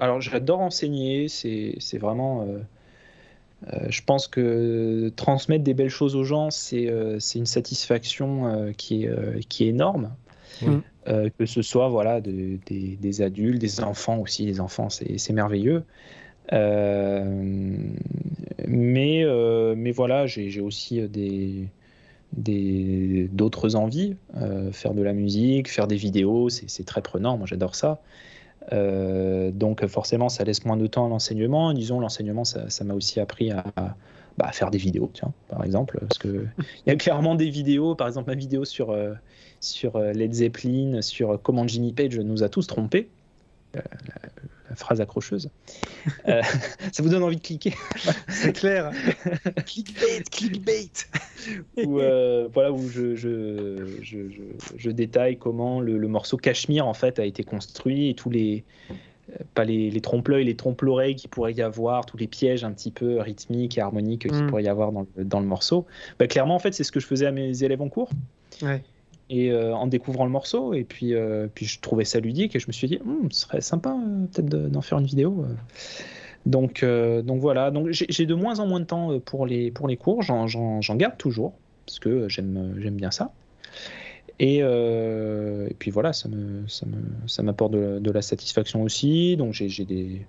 alors, 0.00 0.20
j'adore 0.20 0.60
enseigner. 0.60 1.28
C'est, 1.28 1.76
c'est 1.78 1.98
vraiment 1.98 2.46
euh, 3.72 3.86
je 3.88 4.02
pense 4.02 4.28
que 4.28 5.10
transmettre 5.16 5.64
des 5.64 5.74
belles 5.74 5.88
choses 5.88 6.14
aux 6.14 6.24
gens, 6.24 6.50
c'est 6.50 6.88
euh, 6.88 7.18
une 7.34 7.46
satisfaction 7.46 8.46
euh, 8.46 8.72
qui, 8.72 9.04
est, 9.04 9.48
qui 9.48 9.64
est 9.64 9.68
énorme. 9.68 10.12
Mm. 10.62 10.78
que 11.38 11.44
ce 11.44 11.60
soit 11.60 11.90
voilà, 11.90 12.22
des, 12.22 12.58
des, 12.66 13.22
adultes, 13.22 13.60
des 13.60 13.82
enfants 13.82 14.16
aussi, 14.18 14.46
les 14.46 14.58
enfants, 14.58 14.88
c'est 14.88 15.32
merveilleux. 15.32 15.84
Mais, 18.76 19.24
mais 19.76 19.92
voilà, 19.92 20.26
j'ai 20.26 20.60
aussi 20.60 21.00
des 21.08 21.68
d'autres 22.32 23.76
envies, 23.76 24.16
faire 24.72 24.94
de 24.94 25.02
la 25.02 25.12
musique, 25.12 25.68
faire 25.70 25.86
des 25.86 25.96
vidéos, 25.96 26.48
c'est 26.48 26.84
très 26.84 27.02
prenant, 27.02 27.38
moi 27.38 27.46
j'adore 27.46 27.74
ça. 27.74 28.00
Euh, 28.72 29.50
donc 29.50 29.86
forcément, 29.86 30.28
ça 30.28 30.44
laisse 30.44 30.64
moins 30.64 30.76
de 30.76 30.86
temps 30.86 31.06
à 31.06 31.08
l'enseignement. 31.08 31.72
Disons, 31.72 32.00
l'enseignement, 32.00 32.44
ça 32.44 32.84
m'a 32.84 32.94
aussi 32.94 33.20
appris 33.20 33.50
à, 33.50 33.64
bah, 34.36 34.50
faire 34.52 34.70
des 34.70 34.78
vidéos, 34.78 35.10
tiens, 35.12 35.32
par 35.48 35.64
exemple, 35.64 35.98
parce 36.00 36.18
que 36.18 36.46
il 36.86 36.88
y 36.88 36.90
a 36.90 36.96
clairement 36.96 37.34
des 37.34 37.50
vidéos, 37.50 37.94
par 37.94 38.08
exemple 38.08 38.30
ma 38.30 38.36
vidéo 38.36 38.64
sur 38.64 38.90
euh, 38.90 39.14
euh, 39.84 40.12
Led 40.12 40.32
Zeppelin, 40.32 41.00
sur 41.02 41.40
comment 41.42 41.66
Jimmy 41.66 41.92
Page 41.92 42.18
nous 42.18 42.42
a 42.42 42.48
tous 42.48 42.66
trompés. 42.66 43.08
La, 44.68 44.76
phrase 44.76 45.00
accrocheuse. 45.00 45.50
ça 46.26 47.02
vous 47.02 47.08
donne 47.08 47.22
envie 47.22 47.36
de 47.36 47.42
cliquer 47.42 47.74
C'est 48.28 48.52
clair. 48.52 48.90
clickbait, 49.64 50.22
clickbait. 50.30 50.90
où, 51.84 51.98
voilà, 52.52 52.72
où 52.72 52.88
je, 52.88 53.14
je, 53.14 53.98
je, 54.02 54.18
je, 54.76 54.90
détaille 54.90 55.38
comment 55.38 55.80
le, 55.80 56.08
morceau 56.08 56.36
Cachemire 56.36 56.86
en 56.86 56.94
fait 56.94 57.18
a 57.18 57.24
été 57.24 57.44
construit 57.44 58.10
et 58.10 58.14
tous 58.14 58.30
les 58.30 58.64
pas 59.54 59.64
les, 59.64 59.90
les 59.90 60.00
trompe-l'œil, 60.00 60.44
les 60.44 60.56
trompe-l'oreille 60.56 61.16
qui 61.16 61.28
pourrait 61.28 61.52
y 61.52 61.62
avoir, 61.62 62.06
tous 62.06 62.16
les 62.16 62.26
pièges 62.26 62.64
un 62.64 62.72
petit 62.72 62.90
peu 62.90 63.20
rythmiques 63.20 63.76
et 63.78 63.80
harmoniques 63.80 64.28
qui 64.28 64.42
mm. 64.42 64.46
pourrait 64.46 64.64
y 64.64 64.68
avoir 64.68 64.92
dans 64.92 65.06
le, 65.16 65.24
dans 65.24 65.40
le 65.40 65.46
morceau. 65.46 65.86
Bah, 66.18 66.26
clairement, 66.26 66.54
en 66.54 66.58
fait, 66.58 66.72
c'est 66.72 66.84
ce 66.84 66.92
que 66.92 67.00
je 67.00 67.06
faisais 67.06 67.26
à 67.26 67.32
mes 67.32 67.62
élèves 67.62 67.82
en 67.82 67.88
cours. 67.88 68.10
Et 69.28 69.50
euh, 69.50 69.74
en 69.74 69.88
découvrant 69.88 70.24
le 70.24 70.30
morceau, 70.30 70.72
et 70.72 70.84
puis, 70.84 71.14
euh, 71.14 71.48
puis 71.52 71.66
je 71.66 71.80
trouvais 71.80 72.04
ça 72.04 72.20
ludique, 72.20 72.54
et 72.54 72.60
je 72.60 72.66
me 72.68 72.72
suis 72.72 72.86
dit, 72.86 72.98
hum, 73.04 73.28
ce 73.32 73.40
serait 73.40 73.60
sympa 73.60 73.90
euh, 73.90 74.26
peut-être 74.26 74.48
d'en 74.48 74.80
faire 74.80 74.98
une 74.98 75.06
vidéo. 75.06 75.44
Donc, 76.44 76.84
donc 76.84 77.40
voilà, 77.40 77.72
donc 77.72 77.88
j'ai 77.90 78.24
de 78.24 78.34
moins 78.34 78.60
en 78.60 78.68
moins 78.68 78.78
de 78.78 78.84
temps 78.84 79.18
pour 79.18 79.46
les, 79.46 79.72
pour 79.72 79.88
les 79.88 79.96
cours, 79.96 80.22
j'en 80.22 80.94
garde 80.94 81.16
toujours, 81.18 81.54
parce 81.86 81.98
que 81.98 82.28
j'aime 82.28 82.96
bien 82.96 83.10
ça. 83.10 83.32
Et, 84.38 84.58
et, 84.58 85.74
puis 85.76 85.90
voilà, 85.90 86.12
ça 86.12 86.28
m'apporte 86.28 86.70
ça 87.26 87.42
me, 87.42 87.52
de, 87.52 87.98
de, 87.98 88.10
la 88.12 88.22
satisfaction 88.22 88.84
aussi. 88.84 89.36
Donc 89.36 89.54
j'ai 89.54 89.84
des, 89.84 90.24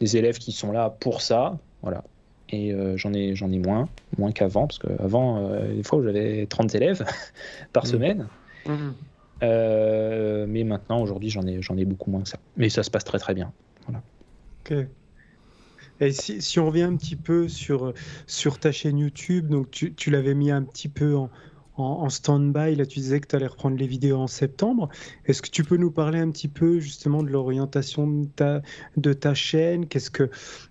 des, 0.00 0.16
élèves 0.16 0.38
qui 0.38 0.52
sont 0.52 0.72
là 0.72 0.88
pour 0.88 1.20
ça. 1.20 1.58
Voilà. 1.82 2.04
Et 2.52 2.74
j'en 2.96 3.12
ai, 3.14 3.32
ai 3.32 3.58
moins, 3.58 3.88
moins 4.18 4.32
qu'avant, 4.32 4.66
parce 4.66 4.78
qu'avant, 4.78 5.50
des 5.74 5.82
fois, 5.82 6.02
j'avais 6.02 6.46
30 6.46 6.74
élèves 6.74 7.04
par 7.72 7.84
mmh. 7.84 7.86
semaine. 7.86 8.26
Mmh. 8.66 8.90
mais 9.40 10.64
maintenant, 10.64 11.00
aujourd'hui, 11.00 11.30
j'en 11.30 11.46
ai, 11.46 11.60
ai 11.60 11.84
beaucoup 11.84 12.10
moins 12.10 12.22
que 12.22 12.28
ça. 12.28 12.38
Mais 12.56 12.68
ça 12.68 12.82
se 12.82 12.90
passe 12.90 13.04
très 13.04 13.18
très 13.18 13.34
bien. 13.34 13.52
Voilà. 13.86 14.02
Ok. 14.64 14.86
Et 16.02 16.12
si, 16.12 16.58
on 16.58 16.66
revient 16.66 16.82
un 16.82 16.96
petit 16.96 17.16
peu 17.16 17.46
sur, 17.48 17.92
sur 18.26 18.58
ta 18.58 18.72
chaîne 18.72 18.98
YouTube, 18.98 19.48
donc 19.48 19.70
tu, 19.70 19.94
tu 19.94 20.10
l'avais 20.10 20.34
mis 20.34 20.50
un 20.50 20.62
petit 20.62 20.88
peu 20.88 21.14
en, 21.14 21.30
en, 21.76 22.08
stand-by. 22.08 22.74
Là, 22.74 22.86
tu 22.86 23.00
disais 23.00 23.20
que 23.20 23.26
tu 23.26 23.36
allais 23.36 23.46
reprendre 23.46 23.76
les 23.76 23.86
vidéos 23.86 24.18
en 24.18 24.26
septembre. 24.26 24.88
Est-ce 25.26 25.42
que 25.42 25.50
tu 25.50 25.62
peux 25.62 25.76
nous 25.76 25.90
parler 25.90 26.18
un 26.18 26.30
petit 26.30 26.48
peu 26.48 26.80
justement 26.80 27.22
de 27.22 27.28
l'orientation 27.28 28.06
de 28.06 28.26
ta, 28.26 28.62
de 28.96 29.12
ta 29.12 29.34
chaîne? 29.34 29.86
Qu'est-ce 29.86 30.10
que 30.10 30.30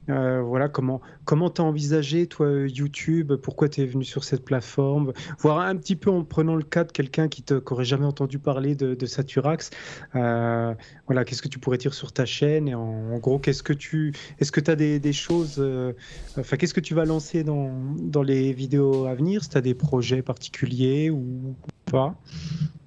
euh, 0.10 0.42
voilà 0.42 0.70
comment 0.70 1.02
comment 1.26 1.50
t'as 1.50 1.64
envisagé 1.64 2.28
toi 2.28 2.68
YouTube? 2.68 3.34
Pourquoi 3.36 3.70
tu 3.70 3.82
es 3.82 3.86
venu 3.86 4.04
sur 4.04 4.24
cette 4.24 4.44
plateforme? 4.44 5.14
Voir 5.40 5.60
un 5.60 5.76
petit 5.76 5.96
peu 5.96 6.10
en 6.10 6.24
prenant 6.24 6.56
le 6.56 6.64
cas 6.64 6.84
de 6.84 6.92
quelqu'un 6.92 7.28
qui 7.28 7.44
n'aurait 7.50 7.86
jamais 7.86 8.06
entendu 8.06 8.40
parler 8.40 8.76
de, 8.76 9.06
Saturax. 9.06 9.70
Euh, 10.16 10.74
voilà, 11.08 11.26
qu'est-ce 11.26 11.42
que 11.42 11.48
tu 11.48 11.60
pourrais 11.60 11.78
dire 11.78 11.94
sur 11.94 12.12
ta 12.12 12.26
chaîne? 12.26 12.68
Et 12.68 12.76
en, 12.76 13.18
gros, 13.20 13.40
qu'est-ce 13.40 13.64
que 13.64 13.74
tu 13.74 14.14
est-ce 14.40 14.52
que 14.52 14.60
des, 14.76 15.00
des 15.00 15.14
choses 15.14 15.56
euh, 15.60 15.94
Enfin, 16.38 16.58
qu'est-ce 16.58 16.74
que 16.74 16.80
tu 16.80 16.94
vas 16.94 17.06
lancer 17.06 17.44
dans, 17.44 17.72
dans 18.00 18.24
les 18.24 18.54
vidéos 18.54 19.06
à 19.06 19.16
venir? 19.16 19.44
Si 19.44 19.50
tu 19.50 19.58
as 19.58 19.62
des 19.62 19.74
projets 19.74 20.22
particuliers 20.22 21.10
ou 21.10 21.56
pas? 21.86 22.16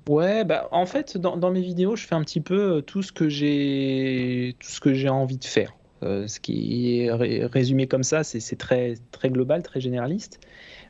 Ouais, 0.09 0.45
bah 0.45 0.69
en 0.73 0.87
fait, 0.87 1.17
dans, 1.17 1.51
mes 1.51 1.61
vidéos, 1.61 1.95
je 1.97 2.07
fais 2.07 2.15
un 2.15 2.23
petit 2.23 2.41
peu 2.41 2.83
tout 2.83 3.03
ce 3.03 3.13
que 3.13 3.29
j'ai, 3.29 4.57
tout 4.59 4.69
ce 4.69 4.81
que 4.81 4.95
j'ai 4.95 5.09
envie 5.09 5.39
de 5.39 5.45
faire. 5.45 5.73
Euh, 6.03 6.27
ce 6.27 6.41
qui 6.41 7.01
est 7.01 7.13
résumé 7.13 7.87
comme 7.87 8.03
ça, 8.03 8.25
c'est 8.25 8.57
très, 8.57 8.95
global, 9.25 9.63
très 9.63 9.81
généraliste. 9.81 10.41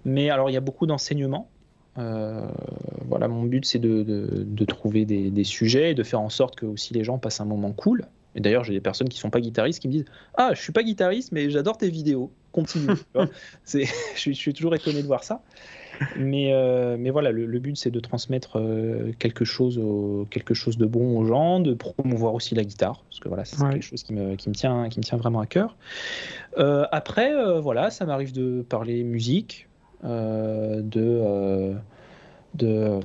Mais 0.04 0.30
alors, 0.30 0.50
il 0.50 0.52
y 0.54 0.56
a 0.56 0.60
beaucoup 0.60 0.86
d'enseignements. 0.86 1.48
Euh, 1.98 2.46
voilà, 3.06 3.28
mon 3.28 3.42
but, 3.44 3.64
c'est 3.64 3.78
de, 3.78 4.64
trouver 4.64 5.04
des, 5.04 5.44
sujets 5.44 5.92
et 5.92 5.94
de 5.94 6.02
faire 6.02 6.20
en 6.20 6.30
sorte 6.30 6.56
que 6.56 6.66
aussi 6.66 6.94
les 6.94 7.04
gens 7.04 7.18
passent 7.18 7.40
un 7.40 7.46
moment 7.46 7.72
cool. 7.72 8.06
Et 8.34 8.40
d'ailleurs, 8.40 8.64
j'ai 8.64 8.72
des 8.72 8.80
personnes 8.80 9.10
qui 9.10 9.18
sont 9.18 9.28
pas 9.28 9.40
guitaristes 9.40 9.80
qui 9.80 9.88
me 9.88 9.92
disent 9.92 10.06
Ah, 10.34 10.52
je 10.54 10.62
suis 10.62 10.72
pas 10.72 10.82
guitariste, 10.82 11.32
mais 11.32 11.50
j'adore 11.50 11.76
tes 11.76 11.90
vidéos. 11.90 12.32
Continue. 12.52 12.94
je 13.66 14.30
suis 14.32 14.54
toujours 14.54 14.74
étonné 14.74 15.02
de 15.02 15.06
voir 15.06 15.22
ça 15.22 15.42
mais, 16.16 16.52
euh, 16.52 16.96
mais 16.98 17.10
voilà, 17.10 17.30
le, 17.30 17.58
but 17.58 17.76
c'est 17.76 17.90
de 17.90 18.00
transmettre 18.00 18.58
euh, 18.58 19.12
quelque, 19.18 19.44
chose 19.44 19.80
quelque 20.30 20.54
chose 20.54 20.78
de 20.78 20.86
bon 20.86 21.18
aux 21.18 21.24
gens, 21.24 21.60
de 21.60 21.74
promouvoir 21.74 22.34
aussi 22.34 22.54
la 22.54 22.64
guitare, 22.64 23.02
parce 23.08 23.20
que 23.20 23.28
voilà, 23.28 23.44
c'est 23.44 23.56
quelque 23.56 23.82
chose 23.82 24.02
qui 24.02 24.12
me, 24.12 24.36
qui, 24.36 24.48
me 24.48 24.54
tient, 24.54 24.88
qui 24.88 24.98
me 24.98 25.04
tient 25.04 25.18
vraiment 25.18 25.40
à 25.40 25.46
cœur. 25.46 25.76
Euh, 26.58 26.86
après, 26.92 27.32
voilà, 27.60 27.90
ça 27.90 28.04
m'arrive 28.06 28.32
de 28.32 28.62
parler 28.62 29.02
musique, 29.02 29.68
de. 30.02 30.82
de 32.54 33.00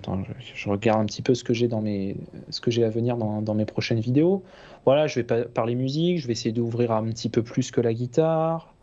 je, 0.56 0.70
regarde 0.70 1.02
un 1.02 1.06
petit 1.06 1.22
peu 1.22 1.36
ce 1.36 1.44
que 1.44 1.54
j'ai 1.54 1.68
dans 1.68 1.82
mes 1.82 2.18
ce 2.50 2.60
que 2.60 2.72
j'ai 2.72 2.84
à 2.84 2.90
venir 2.90 3.18
dans, 3.18 3.42
dans, 3.42 3.54
mes 3.54 3.66
prochaines 3.66 4.00
vidéos. 4.00 4.44
Voilà, 4.86 5.08
je 5.08 5.20
vais 5.20 5.46
parler 5.46 5.76
musique, 5.76 6.20
je 6.20 6.28
vais 6.28 6.34
essayer 6.34 6.52
d'ouvrir 6.52 6.92
un 6.92 7.06
petit 7.06 7.30
peu 7.30 7.44
plus 7.44 7.72
que 7.72 7.82
la 7.82 7.94
guitare. 7.94 8.74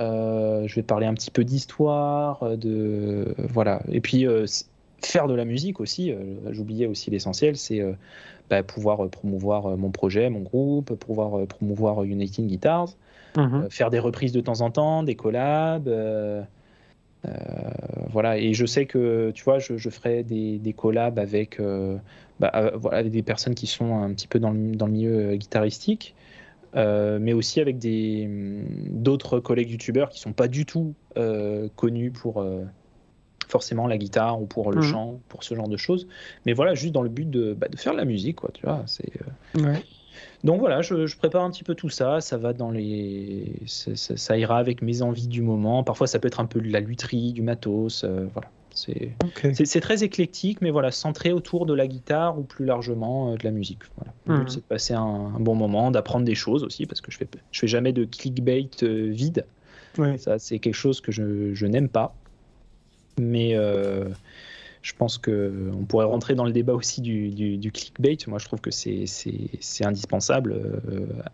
Euh, 0.00 0.66
je 0.66 0.74
vais 0.74 0.82
parler 0.82 1.06
un 1.06 1.14
petit 1.14 1.30
peu 1.30 1.44
d'histoire, 1.44 2.42
euh, 2.42 2.56
de 2.56 3.34
voilà. 3.38 3.82
Et 3.90 4.00
puis 4.00 4.26
euh, 4.26 4.46
faire 5.02 5.26
de 5.26 5.34
la 5.34 5.44
musique 5.44 5.80
aussi. 5.80 6.12
J'oubliais 6.50 6.86
aussi 6.86 7.10
l'essentiel, 7.10 7.56
c'est 7.56 7.82
bah, 8.50 8.62
pouvoir 8.62 9.08
promouvoir 9.08 9.76
mon 9.76 9.90
projet, 9.90 10.28
mon 10.28 10.40
groupe, 10.40 10.94
pouvoir 10.94 11.46
promouvoir 11.46 12.04
United 12.04 12.46
Guitars, 12.46 12.90
mhm. 13.36 13.70
faire 13.70 13.88
des 13.88 13.98
reprises 13.98 14.32
de 14.32 14.40
temps 14.40 14.60
en 14.60 14.70
temps, 14.70 15.02
des 15.02 15.14
collabs. 15.14 15.88
voilà, 18.10 18.36
et 18.36 18.52
je 18.52 18.66
sais 18.66 18.84
que 18.84 19.30
tu 19.30 19.42
vois, 19.42 19.58
je, 19.58 19.88
ferai 19.88 20.22
des, 20.22 20.58
des, 20.58 20.74
collabs 20.74 21.18
avec, 21.18 21.58
bah, 22.38 22.72
voilà, 22.74 23.02
des 23.02 23.22
personnes 23.22 23.54
qui 23.54 23.66
sont 23.66 24.02
un 24.02 24.12
petit 24.12 24.28
peu 24.28 24.38
dans 24.38 24.50
le, 24.50 24.76
dans 24.76 24.84
le 24.84 24.92
milieu 24.92 25.36
guitaristique. 25.36 26.14
Euh, 26.76 27.18
mais 27.20 27.32
aussi 27.32 27.60
avec 27.60 27.78
des, 27.78 28.26
mm, 28.28 29.02
d'autres 29.02 29.40
collègues 29.40 29.70
youtubeurs 29.70 30.08
qui 30.08 30.20
sont 30.20 30.32
pas 30.32 30.48
du 30.48 30.66
tout 30.66 30.94
euh, 31.16 31.68
connus 31.74 32.12
pour 32.12 32.40
euh, 32.40 32.64
forcément 33.48 33.88
la 33.88 33.98
guitare 33.98 34.40
ou 34.40 34.46
pour 34.46 34.70
le 34.70 34.78
mhm. 34.78 34.82
chant, 34.82 35.20
pour 35.28 35.42
ce 35.42 35.54
genre 35.54 35.68
de 35.68 35.76
choses. 35.76 36.06
Mais 36.46 36.52
voilà, 36.52 36.74
juste 36.74 36.92
dans 36.92 37.02
le 37.02 37.08
but 37.08 37.28
de, 37.28 37.54
bah, 37.54 37.68
de 37.68 37.76
faire 37.76 37.92
de 37.92 37.98
la 37.98 38.04
musique, 38.04 38.36
quoi, 38.36 38.50
tu 38.54 38.64
vois. 38.64 38.84
C'est, 38.86 39.10
Donc 40.44 40.60
voilà, 40.60 40.80
je, 40.80 41.06
je, 41.06 41.16
prépare 41.16 41.42
un 41.42 41.50
petit 41.50 41.64
peu 41.64 41.74
tout 41.74 41.88
ça. 41.88 42.20
Ça 42.20 42.38
va 42.38 42.52
dans 42.52 42.70
les, 42.70 43.52
ça, 43.66 43.96
ça, 43.96 44.38
ira 44.38 44.58
avec 44.58 44.80
mes 44.80 45.02
envies 45.02 45.28
du 45.28 45.42
moment. 45.42 45.82
Parfois, 45.82 46.06
ça 46.06 46.20
peut 46.20 46.28
être 46.28 46.40
un 46.40 46.46
peu 46.46 46.60
de 46.60 46.70
la 46.70 46.80
lutherie, 46.80 47.32
du 47.32 47.42
matos, 47.42 48.04
voilà. 48.04 48.48
C'est 48.74 49.80
très 49.80 50.04
éclectique, 50.04 50.60
mais 50.60 50.70
voilà, 50.70 50.90
centré 50.90 51.32
autour 51.32 51.66
de 51.66 51.74
la 51.74 51.86
guitare 51.86 52.38
ou 52.38 52.42
plus 52.42 52.64
largement 52.64 53.32
euh, 53.32 53.36
de 53.36 53.44
la 53.44 53.50
musique. 53.50 53.80
Voilà. 53.96 54.12
Le 54.26 54.38
but, 54.38 54.44
hmm. 54.44 54.48
c'est 54.48 54.60
de 54.60 54.64
passer 54.64 54.94
un, 54.94 55.32
bon 55.38 55.54
moment, 55.54 55.90
d'apprendre 55.90 56.24
des 56.24 56.34
choses 56.34 56.64
aussi, 56.64 56.86
parce 56.86 57.00
que 57.00 57.10
je 57.10 57.18
fais, 57.18 57.28
je 57.52 57.60
fais 57.60 57.68
jamais 57.68 57.92
de 57.92 58.04
clickbait 58.04 58.68
euh, 58.82 59.10
vide. 59.10 59.44
Ça, 60.18 60.38
c'est 60.38 60.60
quelque 60.60 60.74
chose 60.74 61.00
que 61.00 61.12
je, 61.12 61.52
je 61.52 61.66
n'aime 61.66 61.88
pas. 61.88 62.14
Mais 63.20 63.54
euh, 63.54 64.08
je 64.82 64.92
pense 64.94 65.18
qu'on 65.18 65.84
pourrait 65.86 66.06
rentrer 66.06 66.34
dans 66.34 66.44
le 66.44 66.52
débat 66.52 66.72
aussi 66.72 67.00
du, 67.02 67.28
du, 67.58 67.72
clickbait. 67.72 68.16
Moi, 68.28 68.38
je 68.38 68.46
trouve 68.46 68.60
que 68.60 68.70
c'est 68.70 69.04
indispensable 69.84 70.58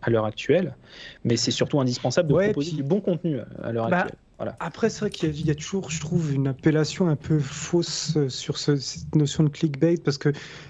à 0.01 0.09
l'heure 0.09 0.25
actuelle. 0.25 0.75
Mais 1.23 1.37
c'est 1.37 1.51
surtout 1.51 1.79
indispensable 1.79 2.29
de 2.29 2.33
proposer 2.33 2.75
du 2.75 2.83
bon 2.83 2.99
contenu 2.99 3.39
à 3.63 3.71
l'heure 3.71 3.89
bah, 3.89 3.99
actuelle 3.99 4.17
Voilà. 4.37 4.55
Après, 4.59 4.89
c'est 4.89 4.99
vrai 4.99 5.09
qu'il 5.09 5.45
y, 5.45 5.49
a 5.49 5.55
toujours, 5.55 5.89
je 5.89 5.99
trouve, 5.99 6.31
une 6.31 6.47
appellation 6.47 7.07
un 7.07 7.15
peu 7.15 7.39
fausse 7.39 8.17
sur 8.29 8.57
cette 8.59 9.15
notion 9.15 9.43
de 9.43 9.49
clickbait 9.49 9.97
parce 9.97 10.19
que 10.19 10.29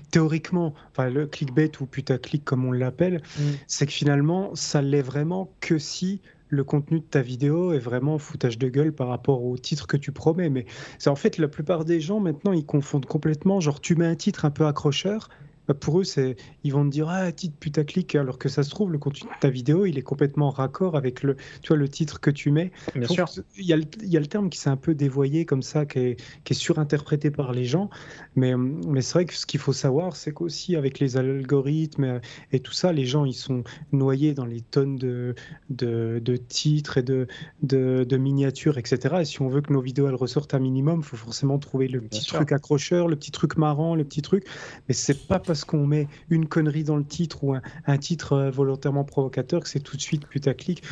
théoriquement, 0.09 0.73
enfin, 0.91 1.09
le 1.09 1.27
clickbait 1.27 1.71
ou 1.81 1.85
putaclic 1.85 2.45
comme 2.45 2.63
on 2.63 2.71
l'appelle, 2.71 3.21
mm. 3.37 3.41
c'est 3.67 3.85
que 3.85 3.91
finalement, 3.91 4.55
ça 4.55 4.81
l'est 4.81 5.01
vraiment 5.01 5.51
que 5.59 5.77
si 5.77 6.21
le 6.49 6.63
contenu 6.63 6.99
de 6.99 7.05
ta 7.05 7.21
vidéo 7.21 7.73
est 7.73 7.79
vraiment 7.79 8.17
foutage 8.17 8.57
de 8.57 8.69
gueule 8.69 8.93
par 8.93 9.09
rapport 9.09 9.43
au 9.43 9.57
titre 9.57 9.85
que 9.85 9.97
tu 9.97 10.11
promets. 10.11 10.49
Mais 10.49 10.65
c'est 10.97 11.09
en 11.09 11.15
fait 11.15 11.37
la 11.37 11.47
plupart 11.47 11.85
des 11.85 11.99
gens 11.99 12.19
maintenant 12.19 12.53
ils 12.53 12.65
confondent 12.65 13.05
complètement. 13.05 13.59
Genre 13.59 13.81
tu 13.81 13.95
mets 13.95 14.05
un 14.05 14.15
titre 14.15 14.45
un 14.45 14.51
peu 14.51 14.65
accrocheur 14.65 15.29
bah, 15.67 15.73
pour 15.73 15.99
eux, 15.99 16.03
c'est, 16.03 16.35
ils 16.63 16.73
vont 16.73 16.85
te 16.85 16.89
dire 16.89 17.09
ah 17.09 17.31
titre 17.31 17.55
putaclic, 17.59 18.15
alors 18.15 18.37
que 18.37 18.49
ça 18.49 18.63
se 18.63 18.69
trouve 18.69 18.91
le 18.91 18.97
contenu 18.97 19.29
de 19.29 19.39
ta 19.39 19.49
vidéo, 19.49 19.85
il 19.85 19.97
est 19.97 20.03
complètement 20.03 20.49
raccord 20.49 20.95
avec 20.95 21.23
le, 21.23 21.35
tu 21.61 21.69
vois, 21.69 21.77
le 21.77 21.89
titre 21.89 22.19
que 22.19 22.29
tu 22.29 22.51
mets. 22.51 22.71
Bien 22.95 23.07
sûr. 23.07 23.27
Il 23.57 23.65
y, 23.65 23.73
a 23.73 23.77
le, 23.77 23.83
il 24.01 24.09
y, 24.09 24.17
a 24.17 24.19
le 24.19 24.27
terme 24.27 24.49
qui 24.49 24.59
s'est 24.59 24.69
un 24.69 24.77
peu 24.77 24.95
dévoyé 24.95 25.45
comme 25.45 25.61
ça, 25.61 25.85
qui 25.85 25.99
est, 25.99 26.21
qui 26.43 26.53
est 26.53 26.55
surinterprété 26.55 27.31
par 27.31 27.51
les 27.51 27.65
gens, 27.65 27.89
mais, 28.35 28.55
mais 28.55 29.01
c'est 29.01 29.13
vrai 29.13 29.25
que 29.25 29.33
ce 29.33 29.45
qu'il 29.45 29.59
faut 29.59 29.73
savoir, 29.73 30.15
c'est 30.15 30.31
qu'aussi 30.31 30.75
avec 30.75 30.99
les 30.99 31.17
algorithmes 31.17 32.21
et, 32.51 32.59
tout 32.59 32.73
ça, 32.73 32.91
les 32.91 33.05
gens 33.05 33.25
ils 33.25 33.33
sont 33.33 33.63
noyés 33.91 34.33
dans 34.33 34.45
les 34.45 34.61
tonnes 34.61 34.97
de, 34.97 35.35
de, 35.69 36.19
de 36.23 36.35
titres 36.37 36.97
et 36.97 37.03
de, 37.03 37.27
de, 37.61 38.05
de, 38.07 38.17
miniatures, 38.17 38.77
etc. 38.77 39.17
Et 39.21 39.25
si 39.25 39.41
on 39.41 39.47
veut 39.47 39.61
que 39.61 39.71
nos 39.71 39.81
vidéos 39.81 40.07
elles 40.07 40.15
ressortent 40.15 40.53
un 40.53 40.59
minimum, 40.59 40.99
il 40.99 41.05
faut 41.05 41.17
forcément 41.17 41.59
trouver 41.59 41.87
le 41.87 42.01
petit 42.01 42.25
truc 42.25 42.51
accrocheur, 42.51 43.07
le 43.07 43.15
petit 43.15 43.31
truc 43.31 43.57
marrant, 43.57 43.95
le 43.95 44.03
petit 44.03 44.21
truc. 44.21 44.45
Mais 44.87 44.93
c'est 44.93 45.27
pas 45.27 45.39
parce 45.39 45.56
parce 45.57 45.65
qu'on 45.65 45.87
met 45.87 46.07
une 46.29 46.47
connerie 46.47 46.83
dans 46.83 46.97
le 46.97 47.03
titre 47.03 47.43
ou 47.43 47.55
un, 47.55 47.97
titre 47.97 48.33
euh, 48.33 48.51
volontairement 48.51 49.03
provocateur 49.03 49.63
que 49.63 49.67
c'est 49.67 49.79
tout 49.79 49.97
de 49.97 50.01
suite 50.01 50.27
putaclic? 50.27 50.83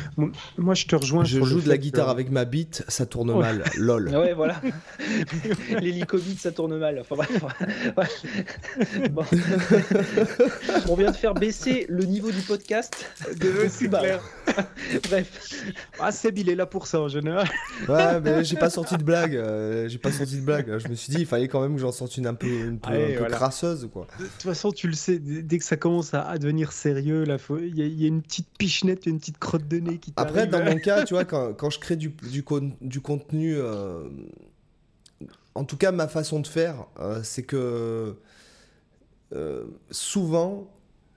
moi, 0.58 0.74
je 0.74 0.86
te 0.86 0.96
rejoins. 0.96 1.22
Je 1.22 1.40
joue 1.40 1.60
de 1.60 1.68
la 1.68 1.78
guitare 1.78 2.08
avec 2.08 2.32
ma 2.32 2.44
bite, 2.44 2.82
ça 2.88 3.06
tourne 3.06 3.32
mal. 3.38 3.62
Lol. 3.76 4.08
Ouais, 4.16 4.32
voilà. 4.32 4.60
L'hélicobite, 5.80 6.40
ça 6.40 6.50
tourne 6.50 6.78
mal. 6.78 7.00
Enfin, 7.00 7.16
On 10.88 10.96
vient 10.96 11.10
de 11.10 11.16
faire 11.16 11.34
baisser 11.34 11.86
le 11.88 12.04
niveau 12.04 12.32
du 12.32 12.40
podcast. 12.40 13.06
C'est 13.68 13.88
clair. 13.88 14.20
Bref. 15.04 15.64
Ah, 16.00 16.10
Seb, 16.10 16.38
il 16.38 16.48
est 16.48 16.54
là 16.54 16.66
pour 16.66 16.86
ça 16.86 17.00
en 17.00 17.08
général. 17.08 17.46
Ouais, 17.88 18.20
mais 18.20 18.42
j'ai 18.42 18.56
pas 18.56 18.70
sorti 18.70 18.96
de 18.96 19.04
blague. 19.04 19.36
Euh, 19.36 19.88
j'ai 19.88 19.98
pas 19.98 20.10
sorti 20.10 20.36
de 20.36 20.44
blague. 20.44 20.78
Je 20.78 20.88
me 20.88 20.94
suis 20.94 21.12
dit, 21.12 21.20
il 21.20 21.26
fallait 21.26 21.48
quand 21.48 21.60
même 21.60 21.74
que 21.74 21.80
j'en 21.80 21.92
sorte 21.92 22.16
une 22.16 22.26
un 22.26 22.34
peu, 22.34 22.46
un 22.46 22.76
peu 22.76 23.24
crasseuse, 23.30 23.88
quoi 23.92 24.06
façon, 24.56 24.72
tu 24.72 24.88
le 24.88 24.94
sais, 24.94 25.18
dès 25.18 25.58
que 25.58 25.64
ça 25.64 25.76
commence 25.76 26.14
à, 26.14 26.38
devenir 26.38 26.72
sérieux, 26.72 27.24
il 27.62 27.78
y, 27.78 28.04
a 28.04 28.08
une 28.08 28.22
petite 28.22 28.48
pichenette, 28.58 29.06
une 29.06 29.18
petite 29.18 29.38
crotte 29.38 29.68
de 29.68 29.78
nez 29.78 29.98
qui 29.98 30.12
Après, 30.16 30.46
dans 30.46 30.64
mon 30.64 30.76
cas, 30.80 31.04
tu 31.04 31.14
vois, 31.14 31.24
quand, 31.24 31.54
quand 31.54 31.70
je 31.70 31.78
crée 31.78 31.96
du, 31.96 32.08
du, 32.30 32.44
du 32.80 33.00
contenu, 33.00 33.54
euh, 33.56 34.08
en 35.54 35.64
tout 35.64 35.76
cas, 35.76 35.92
ma 35.92 36.08
façon 36.08 36.40
de 36.40 36.46
faire, 36.46 36.86
euh, 36.98 37.20
c'est 37.22 37.42
que 37.42 38.16
euh, 39.34 39.64
souvent, 39.90 40.70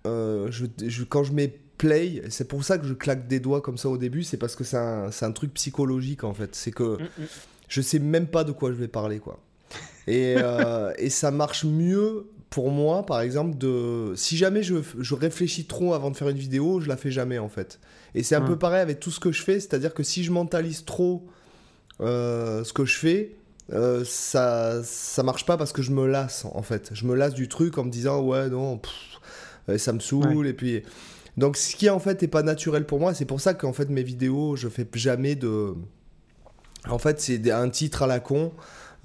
je, 0.05 0.65
je, 0.85 1.03
quand 1.03 1.23
je 1.23 1.33
mets 1.33 1.59
play, 1.77 2.21
c'est 2.29 2.47
pour 2.47 2.63
ça 2.63 2.77
que 2.77 2.85
je 2.85 2.93
claque 2.93 3.27
des 3.27 3.39
doigts 3.39 3.61
comme 3.61 3.77
ça 3.77 3.89
au 3.89 3.97
début, 3.97 4.23
c'est 4.23 4.37
parce 4.37 4.55
que 4.55 4.63
c'est 4.63 4.77
un, 4.77 5.09
un, 5.21 5.31
truc 5.31 5.53
psychologique 5.53 6.23
en 6.23 6.33
fait. 6.33 6.53
C'est 6.53 6.71
que 6.71 6.97
mm, 7.01 7.03
mm. 7.03 7.25
je 7.69 7.81
sais 7.81 7.99
même 7.99 8.27
pas 8.27 8.43
de 8.43 8.51
quoi 8.51 8.71
je 8.71 8.77
vais 8.77 8.87
parler, 8.87 9.19
quoi. 9.19 9.39
Et, 10.07 10.35
et, 10.97 11.09
ça 11.09 11.29
marche 11.29 11.65
mieux 11.65 12.25
pour 12.49 12.71
moi, 12.71 13.05
par 13.05 13.21
exemple, 13.21 13.57
de 13.57 14.13
si 14.15 14.37
jamais 14.37 14.63
je, 14.63 14.75
je, 14.97 15.13
réfléchis 15.13 15.65
trop 15.65 15.93
avant 15.93 16.09
de 16.09 16.17
faire 16.17 16.29
une 16.29 16.37
vidéo, 16.37 16.79
je 16.79 16.87
la 16.87 16.97
fais 16.97 17.11
jamais 17.11 17.37
en 17.37 17.49
fait. 17.49 17.79
Et 18.15 18.23
c'est 18.23 18.35
un 18.35 18.41
peu 18.41 18.57
pareil 18.57 18.81
avec 18.81 18.99
tout 18.99 19.11
ce 19.11 19.19
que 19.19 19.31
je 19.31 19.43
fais, 19.43 19.59
c'est-à-dire 19.59 19.93
que 19.93 20.03
si 20.03 20.23
je 20.23 20.31
mentalise 20.31 20.83
trop 20.83 21.27
euh, 22.01 22.63
ce 22.63 22.73
que 22.73 22.85
je 22.85 22.97
fais, 22.97 23.35
euh, 23.71 24.03
ça 24.05 24.81
ça 24.83 25.21
marche 25.21 25.45
pas 25.45 25.57
parce 25.57 25.71
que 25.71 25.81
je 25.81 25.91
me 25.91 26.07
lasse 26.07 26.45
en 26.45 26.63
fait. 26.63 26.89
Je 26.93 27.05
me 27.05 27.15
lasse 27.15 27.33
du 27.33 27.47
truc 27.47 27.77
en 27.77 27.83
me 27.83 27.91
disant 27.91 28.21
ouais 28.21 28.49
non, 28.49 28.81
ça 29.77 29.93
me 29.93 29.99
saoule 29.99 30.47
et 30.47 30.53
puis 30.53 30.81
donc 31.37 31.55
ce 31.55 31.75
qui 31.75 31.89
en 31.89 31.99
fait 31.99 32.23
est 32.23 32.27
pas 32.27 32.41
naturel 32.41 32.85
pour 32.85 32.99
moi, 32.99 33.13
c'est 33.13 33.25
pour 33.25 33.41
ça 33.41 33.53
qu'en 33.53 33.73
fait 33.73 33.89
mes 33.89 34.03
vidéos 34.03 34.55
je 34.55 34.69
fais 34.69 34.87
jamais 34.93 35.35
de 35.35 35.75
en 36.87 36.97
fait 36.97 37.19
c'est 37.21 37.51
un 37.51 37.69
titre 37.69 38.03
à 38.03 38.07
la 38.07 38.19
con. 38.19 38.53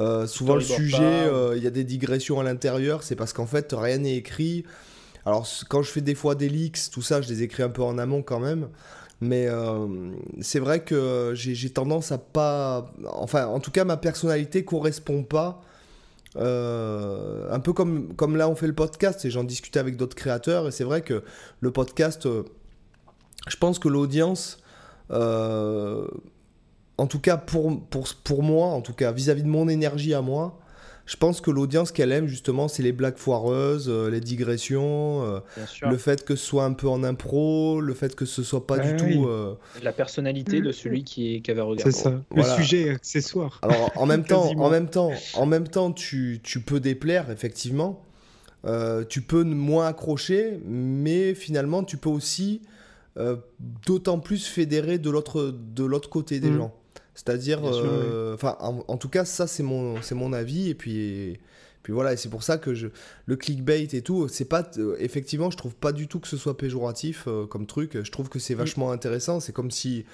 Euh, 0.01 0.27
souvent, 0.27 0.57
le 0.57 0.61
sujet, 0.61 1.03
euh, 1.03 1.55
il 1.57 1.63
y 1.63 1.67
a 1.67 1.71
des 1.71 1.85
digressions 1.85 2.41
à 2.41 2.43
l'intérieur, 2.43 3.03
c'est 3.03 3.17
parce 3.17 3.33
qu'en 3.33 3.47
fait, 3.47 3.75
rien 3.77 3.99
n'est 3.99 4.17
écrit. 4.17 4.65
Alors, 5.25 5.47
quand 5.69 5.83
je 5.83 5.91
fais 5.91 6.01
des 6.01 6.15
fois 6.15 6.35
des 6.35 6.49
leaks, 6.49 6.91
tout 6.93 7.03
ça, 7.03 7.23
je 7.23 7.29
les 7.29 7.43
écris 7.43 7.63
un 7.63 7.69
peu 7.69 7.83
en 7.83 7.99
amont 7.99 8.23
quand 8.23 8.41
même. 8.41 8.69
Mais 9.21 9.47
euh, 9.47 9.87
c'est 10.41 10.59
vrai 10.59 10.83
que 10.83 11.33
j'ai 11.35 11.71
tendance 11.71 12.13
à 12.13 12.19
pas. 12.19 12.93
Enfin, 13.07 13.47
en 13.47 13.61
tout 13.61 13.71
cas, 13.71 13.85
ma 13.85 13.97
personnalité 13.97 14.65
correspond 14.65 15.23
pas. 15.23 15.63
un 16.37 17.61
peu 17.61 17.73
comme, 17.73 18.15
comme 18.17 18.37
là, 18.37 18.49
on 18.49 18.57
fait 18.57 18.67
le 18.67 18.75
podcast 18.75 19.25
et 19.25 19.31
j'en 19.31 19.45
discutais 19.45 19.79
avec 19.79 19.97
d'autres 19.97 20.17
créateurs. 20.17 20.69
Et 20.69 20.73
c'est 20.73 20.85
vrai 20.85 21.03
que 21.03 21.23
le 21.61 21.71
podcast, 21.71 22.29
je 23.49 23.57
pense 23.57 23.79
que 23.79 23.89
l'audience 23.89 24.59
en 26.99 27.07
tout 27.07 27.21
cas 27.21 27.37
pour, 27.37 27.81
pour, 27.89 28.09
pour 28.23 28.43
moi, 28.43 28.69
en 28.69 28.81
tout 28.81 28.93
cas 28.93 29.13
vis-à-vis 29.13 29.43
de 29.43 29.49
mon 29.49 29.69
énergie 29.69 30.15
à 30.15 30.23
moi, 30.23 30.61
je 31.07 31.17
pense 31.17 31.43
que 31.43 31.51
l'audience 31.51 31.93
qu'elle 31.93 32.13
aime 32.13 32.27
justement, 32.27 32.67
c'est 32.67 32.83
les 32.83 32.93
blagues 32.93 33.19
foireuses, 33.19 33.89
euh, 33.89 34.09
les 34.09 34.21
digressions, 34.21 35.23
euh, 35.25 35.41
le 35.83 35.97
fait 35.99 36.25
que 36.25 36.35
ce 36.35 36.45
soit 36.45 36.65
un 36.65 36.73
peu 36.73 36.89
en 36.89 37.05
impro, 37.05 37.81
le 37.81 37.93
fait 37.93 38.15
que 38.15 38.25
ce 38.25 38.43
soit 38.43 38.67
pas 38.67 38.79
du 38.79 38.97
tout. 38.97 39.27
Euh, 39.27 39.55
la 39.83 39.93
personnalité 39.93 40.61
de 40.61 40.73
celui 40.73 41.05
qui, 41.05 41.43
qui 41.43 41.51
avait 41.51 41.61
regardé. 41.61 41.93
C'est 41.93 42.03
ça. 42.05 42.23
Le 42.35 42.43
sujet 42.43 42.91
accessoire. 42.91 43.59
Alors 43.63 43.93
en 43.97 44.07
même 44.07 44.25
temps, 44.27 44.51
en 44.57 44.71
même 44.71 44.89
temps, 44.89 45.11
en 45.35 45.47
même 45.47 45.69
temps, 45.69 45.93
tu, 45.93 46.41
tu 46.43 46.61
peux 46.61 46.81
déplaire 46.81 47.31
effectivement. 47.31 48.03
tu 49.11 49.21
peux 49.21 49.45
moins 49.45 49.89
accrocher, 49.89 50.59
mais 50.65 51.35
finalement, 51.35 51.85
tu 51.85 51.99
peux 51.99 52.09
aussi 52.09 52.63
d'autant 53.87 54.21
plus 54.21 54.47
fédérer 54.47 54.97
de 54.99 55.11
l'autre 55.11 55.55
de 55.55 55.85
l'autre 55.85 56.09
côté 56.09 56.41
des 56.41 56.51
mm. 56.51 56.57
gens. 56.57 56.75
C'est-à-dire, 57.15 57.61
euh, 57.65 58.35
enfin, 58.35 58.57
en, 58.61 58.97
tout 58.97 59.09
cas, 59.09 59.25
ça 59.25 59.47
c'est 59.47 59.63
mon, 59.63 60.03
c'est 60.03 60.17
mon 60.17 60.33
avis. 60.33 60.69
Et 60.69 60.75
puis, 60.75 61.39
puis 61.83 61.93
voilà, 61.93 62.13
et 62.13 62.17
c'est 62.17 62.29
pour 62.29 62.43
ça 62.43 62.59
que 62.59 62.75
je, 62.75 62.89
le 63.27 63.37
clickbait 63.37 63.85
et 63.85 64.03
tout, 64.03 64.27
c'est 64.29 64.47
pas, 64.47 64.69
euh, 64.79 64.97
effectivement, 64.99 65.51
je 65.51 65.57
trouve 65.57 65.77
pas 65.77 65.93
du 65.93 66.09
tout 66.09 66.19
que 66.19 66.29
ce 66.29 66.37
soit 66.37 66.57
péjoratif 66.57 67.25
euh, 67.29 67.47
comme 67.47 67.67
truc. 67.67 68.03
Je 68.03 68.11
trouve 68.11 68.29
que 68.29 68.41
c'est 68.41 68.55
mm. 68.55 68.59
vachement 68.59 68.91
intéressant. 68.91 69.39
C'est 69.39 69.53
comme 69.53 69.71
si 69.71 70.05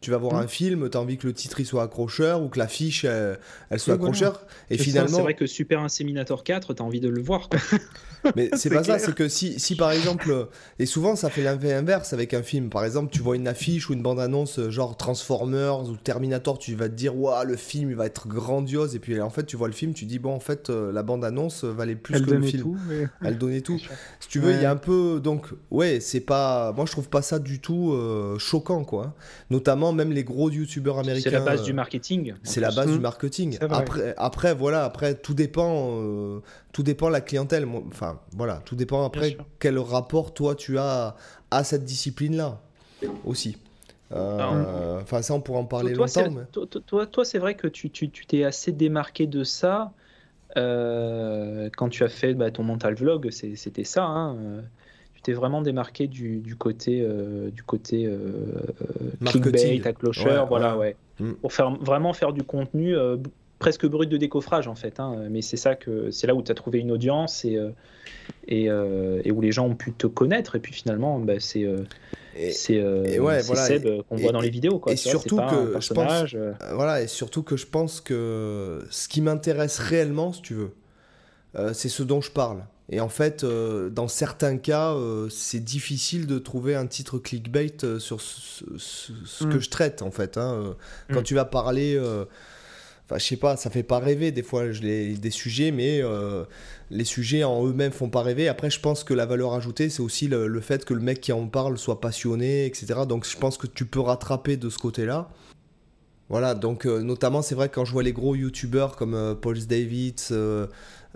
tu 0.00 0.10
vas 0.10 0.18
voir 0.18 0.34
mm. 0.34 0.44
un 0.44 0.46
film, 0.46 0.90
tu 0.90 0.96
as 0.96 1.00
envie 1.00 1.16
que 1.16 1.26
le 1.26 1.32
titre 1.32 1.60
il 1.60 1.66
soit 1.66 1.82
accrocheur 1.82 2.42
ou 2.42 2.48
que 2.48 2.58
l'affiche 2.58 3.04
elle, 3.04 3.38
soit 3.78 3.94
accrocheur. 3.94 4.46
Et 4.70 4.78
finalement. 4.78 5.16
C'est 5.16 5.22
vrai 5.22 5.34
que 5.34 5.46
Super 5.46 5.80
Inséminator 5.80 6.44
4, 6.44 6.74
tu 6.74 6.82
as 6.82 6.84
envie 6.84 7.00
de 7.00 7.08
le 7.08 7.22
voir. 7.22 7.48
Mais 8.36 8.50
c'est 8.54 8.70
pas 8.70 8.82
ça, 8.82 8.98
c'est 8.98 9.14
que 9.14 9.28
si, 9.28 9.58
si 9.58 9.76
par 9.76 9.92
exemple. 9.92 10.48
Et 10.78 10.86
souvent 10.86 11.16
ça 11.16 11.30
fait 11.30 11.42
l'inverse 11.42 12.12
avec 12.12 12.34
un 12.34 12.42
film. 12.42 12.70
Par 12.70 12.84
exemple, 12.84 13.12
tu 13.12 13.20
vois 13.20 13.36
une 13.36 13.48
affiche 13.48 13.88
ou 13.88 13.92
une 13.92 14.02
bande-annonce 14.02 14.68
genre 14.68 14.96
Transformers 14.96 15.88
ou 15.88 15.96
Terminator, 15.96 16.58
tu 16.58 16.74
vas 16.74 16.88
te 16.88 16.94
dire, 16.94 17.16
waouh, 17.16 17.46
le 17.46 17.56
film 17.56 17.90
il 17.90 17.96
va 17.96 18.06
être 18.06 18.28
grandiose. 18.28 18.94
Et 18.94 18.98
puis 18.98 19.20
en 19.20 19.30
fait, 19.30 19.44
tu 19.44 19.56
vois 19.56 19.68
le 19.68 19.74
film, 19.74 19.92
tu 19.92 20.04
dis, 20.04 20.18
bon, 20.18 20.34
en 20.34 20.40
fait, 20.40 20.70
euh, 20.70 20.92
la 20.92 21.02
bande-annonce 21.02 21.64
valait 21.64 21.96
plus 21.96 22.20
que 22.20 22.30
le 22.30 22.42
film. 22.42 22.78
Elle 23.22 23.38
donnait 23.38 23.60
tout. 23.60 23.78
Si 24.20 24.28
tu 24.28 24.40
veux, 24.40 24.52
il 24.52 24.62
y 24.62 24.64
a 24.64 24.70
un 24.70 24.76
peu. 24.76 25.20
Donc, 25.22 25.46
ouais, 25.70 26.00
c'est 26.00 26.20
pas. 26.20 26.72
Moi 26.72 26.86
je 26.86 26.92
trouve 26.92 27.08
pas 27.08 27.22
ça 27.22 27.38
du 27.38 27.60
tout 27.60 27.92
euh, 27.92 28.38
choquant, 28.38 28.84
quoi. 28.84 29.14
Notamment 29.50 29.85
même 29.92 30.12
les 30.12 30.24
gros 30.24 30.50
youtubeurs 30.50 30.98
américains. 30.98 31.30
C'est 31.30 31.36
la 31.36 31.44
base 31.44 31.62
du 31.62 31.72
marketing. 31.72 32.34
C'est 32.42 32.60
la 32.60 32.70
base 32.70 32.90
du 32.90 32.98
marketing. 32.98 33.58
Après, 33.60 34.14
après, 34.16 34.54
voilà, 34.54 34.84
après, 34.84 35.14
tout 35.14 35.34
dépend, 35.34 35.90
euh, 36.00 36.40
tout 36.72 36.82
dépend 36.82 37.08
la 37.08 37.20
clientèle. 37.20 37.66
Enfin, 37.88 38.20
voilà, 38.32 38.62
tout 38.64 38.76
dépend 38.76 39.04
après 39.04 39.36
quel 39.58 39.78
rapport 39.78 40.34
toi 40.34 40.54
tu 40.54 40.78
as 40.78 41.16
à 41.50 41.64
cette 41.64 41.84
discipline-là 41.84 42.60
aussi. 43.24 43.56
Euh, 44.12 45.00
enfin, 45.00 45.22
ça, 45.22 45.34
on 45.34 45.40
pourra 45.40 45.60
en 45.60 45.64
parler 45.64 45.94
longtemps. 45.94 46.32
Toi, 46.86 47.06
toi, 47.06 47.24
c'est 47.24 47.38
vrai 47.38 47.54
que 47.54 47.66
tu 47.66 47.90
t'es 47.90 48.08
tu, 48.08 48.44
assez 48.44 48.72
démarqué 48.72 49.26
de 49.26 49.44
ça. 49.44 49.92
Euh, 50.56 51.68
quand 51.76 51.88
tu 51.88 52.02
as 52.02 52.08
fait 52.08 52.32
bah, 52.32 52.50
ton 52.50 52.62
mental 52.62 52.94
vlog, 52.94 53.30
c'était 53.30 53.84
ça. 53.84 54.04
Hein, 54.04 54.62
t'es 55.26 55.32
vraiment 55.32 55.60
démarqué 55.60 56.06
du, 56.06 56.38
du 56.38 56.54
côté 56.54 57.00
euh, 57.02 57.50
du 57.50 57.64
côté 57.64 58.06
euh, 58.06 58.60
clickbait, 59.24 59.84
accrocheur, 59.84 60.46
voilà, 60.46 60.76
ouais. 60.78 60.94
Mm. 61.18 61.32
Pour 61.32 61.52
faire 61.52 61.72
vraiment 61.72 62.12
faire 62.12 62.32
du 62.32 62.44
contenu 62.44 62.96
euh, 62.96 63.16
presque 63.58 63.86
brut 63.86 64.08
de 64.08 64.18
décoffrage 64.18 64.68
en 64.68 64.76
fait. 64.76 65.00
Hein. 65.00 65.26
Mais 65.28 65.42
c'est 65.42 65.56
ça 65.56 65.74
que 65.74 66.12
c'est 66.12 66.28
là 66.28 66.34
où 66.36 66.42
tu 66.44 66.52
as 66.52 66.54
trouvé 66.54 66.78
une 66.78 66.92
audience 66.92 67.44
et 67.44 67.58
et, 68.46 68.66
et, 68.66 69.32
où 69.32 69.40
les 69.40 69.50
gens 69.50 69.66
ont 69.66 69.74
pu 69.74 69.92
te 69.92 70.06
connaître. 70.06 70.54
Et 70.54 70.60
puis 70.60 70.72
finalement, 70.72 71.18
bah, 71.18 71.40
c'est 71.40 71.66
c'est 72.52 72.80
ouais, 73.18 73.42
Seb 73.42 74.02
qu'on 74.08 74.16
voit 74.16 74.30
dans 74.30 74.40
les 74.40 74.50
vidéos 74.50 74.78
quoi. 74.78 74.92
Et 74.92 74.96
surtout 74.96 75.38
que 75.38 75.80
je 75.80 75.92
pense, 75.92 76.36
voilà 76.72 77.02
et 77.02 77.08
surtout 77.08 77.42
que 77.42 77.56
je 77.56 77.66
pense 77.66 78.00
que 78.00 78.84
ce 78.90 79.08
qui 79.08 79.22
m'intéresse 79.22 79.80
réellement, 79.80 80.32
si 80.32 80.42
tu 80.42 80.54
veux, 80.54 80.74
c'est 81.72 81.88
ce 81.88 82.04
dont 82.04 82.20
je 82.20 82.30
parle. 82.30 82.62
Et 82.88 83.00
en 83.00 83.08
fait, 83.08 83.42
euh, 83.42 83.90
dans 83.90 84.06
certains 84.08 84.58
cas, 84.58 84.92
euh, 84.94 85.28
c'est 85.28 85.58
difficile 85.64 86.26
de 86.26 86.38
trouver 86.38 86.76
un 86.76 86.86
titre 86.86 87.18
clickbait 87.18 87.74
euh, 87.84 87.98
sur 87.98 88.20
ce, 88.20 88.62
ce- 88.78 89.12
ce 89.24 89.44
Mm. 89.44 89.52
que 89.52 89.58
je 89.58 89.70
traite, 89.70 90.02
en 90.02 90.10
fait. 90.12 90.36
hein. 90.38 90.52
Euh, 90.54 90.72
Quand 91.12 91.20
Mm. 91.20 91.24
tu 91.24 91.34
vas 91.34 91.44
parler, 91.44 91.98
enfin, 93.06 93.18
je 93.18 93.24
sais 93.24 93.36
pas, 93.36 93.56
ça 93.56 93.70
fait 93.70 93.82
pas 93.82 93.98
rêver 93.98 94.30
des 94.30 94.44
fois 94.44 94.66
les, 94.66 95.14
des 95.16 95.30
sujets, 95.30 95.72
mais 95.72 96.00
euh, 96.00 96.44
les 96.90 97.04
sujets 97.04 97.42
en 97.42 97.66
eux-mêmes 97.66 97.90
font 97.92 98.08
pas 98.08 98.22
rêver. 98.22 98.46
Après, 98.46 98.70
je 98.70 98.78
pense 98.78 99.02
que 99.02 99.14
la 99.14 99.26
valeur 99.26 99.54
ajoutée, 99.54 99.88
c'est 99.88 100.02
aussi 100.02 100.28
le, 100.28 100.46
le 100.46 100.60
fait 100.60 100.84
que 100.84 100.94
le 100.94 101.00
mec 101.00 101.20
qui 101.20 101.32
en 101.32 101.46
parle 101.48 101.78
soit 101.78 102.00
passionné, 102.00 102.66
etc. 102.66 103.00
Donc, 103.08 103.26
je 103.28 103.36
pense 103.36 103.56
que 103.58 103.66
tu 103.66 103.84
peux 103.84 103.98
rattraper 104.00 104.56
de 104.56 104.70
ce 104.70 104.78
côté-là. 104.78 105.28
Voilà, 106.28 106.54
donc 106.54 106.86
euh, 106.86 107.02
notamment, 107.02 107.40
c'est 107.42 107.54
vrai 107.54 107.68
que 107.68 107.74
quand 107.76 107.84
je 107.84 107.92
vois 107.92 108.02
les 108.02 108.12
gros 108.12 108.34
youtubeurs 108.34 108.96
comme 108.96 109.14
euh, 109.14 109.34
Paul 109.36 109.56
Davids, 109.58 110.14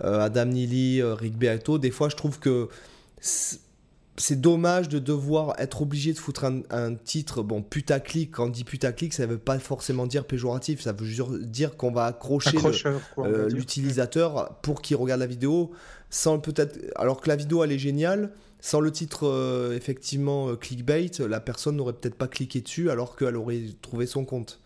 Adam 0.03 0.45
Neely, 0.45 1.01
euh, 1.01 1.13
Rick 1.13 1.37
Beato, 1.37 1.77
des 1.77 1.91
fois, 1.91 2.09
je 2.09 2.15
trouve 2.15 2.39
que 2.39 2.69
c'est 3.19 4.39
dommage 4.39 4.89
de 4.89 4.99
devoir 4.99 5.55
être 5.59 5.81
obligé 5.81 6.13
de 6.13 6.19
foutre 6.19 6.45
un, 6.45 6.61
un 6.69 6.95
titre, 6.95 7.43
bon, 7.43 7.61
putaclic. 7.61 8.31
Quand 8.31 8.45
on 8.45 8.49
dit 8.49 8.63
putaclic, 8.63 9.13
ça 9.13 9.25
veut 9.25 9.37
pas 9.37 9.57
forcément 9.59 10.05
dire 10.07 10.25
péjoratif, 10.25 10.81
ça 10.81 10.91
veut 10.91 11.05
juste 11.05 11.31
dire 11.43 11.77
qu'on 11.77 11.91
va 11.91 12.05
accrocher 12.05 12.57
euh, 13.19 13.49
l'utilisateur 13.49 14.57
pour 14.61 14.81
qu'il 14.81 14.97
regarde 14.97 15.19
la 15.21 15.27
vidéo 15.27 15.71
sans 16.11 16.39
peut-être 16.39 16.77
alors 16.97 17.21
que 17.21 17.29
la 17.29 17.35
vidéo 17.35 17.63
elle 17.63 17.71
est 17.71 17.79
géniale 17.79 18.31
sans 18.59 18.79
le 18.79 18.91
titre 18.91 19.27
euh, 19.27 19.75
effectivement 19.75 20.49
euh, 20.49 20.55
clickbait 20.55 21.09
la 21.27 21.39
personne 21.39 21.77
n'aurait 21.77 21.93
peut-être 21.93 22.15
pas 22.15 22.27
cliqué 22.27 22.61
dessus 22.61 22.91
alors 22.91 23.15
qu'elle 23.15 23.37
aurait 23.37 23.63
trouvé 23.81 24.05
son 24.05 24.25
compte 24.25 24.60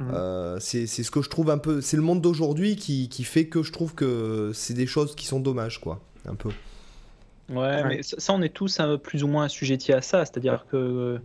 Mhm. 0.00 0.10
Euh, 0.14 0.58
c'est 0.60 0.86
ce 0.86 1.10
que 1.10 1.20
je 1.22 1.28
trouve 1.28 1.50
un 1.50 1.58
peu 1.58 1.80
c'est 1.82 1.96
le 1.98 2.02
monde 2.02 2.20
d'aujourd'hui 2.22 2.74
qui, 2.76 3.08
qui 3.10 3.22
fait 3.22 3.46
que 3.48 3.62
je 3.62 3.70
trouve 3.70 3.94
que 3.94 4.50
c'est 4.54 4.72
des 4.74 4.86
choses 4.86 5.14
qui 5.14 5.26
sont 5.26 5.40
dommages 5.40 5.78
quoi 5.78 6.00
un 6.26 6.34
peu 6.34 6.48
Ouais, 7.50 7.84
mais 7.84 8.02
ça, 8.02 8.16
ça, 8.18 8.32
on 8.32 8.40
est 8.42 8.48
tous 8.54 8.78
euh, 8.80 8.96
plus 8.96 9.24
ou 9.24 9.28
moins 9.28 9.44
assujettis 9.44 9.92
à 9.92 10.00
ça. 10.00 10.24
C'est-à-dire 10.24 10.66
que, 10.70 11.20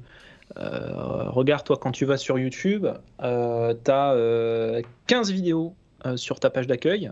euh, 0.58 1.30
regarde, 1.30 1.64
toi, 1.64 1.78
quand 1.78 1.92
tu 1.92 2.04
vas 2.06 2.18
sur 2.18 2.38
YouTube, 2.40 2.88
euh, 3.22 3.74
tu 3.86 3.92
as 3.92 4.82
15 5.08 5.32
vidéos 5.32 5.76
euh, 6.06 6.18
sur 6.18 6.40
ta 6.40 6.50
page 6.50 6.68
d'accueil. 6.68 7.12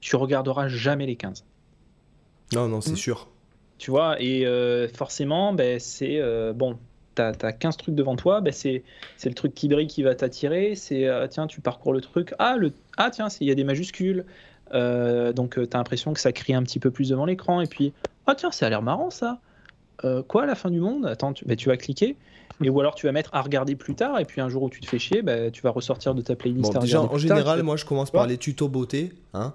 Tu 0.00 0.16
regarderas 0.16 0.68
jamais 0.68 1.04
les 1.06 1.16
15. 1.16 1.44
non 2.52 2.68
non 2.68 2.80
c'est 2.80 2.90
Mhm. 2.90 2.96
sûr 2.96 3.28
Tu 3.78 3.90
vois, 3.90 4.20
et 4.22 4.46
euh, 4.46 4.86
forcément, 4.88 5.52
ben, 5.52 5.80
c'est 5.80 6.20
euh, 6.20 6.52
bon. 6.52 6.78
T'as 7.14 7.32
as 7.42 7.52
15 7.52 7.76
trucs 7.76 7.94
devant 7.94 8.16
toi, 8.16 8.40
ben 8.40 8.52
c'est 8.52 8.82
le 9.24 9.34
truc 9.34 9.54
qui 9.54 9.68
brille 9.68 9.86
qui 9.86 10.02
va 10.02 10.14
t'attirer. 10.14 10.74
C'est 10.74 11.06
euh, 11.06 11.26
tiens, 11.26 11.46
tu 11.46 11.60
parcours 11.60 11.92
le 11.92 12.00
truc. 12.00 12.34
Ah, 12.38 12.56
le, 12.56 12.72
ah 12.96 13.10
tiens, 13.10 13.28
il 13.40 13.48
y 13.48 13.50
a 13.50 13.54
des 13.54 13.64
majuscules. 13.64 14.24
Euh, 14.72 15.32
donc 15.32 15.54
tu 15.54 15.60
as 15.60 15.78
l'impression 15.78 16.12
que 16.12 16.20
ça 16.20 16.32
crie 16.32 16.54
un 16.54 16.62
petit 16.62 16.78
peu 16.78 16.90
plus 16.90 17.10
devant 17.10 17.26
l'écran. 17.26 17.60
Et 17.60 17.66
puis, 17.66 17.92
ah 18.26 18.34
tiens, 18.34 18.50
ça 18.50 18.66
a 18.66 18.70
l'air 18.70 18.82
marrant 18.82 19.10
ça. 19.10 19.38
Euh, 20.04 20.22
quoi, 20.22 20.46
la 20.46 20.54
fin 20.54 20.70
du 20.70 20.80
monde? 20.80 21.06
Attends, 21.06 21.32
tu, 21.32 21.44
ben, 21.44 21.56
tu 21.56 21.68
vas 21.68 21.76
cliquer. 21.76 22.16
Et 22.62 22.70
ou 22.70 22.80
alors 22.80 22.94
tu 22.94 23.06
vas 23.06 23.12
mettre 23.12 23.30
à 23.32 23.42
regarder 23.42 23.74
plus 23.74 23.94
tard. 23.94 24.18
Et 24.20 24.24
puis 24.24 24.40
un 24.40 24.48
jour 24.48 24.62
où 24.62 24.70
tu 24.70 24.80
te 24.80 24.86
fais 24.86 24.98
chier, 24.98 25.22
ben, 25.22 25.50
tu 25.50 25.62
vas 25.62 25.70
ressortir 25.70 26.14
de 26.14 26.22
ta 26.22 26.36
playlist. 26.36 26.72
bon 26.72 26.78
à 26.78 26.80
déjà 26.80 26.98
regarder 26.98 27.14
en 27.14 27.18
général 27.18 27.62
moi 27.62 27.76
je 27.76 27.84
commence 27.84 28.10
par 28.10 28.26
les 28.26 28.38
tutos 28.38 28.68
beauté 28.68 29.12
hein 29.32 29.54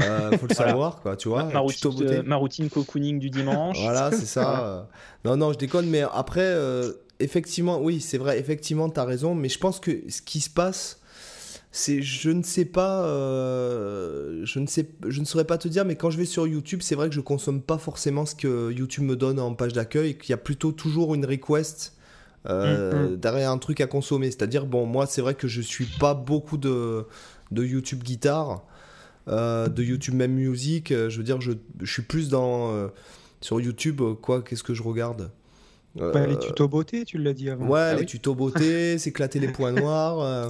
Euh, 0.00 0.38
faut 0.38 0.46
le 0.48 0.54
savoir 0.54 1.00
quoi 1.00 1.16
tu 1.16 1.28
vois 1.28 1.44
ma, 1.44 1.58
routine, 1.58 1.90
euh, 2.02 2.22
ma 2.24 2.36
routine 2.36 2.70
cocooning 2.70 3.18
du 3.18 3.30
dimanche. 3.30 3.80
Voilà, 3.82 4.10
c'est 4.12 4.26
ça. 4.26 4.88
Non, 5.24 5.36
non, 5.36 5.52
je 5.52 5.58
déconne, 5.58 5.88
mais 5.88 6.02
après, 6.12 6.40
euh, 6.44 6.92
effectivement, 7.20 7.80
oui, 7.80 8.00
c'est 8.00 8.18
vrai, 8.18 8.38
effectivement, 8.38 8.88
tu 8.88 9.00
as 9.00 9.04
raison, 9.04 9.34
mais 9.34 9.48
je 9.48 9.58
pense 9.58 9.80
que 9.80 9.90
ce 10.08 10.22
qui 10.22 10.40
se 10.40 10.50
passe, 10.50 11.00
c'est, 11.72 12.00
je 12.00 12.30
ne 12.30 12.42
sais 12.42 12.64
pas, 12.64 13.02
euh, 13.04 14.40
je, 14.44 14.58
ne 14.58 14.66
sais, 14.66 14.88
je 15.06 15.20
ne 15.20 15.24
saurais 15.24 15.44
pas 15.44 15.58
te 15.58 15.68
dire, 15.68 15.84
mais 15.84 15.96
quand 15.96 16.10
je 16.10 16.18
vais 16.18 16.24
sur 16.24 16.46
YouTube, 16.46 16.80
c'est 16.82 16.94
vrai 16.94 17.08
que 17.08 17.14
je 17.14 17.20
consomme 17.20 17.60
pas 17.60 17.78
forcément 17.78 18.24
ce 18.24 18.34
que 18.34 18.72
YouTube 18.72 19.04
me 19.04 19.16
donne 19.16 19.38
en 19.40 19.54
page 19.54 19.72
d'accueil, 19.72 20.16
qu'il 20.16 20.30
y 20.30 20.34
a 20.34 20.38
plutôt 20.38 20.72
toujours 20.72 21.14
une 21.14 21.26
request. 21.26 21.94
euh, 22.48 23.16
derrière 23.16 23.50
un 23.50 23.58
truc 23.58 23.80
à 23.80 23.88
consommer 23.88 24.26
c'est-à-dire 24.30 24.64
bon 24.64 24.86
moi 24.86 25.06
c'est 25.06 25.20
vrai 25.20 25.34
que 25.34 25.48
je 25.48 25.60
suis 25.60 25.86
pas 25.98 26.14
beaucoup 26.14 26.56
de, 26.56 27.04
de 27.50 27.64
YouTube 27.64 28.04
guitare 28.04 28.62
euh, 29.28 29.68
de 29.68 29.82
YouTube 29.82 30.14
même 30.14 30.32
musique 30.32 30.90
euh, 30.92 31.08
je 31.10 31.18
veux 31.18 31.24
dire 31.24 31.40
je, 31.40 31.52
je 31.80 31.92
suis 31.92 32.02
plus 32.02 32.28
dans 32.28 32.72
euh, 32.72 32.88
sur 33.40 33.60
YouTube, 33.60 34.00
quoi, 34.20 34.42
qu'est-ce 34.42 34.64
que 34.64 34.74
je 34.74 34.82
regarde 34.82 35.30
Euh, 36.00 36.26
les 36.26 36.38
tutos 36.38 36.68
beauté, 36.68 37.04
tu 37.04 37.18
l'as 37.18 37.32
dit 37.32 37.48
avant. 37.50 37.66
Ouais, 37.66 37.80
Ah 37.80 37.94
les 37.94 38.00
oui. 38.00 38.06
tutos 38.06 38.34
beauté, 38.34 38.98
s'éclater 39.04 39.38
les 39.40 39.48
points 39.48 39.72
noirs. 39.72 40.20
euh, 40.20 40.48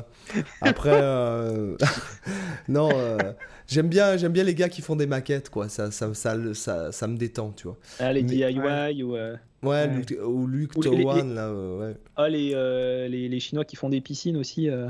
Après, 0.63 0.91
euh, 1.03 1.77
non, 2.69 2.89
euh, 2.95 3.19
j'aime 3.67 3.89
bien, 3.89 4.17
j'aime 4.17 4.33
bien 4.33 4.45
les 4.45 4.55
gars 4.55 4.69
qui 4.69 4.83
font 4.83 4.97
des 4.97 5.07
maquettes, 5.07 5.49
quoi. 5.51 5.69
Ça, 5.69 5.91
ça, 5.91 6.13
ça, 6.15 6.37
ça, 6.55 6.93
ça 6.93 7.07
me 7.07 7.17
détend, 7.17 7.53
tu 7.53 7.65
vois. 7.69 7.77
Ah, 7.99 8.13
les 8.13 8.23
Mais- 8.23 8.29
DIY 8.29 9.03
ou, 9.03 9.17
euh, 9.17 9.37
Ouais, 9.63 9.69
Ouais. 9.71 9.89
Luke- 9.89 10.19
ou 10.25 10.47
Luke 10.47 10.73
là, 10.85 11.53
ouais. 11.53 11.95
ah, 12.17 12.29
les, 12.29 12.53
euh, 12.55 13.09
les, 13.09 13.29
les 13.29 13.41
Chinois 13.41 13.65
qui 13.65 13.77
font 13.77 13.89
des 13.89 14.01
piscines 14.01 14.37
aussi. 14.37 14.69
euh. 14.71 14.89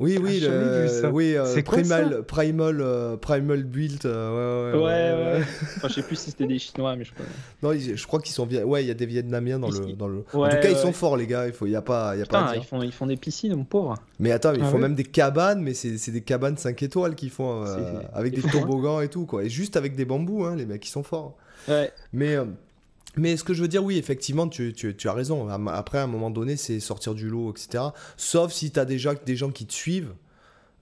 Oui, 0.00 0.14
Ah, 0.16 0.22
oui, 0.24 0.40
le, 0.40 1.10
oui, 1.12 1.36
euh, 1.36 1.62
Primal, 1.62 2.22
Primal, 2.22 2.80
euh, 2.80 3.16
Primal 3.18 3.64
Build, 3.64 4.06
euh, 4.06 4.72
ouais, 4.72 4.78
Ouais, 4.78 4.82
ouais, 4.82 5.38
ouais. 5.40 5.44
Enfin, 5.76 5.88
je 5.88 5.92
sais 5.94 6.02
plus 6.02 6.16
si 6.16 6.30
c'était 6.30 6.46
des 6.46 6.58
Chinois, 6.58 6.96
mais 6.96 7.04
je 7.04 7.12
crois. 7.12 7.26
Non, 7.62 7.72
ils- 7.72 7.96
je 7.96 8.06
crois 8.06 8.18
qu'ils 8.20 8.32
sont, 8.32 8.48
ouais, 8.48 8.82
il 8.82 8.88
y 8.88 8.90
a 8.90 8.94
des 8.94 9.04
Vietnamiens 9.04 9.58
dans 9.58 9.68
le, 9.70 9.92
dans 9.92 10.08
le. 10.08 10.24
en 10.32 10.48
tout 10.48 10.56
cas, 10.56 10.70
ils 10.70 10.76
sont 10.76 10.92
forts, 10.92 11.18
les 11.18 11.26
gars. 11.26 11.46
Il 11.46 11.52
faut, 11.52 11.66
y 11.66 11.76
a 11.76 11.82
pas, 11.82 12.16
il 12.16 12.20
y 12.20 12.22
a 12.22 12.26
pas 12.26 12.38
à 12.38 12.42
Putain, 12.44 12.52
dire. 12.54 12.62
ils 12.62 12.66
font, 12.66 12.82
ils 12.82 12.92
font 12.92 13.06
des 13.06 13.16
piscines, 13.18 13.54
mon 13.54 13.64
pauvre. 13.64 13.94
Mais 14.18 14.32
attends, 14.32 14.54
ils 14.54 14.62
Ah 14.62 14.70
font 14.70 14.78
même 14.78 14.94
des 14.94 15.04
cabanes, 15.04 15.60
mais 15.62 15.74
c'est 15.74 15.98
c'est 15.98 16.12
des 16.12 16.22
cabanes 16.22 16.56
5 16.56 16.82
étoiles 16.82 17.14
qu'ils 17.14 17.30
font 17.30 17.64
euh, 17.66 18.00
avec 18.14 18.34
des 18.34 18.44
hein. 18.46 18.50
toboggans 18.52 19.02
et 19.02 19.08
tout, 19.08 19.26
quoi. 19.26 19.44
Et 19.44 19.50
juste 19.50 19.76
avec 19.76 19.96
des 19.96 20.06
bambous, 20.06 20.44
hein, 20.46 20.56
les 20.56 20.64
mecs, 20.64 20.86
ils 20.86 20.90
sont 20.90 21.02
forts. 21.02 21.36
Ouais. 21.68 21.90
Mais, 22.14 22.36
euh, 22.36 22.44
mais 23.16 23.36
ce 23.36 23.44
que 23.44 23.54
je 23.54 23.62
veux 23.62 23.68
dire, 23.68 23.82
oui, 23.84 23.98
effectivement, 23.98 24.48
tu, 24.48 24.72
tu- 24.72 24.94
tu 24.96 25.08
as 25.08 25.12
raison. 25.12 25.48
Après, 25.68 25.98
à 25.98 26.04
un 26.04 26.06
moment 26.06 26.30
donné, 26.30 26.56
c'est 26.56 26.80
sortir 26.80 27.14
du 27.14 27.28
lot, 27.28 27.50
etc. 27.50 27.84
Sauf 28.16 28.52
si 28.52 28.70
tu 28.70 28.78
as 28.80 28.84
déjà 28.84 29.14
des 29.14 29.36
gens 29.36 29.50
qui 29.50 29.66
te 29.66 29.72
suivent. 29.72 30.12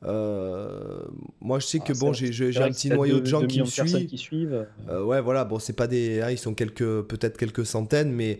Euh, 0.04 1.00
moi, 1.40 1.58
je 1.58 1.66
sais 1.66 1.78
que 1.80 1.92
Ah, 1.92 1.98
bon, 1.98 2.12
c'est- 2.12 2.32
j'ai 2.32 2.56
un 2.62 2.68
que 2.68 2.72
petit 2.74 2.88
noyau 2.88 3.18
de 3.20 3.26
gens 3.26 3.44
qui 3.46 3.60
me 3.60 3.64
suivent. 3.66 4.06
qui 4.06 4.18
suivent. 4.18 4.66
Euh, 4.88 5.02
ouais, 5.02 5.20
voilà, 5.20 5.44
bon, 5.44 5.58
c'est 5.58 5.72
pas 5.72 5.86
des. 5.88 6.20
hein, 6.20 6.30
ils 6.30 6.38
sont 6.38 6.54
quelques, 6.54 7.02
peut-être 7.02 7.36
quelques 7.36 7.66
centaines, 7.66 8.12
mais 8.12 8.38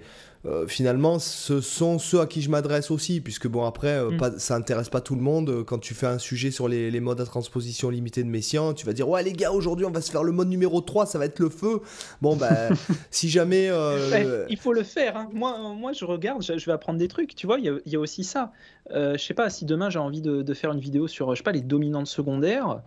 euh, 0.49 0.67
finalement, 0.67 1.19
ce 1.19 1.61
sont 1.61 1.99
ceux 1.99 2.21
à 2.21 2.27
qui 2.27 2.41
je 2.43 2.49
m'adresse 2.51 2.91
aussi, 2.91 3.21
puisque 3.21 3.47
bon, 3.49 3.65
après, 3.65 3.99
euh, 3.99 4.11
Mm. 4.13 4.17
pas, 4.17 4.39
ça 4.39 4.55
intéresse 4.57 4.89
pas 4.89 5.01
tout 5.01 5.15
le 5.15 5.21
monde. 5.21 5.51
Euh, 5.51 5.63
Quand 5.65 5.79
tu 5.79 5.93
fais 5.95 6.07
un 6.07 6.19
sujet 6.19 6.51
sur 6.51 6.67
les, 6.69 6.91
les 6.91 7.01
modes 7.01 7.21
à 7.21 7.25
transposition 7.25 7.91
limitée 7.91 8.23
de 8.25 8.29
Messiaen, 8.29 8.73
tu 8.75 8.87
vas 8.87 8.93
dire, 8.93 9.09
ouais, 9.09 9.23
les 9.23 9.33
gars, 9.33 9.53
aujourd'hui, 9.53 9.85
on 9.85 9.91
va 9.91 10.01
se 10.01 10.11
faire 10.11 10.23
le 10.23 10.33
mode 10.33 10.49
numéro 10.49 10.81
3, 10.81 11.07
ça 11.07 11.19
va 11.19 11.27
être 11.27 11.39
le 11.39 11.51
feu. 11.51 11.81
Bon, 12.23 12.35
bah, 12.37 12.69
si 13.11 13.29
jamais. 13.29 13.69
euh, 13.71 14.11
Ouais, 14.11 14.47
il 14.49 14.57
faut 14.57 14.73
le 14.73 14.83
faire. 14.85 15.17
hein. 15.17 15.29
Moi, 15.33 15.57
moi, 15.77 15.93
je 15.93 16.05
regarde, 16.05 16.43
je, 16.43 16.57
je 16.57 16.65
vais 16.67 16.73
apprendre 16.73 16.99
des 16.99 17.09
trucs. 17.09 17.35
Tu 17.35 17.47
vois, 17.47 17.59
il 17.59 17.65
y 17.67 17.69
a, 17.69 17.75
il 17.85 17.93
y 17.93 17.97
a 17.97 18.01
aussi 18.01 18.25
ça. 18.25 18.53
Je 18.91 19.17
sais 19.19 19.35
pas, 19.35 19.51
si 19.51 19.65
demain 19.67 19.91
j'ai 19.91 19.99
envie 19.99 20.23
de, 20.23 20.43
de 20.43 20.55
faire 20.55 20.73
une 20.73 20.81
vidéo 20.81 21.09
sur, 21.09 21.31
je 21.35 21.39
sais 21.39 21.43
pas, 21.43 21.53
les 21.53 21.61
dominantes 21.61 22.07
secondaires, 22.07 22.81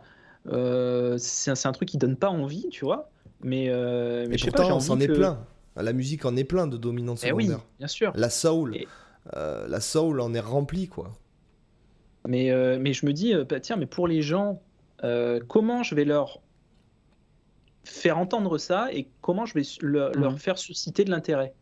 c'est 1.17 1.67
un, 1.67 1.71
truc 1.71 1.89
qui 1.89 1.97
donne 1.97 2.15
pas 2.15 2.29
envie, 2.29 2.67
tu 2.71 2.85
vois. 2.85 3.09
Mais, 3.43 3.67
euh, 3.69 4.25
mais 4.29 4.37
je 4.37 4.45
sais 4.45 4.51
pas, 4.51 4.65
on 4.67 4.73
envie 4.73 4.85
s'en 4.85 4.99
est 4.99 5.07
que- 5.07 5.13
plein. 5.13 5.39
La 5.75 5.93
musique 5.93 6.25
en 6.25 6.35
est 6.35 6.43
plein 6.43 6.67
de 6.67 6.77
dominantes 6.77 7.21
Eh 7.25 7.31
oui, 7.31 7.45
secondaires. 7.45 7.65
bien 7.79 7.87
sûr. 7.87 8.11
La 8.15 8.29
soul. 8.29 8.75
Et- 8.75 8.87
euh, 9.35 9.67
la 9.67 9.79
soul 9.79 10.19
en 10.19 10.33
est 10.33 10.39
remplie, 10.39 10.87
quoi. 10.87 11.11
Mais, 12.27 12.51
euh, 12.51 12.77
mais 12.79 12.93
je 12.93 13.05
me 13.05 13.13
dis, 13.13 13.33
euh, 13.33 13.45
bah, 13.45 13.59
tiens, 13.59 13.77
mais 13.77 13.85
pour 13.85 14.07
les 14.07 14.21
gens, 14.21 14.61
euh, 15.03 15.39
comment 15.47 15.83
je 15.83 15.95
vais 15.95 16.05
leur 16.05 16.39
faire 17.83 18.17
entendre 18.17 18.57
ça 18.57 18.93
et 18.93 19.07
comment 19.21 19.45
je 19.45 19.53
vais 19.55 19.63
le- 19.81 20.11
leur 20.15 20.37
faire 20.39 20.57
susciter 20.59 21.03
de 21.03 21.09
l'intérêt. 21.11 21.53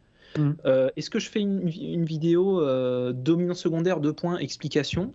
Euh, 0.66 0.90
Est-ce 0.96 1.10
que 1.10 1.20
je 1.20 1.30
fais 1.30 1.40
une, 1.42 1.68
une 1.68 2.06
vidéo 2.06 2.62
euh, 2.62 3.12
dominant 3.14 3.54
secondaire, 3.56 4.00
deux 4.00 4.14
points, 4.14 4.38
explication? 4.38 5.14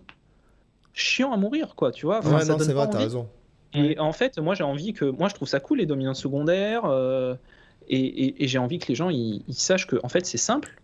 Chiant 0.93 1.31
à 1.33 1.37
mourir, 1.37 1.75
quoi, 1.75 1.91
tu 1.91 2.05
vois. 2.05 2.19
Enfin, 2.19 2.35
ouais, 2.35 2.41
ça 2.41 2.51
non, 2.53 2.57
donne 2.57 2.67
c'est 2.67 2.73
vrai, 2.73 2.89
t'as 2.89 2.99
raison. 2.99 3.27
Et 3.73 3.97
en 3.99 4.11
fait, 4.13 4.37
moi, 4.39 4.55
j'ai 4.55 4.63
envie 4.63 4.93
que. 4.93 5.05
Moi, 5.05 5.27
je 5.29 5.33
trouve 5.35 5.47
ça 5.47 5.59
cool, 5.59 5.79
les 5.79 5.85
dominants 5.85 6.13
secondaires. 6.13 6.85
euh, 6.85 7.35
et 7.87 7.97
et- 7.99 8.43
et 8.43 8.47
j'ai 8.47 8.57
envie 8.59 8.79
que 8.79 8.87
les 8.87 8.95
gens 8.95 9.09
ils, 9.09 9.43
ils 9.47 9.53
sachent 9.55 9.87
que, 9.87 9.97
en 10.03 10.09
fait, 10.09 10.25
c'est 10.25 10.37
simple. 10.37 10.75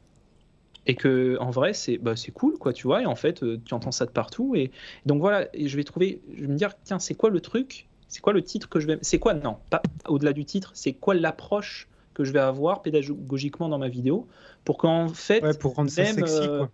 Et 0.87 0.95
que, 0.95 1.37
en 1.39 1.51
vrai, 1.51 1.73
c'est 1.73 1.97
bah, 1.99 2.15
c'est 2.15 2.31
cool, 2.31 2.57
quoi, 2.57 2.73
tu 2.73 2.87
vois. 2.87 3.03
Et 3.03 3.05
en 3.05 3.15
fait, 3.15 3.43
euh, 3.43 3.59
tu 3.65 3.73
entends 3.75 3.91
ça 3.91 4.05
de 4.05 4.11
partout. 4.11 4.55
Et 4.55 4.71
donc, 5.05 5.19
voilà, 5.21 5.47
et 5.53 5.67
je 5.67 5.77
vais 5.77 5.83
trouver. 5.83 6.21
Je 6.33 6.41
vais 6.41 6.47
me 6.47 6.55
dire, 6.55 6.73
tiens, 6.83 6.97
c'est 6.99 7.13
quoi 7.13 7.29
le 7.29 7.39
truc? 7.39 7.87
C'est 8.07 8.21
quoi 8.21 8.33
le 8.33 8.43
titre 8.43 8.67
que 8.67 8.79
je 8.79 8.87
vais. 8.87 8.97
C'est 9.01 9.19
quoi? 9.19 9.33
Non, 9.35 9.57
pas 9.69 9.81
au-delà 10.07 10.33
du 10.33 10.43
titre. 10.45 10.71
C'est 10.73 10.93
quoi 10.93 11.13
l'approche 11.13 11.87
que 12.13 12.23
je 12.23 12.31
vais 12.33 12.39
avoir 12.39 12.81
pédagogiquement 12.81 13.69
dans 13.69 13.77
ma 13.77 13.89
vidéo 13.89 14.27
pour 14.65 14.77
qu'en 14.79 15.07
fait. 15.09 15.41
Ouais, 15.43 15.53
pour 15.53 15.75
rendre 15.75 15.89
ça 15.91 16.03
même, 16.03 16.23
euh, 16.23 16.65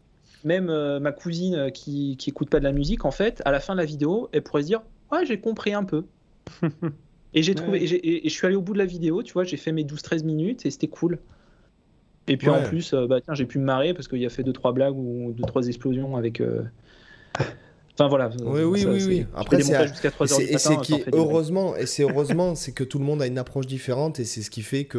même 0.44 0.70
euh, 0.70 0.99
ma 0.99 1.12
cousine 1.12 1.72
qui, 1.72 2.16
qui 2.18 2.30
écoute 2.30 2.49
pas 2.49 2.60
de 2.60 2.64
la 2.64 2.72
musique, 2.72 3.04
en 3.06 3.12
fait, 3.12 3.41
à 3.45 3.52
la 3.52 3.60
fin 3.60 3.74
de 3.74 3.80
la 3.80 3.86
vidéo, 3.86 4.30
elle 4.32 4.44
pourrait 4.44 4.62
se 4.62 4.68
dire 4.68 4.82
Ouais, 5.12 5.26
j'ai 5.26 5.40
compris 5.40 5.74
un 5.74 5.84
peu. 5.84 6.06
et 7.38 7.44
j'ai 7.44 7.56
trouvé, 7.56 7.80
Ouais. 7.80 7.86
et, 7.86 7.94
et- 7.96 8.26
et 8.26 8.30
je 8.30 8.34
suis 8.34 8.46
allé 8.48 8.56
au 8.56 8.62
bout 8.62 8.74
de 8.74 8.78
la 8.80 8.86
vidéo, 8.86 9.24
tu 9.24 9.34
vois, 9.34 9.44
j'ai 9.44 9.58
fait 9.58 9.72
mes 9.72 9.84
12-13 9.84 10.24
minutes 10.24 10.66
et 10.66 10.72
c'était 10.72 10.88
cool. 10.88 11.20
Et 12.28 12.36
puis 12.36 12.50
en 12.50 12.64
plus, 12.64 12.94
euh, 12.94 13.08
bah, 13.08 13.22
tiens, 13.22 13.34
j'ai 13.36 13.46
pu 13.46 13.58
me 13.60 13.64
marrer 13.64 13.94
parce 13.94 14.08
qu'il 14.08 14.20
y 14.20 14.26
a 14.26 14.30
fait 14.30 14.44
2-3 14.44 14.74
blagues 14.74 14.98
ou 14.98 15.34
2-3 15.34 15.68
explosions 15.68 16.16
avec, 16.18 16.42
euh, 16.42 16.64
Enfin 18.00 18.10
voilà. 18.10 18.30
Oui, 18.44 18.62
oui, 18.64 18.86
oui, 18.86 19.04
oui. 19.08 19.26
Après, 19.36 19.60
c'est 19.62 19.88
jusqu'à 19.88 20.12
3 20.12 20.32
heures 20.32 20.40
et 20.42 20.58
c'est 20.60 20.78
qui 20.82 21.04
heureusement 21.14 21.76
et 21.76 21.86
c'est 21.88 22.04
heureusement, 22.04 22.54
c'est 22.54 22.72
que 22.72 22.84
tout 22.84 23.00
le 23.00 23.06
monde 23.06 23.22
a 23.24 23.28
une 23.28 23.40
approche 23.40 23.66
différente 23.66 24.20
et 24.20 24.26
c'est 24.26 24.42
ce 24.44 24.52
qui 24.52 24.62
fait 24.62 24.86
que 24.86 24.98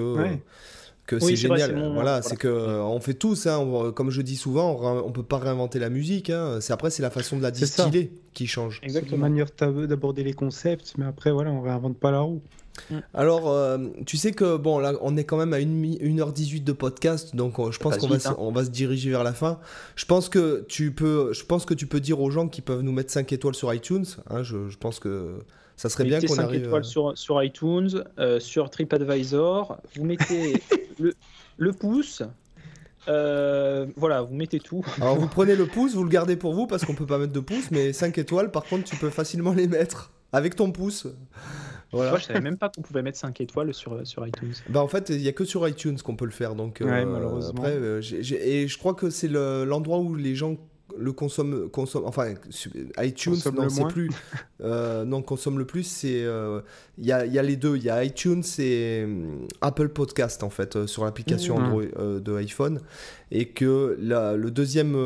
que 1.08 1.18
c'est 1.18 1.36
génial. 1.36 1.92
voilà, 1.94 2.22
c'est 2.22 2.36
que 2.36 2.48
on 2.48 3.00
fait 3.00 3.14
tous, 3.14 3.46
hein, 3.46 3.92
comme 3.94 4.10
je 4.10 4.22
dis 4.22 4.36
souvent, 4.36 5.04
on, 5.04 5.10
peut 5.10 5.22
pas 5.22 5.38
réinventer 5.38 5.78
la 5.78 5.88
musique. 5.88 6.30
Hein. 6.30 6.58
C'est 6.60 6.72
après 6.72 6.90
c'est 6.90 7.02
la 7.02 7.10
façon 7.10 7.36
de 7.36 7.42
la 7.42 7.50
distiller 7.50 8.12
qui 8.34 8.46
change. 8.46 8.80
Exactement. 8.82 9.22
La 9.22 9.30
manière 9.30 9.46
d'aborder 9.88 10.22
les 10.22 10.34
concepts, 10.34 10.94
mais 10.98 11.06
après 11.06 11.32
voilà, 11.32 11.50
on 11.50 11.62
réinvente 11.62 11.96
pas 11.96 12.10
la 12.10 12.20
roue. 12.20 12.42
Mm. 12.90 12.98
Alors, 13.14 13.50
euh, 13.50 13.78
tu 14.06 14.16
sais 14.16 14.32
que 14.32 14.56
bon, 14.56 14.78
là, 14.78 14.92
on 15.00 15.16
est 15.16 15.24
quand 15.24 15.36
même 15.36 15.52
à 15.52 15.58
1h18 15.58 16.64
de 16.64 16.72
podcast, 16.72 17.34
donc 17.34 17.58
euh, 17.58 17.70
je 17.70 17.78
pense 17.78 17.96
qu'on 17.96 18.08
va, 18.08 18.16
hein. 18.16 18.36
on 18.38 18.52
va 18.52 18.64
se 18.64 18.70
diriger 18.70 19.10
vers 19.10 19.24
la 19.24 19.32
fin. 19.32 19.58
Je 19.96 20.04
pense 20.04 20.28
que 20.28 20.64
tu 20.68 20.92
peux, 20.92 21.32
je 21.32 21.44
pense 21.44 21.64
que 21.64 21.74
tu 21.74 21.86
peux 21.86 22.00
dire 22.00 22.20
aux 22.20 22.30
gens 22.30 22.48
qui 22.48 22.60
peuvent 22.60 22.82
nous 22.82 22.92
mettre 22.92 23.12
5 23.12 23.32
étoiles 23.32 23.54
sur 23.54 23.72
iTunes. 23.72 24.06
Hein, 24.30 24.42
je, 24.42 24.68
je, 24.68 24.78
pense 24.78 24.98
que 25.00 25.38
ça 25.76 25.88
serait 25.88 26.04
bien 26.04 26.20
qu'on 26.20 26.38
arrive. 26.38 26.60
5 26.60 26.66
étoiles 26.66 26.84
sur, 26.84 27.16
sur 27.16 27.42
iTunes, 27.42 28.04
euh, 28.18 28.40
sur 28.40 28.70
TripAdvisor. 28.70 29.78
Vous 29.96 30.04
mettez 30.04 30.62
le, 30.98 31.14
le, 31.56 31.72
pouce. 31.72 32.22
voilà, 33.06 34.22
vous 34.22 34.34
mettez 34.34 34.60
tout. 34.60 34.84
Alors 35.00 35.16
vous 35.16 35.28
prenez 35.30 35.56
le 35.56 35.66
pouce, 35.66 35.94
vous 35.94 36.04
le 36.04 36.10
gardez 36.10 36.36
pour 36.36 36.54
vous 36.54 36.66
parce 36.66 36.84
qu'on 36.84 36.94
peut 36.94 37.06
pas 37.06 37.18
mettre 37.18 37.32
de 37.32 37.40
pouce, 37.40 37.70
mais 37.70 37.92
5 37.92 38.16
étoiles, 38.18 38.50
par 38.50 38.64
contre, 38.64 38.84
tu 38.84 38.96
peux 38.96 39.10
facilement 39.10 39.52
les 39.52 39.66
mettre 39.66 40.10
avec 40.32 40.56
ton 40.56 40.70
pouce. 40.72 41.06
Voilà. 41.92 42.10
Moi, 42.10 42.18
je 42.18 42.26
savais 42.26 42.40
même 42.40 42.58
pas 42.58 42.68
qu'on 42.68 42.82
pouvait 42.82 43.02
mettre 43.02 43.18
5 43.18 43.40
étoiles 43.40 43.72
sur, 43.72 44.06
sur 44.06 44.26
iTunes. 44.26 44.52
Bah, 44.68 44.82
en 44.82 44.88
fait, 44.88 45.08
il 45.08 45.18
n'y 45.18 45.28
a 45.28 45.32
que 45.32 45.44
sur 45.44 45.66
iTunes 45.66 45.96
qu'on 45.98 46.16
peut 46.16 46.26
le 46.26 46.30
faire. 46.30 46.54
Donc, 46.54 46.78
ouais, 46.80 46.86
euh, 46.86 47.06
malheureusement. 47.06 47.62
Après, 47.62 47.76
euh, 47.76 48.00
et 48.22 48.68
je 48.68 48.78
crois 48.78 48.94
que 48.94 49.10
c'est 49.10 49.28
l'endroit 49.28 49.98
où 49.98 50.14
les 50.14 50.34
gens 50.34 50.56
le 50.98 51.12
consomment, 51.12 51.68
consomme, 51.68 52.06
enfin 52.06 52.34
iTunes 53.00 53.36
non 53.54 53.68
c'est 53.68 53.86
plus 53.88 54.10
euh, 54.62 55.04
non 55.04 55.20
consomme 55.20 55.58
le 55.58 55.66
plus 55.66 55.84
c'est 55.84 56.24
il 56.96 57.04
y, 57.04 57.12
a, 57.12 57.26
y, 57.26 57.38
a, 57.38 57.42
les 57.42 57.56
deux 57.56 57.76
il 57.76 57.84
y 57.84 57.90
a 57.90 58.02
iTunes 58.02 58.42
et 58.58 59.06
Apple 59.60 59.90
Podcast 59.90 60.42
en 60.42 60.50
fait 60.50 60.86
sur 60.86 61.04
l'application 61.04 61.58
mmh. 61.58 61.62
Android 61.62 62.20
de 62.20 62.36
iPhone 62.36 62.80
et 63.30 63.50
que 63.50 63.96
la, 64.00 64.34
le 64.34 64.50
deuxième 64.50 64.96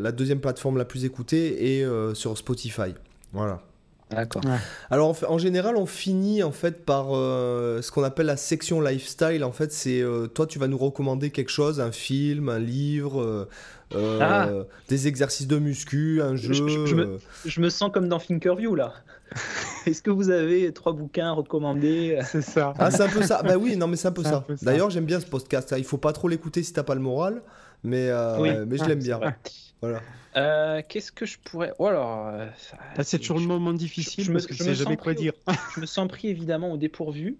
la 0.00 0.10
deuxième 0.10 0.40
plateforme 0.40 0.78
la 0.78 0.86
plus 0.86 1.04
écoutée 1.04 1.78
est 1.78 2.14
sur 2.14 2.36
Spotify 2.36 2.94
voilà 3.32 3.62
D'accord. 4.10 4.42
Alors 4.90 5.16
en, 5.28 5.38
général, 5.38 5.76
on 5.76 5.86
finit 5.86 6.44
en 6.44 6.52
fait 6.52 6.84
par 6.84 7.08
euh, 7.10 7.82
ce 7.82 7.90
qu'on 7.90 8.04
appelle 8.04 8.26
la 8.26 8.36
section 8.36 8.80
lifestyle. 8.80 9.42
En 9.42 9.50
fait, 9.50 9.72
c'est 9.72 10.00
euh, 10.00 10.28
toi, 10.28 10.46
tu 10.46 10.60
vas 10.60 10.68
nous 10.68 10.78
recommander 10.78 11.30
quelque 11.30 11.50
chose, 11.50 11.80
un 11.80 11.90
film, 11.90 12.48
un 12.48 12.60
livre, 12.60 13.48
euh, 13.94 14.18
ah. 14.20 14.48
des 14.88 15.08
exercices 15.08 15.48
de 15.48 15.58
muscu, 15.58 16.22
un 16.22 16.36
jeu. 16.36 16.52
Je, 16.52 17.60
me, 17.60 17.68
sens 17.68 17.90
comme 17.92 18.08
dans 18.08 18.20
Thinkerview 18.20 18.76
là. 18.76 18.92
Est-ce 19.86 20.02
que 20.02 20.10
vous 20.10 20.30
avez 20.30 20.72
trois 20.72 20.92
bouquins 20.92 21.32
recommandés? 21.32 22.20
C'est 22.26 22.42
ça. 22.42 22.74
Ah, 22.78 22.92
c'est 22.92 23.02
un 23.02 23.08
peu 23.08 23.22
ça. 23.22 23.42
bah 23.42 23.56
oui, 23.56 23.76
non, 23.76 23.88
mais 23.88 23.96
c'est 23.96 24.08
un 24.08 24.12
peu 24.12 24.22
ça. 24.22 24.44
D'ailleurs, 24.62 24.90
j'aime 24.90 25.04
bien 25.04 25.18
ce 25.18 25.26
podcast. 25.26 25.74
Il 25.76 25.84
faut 25.84 25.98
pas 25.98 26.12
trop 26.12 26.28
l'écouter 26.28 26.62
si 26.62 26.72
t'as 26.72 26.84
pas 26.84 26.94
le 26.94 27.00
moral, 27.00 27.42
mais 27.82 28.08
mais 28.66 28.76
je 28.76 28.84
l'aime 28.84 29.02
bien. 29.02 29.18
Voilà. 29.82 30.00
Euh, 30.36 30.82
qu'est-ce 30.86 31.12
que 31.12 31.26
je 31.26 31.38
pourrais. 31.42 31.72
Oh 31.78 31.86
alors, 31.86 32.28
euh, 32.28 32.46
c'est 33.02 33.18
toujours 33.18 33.38
le 33.38 33.46
moment 33.46 33.72
difficile 33.72 34.24
je, 34.24 34.32
parce 34.32 34.46
que 34.46 34.54
je 34.54 34.62
sais 34.62 34.74
jamais 34.74 34.96
quoi 34.96 35.14
dire. 35.14 35.32
je 35.74 35.80
me 35.80 35.86
sens 35.86 36.08
pris 36.08 36.28
évidemment 36.28 36.72
au 36.72 36.76
dépourvu. 36.76 37.36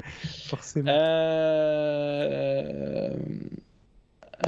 Forcément. 0.46 0.90
Euh, 0.90 3.10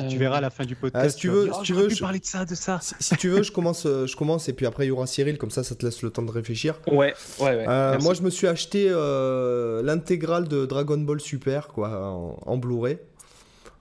tu 0.08 0.18
verras 0.18 0.38
à 0.38 0.40
la 0.40 0.50
fin 0.50 0.64
du 0.64 0.76
podcast. 0.76 1.04
Ah, 1.06 1.10
si 1.10 1.16
tu, 1.16 1.28
veux, 1.28 1.50
si 1.52 1.62
tu 1.62 1.72
veux, 1.72 1.88
je... 1.88 1.98
parler 1.98 2.20
de 2.20 2.24
ça, 2.24 2.44
de 2.44 2.54
ça. 2.54 2.78
Si, 2.80 3.16
tu 3.16 3.28
veux, 3.28 3.42
je 3.42 3.52
commence, 3.52 3.84
je 3.84 4.16
commence 4.16 4.48
et 4.48 4.52
puis 4.52 4.66
après 4.66 4.84
il 4.84 4.88
y 4.88 4.90
aura 4.90 5.06
Cyril, 5.06 5.38
comme 5.38 5.50
ça, 5.50 5.64
ça 5.64 5.74
te 5.74 5.84
laisse 5.84 6.02
le 6.02 6.10
temps 6.10 6.22
de 6.22 6.30
réfléchir. 6.30 6.78
Ouais, 6.86 7.14
ouais, 7.40 7.66
ouais. 7.66 7.98
moi, 7.98 8.14
je 8.14 8.22
me 8.22 8.30
suis 8.30 8.46
acheté 8.46 8.88
l'intégrale 9.82 10.48
de 10.48 10.66
Dragon 10.66 10.98
Ball 10.98 11.20
Super, 11.20 11.68
quoi, 11.68 12.12
en, 12.12 12.38
en 12.44 12.56
Blu-ray. 12.58 12.98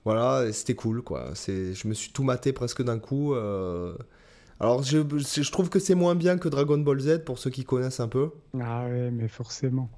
Voilà, 0.07 0.51
c'était 0.53 0.75
cool, 0.75 1.01
quoi. 1.01 1.31
C'est, 1.33 1.73
je 1.73 1.87
me 1.87 1.93
suis 1.93 2.11
tout 2.11 2.23
maté 2.23 2.53
presque 2.53 2.81
d'un 2.81 2.99
coup. 2.99 3.35
Alors, 4.59 4.81
je, 4.81 4.99
je 5.17 5.51
trouve 5.51 5.69
que 5.69 5.79
c'est 5.79 5.95
moins 5.95 6.15
bien 6.15 6.37
que 6.37 6.49
Dragon 6.49 6.77
Ball 6.77 6.99
Z 6.99 7.19
pour 7.25 7.37
ceux 7.37 7.51
qui 7.51 7.63
connaissent 7.63 7.99
un 7.99 8.07
peu. 8.07 8.29
Ah 8.59 8.85
ouais, 8.85 9.11
mais 9.11 9.27
forcément. 9.27 9.89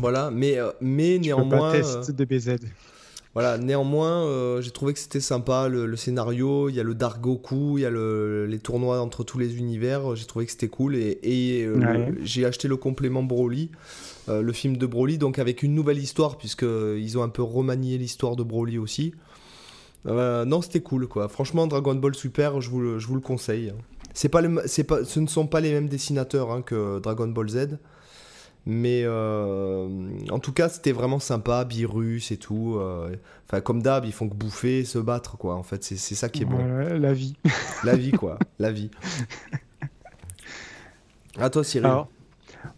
Voilà, 0.00 0.30
mais, 0.30 0.58
euh, 0.58 0.70
mais 0.80 1.14
tu 1.14 1.20
néanmoins. 1.28 1.72
Peux 1.72 1.80
pas 1.80 1.94
test 1.94 2.10
de 2.10 2.24
BZ. 2.24 2.56
Voilà, 3.34 3.58
néanmoins, 3.58 4.24
euh, 4.24 4.60
j'ai 4.60 4.72
trouvé 4.72 4.92
que 4.92 4.98
c'était 4.98 5.20
sympa 5.20 5.68
le, 5.68 5.94
scénario. 5.96 6.68
Il 6.68 6.74
y 6.74 6.80
a 6.80 6.82
le 6.82 6.94
Dark 6.94 7.20
Goku, 7.20 7.78
il 7.78 7.82
y 7.82 7.84
a 7.84 7.90
le, 7.90 8.46
les 8.46 8.58
tournois 8.58 9.00
entre 9.00 9.22
tous 9.22 9.38
les 9.38 9.58
univers. 9.58 10.16
J'ai 10.16 10.26
trouvé 10.26 10.46
que 10.46 10.50
c'était 10.50 10.68
cool 10.68 10.96
et, 10.96 11.20
et 11.22 11.64
euh, 11.64 12.10
j'ai 12.22 12.44
acheté 12.44 12.66
le 12.66 12.76
complément 12.76 13.22
Broly, 13.22 13.70
le 14.26 14.52
film 14.52 14.76
de 14.76 14.86
Broly, 14.86 15.18
donc 15.18 15.38
avec 15.38 15.62
une 15.62 15.74
nouvelle 15.74 15.98
histoire 15.98 16.36
puisqu'ils 16.36 17.18
ont 17.18 17.22
un 17.22 17.28
peu 17.28 17.42
remanié 17.42 17.96
l'histoire 17.98 18.34
de 18.34 18.42
Broly 18.42 18.78
aussi. 18.78 19.14
Non, 20.04 20.62
c'était 20.62 20.80
cool 20.80 21.06
quoi. 21.08 21.28
Franchement, 21.28 21.66
Dragon 21.66 21.94
Ball 21.94 22.14
Super, 22.14 22.60
je 22.60 22.70
vous, 22.70 22.98
je 22.98 23.06
vous 23.06 23.14
le 23.14 23.20
conseille. 23.20 23.72
C'est 24.14 24.28
pas, 24.28 24.40
le, 24.40 24.62
c'est 24.66 24.84
pas, 24.84 25.04
ce 25.04 25.20
ne 25.20 25.26
sont 25.26 25.46
pas 25.46 25.60
les 25.60 25.72
mêmes 25.72 25.88
dessinateurs 25.88 26.50
hein, 26.50 26.62
que 26.62 26.98
Dragon 26.98 27.28
Ball 27.28 27.48
Z. 27.48 27.78
Mais 28.66 29.02
euh, 29.04 29.88
en 30.30 30.38
tout 30.40 30.52
cas, 30.52 30.68
c'était 30.68 30.92
vraiment 30.92 31.20
sympa, 31.20 31.64
virus 31.64 32.30
et 32.32 32.36
tout. 32.36 32.76
Euh, 32.76 33.16
enfin, 33.46 33.60
comme 33.60 33.82
d'hab, 33.82 34.04
ils 34.04 34.12
font 34.12 34.28
que 34.28 34.34
bouffer, 34.34 34.84
se 34.84 34.98
battre, 34.98 35.38
quoi. 35.38 35.54
En 35.54 35.62
fait, 35.62 35.82
c'est, 35.82 35.96
c'est 35.96 36.14
ça 36.14 36.28
qui 36.28 36.42
est 36.42 36.46
bon. 36.46 36.58
la 36.58 37.12
vie. 37.14 37.36
La 37.82 37.96
vie, 37.96 38.12
quoi. 38.12 38.38
la 38.58 38.70
vie. 38.70 38.90
À 41.40 41.50
toi, 41.50 41.62
Cyril. 41.62 42.04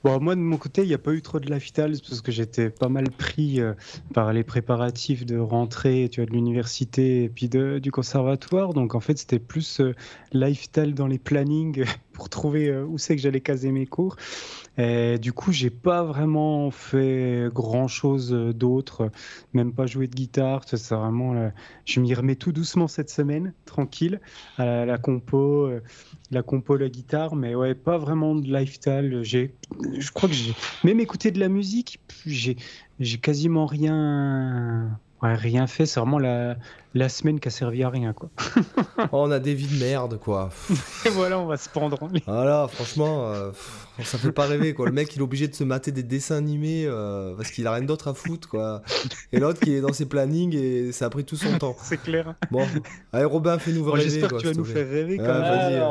Bon, 0.04 0.20
moi, 0.20 0.34
de 0.34 0.40
mon 0.40 0.56
côté, 0.56 0.82
il 0.82 0.88
n'y 0.88 0.94
a 0.94 0.98
pas 0.98 1.12
eu 1.12 1.22
trop 1.22 1.40
de 1.40 1.52
lifestyle 1.52 1.98
parce 2.08 2.20
que 2.20 2.32
j'étais 2.32 2.70
pas 2.70 2.88
mal 2.88 3.10
pris 3.10 3.60
euh, 3.60 3.74
par 4.14 4.32
les 4.32 4.44
préparatifs 4.44 5.26
de 5.26 5.38
rentrée 5.38 6.08
tu 6.10 6.20
vois, 6.20 6.26
de 6.26 6.32
l'université 6.32 7.24
et 7.24 7.28
puis 7.28 7.48
de, 7.48 7.78
du 7.78 7.90
conservatoire. 7.90 8.72
Donc, 8.72 8.94
en 8.94 9.00
fait, 9.00 9.18
c'était 9.18 9.38
plus 9.38 9.80
euh, 9.80 9.94
lifestyle 10.32 10.94
dans 10.94 11.06
les 11.06 11.18
plannings 11.18 11.84
pour 12.12 12.28
trouver 12.28 12.68
euh, 12.68 12.84
où 12.84 12.98
c'est 12.98 13.16
que 13.16 13.22
j'allais 13.22 13.40
caser 13.40 13.72
mes 13.72 13.86
cours. 13.86 14.16
Et 14.78 15.18
du 15.18 15.32
coup, 15.32 15.52
j'ai 15.52 15.70
pas 15.70 16.04
vraiment 16.04 16.70
fait 16.70 17.48
grand 17.52 17.88
chose 17.88 18.30
d'autre, 18.30 19.10
même 19.52 19.74
pas 19.74 19.86
joué 19.86 20.06
de 20.06 20.14
guitare. 20.14 20.62
C'est 20.66 20.94
vraiment, 20.94 21.50
je 21.84 22.00
m'y 22.00 22.14
remets 22.14 22.36
tout 22.36 22.52
doucement 22.52 22.88
cette 22.88 23.10
semaine, 23.10 23.52
tranquille, 23.66 24.20
à 24.56 24.86
la, 24.86 24.96
compo, 24.96 25.70
la 26.30 26.42
compo, 26.42 26.76
la 26.76 26.88
guitare, 26.88 27.36
mais 27.36 27.54
ouais, 27.54 27.74
pas 27.74 27.98
vraiment 27.98 28.34
de 28.34 28.46
lifestyle. 28.46 29.20
J'ai, 29.22 29.54
je 29.98 30.10
crois 30.12 30.28
que 30.28 30.34
j'ai 30.34 30.54
même 30.84 31.00
écouté 31.00 31.30
de 31.30 31.40
la 31.40 31.48
musique, 31.48 32.00
j'ai, 32.24 32.56
j'ai 32.98 33.18
quasiment 33.18 33.66
rien 33.66 34.98
Ouais, 35.22 35.34
rien 35.34 35.66
fait, 35.66 35.84
c'est 35.84 36.00
vraiment 36.00 36.18
la, 36.18 36.56
la 36.94 37.08
semaine 37.10 37.40
qui 37.40 37.48
a 37.48 37.50
servi 37.50 37.82
à 37.82 37.90
rien, 37.90 38.12
quoi. 38.14 38.30
Oh, 39.12 39.22
on 39.24 39.30
a 39.30 39.38
des 39.38 39.54
vies 39.54 39.66
de 39.66 39.82
merde, 39.82 40.18
quoi. 40.18 40.50
Et 41.06 41.10
voilà, 41.10 41.38
on 41.38 41.46
va 41.46 41.56
se 41.56 41.68
pendre. 41.68 41.98
Voilà, 42.26 42.68
franchement, 42.68 43.30
euh, 43.30 43.50
ça 44.02 44.18
fait 44.18 44.32
pas 44.32 44.46
rêver, 44.46 44.72
quoi. 44.74 44.86
Le 44.86 44.92
mec, 44.92 45.14
il 45.14 45.18
est 45.18 45.22
obligé 45.22 45.48
de 45.48 45.54
se 45.54 45.64
mater 45.64 45.92
des 45.92 46.02
dessins 46.02 46.36
animés 46.36 46.84
euh, 46.86 47.34
parce 47.36 47.50
qu'il 47.50 47.66
a 47.66 47.72
rien 47.72 47.84
d'autre 47.84 48.08
à 48.08 48.14
foutre, 48.14 48.48
quoi. 48.48 48.82
Et 49.32 49.40
l'autre 49.40 49.60
qui 49.60 49.74
est 49.74 49.80
dans 49.80 49.92
ses 49.92 50.06
plannings 50.06 50.54
et 50.54 50.92
ça 50.92 51.06
a 51.06 51.10
pris 51.10 51.24
tout 51.24 51.36
son 51.36 51.58
temps. 51.58 51.76
C'est 51.82 52.00
clair. 52.00 52.34
Bon, 52.50 52.66
allez, 53.12 53.24
Robin, 53.24 53.58
fais-nous 53.58 53.90
rêver. 53.90 54.08
J'espère 54.08 54.30
que 54.30 54.36
tu 54.36 54.46
vas 54.46 54.54
nous 54.54 54.64
faire 54.64 54.88
rêver, 54.88 55.18
quand 55.18 55.40
même. 55.40 55.82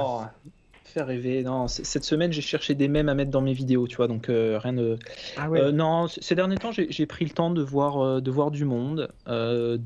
Faire 0.93 1.05
rêver. 1.05 1.43
Non, 1.43 1.67
cette 1.67 2.03
semaine, 2.03 2.31
j'ai 2.31 2.41
cherché 2.41 2.73
des 2.73 2.87
mèmes 2.87 3.09
à 3.09 3.13
mettre 3.13 3.29
dans 3.29 3.41
mes 3.41 3.53
vidéos, 3.53 3.87
tu 3.87 3.95
vois, 3.97 4.07
donc 4.07 4.27
euh, 4.27 4.57
rien 4.57 4.73
de. 4.73 4.97
Ah 5.37 5.47
ouais. 5.47 5.61
Euh, 5.61 5.71
non, 5.71 6.07
ces 6.07 6.33
derniers 6.33 6.57
temps, 6.57 6.71
j'ai 6.71 7.05
pris 7.05 7.25
le 7.25 7.29
temps 7.31 7.51
de 7.51 7.61
voir, 7.61 7.99
euh, 8.03 8.21
de 8.21 8.31
voir 8.31 8.49
du 8.49 8.65
monde, 8.65 9.07
de 9.27 9.77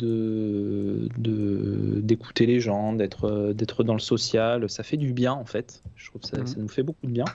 d'écouter 1.99 2.45
les 2.45 2.61
gens, 2.61 2.93
d'être 2.93 3.51
d'être 3.51 3.83
dans 3.83 3.95
le 3.95 3.99
social. 3.99 4.69
Ça 4.69 4.83
fait 4.83 4.95
du 4.95 5.11
bien, 5.11 5.33
en 5.33 5.43
fait. 5.43 5.81
Je 5.97 6.09
trouve 6.09 6.21
que 6.21 6.27
ça, 6.29 6.37
mhm. 6.39 6.47
ça 6.47 6.55
nous 6.57 6.69
fait 6.69 6.83
beaucoup 6.83 7.05
de 7.05 7.11
bien. 7.11 7.25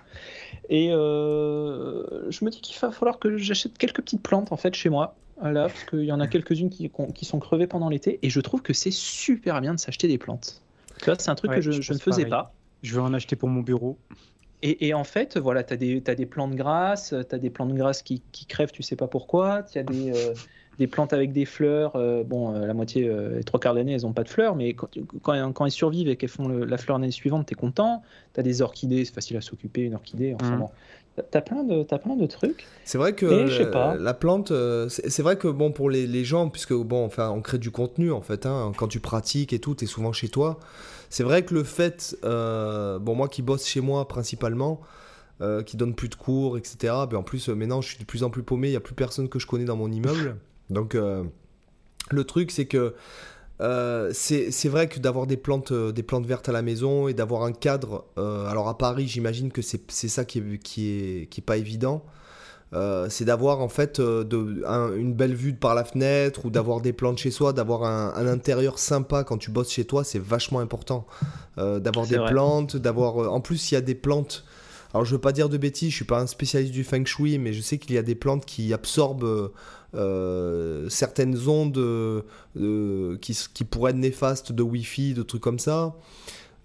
Et 0.70 0.88
je 0.88 2.44
me 2.44 2.48
dis 2.48 2.62
qu'il 2.62 2.78
va 2.80 2.90
falloir 2.90 3.18
que 3.18 3.36
j'achète 3.36 3.76
quelques 3.76 4.00
petites 4.00 4.22
plantes, 4.22 4.50
en 4.50 4.56
fait, 4.56 4.74
chez 4.74 4.88
moi. 4.88 5.14
Là, 5.42 5.68
parce 5.68 5.84
qu'il 5.84 6.04
y 6.04 6.12
en 6.12 6.20
a 6.20 6.26
quelques-unes 6.28 6.70
qui, 6.70 6.90
qui 7.14 7.24
sont 7.26 7.38
crevées 7.38 7.66
pendant 7.66 7.90
l'été, 7.90 8.18
et 8.22 8.30
je 8.30 8.40
trouve 8.40 8.62
que 8.62 8.72
c'est 8.72 8.90
super 8.90 9.60
bien 9.60 9.74
de 9.74 9.78
s'acheter 9.78 10.08
des 10.08 10.16
plantes. 10.16 10.62
Tu 11.00 11.04
vois, 11.04 11.16
c'est 11.18 11.30
un 11.30 11.34
truc 11.34 11.52
que 11.52 11.60
je, 11.60 11.70
je 11.70 11.92
ne 11.92 11.98
faisais 11.98 12.24
pas. 12.24 12.54
Je 12.82 12.94
vais 12.94 13.00
en 13.00 13.12
acheter 13.14 13.36
pour 13.36 13.48
mon 13.48 13.60
bureau. 13.60 13.98
Et, 14.60 14.92
en 14.92 15.04
fait, 15.04 15.38
voilà, 15.38 15.62
tu 15.62 15.74
as 15.74 15.76
des, 15.76 16.02
as 16.08 16.16
des 16.16 16.26
plantes 16.26 16.56
grasses, 16.56 17.14
tu 17.28 17.34
as 17.34 17.38
des 17.38 17.50
plantes 17.50 17.74
grasses 17.74 18.02
qui, 18.02 18.22
qui, 18.32 18.44
crèvent, 18.44 18.72
tu 18.72 18.82
sais 18.82 18.96
pas 18.96 19.06
pourquoi. 19.06 19.62
Tu 19.62 19.78
as 19.78 19.84
des, 19.84 20.10
euh, 20.16 20.34
des, 20.80 20.88
plantes 20.88 21.12
avec 21.12 21.32
des 21.32 21.44
fleurs. 21.44 21.94
Euh, 21.94 22.24
bon, 22.24 22.52
euh, 22.52 22.66
la 22.66 22.74
moitié, 22.74 23.08
les 23.36 23.44
trois 23.44 23.60
quarts 23.60 23.74
d'année, 23.74 23.92
elles 23.92 24.02
n'ont 24.02 24.12
pas 24.12 24.24
de 24.24 24.28
fleurs, 24.28 24.56
mais 24.56 24.74
quand, 24.74 24.88
quand, 25.22 25.64
elles 25.64 25.70
survivent 25.70 26.08
et 26.08 26.16
qu'elles 26.16 26.28
font 26.28 26.48
la 26.48 26.76
fleur 26.76 26.98
l'année 26.98 27.12
suivante, 27.12 27.46
tu 27.46 27.52
es 27.52 27.54
content. 27.54 28.02
Tu 28.34 28.40
as 28.40 28.42
des 28.42 28.60
orchidées, 28.60 29.04
c'est 29.04 29.14
facile 29.14 29.36
à 29.36 29.40
s'occuper, 29.40 29.82
une 29.82 29.94
orchidée. 29.94 30.34
Enfin 30.34 30.56
mmh. 30.56 30.58
bon. 30.58 30.70
T'as 31.32 31.40
plein 31.40 31.64
de 31.64 31.84
as 31.90 31.98
plein 31.98 32.14
de 32.14 32.26
trucs. 32.26 32.66
C'est 32.84 32.98
vrai 32.98 33.12
que 33.12 33.26
la, 33.96 34.14
plante, 34.14 34.52
c'est 34.88 35.22
vrai 35.22 35.36
que 35.36 35.48
bon 35.48 35.72
pour 35.72 35.90
les, 35.90 36.06
les, 36.08 36.24
gens, 36.24 36.48
puisque 36.48 36.74
bon, 36.74 37.04
enfin, 37.04 37.30
on 37.30 37.42
crée 37.42 37.58
du 37.58 37.70
contenu 37.70 38.10
en 38.10 38.22
fait. 38.22 38.44
Hein, 38.46 38.72
quand 38.76 38.88
tu 38.88 38.98
pratiques 38.98 39.52
et 39.52 39.58
tout, 39.60 39.76
tu 39.76 39.84
es 39.84 39.86
souvent 39.86 40.12
chez 40.12 40.28
toi. 40.28 40.58
C'est 41.10 41.22
vrai 41.22 41.44
que 41.44 41.54
le 41.54 41.64
fait, 41.64 42.16
euh, 42.24 42.98
bon 42.98 43.14
moi 43.14 43.28
qui 43.28 43.42
bosse 43.42 43.66
chez 43.66 43.80
moi 43.80 44.06
principalement, 44.08 44.80
euh, 45.40 45.62
qui 45.62 45.76
donnent 45.76 45.94
plus 45.94 46.08
de 46.08 46.14
cours, 46.14 46.58
etc. 46.58 46.94
Ben, 47.10 47.18
en 47.18 47.22
plus, 47.22 47.48
maintenant, 47.48 47.80
je 47.80 47.88
suis 47.88 47.98
de 47.98 48.04
plus 48.04 48.24
en 48.24 48.30
plus 48.30 48.42
paumé, 48.42 48.68
il 48.68 48.72
n'y 48.72 48.76
a 48.76 48.80
plus 48.80 48.94
personne 48.94 49.28
que 49.28 49.38
je 49.38 49.46
connais 49.46 49.64
dans 49.64 49.76
mon 49.76 49.90
immeuble. 49.90 50.36
Donc, 50.70 50.94
le 50.94 52.24
truc, 52.24 52.50
c'est 52.50 52.66
que 52.66 52.94
c'est 54.12 54.68
vrai 54.68 54.88
que 54.88 54.98
d'avoir 54.98 55.26
des 55.26 55.36
plantes, 55.36 55.72
des 55.72 56.02
plantes 56.02 56.26
vertes 56.26 56.48
à 56.48 56.52
la 56.52 56.62
maison 56.62 57.08
et 57.08 57.14
d'avoir 57.14 57.44
un 57.44 57.52
cadre. 57.52 58.04
alors 58.16 58.68
à 58.68 58.76
Paris, 58.76 59.06
j'imagine 59.06 59.50
que 59.50 59.62
c'est 59.62 60.08
ça 60.08 60.24
qui 60.24 60.40
est, 60.40 60.58
qui 60.58 60.90
est, 60.90 61.30
qui 61.30 61.40
est 61.40 61.44
pas 61.44 61.56
évident. 61.56 62.04
Euh, 62.74 63.06
c'est 63.08 63.24
d'avoir 63.24 63.60
en 63.60 63.68
fait 63.68 63.98
euh, 63.98 64.24
une 64.96 65.14
belle 65.14 65.34
vue 65.34 65.54
par 65.54 65.74
la 65.74 65.84
fenêtre 65.84 66.44
ou 66.44 66.50
d'avoir 66.50 66.82
des 66.82 66.92
plantes 66.92 67.18
chez 67.18 67.30
soi, 67.30 67.54
d'avoir 67.54 67.84
un, 67.84 68.26
intérieur 68.26 68.78
sympa 68.78 69.24
quand 69.24 69.38
tu 69.38 69.50
bosses 69.50 69.70
chez 69.70 69.86
toi, 69.86 70.04
c'est 70.04 70.18
vachement 70.18 70.60
important. 70.60 71.06
Euh, 71.56 71.80
d'avoir 71.80 72.06
des 72.06 72.18
plantes, 72.18 72.76
d'avoir. 72.76 73.32
En 73.32 73.40
plus, 73.40 73.70
il 73.70 73.74
y 73.74 73.78
a 73.78 73.80
des 73.80 73.94
plantes. 73.94 74.44
Alors, 74.92 75.04
je 75.04 75.12
veux 75.14 75.20
pas 75.20 75.32
dire 75.32 75.48
de 75.48 75.56
bêtises, 75.56 75.90
je 75.90 75.96
suis 75.96 76.04
pas 76.04 76.20
un 76.20 76.26
spécialiste 76.26 76.72
du 76.72 76.84
feng 76.84 77.04
shui, 77.04 77.38
mais 77.38 77.52
je 77.52 77.60
sais 77.60 77.78
qu'il 77.78 77.94
y 77.94 77.98
a 77.98 78.02
des 78.02 78.14
plantes 78.14 78.46
qui 78.46 78.72
absorbent 78.72 79.50
certaines 79.92 81.48
ondes 81.48 82.24
qui, 83.20 83.38
qui, 83.54 83.64
pourraient 83.64 83.90
être 83.90 83.98
néfastes 83.98 84.52
de 84.52 84.62
Wi-Fi, 84.62 85.14
de 85.14 85.22
trucs 85.22 85.42
comme 85.42 85.58
ça. 85.58 85.94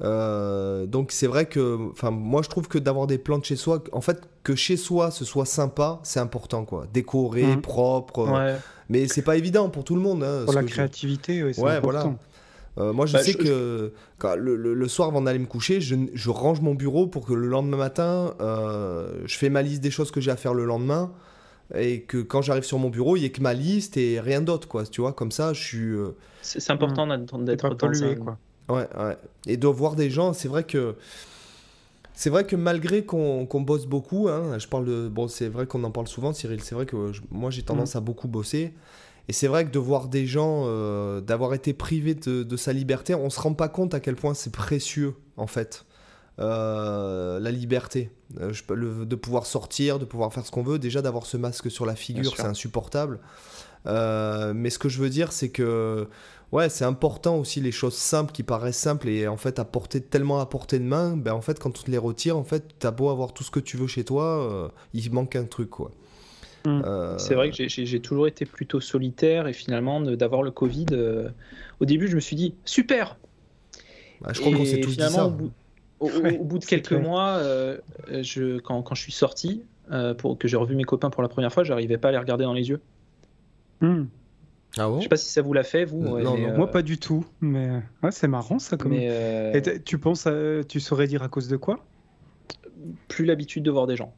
Euh, 0.04 0.86
donc 0.86 1.12
c'est 1.12 1.28
vrai 1.28 1.46
que, 1.46 1.90
enfin, 1.92 2.12
moi 2.12 2.42
je 2.42 2.50
trouve 2.50 2.68
que 2.68 2.78
d'avoir 2.78 3.08
des 3.08 3.18
plantes 3.18 3.46
chez 3.46 3.56
soi, 3.56 3.84
en 3.94 4.02
fait, 4.02 4.22
que 4.44 4.56
chez 4.56 4.76
soi 4.76 5.12
ce 5.12 5.24
soit 5.24 5.46
sympa, 5.46 6.00
c'est 6.04 6.20
important, 6.20 6.66
quoi. 6.66 6.88
Décoré, 6.94 7.44
mhm. 7.44 7.62
propre. 7.62 8.28
Euh, 8.28 8.58
mais 8.90 9.08
c'est 9.08 9.22
pas 9.22 9.38
évident 9.38 9.70
pour 9.70 9.84
tout 9.84 9.96
le 9.96 10.02
monde. 10.02 10.24
Hein, 10.24 10.44
pour 10.46 10.54
la 10.54 10.64
créativité, 10.64 11.44
oui, 11.44 11.54
c'est 11.54 11.62
ouais, 11.62 11.80
voilà. 11.80 12.14
Euh, 12.80 12.92
moi, 12.92 13.06
je 13.06 13.14
bah, 13.14 13.24
sais 13.24 13.36
que 13.36 13.94
Quand, 14.18 14.36
le, 14.36 14.88
soir, 14.88 15.10
avant 15.10 15.22
d'aller 15.22 15.40
me 15.40 15.46
coucher, 15.46 15.80
je, 15.80 15.96
je, 16.12 16.30
range 16.32 16.60
mon 16.60 16.74
bureau 16.74 17.06
pour 17.06 17.26
que 17.26 17.34
le 17.34 17.48
lendemain 17.48 17.78
matin, 17.78 18.34
je 18.40 19.38
fais 19.38 19.50
ma 19.50 19.62
liste 19.62 19.82
des 19.82 19.92
choses 19.92 20.12
que 20.12 20.20
j'ai 20.20 20.32
à 20.32 20.36
faire 20.36 20.54
le 20.54 20.66
lendemain 20.66 21.12
et 21.76 22.02
que 22.02 22.18
quand 22.18 22.42
j'arrive 22.42 22.64
sur 22.64 22.78
mon 22.78 22.90
bureau, 22.90 23.16
il 23.16 23.22
n'y 23.22 23.26
ait 23.28 23.32
que 23.32 23.42
ma 23.42 23.54
liste 23.54 23.96
et 23.96 24.20
rien 24.20 24.42
d'autre, 24.42 24.68
quoi. 24.68 24.86
Tu 24.86 25.00
vois, 25.00 25.14
comme 25.14 25.32
ça, 25.32 25.54
je 25.54 25.62
suis. 25.62 25.94
C'est 26.42 26.72
important 26.72 27.06
mmh. 27.06 27.46
d'être 27.46 27.70
dans 27.76 28.16
quoi. 28.22 28.38
Ouais, 28.70 28.88
ouais. 28.98 29.18
Et 29.48 29.58
de 29.58 29.68
voir 29.68 29.96
des 29.96 30.10
gens, 30.10 30.34
c'est 30.34 30.48
vrai 30.48 30.64
que. 30.64 30.96
C'est 32.16 32.30
vrai 32.30 32.46
que 32.46 32.56
malgré 32.56 33.04
qu'on 33.06 33.48
bosse 33.62 33.88
beaucoup, 33.88 34.30
hein, 34.30 34.60
je 34.60 34.68
parle 34.68 34.86
de. 34.86 35.08
Bon, 35.08 35.28
c'est 35.28 35.50
vrai 35.50 35.66
qu'on 35.66 35.84
en 35.84 35.92
parle 35.92 36.08
souvent, 36.08 36.32
Cyril. 36.32 36.62
C'est 36.62 36.76
vrai 36.76 36.86
que 36.86 37.12
moi, 37.32 37.50
j'ai 37.50 37.64
tendance 37.64 37.96
mm. 37.96 37.98
à 37.98 38.02
beaucoup 38.02 38.28
bosser. 38.28 38.74
Et 39.30 39.34
c'est 39.34 39.48
vrai 39.48 39.66
que 39.66 39.72
de 39.72 39.80
voir 39.80 40.08
des 40.08 40.26
gens, 40.28 40.64
euh, 40.66 41.22
d'avoir 41.22 41.54
été 41.54 41.74
privé 41.74 42.14
de, 42.14 42.58
sa 42.58 42.74
liberté, 42.74 43.16
on 43.16 43.30
se 43.30 43.40
rend 43.40 43.54
pas 43.54 43.70
compte 43.70 43.94
à 43.94 44.00
quel 44.00 44.16
point 44.16 44.34
c'est 44.34 44.52
précieux, 44.52 45.16
en 45.38 45.48
fait. 45.48 45.86
Euh, 46.40 47.40
la 47.40 47.52
liberté. 47.52 48.12
Euh, 48.42 48.52
je, 48.52 48.64
de 48.74 49.16
pouvoir 49.16 49.46
sortir, 49.46 50.00
de 50.00 50.06
pouvoir 50.06 50.34
faire 50.34 50.46
ce 50.46 50.52
qu'on 50.52 50.64
veut. 50.64 50.78
Déjà, 50.78 51.02
d'avoir 51.02 51.26
ce 51.26 51.38
masque 51.38 51.72
sur 51.72 51.86
la 51.86 51.96
figure, 51.96 52.36
c'est 52.36 52.46
insupportable. 52.46 53.20
mais 53.86 54.70
ce 54.70 54.78
que 54.78 54.90
je 54.90 55.00
veux 55.00 55.10
dire, 55.10 55.32
c'est 55.32 55.50
que 55.50 56.08
ouais, 56.54 56.70
c'est 56.70 56.86
important 56.86 57.38
aussi 57.38 57.60
les 57.60 57.72
choses 57.72 57.96
simples 57.96 58.32
qui 58.32 58.44
paraissent 58.44 58.78
simples 58.78 59.10
et 59.10 59.28
en 59.28 59.38
fait 59.38 59.60
à 59.60 59.66
tellement 60.10 60.40
à 60.40 60.46
portée 60.46 60.80
de 60.80 60.86
main, 60.86 61.18
ben 61.18 61.34
en 61.34 61.42
fait 61.42 61.60
quand 61.60 61.80
on 61.80 61.84
te 61.84 61.92
les 61.92 61.98
retire, 61.98 62.38
en 62.38 62.44
fait 62.44 62.64
t'as 62.80 62.92
beau 62.92 63.10
avoir 63.10 63.34
tout 63.34 63.44
ce 63.44 63.52
que 63.52 63.60
tu 63.60 63.76
veux 63.76 63.88
chez 63.88 64.06
toi, 64.06 64.24
euh, 64.24 64.70
il 64.94 65.12
manque 65.12 65.36
un 65.36 65.46
truc 65.46 65.72
quoi. 65.72 65.92
Hmm. 66.66 66.82
Euh, 66.86 67.18
c'est 67.18 67.36
vrai 67.36 67.52
que 67.52 67.68
j'ai 67.68 68.00
toujours 68.00 68.28
été 68.28 68.46
plutôt 68.46 68.80
solitaire 68.80 69.48
et 69.48 69.54
finalement 69.54 70.00
d'avoir 70.00 70.44
le 70.44 70.52
Covid, 70.52 70.86
euh, 70.94 71.30
au 71.82 71.86
début 71.86 72.08
je 72.08 72.16
me 72.16 72.22
suis 72.22 72.38
dit 72.38 72.56
super. 72.64 73.18
Bah, 74.22 74.30
je 74.34 74.40
crois 74.40 74.56
qu'on 74.56 74.64
s'est 74.64 74.80
tous 74.80 74.96
dit 74.96 75.04
ça. 75.04 75.26
Au 75.26 75.32
bout, 76.12 76.60
de 76.60 76.66
quelques 76.68 76.94
mois, 76.94 77.42
je, 78.10 78.60
quand, 78.60 78.82
quand, 78.84 78.96
je 78.96 79.02
suis 79.02 79.12
sorti, 79.12 79.64
pour 80.18 80.38
que 80.38 80.48
j'ai 80.48 80.58
revu 80.58 80.76
mes 80.76 80.84
copains 80.84 81.10
pour 81.10 81.24
la 81.24 81.30
première 81.30 81.52
fois, 81.52 81.64
j'arrivais 81.64 81.98
pas 81.98 82.10
à 82.10 82.12
les 82.12 82.18
regarder 82.18 82.44
dans 82.44 82.54
les 82.54 82.70
yeux. 82.70 82.80
Hmm. 83.82 84.06
Ah 84.78 84.88
bon 84.88 84.98
Je 84.98 85.04
sais 85.04 85.10
pas 85.10 85.18
si 85.18 85.30
ça 85.30 85.42
vous 85.42 85.54
l'a 85.54 85.64
fait, 85.64 85.86
vous. 85.86 86.02
non, 86.20 86.38
moi 86.56 86.72
pas 86.72 86.82
du 86.82 86.98
tout. 86.98 87.26
Mais 87.42 87.70
ouais, 88.02 88.12
c'est 88.12 88.28
marrant 88.28 88.60
ça. 88.60 88.78
Comme... 88.78 88.94
Et 88.94 89.62
tu 89.86 89.98
penses, 89.98 90.28
tu 90.68 90.80
saurais 90.80 91.08
dire 91.08 91.24
à 91.24 91.30
cause 91.30 91.48
de 91.48 91.58
quoi? 91.58 91.80
Plus 93.08 93.26
l'habitude 93.26 93.64
de 93.64 93.72
voir 93.72 93.88
des 93.88 93.96
gens. 93.96 94.14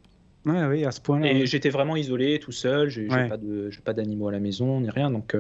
Ouais, 0.46 0.64
oui, 0.66 0.86
à 0.86 0.92
ce 0.92 1.02
point-là. 1.02 1.32
Et 1.32 1.46
j'étais 1.46 1.70
vraiment 1.70 1.96
isolé, 1.96 2.40
tout 2.40 2.52
seul. 2.52 2.90
J'ai 2.90 3.08
pas 3.08 3.38
de, 3.38 3.70
pas 3.84 3.94
d'animaux 3.94 4.28
à 4.28 4.32
la 4.32 4.40
maison 4.40 4.80
ni 4.82 4.90
rien, 4.90 5.12
donc. 5.12 5.36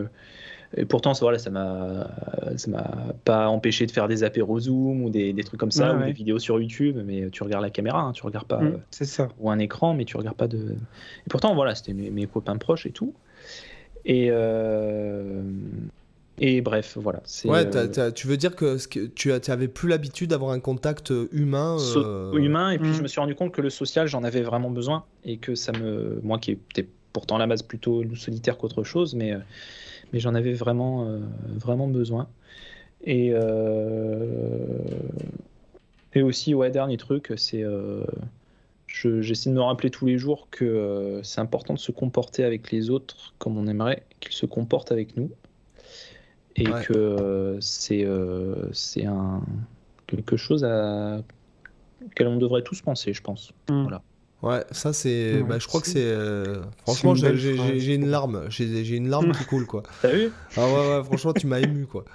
Et 0.77 0.83
pourtant, 0.83 1.13
ça, 1.13 1.23
voilà, 1.23 1.37
ça 1.37 1.51
m'a, 1.51 2.09
ça 2.57 2.69
m'a 2.69 3.13
pas 3.23 3.47
empêché 3.47 3.85
de 3.85 3.91
faire 3.91 4.07
des 4.09 4.23
apéros 4.23 4.59
Zoom 4.59 5.03
ou 5.03 5.09
des, 5.09 5.31
des 5.31 5.43
trucs 5.43 5.59
comme 5.59 5.71
ça, 5.71 5.95
ou 5.95 6.03
des 6.03 6.11
vidéos 6.11 6.39
sur 6.39 6.59
YouTube. 6.59 6.97
Mais 7.05 7.29
tu 7.29 7.43
regardes 7.43 7.63
la 7.63 7.69
caméra, 7.69 8.01
hein, 8.01 8.11
tu 8.11 8.23
regardes 8.23 8.47
pas. 8.47 8.59
Mmh, 8.59 8.79
c'est 8.89 9.05
ça. 9.05 9.29
Ou 9.39 9.49
un 9.49 9.59
écran, 9.59 9.93
mais 9.93 10.05
tu 10.05 10.17
regardes 10.17 10.35
pas 10.35 10.47
de. 10.47 10.57
Et 10.57 11.29
pourtant, 11.29 11.55
voilà, 11.55 11.75
c'était 11.75 11.93
mes, 11.93 12.09
mes 12.09 12.25
copains 12.25 12.57
proches 12.57 12.85
et 12.85 12.91
tout. 12.91 13.13
Et, 14.05 14.27
euh, 14.29 15.41
et 16.37 16.61
bref, 16.61 16.97
voilà. 16.99 17.23
Ouais, 17.45 17.65
euh, 17.75 18.11
tu 18.11 18.27
veux 18.27 18.37
dire 18.37 18.55
que, 18.55 18.77
tu 19.07 19.31
avais 19.31 19.67
plus 19.67 19.89
l'habitude 19.89 20.29
d'avoir 20.29 20.51
un 20.51 20.59
contact 20.59 21.11
humain 21.31 21.77
euh, 21.95 22.31
Humain, 22.33 22.69
et 22.71 22.77
puis 22.77 22.93
je 22.93 22.99
hmm. 22.99 23.03
me 23.03 23.07
suis 23.07 23.19
rendu 23.19 23.35
compte 23.35 23.51
que 23.51 23.61
le 23.61 23.69
social, 23.69 24.07
j'en 24.07 24.23
avais 24.23 24.41
vraiment 24.41 24.69
besoin. 24.69 25.05
Et 25.23 25.37
que 25.37 25.55
ça 25.55 25.71
me. 25.71 26.19
Moi 26.23 26.37
qui 26.37 26.51
étais 26.51 26.87
pourtant 27.13 27.37
à 27.37 27.39
la 27.39 27.47
base 27.47 27.63
plutôt 27.63 28.03
solitaire 28.15 28.57
qu'autre 28.57 28.83
chose, 28.83 29.15
mais, 29.15 29.33
mais 30.13 30.19
j'en 30.19 30.35
avais 30.35 30.53
vraiment, 30.53 31.07
vraiment 31.55 31.87
besoin. 31.87 32.27
Et, 33.05 33.33
et 36.13 36.21
aussi, 36.21 36.53
ouais, 36.53 36.69
dernier 36.69 36.97
truc, 36.97 37.33
c'est 37.37 37.63
j'essaie 38.95 39.49
de 39.49 39.55
me 39.55 39.61
rappeler 39.61 39.89
tous 39.89 40.05
les 40.05 40.17
jours 40.17 40.47
que 40.49 40.65
euh, 40.65 41.23
c'est 41.23 41.41
important 41.41 41.73
de 41.73 41.79
se 41.79 41.91
comporter 41.91 42.43
avec 42.43 42.71
les 42.71 42.89
autres 42.89 43.33
comme 43.37 43.57
on 43.57 43.67
aimerait 43.67 44.03
qu'ils 44.19 44.33
se 44.33 44.45
comportent 44.45 44.91
avec 44.91 45.17
nous. 45.17 45.31
Et 46.57 46.63
que 46.63 46.93
euh, 46.93 47.59
c'est 47.59 48.05
euh, 48.05 48.71
c'est 48.71 49.05
un 49.05 49.41
quelque 50.07 50.37
chose 50.37 50.63
à 50.63 51.21
auquel 52.05 52.27
on 52.27 52.37
devrait 52.37 52.61
tous 52.61 52.81
penser, 52.81 53.11
je 53.11 53.21
pense. 53.21 53.51
Mm. 53.69 53.81
Voilà. 53.83 54.01
Ouais, 54.41 54.63
ça 54.71 54.93
c'est. 54.93 55.41
Bah, 55.43 55.57
je 55.59 55.67
crois 55.67 55.81
que 55.81 55.87
c'est. 55.87 56.13
Franchement, 56.83 57.15
j'ai 57.15 57.95
une 57.95 58.07
larme. 58.07 58.45
J'ai 58.49 58.95
une 58.95 59.09
larme 59.09 59.31
qui 59.31 59.45
coule, 59.49 59.65
quoi. 59.65 59.83
T'as 60.01 60.09
vu? 60.09 60.31
Ah 60.57 60.65
ouais, 60.65 60.97
ouais, 60.97 61.03
franchement, 61.03 61.33
tu 61.33 61.47
m'as 61.47 61.59
ému, 61.59 61.85
quoi. 61.85 62.05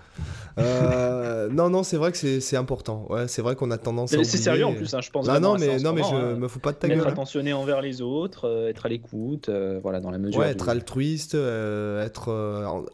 Euh, 0.58 1.48
non, 1.50 1.70
non, 1.70 1.82
c'est 1.82 1.96
vrai 1.96 2.12
que 2.12 2.40
c'est 2.40 2.56
important. 2.56 3.06
Ouais, 3.08 3.28
c'est 3.28 3.42
vrai 3.42 3.56
qu'on 3.56 3.70
a 3.70 3.78
tendance 3.78 4.12
à. 4.12 4.24
C'est 4.24 4.36
sérieux 4.36 4.66
en 4.66 4.74
plus, 4.74 4.92
hein, 4.94 5.00
je 5.00 5.10
pense. 5.10 5.28
Ah, 5.28 5.40
non, 5.40 5.56
mais, 5.58 5.78
non, 5.78 5.92
mais 5.92 6.02
je 6.02 6.14
hein. 6.14 6.36
me 6.36 6.48
fous 6.48 6.58
pas 6.58 6.72
de 6.72 6.76
ta 6.76 6.88
gueule. 6.88 6.98
Être 6.98 7.06
hein. 7.06 7.12
attentionné 7.12 7.52
envers 7.52 7.80
les 7.80 8.02
autres, 8.02 8.48
euh, 8.48 8.68
être 8.68 8.86
à 8.86 8.88
l'écoute, 8.88 9.48
euh, 9.48 9.80
voilà, 9.82 10.00
dans 10.00 10.10
la 10.10 10.18
mesure. 10.18 10.40
Ouais, 10.40 10.50
être 10.50 10.68
altruiste, 10.68 11.34
être 11.34 12.28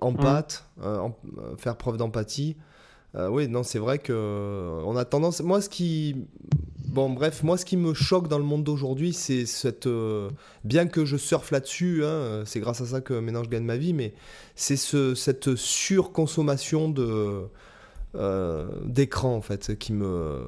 en, 0.01 0.13
mmh. 0.13 0.17
pâte, 0.17 0.65
faire 1.59 1.77
preuve 1.77 1.97
d'empathie. 1.97 2.57
Oui, 3.15 3.49
non, 3.49 3.63
c'est 3.63 3.79
vrai 3.79 3.99
que 3.99 4.81
on 4.85 4.97
a 4.97 5.05
tendance. 5.05 5.41
Moi, 5.41 5.61
ce 5.61 5.69
qui 5.69 6.17
Bon, 6.89 7.11
bref, 7.11 7.43
moi, 7.43 7.59
ce 7.59 7.67
qui 7.67 7.77
me 7.77 7.93
choque 7.93 8.29
dans 8.29 8.39
le 8.39 8.45
monde 8.45 8.65
d'aujourd'hui, 8.65 9.13
c'est 9.13 9.47
cette. 9.47 9.89
bien 10.65 10.87
que 10.87 11.05
je 11.05 11.17
surfe 11.17 11.51
là-dessus, 11.51 12.03
c'est 12.45 12.61
grâce 12.61 12.81
à 12.81 12.87
ça 12.87 13.01
que 13.01 13.15
maintenant 13.15 13.45
je 13.45 13.51
gagne 13.51 13.65
ma 13.65 13.77
vie, 13.77 13.93
mais 13.93 14.15
c'est 14.55 14.77
ce, 14.77 15.15
cette 15.15 15.57
surconsommation 15.57 16.89
de 16.89 17.49
euh, 18.17 18.67
d'écran 18.85 19.35
en 19.35 19.43
fait 19.43 19.77
qui 19.79 19.93
me, 19.93 20.47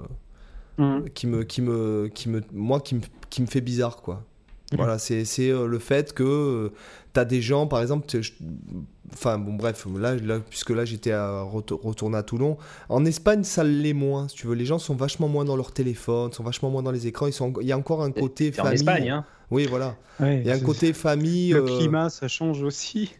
mmh. 0.79 1.01
qui 1.13 1.27
me 1.27 1.43
qui 1.43 1.61
me 1.61 2.09
qui 2.15 2.31
me 2.31 2.41
moi 2.53 2.81
qui 2.81 2.95
me, 2.95 3.01
qui 3.29 3.43
me 3.43 3.47
fait 3.47 3.61
bizarre 3.61 4.01
quoi. 4.01 4.25
Mmh. 4.73 4.77
Voilà, 4.77 4.99
c'est 4.99 5.25
euh, 5.51 5.67
le 5.67 5.79
fait 5.79 6.15
que 6.15 6.23
euh, 6.23 6.73
tu 7.13 7.21
as 7.21 7.25
des 7.27 7.43
gens, 7.43 7.67
par 7.67 7.83
exemple, 7.83 8.07
enfin 9.13 9.39
bon, 9.39 9.55
bref, 9.55 9.87
là, 9.99 10.15
là 10.17 10.41
puisque 10.41 10.71
là 10.71 10.85
j'étais 10.85 11.13
à 11.13 11.43
retourner 11.43 12.17
à 12.19 12.23
Toulon, 12.23 12.57
en 12.89 13.05
Espagne 13.05 13.45
ça 13.45 13.65
l'est 13.65 13.93
moins, 13.93 14.29
si 14.29 14.37
tu 14.37 14.47
veux. 14.47 14.55
Les 14.55 14.67
gens 14.67 14.79
sont 14.79 14.95
vachement 14.95 15.29
moins 15.29 15.45
dans 15.45 15.57
leur 15.57 15.73
téléphone, 15.73 16.33
sont 16.33 16.45
vachement 16.45 16.71
moins 16.71 16.83
dans 16.83 16.93
les 16.93 17.07
écrans. 17.07 17.27
Ils 17.27 17.33
sont, 17.33 17.53
il 17.61 17.67
y 17.67 17.73
a 17.73 17.79
encore 17.79 18.03
un 18.03 18.13
côté 18.13 18.53
famille. 18.53 18.71
En 18.71 18.75
Espagne, 18.75 19.11
hein. 19.11 19.25
Oui, 19.51 19.67
voilà. 19.67 19.97
il 20.21 20.47
y 20.47 20.51
a 20.51 20.55
un 20.55 20.61
côté 20.61 20.93
famille. 20.93 21.53
Le 21.53 21.63
climat, 21.63 22.11
ça 22.11 22.29
change 22.29 22.63
aussi. 22.63 23.11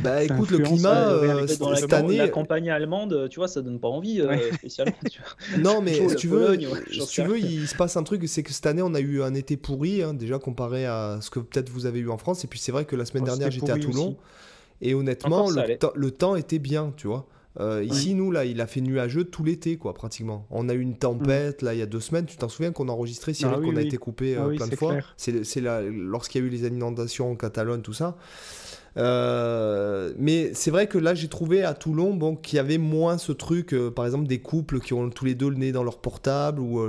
Bah 0.00 0.22
écoute, 0.22 0.50
le 0.50 0.58
climat 0.58 1.08
euh, 1.08 1.46
cette 1.46 1.90
la, 1.90 1.98
année. 1.98 2.18
La 2.18 2.28
campagne 2.28 2.70
allemande, 2.70 3.28
tu 3.30 3.40
vois, 3.40 3.48
ça 3.48 3.62
donne 3.62 3.80
pas 3.80 3.88
envie 3.88 4.20
euh, 4.20 4.36
spécialement. 4.52 4.94
non, 5.58 5.80
mais 5.80 6.08
si 6.08 6.16
tu 6.16 6.28
veux, 6.28 6.58
si 6.90 7.06
tu 7.06 7.22
veux, 7.22 7.38
il 7.38 7.66
se 7.66 7.74
passe 7.74 7.96
un 7.96 8.02
truc, 8.02 8.22
c'est 8.28 8.42
que 8.42 8.52
cette 8.52 8.66
année 8.66 8.82
on 8.82 8.94
a 8.94 9.00
eu 9.00 9.22
un 9.22 9.34
été 9.34 9.56
pourri, 9.56 10.02
hein, 10.02 10.12
déjà 10.12 10.38
comparé 10.38 10.84
à 10.84 11.18
ce 11.22 11.30
que 11.30 11.40
peut-être 11.40 11.70
vous 11.70 11.86
avez 11.86 12.00
eu 12.00 12.10
en 12.10 12.18
France. 12.18 12.44
Et 12.44 12.48
puis 12.48 12.58
c'est 12.58 12.72
vrai 12.72 12.84
que 12.84 12.96
la 12.96 13.06
semaine 13.06 13.22
oh, 13.24 13.26
dernière 13.26 13.50
j'étais 13.50 13.72
à 13.72 13.78
Toulon 13.78 14.16
et 14.80 14.94
honnêtement 14.94 15.48
le, 15.50 16.10
temps 16.10 16.36
était 16.36 16.58
bien, 16.58 16.92
tu 16.96 17.06
vois. 17.06 17.26
Euh, 17.60 17.82
ici, 17.82 18.14
nous, 18.14 18.30
là, 18.30 18.44
il 18.44 18.60
a 18.60 18.68
fait 18.68 18.80
nuageux 18.80 19.24
tout 19.24 19.42
l'été, 19.42 19.76
quoi, 19.76 19.92
pratiquement. 19.92 20.46
On 20.50 20.68
a 20.68 20.74
eu 20.74 20.80
une 20.80 20.96
tempête, 20.96 21.62
là, 21.62 21.74
il 21.74 21.80
y 21.80 21.82
a 21.82 21.86
deux 21.86 21.98
semaines. 21.98 22.24
Tu 22.24 22.36
t'en 22.36 22.48
souviens 22.48 22.70
qu'on 22.70 22.88
a 22.88 22.92
enregistré, 22.92 23.34
Cyril, 23.34 23.56
ah 23.58 23.60
qu'on 23.60 23.76
a 23.76 23.82
été 23.82 23.96
coupé 23.96 24.36
ah 24.36 24.46
plein 24.54 24.68
de 24.68 24.76
fois. 24.76 24.94
C'est 25.16 25.60
lorsqu'il 25.60 26.40
y 26.40 26.44
a 26.44 26.46
eu 26.46 26.50
les 26.50 26.66
inondations 26.68 27.32
en 27.32 27.34
Catalogne, 27.34 27.82
tout 27.82 27.92
ça. 27.92 28.16
Euh, 28.96 30.12
mais 30.18 30.52
c'est 30.54 30.70
vrai 30.70 30.86
que 30.86 30.98
là, 30.98 31.14
j'ai 31.14 31.28
trouvé 31.28 31.64
à 31.64 31.74
Toulon 31.74 32.14
bon, 32.14 32.36
qu'il 32.36 32.56
y 32.56 32.60
avait 32.60 32.78
moins 32.78 33.18
ce 33.18 33.32
truc, 33.32 33.74
euh, 33.74 33.90
par 33.90 34.06
exemple, 34.06 34.26
des 34.26 34.40
couples 34.40 34.80
qui 34.80 34.92
ont 34.94 35.08
tous 35.10 35.24
les 35.24 35.34
deux 35.34 35.50
le 35.50 35.56
nez 35.56 35.72
dans 35.72 35.82
leur 35.82 35.98
portable 35.98 36.60
ou. 36.60 36.80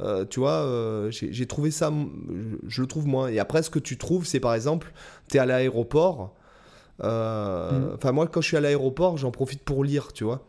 euh, 0.00 0.24
tu 0.24 0.40
vois, 0.40 0.62
euh, 0.64 1.10
j'ai 1.10 1.32
j'ai 1.32 1.46
trouvé 1.46 1.70
ça, 1.70 1.92
je, 1.92 2.56
je 2.66 2.80
le 2.80 2.86
trouve 2.86 3.06
moins. 3.06 3.28
Et 3.28 3.38
après, 3.38 3.62
ce 3.62 3.70
que 3.70 3.78
tu 3.78 3.98
trouves, 3.98 4.26
c'est 4.26 4.40
par 4.40 4.54
exemple, 4.54 4.92
tu 5.30 5.36
es 5.36 5.40
à 5.40 5.46
l'aéroport. 5.46 6.34
Euh, 7.02 7.70
Mhm. 7.88 7.94
Enfin, 7.94 8.12
moi, 8.12 8.26
quand 8.26 8.40
je 8.40 8.48
suis 8.48 8.56
à 8.56 8.60
l'aéroport, 8.60 9.16
j'en 9.18 9.30
profite 9.30 9.62
pour 9.62 9.84
lire, 9.84 10.12
tu 10.12 10.24
vois. 10.24 10.44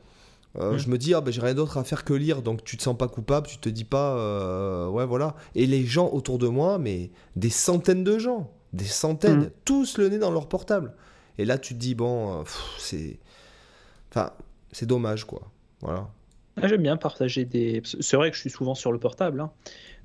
Euh, 0.60 0.74
Mhm. 0.74 0.78
Je 0.80 0.90
me 0.90 0.98
dis, 0.98 1.14
ah, 1.14 1.22
ben, 1.22 1.32
j'ai 1.32 1.42
rien 1.42 1.54
d'autre 1.54 1.78
à 1.78 1.84
faire 1.84 2.04
que 2.04 2.14
lire, 2.14 2.42
donc 2.42 2.64
tu 2.64 2.76
te 2.78 2.84
sens 2.84 2.98
pas 2.98 3.08
coupable, 3.08 3.48
tu 3.48 3.58
te 3.58 3.70
dis 3.70 3.86
pas, 3.86 4.18
euh, 4.18 4.88
ouais, 4.90 5.06
voilà. 5.06 5.36
Et 5.56 5.66
les 5.66 5.86
gens 5.86 6.10
autour 6.12 6.38
de 6.40 6.48
moi, 6.48 6.78
mais 6.78 7.10
des 7.38 7.50
centaines 7.50 8.04
de 8.04 8.20
gens, 8.20 8.52
des 8.74 8.84
centaines, 8.86 9.40
Mhm. 9.44 9.50
tous 9.66 9.98
le 9.98 10.10
nez 10.10 10.20
dans 10.20 10.32
leur 10.32 10.48
portable. 10.48 10.94
Et 11.38 11.46
là, 11.46 11.58
tu 11.58 11.74
te 11.74 11.80
dis, 11.80 11.96
bon, 11.96 12.44
c'est. 12.78 13.18
Enfin, 14.10 14.32
c'est 14.74 14.86
dommage, 14.86 15.24
quoi. 15.26 15.42
Voilà. 15.82 16.10
Ah, 16.62 16.68
j'aime 16.68 16.82
bien 16.84 16.98
partager 16.98 17.46
des. 17.46 17.82
C'est 18.02 18.18
vrai 18.18 18.30
que 18.30 18.36
je 18.36 18.42
suis 18.42 18.50
souvent 18.50 18.76
sur 18.76 18.92
le 18.92 19.00
portable, 19.00 19.40
hein, 19.40 19.52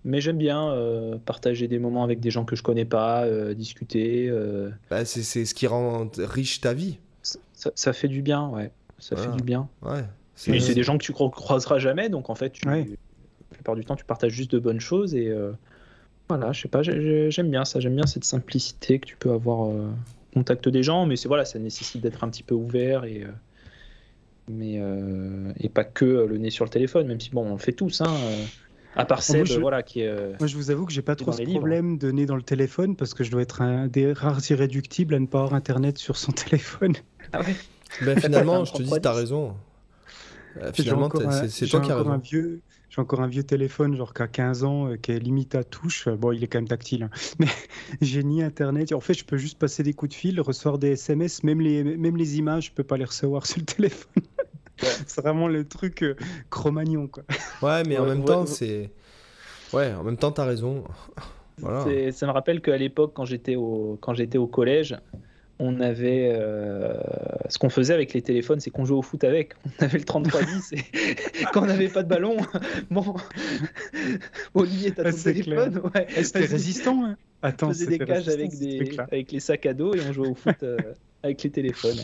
mais 0.07 0.21
j'aime 0.23 0.39
bien 0.39 0.71
euh, 0.71 1.19
partager 1.19 1.69
des 1.69 1.79
moments 1.79 2.05
avec 2.05 2.21
des 2.21 2.31
gens 2.31 2.45
que 2.47 2.57
je 2.57 2.63
connais 2.63 2.85
pas, 2.87 3.25
euh, 3.27 3.53
discuter. 3.53 4.29
euh, 4.31 4.71
Bah, 4.89 5.05
c'est 5.05 5.23
c'est 5.23 5.45
ce 5.45 5.55
qui 5.55 5.67
rend 5.67 6.09
riche 6.17 6.61
ta 6.63 6.73
vie. 6.73 6.99
ça, 7.23 7.71
ça 7.75 7.93
fait 7.93 8.09
du 8.09 8.23
bien, 8.23 8.49
ouais. 8.49 8.71
Ça 8.99 9.15
Voilà. 9.17 9.31
fait 9.33 9.37
du 9.37 9.43
bien. 9.43 9.69
Ouais. 9.83 10.05
C'est 10.37 10.75
des 10.75 10.83
gens 10.83 10.97
que 10.97 11.03
tu 11.05 11.13
cro- 11.13 11.31
croiseras 11.31 11.79
jamais, 11.79 12.09
donc 12.09 12.31
en 12.31 12.35
fait, 12.35 12.51
tu, 12.51 12.67
Ouais. 12.69 12.87
la 13.51 13.55
plupart 13.55 13.75
du 13.77 13.85
temps, 13.85 13.97
tu 13.97 14.05
partages 14.05 14.33
juste 14.33 14.53
de 14.53 14.59
bonnes 14.59 14.81
choses 14.81 15.15
et 15.15 15.29
euh, 15.29 15.53
voilà, 16.29 16.53
je 16.53 16.61
sais 16.63 16.69
pas, 16.69 16.83
j'ai- 16.83 17.01
j'ai- 17.01 17.31
j'aime 17.31 17.51
bien 17.51 17.65
ça, 17.65 17.81
j'aime 17.81 17.97
bien 17.97 18.07
cette 18.07 18.25
simplicité 18.25 18.99
que 18.99 19.07
tu 19.07 19.17
peux 19.17 19.31
avoir 19.33 19.69
euh, 19.71 19.89
au 20.33 20.35
contact 20.35 20.69
des 20.69 20.83
gens, 20.83 21.07
mais 21.07 21.17
c'est 21.17 21.29
voilà, 21.29 21.45
ça 21.45 21.59
nécessite 21.59 22.01
d'être 22.03 22.23
un 22.25 22.29
petit 22.29 22.43
peu 22.43 22.55
ouvert 22.55 23.05
et 23.05 23.23
euh, 23.25 23.29
mais 24.49 24.77
euh, 24.79 25.53
et 25.59 25.69
pas 25.69 25.85
que 25.85 26.05
le 26.05 26.39
nez 26.39 26.51
sur 26.51 26.65
le 26.65 26.71
téléphone, 26.71 27.07
même 27.09 27.21
si 27.21 27.31
bon, 27.31 27.47
on 27.47 27.53
le 27.53 27.59
fait 27.59 27.73
tous, 27.73 28.01
hein. 28.01 28.15
À 28.97 29.05
part 29.05 29.23
Seb, 29.23 29.47
je- 29.47 29.61
voilà, 29.61 29.83
qui 29.83 30.03
euh, 30.05 30.33
Moi, 30.41 30.47
je 30.47 30.57
vous 30.57 30.71
avoue 30.71 30.87
que 30.87 30.93
j'ai 30.93 31.03
pas 31.03 31.17
trop 31.17 31.33
ce 31.33 31.39
livres. 31.39 31.53
problème 31.59 31.99
de 31.99 32.11
nez 32.11 32.27
dans 32.27 32.37
le 32.37 32.43
téléphone 32.43 32.97
parce 32.97 33.15
que 33.15 33.25
je 33.25 33.31
dois 33.31 33.43
être 33.43 33.63
un 33.63 33.87
des 33.89 34.13
rares 34.13 34.41
irréductibles 34.51 35.15
à 35.15 35.19
ne 35.21 35.27
pas 35.27 35.39
avoir 35.41 35.55
internet 35.55 35.99
sur 35.99 36.17
son 36.17 36.33
téléphone. 36.33 36.95
ah 37.33 37.41
ouais. 37.41 37.57
Ben, 38.01 38.19
finalement, 38.21 38.65
je 38.65 38.73
te 38.73 38.83
dis, 38.83 38.91
t'as 39.01 39.13
raison. 39.13 39.55
Euh, 40.57 40.71
J'ai 40.75 40.83
finalement, 40.83 41.07
encore 41.07 41.21
t'as- 41.23 41.45
un- 41.45 41.49
c'est 41.49 41.67
toi 41.67 41.81
qui 41.81 41.91
as 41.91 41.95
encore 41.95 42.09
un 42.13 42.17
raison. 42.17 42.23
vieux, 42.25 42.63
j'ai 42.89 43.01
encore 43.03 43.21
un 43.21 43.27
vieux 43.29 43.43
téléphone, 43.43 43.95
genre 43.97 44.15
qu'à 44.15 44.27
15 44.27 44.65
ans, 44.65 44.89
euh, 44.89 44.97
qui 44.97 45.13
est 45.13 45.19
limite 45.19 45.55
à 45.55 45.65
touche. 45.65 46.09
Bon, 46.09 46.33
il 46.33 46.43
est 46.43 46.47
quand 46.47 46.59
même 46.59 46.69
tactile, 46.69 47.03
hein. 47.05 47.11
mais 47.39 47.49
j'ai 48.01 48.23
ni 48.25 48.43
internet. 48.43 48.93
En 48.93 49.01
fait, 49.01 49.15
je 49.15 49.25
peux 49.25 49.37
juste 49.37 49.59
passer 49.59 49.83
des 49.83 49.93
coups 49.93 50.11
de 50.11 50.15
fil, 50.17 50.41
recevoir 50.41 50.79
des 50.79 50.93
SMS, 50.93 51.43
même 51.43 51.61
les, 51.61 51.85
même 51.85 52.17
les 52.17 52.39
images, 52.39 52.67
je 52.67 52.73
peux 52.73 52.85
pas 52.85 52.97
les 52.97 53.05
recevoir 53.05 53.45
sur 53.47 53.59
le 53.59 53.65
téléphone. 53.67 54.23
c'est 55.07 55.21
vraiment 55.21 55.49
le 55.49 55.67
truc 55.67 56.03
euh, 56.03 56.15
Cro-Magnon, 56.51 57.09
quoi. 57.09 57.23
Ouais, 57.63 57.83
mais 57.85 57.99
en 57.99 58.05
même 58.07 58.21
ouais, 58.21 58.25
temps, 58.27 58.41
ouais. 58.43 58.47
c'est. 58.47 58.91
Ouais, 59.73 59.93
en 59.95 60.03
même 60.05 60.17
temps, 60.17 60.31
t'as 60.33 60.45
raison. 60.45 60.85
Voilà. 61.59 61.85
C'est- 61.85 62.13
Ça 62.13 62.27
me 62.27 62.33
rappelle 62.33 62.61
qu'à 62.61 62.77
l'époque, 62.77 63.13
quand 63.15 63.25
j'étais 63.25 63.57
au, 63.57 63.99
quand 64.01 64.15
j'étais 64.15 64.39
au 64.39 64.47
collège, 64.47 64.97
on 65.59 65.81
avait. 65.81 66.31
euh, 66.33 66.95
Ce 67.49 67.59
qu'on 67.59 67.71
faisait 67.71 67.95
avec 67.95 68.13
les 68.13 68.21
téléphones, 68.23 68.61
c'est 68.61 68.71
qu'on 68.71 68.85
jouait 68.85 68.99
au 68.99 69.03
foot 69.03 69.25
avec. 69.25 69.55
On 69.81 69.85
avait 69.85 69.99
le 69.99 70.05
3310 70.05 70.73
et 70.73 70.79
quand 71.53 71.63
on 71.63 71.67
n'avait 71.67 71.89
pas 71.89 72.03
de 72.03 72.09
ballon, 72.09 72.37
bon. 72.91 73.15
Olivier, 74.55 74.93
t'as 74.93 75.05
Ah, 75.07 75.13
ton 75.13 75.19
téléphone 75.23 75.81
ouais. 75.95 76.07
Eh, 76.17 76.25
C'était 76.25 76.45
résistant. 76.45 77.05
Hein. 77.05 77.17
On 77.43 77.49
Attends, 77.49 77.69
faisait 77.69 77.87
des 77.87 77.93
c'était 77.93 78.05
cages 78.07 78.29
avec, 78.29 78.59
des, 78.59 78.97
les 79.33 79.41
sacs 79.41 79.67
à 79.67 79.75
dos 79.75 79.95
et 79.95 80.01
on 80.09 80.13
jouait 80.13 80.29
au 80.29 80.35
foot 80.35 80.57
euh, 80.63 80.77
avec 81.23 81.43
les 81.43 81.51
téléphones. 81.51 81.99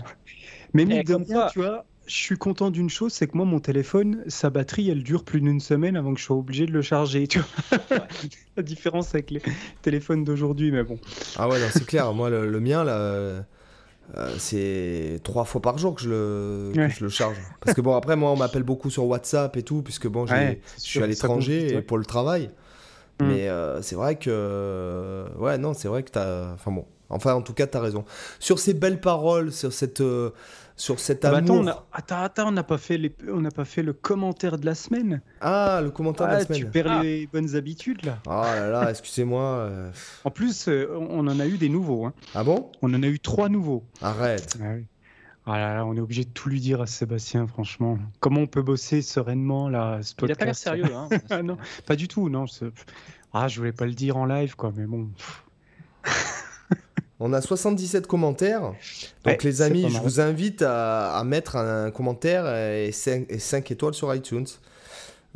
Mais 0.75 0.83
Eh, 0.83 0.87
mine 0.87 1.03
de 1.03 1.15
rien, 1.15 1.25
quoi- 1.25 1.51
tu 1.53 1.59
vois, 1.61 1.85
je 2.07 2.15
suis 2.15 2.37
content 2.37 2.71
d'une 2.71 2.91
chose, 2.91 3.13
c'est 3.13 3.27
que 3.27 3.37
moi, 3.37 3.47
mon 3.47 3.61
téléphone, 3.61 4.23
sa 4.27 4.51
batterie, 4.51 4.91
elle 4.91 5.03
dure 5.03 5.25
plus 5.25 5.41
d'une 5.41 5.61
semaine 5.61 5.97
avant 5.97 6.13
que 6.15 6.21
je 6.21 6.25
sois 6.25 6.37
obligé 6.37 6.67
de 6.67 6.73
le 6.73 6.83
charger. 6.83 7.27
Tu 7.27 7.39
vois 7.39 7.79
La 8.57 8.63
différence 8.63 9.15
avec 9.15 9.31
les 9.31 9.41
téléphones 9.83 10.25
d'aujourd'hui, 10.25 10.73
mais 10.73 10.83
bon. 10.83 10.99
Ah 11.37 11.49
ouais, 11.49 11.59
c'est 11.73 11.87
clair. 11.87 12.13
Moi, 12.13 12.29
le, 12.31 12.49
le 12.51 12.61
mien, 12.61 12.85
là, 12.85 12.97
euh, 12.99 13.41
c'est 14.39 15.21
trois 15.23 15.45
fois 15.45 15.63
par 15.63 15.79
jour 15.79 15.95
que 15.95 16.03
je 16.03 16.09
le, 16.11 16.71
que 16.75 16.79
Ouais. 16.81 16.91
je 16.91 17.05
le 17.05 17.11
charge. 17.11 17.37
Parce 17.61 17.75
que 17.75 17.81
bon, 17.81 17.95
après, 17.95 18.17
moi, 18.17 18.31
on 18.31 18.37
m'appelle 18.37 18.63
beaucoup 18.65 18.91
sur 18.91 19.07
WhatsApp 19.07 19.57
et 19.57 19.63
tout, 19.63 19.83
puisque 19.83 20.09
bon, 20.09 20.27
Ouais, 20.27 20.61
je 20.77 20.83
suis 20.83 21.03
à 21.03 21.07
l'étranger 21.07 21.81
pour 21.83 21.99
le 21.99 22.05
travail. 22.05 22.51
Mm. 23.21 23.27
Mais 23.27 23.49
euh, 23.49 23.81
c'est 23.83 23.95
vrai 23.95 24.17
que. 24.17 25.25
Ouais, 25.39 25.57
non, 25.59 25.73
c'est 25.75 25.89
vrai 25.89 26.03
que 26.03 26.11
t'as. 26.11 26.53
Enfin 26.55 26.73
bon. 26.73 26.85
Enfin, 27.13 27.35
en 27.35 27.43
tout 27.43 27.53
cas, 27.55 27.67
t'as 27.67 27.81
raison. 27.81 28.05
Sur 28.41 28.59
ces 28.59 28.75
belles 28.75 29.01
paroles, 29.01 29.53
sur 29.53 29.73
cette. 29.73 30.01
euh, 30.01 30.31
sur 30.75 30.99
cet 30.99 31.25
Ah 31.27 31.31
bah 31.31 31.37
amour. 31.39 31.61
attends, 31.61 31.65
on 31.65 31.69
a... 31.69 31.87
attends, 31.93 32.23
attends, 32.23 32.49
on 32.49 32.53
n'a 32.53 32.63
pas 32.65 32.79
fait 32.79 32.97
les... 32.97 33.15
on 33.29 33.41
n'a 33.43 33.51
pas 33.51 33.67
fait 33.67 33.83
le 33.83 33.93
commentaire 33.93 34.57
de 34.59 34.65
la 34.65 34.75
semaine. 34.75 35.21
Ah, 35.43 35.81
le 35.83 35.91
commentaire 35.91 36.27
de 36.29 36.33
Ah, 36.33 36.39
la 36.39 36.45
tu 36.47 36.55
semaine. 36.55 36.71
perds 36.71 36.87
Ah. 36.89 37.03
les 37.03 37.27
bonnes 37.27 37.55
habitudes 37.55 38.05
là. 38.07 38.19
Ah 38.27 38.55
là 38.57 38.69
là, 38.71 38.91
excusez-moi. 38.91 39.43
euh, 39.43 39.91
En 40.25 40.31
plus, 40.31 40.69
euh, 40.69 40.89
on 41.11 41.27
en 41.29 41.39
a 41.39 41.47
eu 41.47 41.59
des 41.59 41.69
nouveaux. 41.69 42.07
hein. 42.07 42.15
Ah 42.35 42.43
bon? 42.43 42.71
On 42.81 42.93
en 42.95 43.03
a 43.03 43.07
eu 43.07 43.21
trois 43.21 43.51
nouveaux. 43.51 43.85
Arrête. 44.01 44.57
Ah 44.63 44.73
oui. 44.77 44.87
Ah 45.45 45.59
là 45.59 45.75
là, 45.75 45.85
on 45.85 45.95
est 45.95 46.01
obligé 46.01 46.25
de 46.25 46.31
tout 46.31 46.49
lui 46.49 46.61
dire 46.61 46.81
à 46.81 46.87
Sébastien, 46.87 47.47
franchement. 47.47 47.99
Comment 48.21 48.41
on 48.41 48.47
peut 48.47 48.63
bosser 48.63 49.03
sereinement 49.03 49.69
là, 49.69 49.99
ce 50.03 50.15
Il 50.23 50.33
a 50.33 50.35
pas 50.37 50.47
l'air 50.47 50.55
podcast 50.55 50.63
sérieux. 50.63 50.95
Hein. 50.97 51.09
Ah 51.31 51.43
non, 51.43 51.59
pas 51.87 51.97
du 51.97 52.09
tout, 52.09 52.29
non. 52.31 52.47
Ah, 53.35 53.47
je 53.49 53.59
voulais 53.59 53.73
pas 53.73 53.85
le 53.87 53.93
dire 53.95 54.17
en 54.17 54.25
live, 54.25 54.57
quoi, 54.57 54.73
mais 54.75 54.87
bon. 54.87 55.11
On 57.21 57.33
a 57.33 57.41
77 57.41 58.07
commentaires. 58.09 58.63
Donc 58.63 58.75
Ouais, 59.27 59.39
les 59.45 59.63
amis, 59.63 59.87
je 59.89 59.99
vous 60.01 60.21
invite 60.21 60.63
à, 60.63 61.17
à 61.17 61.23
mettre 61.25 61.57
un 61.57 61.91
commentaire 61.93 62.47
et 62.53 62.91
5, 62.93 63.71
étoiles 63.71 63.95
sur 63.95 64.13
iTunes. 64.15 64.47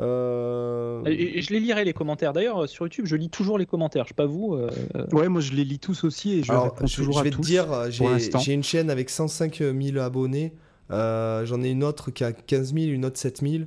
Euh, 0.01 1.03
Et- 1.07 1.39
et 1.39 1.43
Je 1.43 1.53
les 1.53 1.61
lirai 1.61 1.85
les 1.85 1.93
commentaires. 1.93 2.33
D'ailleurs, 2.33 2.69
sur 2.69 2.85
YouTube, 2.85 3.07
je 3.07 3.17
lis 3.17 3.31
toujours 3.31 3.57
les 3.59 3.67
commentaires. 3.67 4.05
Je 4.05 4.09
sais 4.09 4.15
pas 4.15 4.27
vous. 4.27 4.55
euh, 4.55 4.69
Ouais, 5.13 5.29
moi 5.29 5.41
je 5.41 5.53
les 5.53 5.65
lis 5.65 5.79
tous 5.79 6.05
aussi 6.05 6.39
et 6.39 6.43
je 6.43 6.51
alors, 6.53 6.65
réponds 6.65 6.87
je, 6.87 6.97
toujours 6.97 7.15
je 7.15 7.21
à 7.21 7.23
vais 7.23 7.31
tous. 7.31 7.41
te 7.43 7.47
dire, 7.47 7.73
euh, 7.73 7.89
j'ai 7.91 8.53
une 8.53 8.65
chaîne 8.65 8.91
avec 8.91 9.09
105 9.11 9.59
000 9.59 9.99
abonnés. 9.99 10.53
Euh, 10.91 11.45
j'en 11.47 11.63
ai 11.63 11.71
une 11.71 11.83
autre 11.85 12.11
qui 12.11 12.25
a 12.25 12.33
15 12.33 12.75
000, 12.75 12.87
une 12.89 13.05
autre 13.05 13.19
7 13.19 13.41
000. 13.43 13.65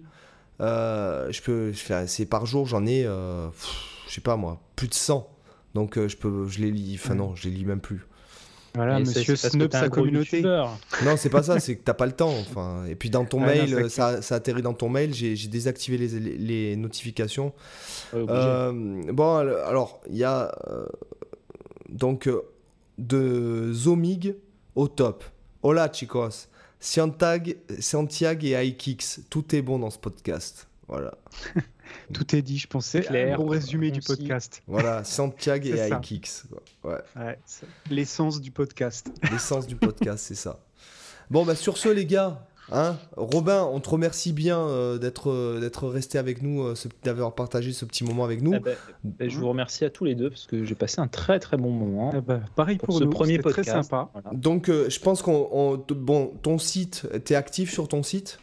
Euh, 0.62 1.32
je 1.32 1.42
peux, 1.42 1.72
je 1.72 1.78
fais, 1.80 2.06
c'est 2.08 2.26
par 2.26 2.46
jour, 2.46 2.66
j'en 2.68 2.86
ai, 2.86 3.06
euh, 3.06 3.48
pff, 3.48 3.70
je 4.08 4.14
sais 4.16 4.22
pas 4.22 4.36
moi, 4.36 4.60
plus 4.76 4.88
de 4.88 4.94
100. 4.94 5.28
Donc 5.76 5.98
euh, 5.98 6.08
je 6.08 6.18
peux, 6.18 6.48
je 6.48 6.60
les 6.60 6.72
lis. 6.72 6.96
Enfin 6.96 7.16
non, 7.16 7.36
je 7.36 7.48
les 7.50 7.56
lis 7.56 7.66
même 7.66 7.82
plus. 7.82 8.06
Voilà, 8.76 9.00
et 9.00 9.06
c'est- 9.06 9.20
monsieur 9.20 9.34
un 9.34 9.70
sa 9.72 9.90
communauté. 9.90 10.42
Non, 10.44 11.18
c'est 11.18 11.30
pas 11.30 11.42
ça, 11.42 11.60
c'est 11.60 11.76
que 11.76 11.84
t'as 11.84 11.96
pas 11.96 12.06
le 12.06 12.12
temps. 12.12 12.34
Enfin, 12.40 12.86
et 12.86 12.96
puis 12.96 13.10
dans 13.10 13.26
ton 13.26 13.42
Ah, 13.42 13.48
mail, 13.48 13.90
ça, 13.90 14.22
ça 14.22 14.36
atterrit 14.36 14.62
dans 14.62 14.76
ton 14.76 14.90
mail. 14.90 15.14
J'ai 15.14 15.36
désactivé 15.48 15.98
les, 15.98 16.20
les, 16.20 16.38
les 16.38 16.76
notifications. 16.76 17.52
Ouais. 18.14 18.26
Euh, 18.30 19.04
bon, 19.12 19.38
alors 19.38 20.02
il 20.10 20.18
y 20.18 20.24
a 20.24 20.56
euh, 20.70 20.86
donc 21.90 22.30
de 23.00 23.72
Zomig 23.74 24.36
au 24.76 24.88
top. 24.88 25.24
Hola 25.64 25.92
chicos, 25.92 26.48
Santiago 26.80 28.46
et 28.46 28.68
iKicks, 28.68 29.20
tout 29.30 29.56
est 29.56 29.62
bon 29.62 29.80
dans 29.80 29.90
ce 29.90 29.98
podcast. 30.00 30.68
Voilà, 30.88 31.18
Tout 32.14 32.36
est 32.36 32.42
dit, 32.42 32.58
je 32.58 32.68
pensais. 32.68 33.02
Clair, 33.02 33.36
un 33.36 33.38
bon 33.38 33.48
résumé 33.48 33.92
du 33.92 34.02
podcast. 34.02 34.62
voilà, 34.68 35.04
Santiago 35.04 35.68
et 35.68 35.78
C'est 35.78 35.90
iKicks. 35.90 36.30
Ouais, 36.84 36.94
Ouais, 37.16 37.40
c'est 37.46 37.68
l'essence 37.90 38.42
du 38.42 38.52
podcast. 38.52 39.12
l'essence 39.32 39.68
du 39.68 39.76
podcast, 39.76 40.26
c'est 40.28 40.36
ça. 40.36 40.60
Bon, 41.30 41.46
bah 41.46 41.56
sur 41.56 41.78
ce 41.78 41.90
les 41.90 42.06
gars. 42.06 42.46
Hein 42.72 42.98
Robin, 43.18 43.64
on 43.64 43.80
te 43.80 43.90
remercie 43.90 44.32
bien 44.32 44.60
euh, 44.60 45.00
d'être 45.00 45.32
euh, 45.32 45.60
d'être 45.60 45.88
resté 45.88 46.20
avec 46.20 46.44
nous, 46.44 46.64
euh, 46.64 46.76
d'avoir 47.04 47.34
partagé 47.34 47.74
ce 47.74 47.84
petit 47.84 48.04
moment 48.04 48.24
avec 48.24 48.44
nous. 48.44 48.54
Eh 48.54 48.60
ben, 48.60 48.76
ben, 49.04 49.28
je 49.28 49.40
vous 49.40 49.50
remercie 49.50 49.86
à 49.86 49.90
tous 49.90 50.06
les 50.06 50.14
deux 50.14 50.30
parce 50.30 50.46
que 50.46 50.64
j'ai 50.66 50.76
passé 50.76 51.02
un 51.02 51.08
très 51.08 51.40
très 51.40 51.58
bon 51.58 51.72
moment. 51.72 52.12
Ah 52.14 52.22
bah, 52.22 52.42
pareil 52.56 52.78
Pour 52.78 52.90
pour, 52.90 53.00
ce 53.00 53.06
nous, 53.06 53.10
premier 53.10 53.38
c'était 53.38 53.50
très 53.50 53.62
podcast. 53.64 53.90
sympa. 53.90 54.10
Voilà. 54.14 54.30
Donc, 54.38 54.70
euh, 54.70 54.88
je 54.88 55.00
pense 55.00 55.24
qu'on. 55.24 55.84
bon, 55.90 56.34
ton 56.44 56.60
site, 56.60 57.08
t'es 57.26 57.34
actif 57.34 57.72
sur 57.74 57.88
ton 57.88 58.04
site? 58.04 58.40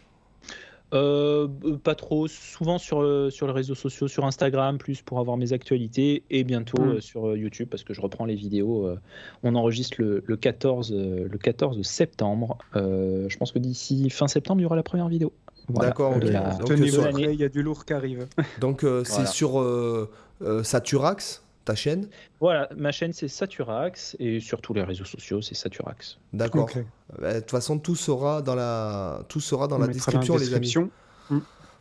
Euh, 0.94 1.48
pas 1.82 1.94
trop, 1.96 2.28
souvent 2.28 2.78
sur, 2.78 3.02
euh, 3.02 3.28
sur 3.30 3.46
les 3.48 3.52
réseaux 3.52 3.74
sociaux, 3.74 4.06
sur 4.06 4.24
Instagram, 4.24 4.78
plus 4.78 5.02
pour 5.02 5.18
avoir 5.18 5.36
mes 5.36 5.52
actualités, 5.52 6.22
et 6.30 6.44
bientôt 6.44 6.80
Mm. 6.80 6.88
euh, 6.90 7.00
sur 7.00 7.36
YouTube 7.36 7.68
parce 7.70 7.82
que 7.82 7.92
je 7.92 8.00
reprends 8.00 8.24
les 8.24 8.36
vidéos. 8.36 8.86
euh, 8.86 8.98
on 9.42 9.54
enregistre 9.56 9.96
le, 10.00 10.22
le 10.24 10.36
14, 10.36 10.92
euh, 10.92 11.26
le 11.30 11.38
14 11.38 11.82
septembre. 11.82 12.58
Euh, 12.76 13.28
je 13.28 13.36
pense 13.36 13.50
que 13.52 13.58
d'ici 13.58 14.08
fin 14.10 14.28
septembre, 14.28 14.60
il 14.60 14.62
y 14.62 14.66
aura 14.66 14.76
la 14.76 14.82
première 14.84 15.08
vidéo. 15.08 15.32
Voilà. 15.68 15.88
D'accord, 15.90 16.16
ok. 16.16 16.24
Euh, 16.24 16.30
la- 16.30 17.32
il 17.32 17.40
y 17.40 17.44
a 17.44 17.48
du 17.48 17.62
lourd 17.62 17.84
qui 17.84 17.92
arrive. 17.92 18.26
Donc, 18.60 18.84
euh, 18.84 19.02
c'est 19.04 19.14
Voilà. 19.14 19.26
sur 19.30 19.60
euh, 19.60 20.08
euh, 20.42 20.62
Saturax, 20.62 21.42
ta 21.66 21.74
chaîne 21.74 22.09
Voilà, 22.40 22.68
ma 22.76 22.90
chaîne 22.93 23.12
c'est 23.12 23.28
Saturax 23.28 24.16
et 24.18 24.40
sur 24.40 24.62
tous 24.62 24.72
les 24.72 24.82
réseaux 24.82 25.05
sociaux 25.05 25.43
c'est 25.43 25.55
Saturax. 25.55 26.18
D'accord. 26.32 26.64
Ok. 26.64 26.78
Bah, 27.20 27.34
De 27.34 27.40
toute 27.40 27.51
façon, 27.51 27.78
tout 27.78 27.94
sera 27.97 28.40
dans 28.40 28.55
la, 28.55 29.22
tout 29.28 29.40
sera 29.40 29.68
dans 29.68 29.76
On 29.76 29.80
la 29.80 29.88
mettra 29.88 30.10
dans 30.12 30.18
la 30.18 30.22
description, 30.24 30.36
les 30.36 30.55
amis. 30.55 30.66
description. 30.66 30.90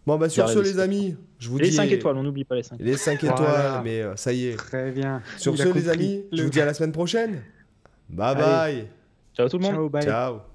Bon, 0.05 0.17
bah, 0.17 0.29
sur 0.29 0.47
ce, 0.49 0.55
les 0.59 0.63
description. 0.73 0.83
amis, 0.83 1.17
je 1.39 1.49
vous 1.49 1.57
Les 1.57 1.69
dis. 1.69 1.75
5 1.75 1.89
étoiles, 1.91 2.17
on 2.17 2.23
n'oublie 2.23 2.43
pas 2.43 2.55
les 2.55 2.63
5 2.63 2.77
Les 2.79 2.95
5 2.97 3.21
Voilà. 3.21 3.33
étoiles, 3.35 3.81
mais 3.83 4.01
euh, 4.01 4.15
ça 4.15 4.33
y 4.33 4.45
est. 4.47 4.55
Très 4.55 4.91
bien. 4.91 5.21
Sur 5.37 5.53
Il 5.53 5.57
ce, 5.57 5.67
les 5.73 5.89
amis, 5.89 6.23
je 6.31 6.37
Le- 6.37 6.43
vous 6.43 6.49
dis 6.49 6.61
à 6.61 6.65
la 6.65 6.73
semaine 6.75 6.91
prochaine. 6.91 7.41
Bye 8.09 8.35
Allez. 8.35 8.41
bye. 8.81 8.87
Ciao 9.35 9.49
tout 9.49 9.57
le 9.57 9.63
monde 9.63 9.73
Ciao, 9.73 9.89
bye. 9.89 10.03
Ciao. 10.03 10.54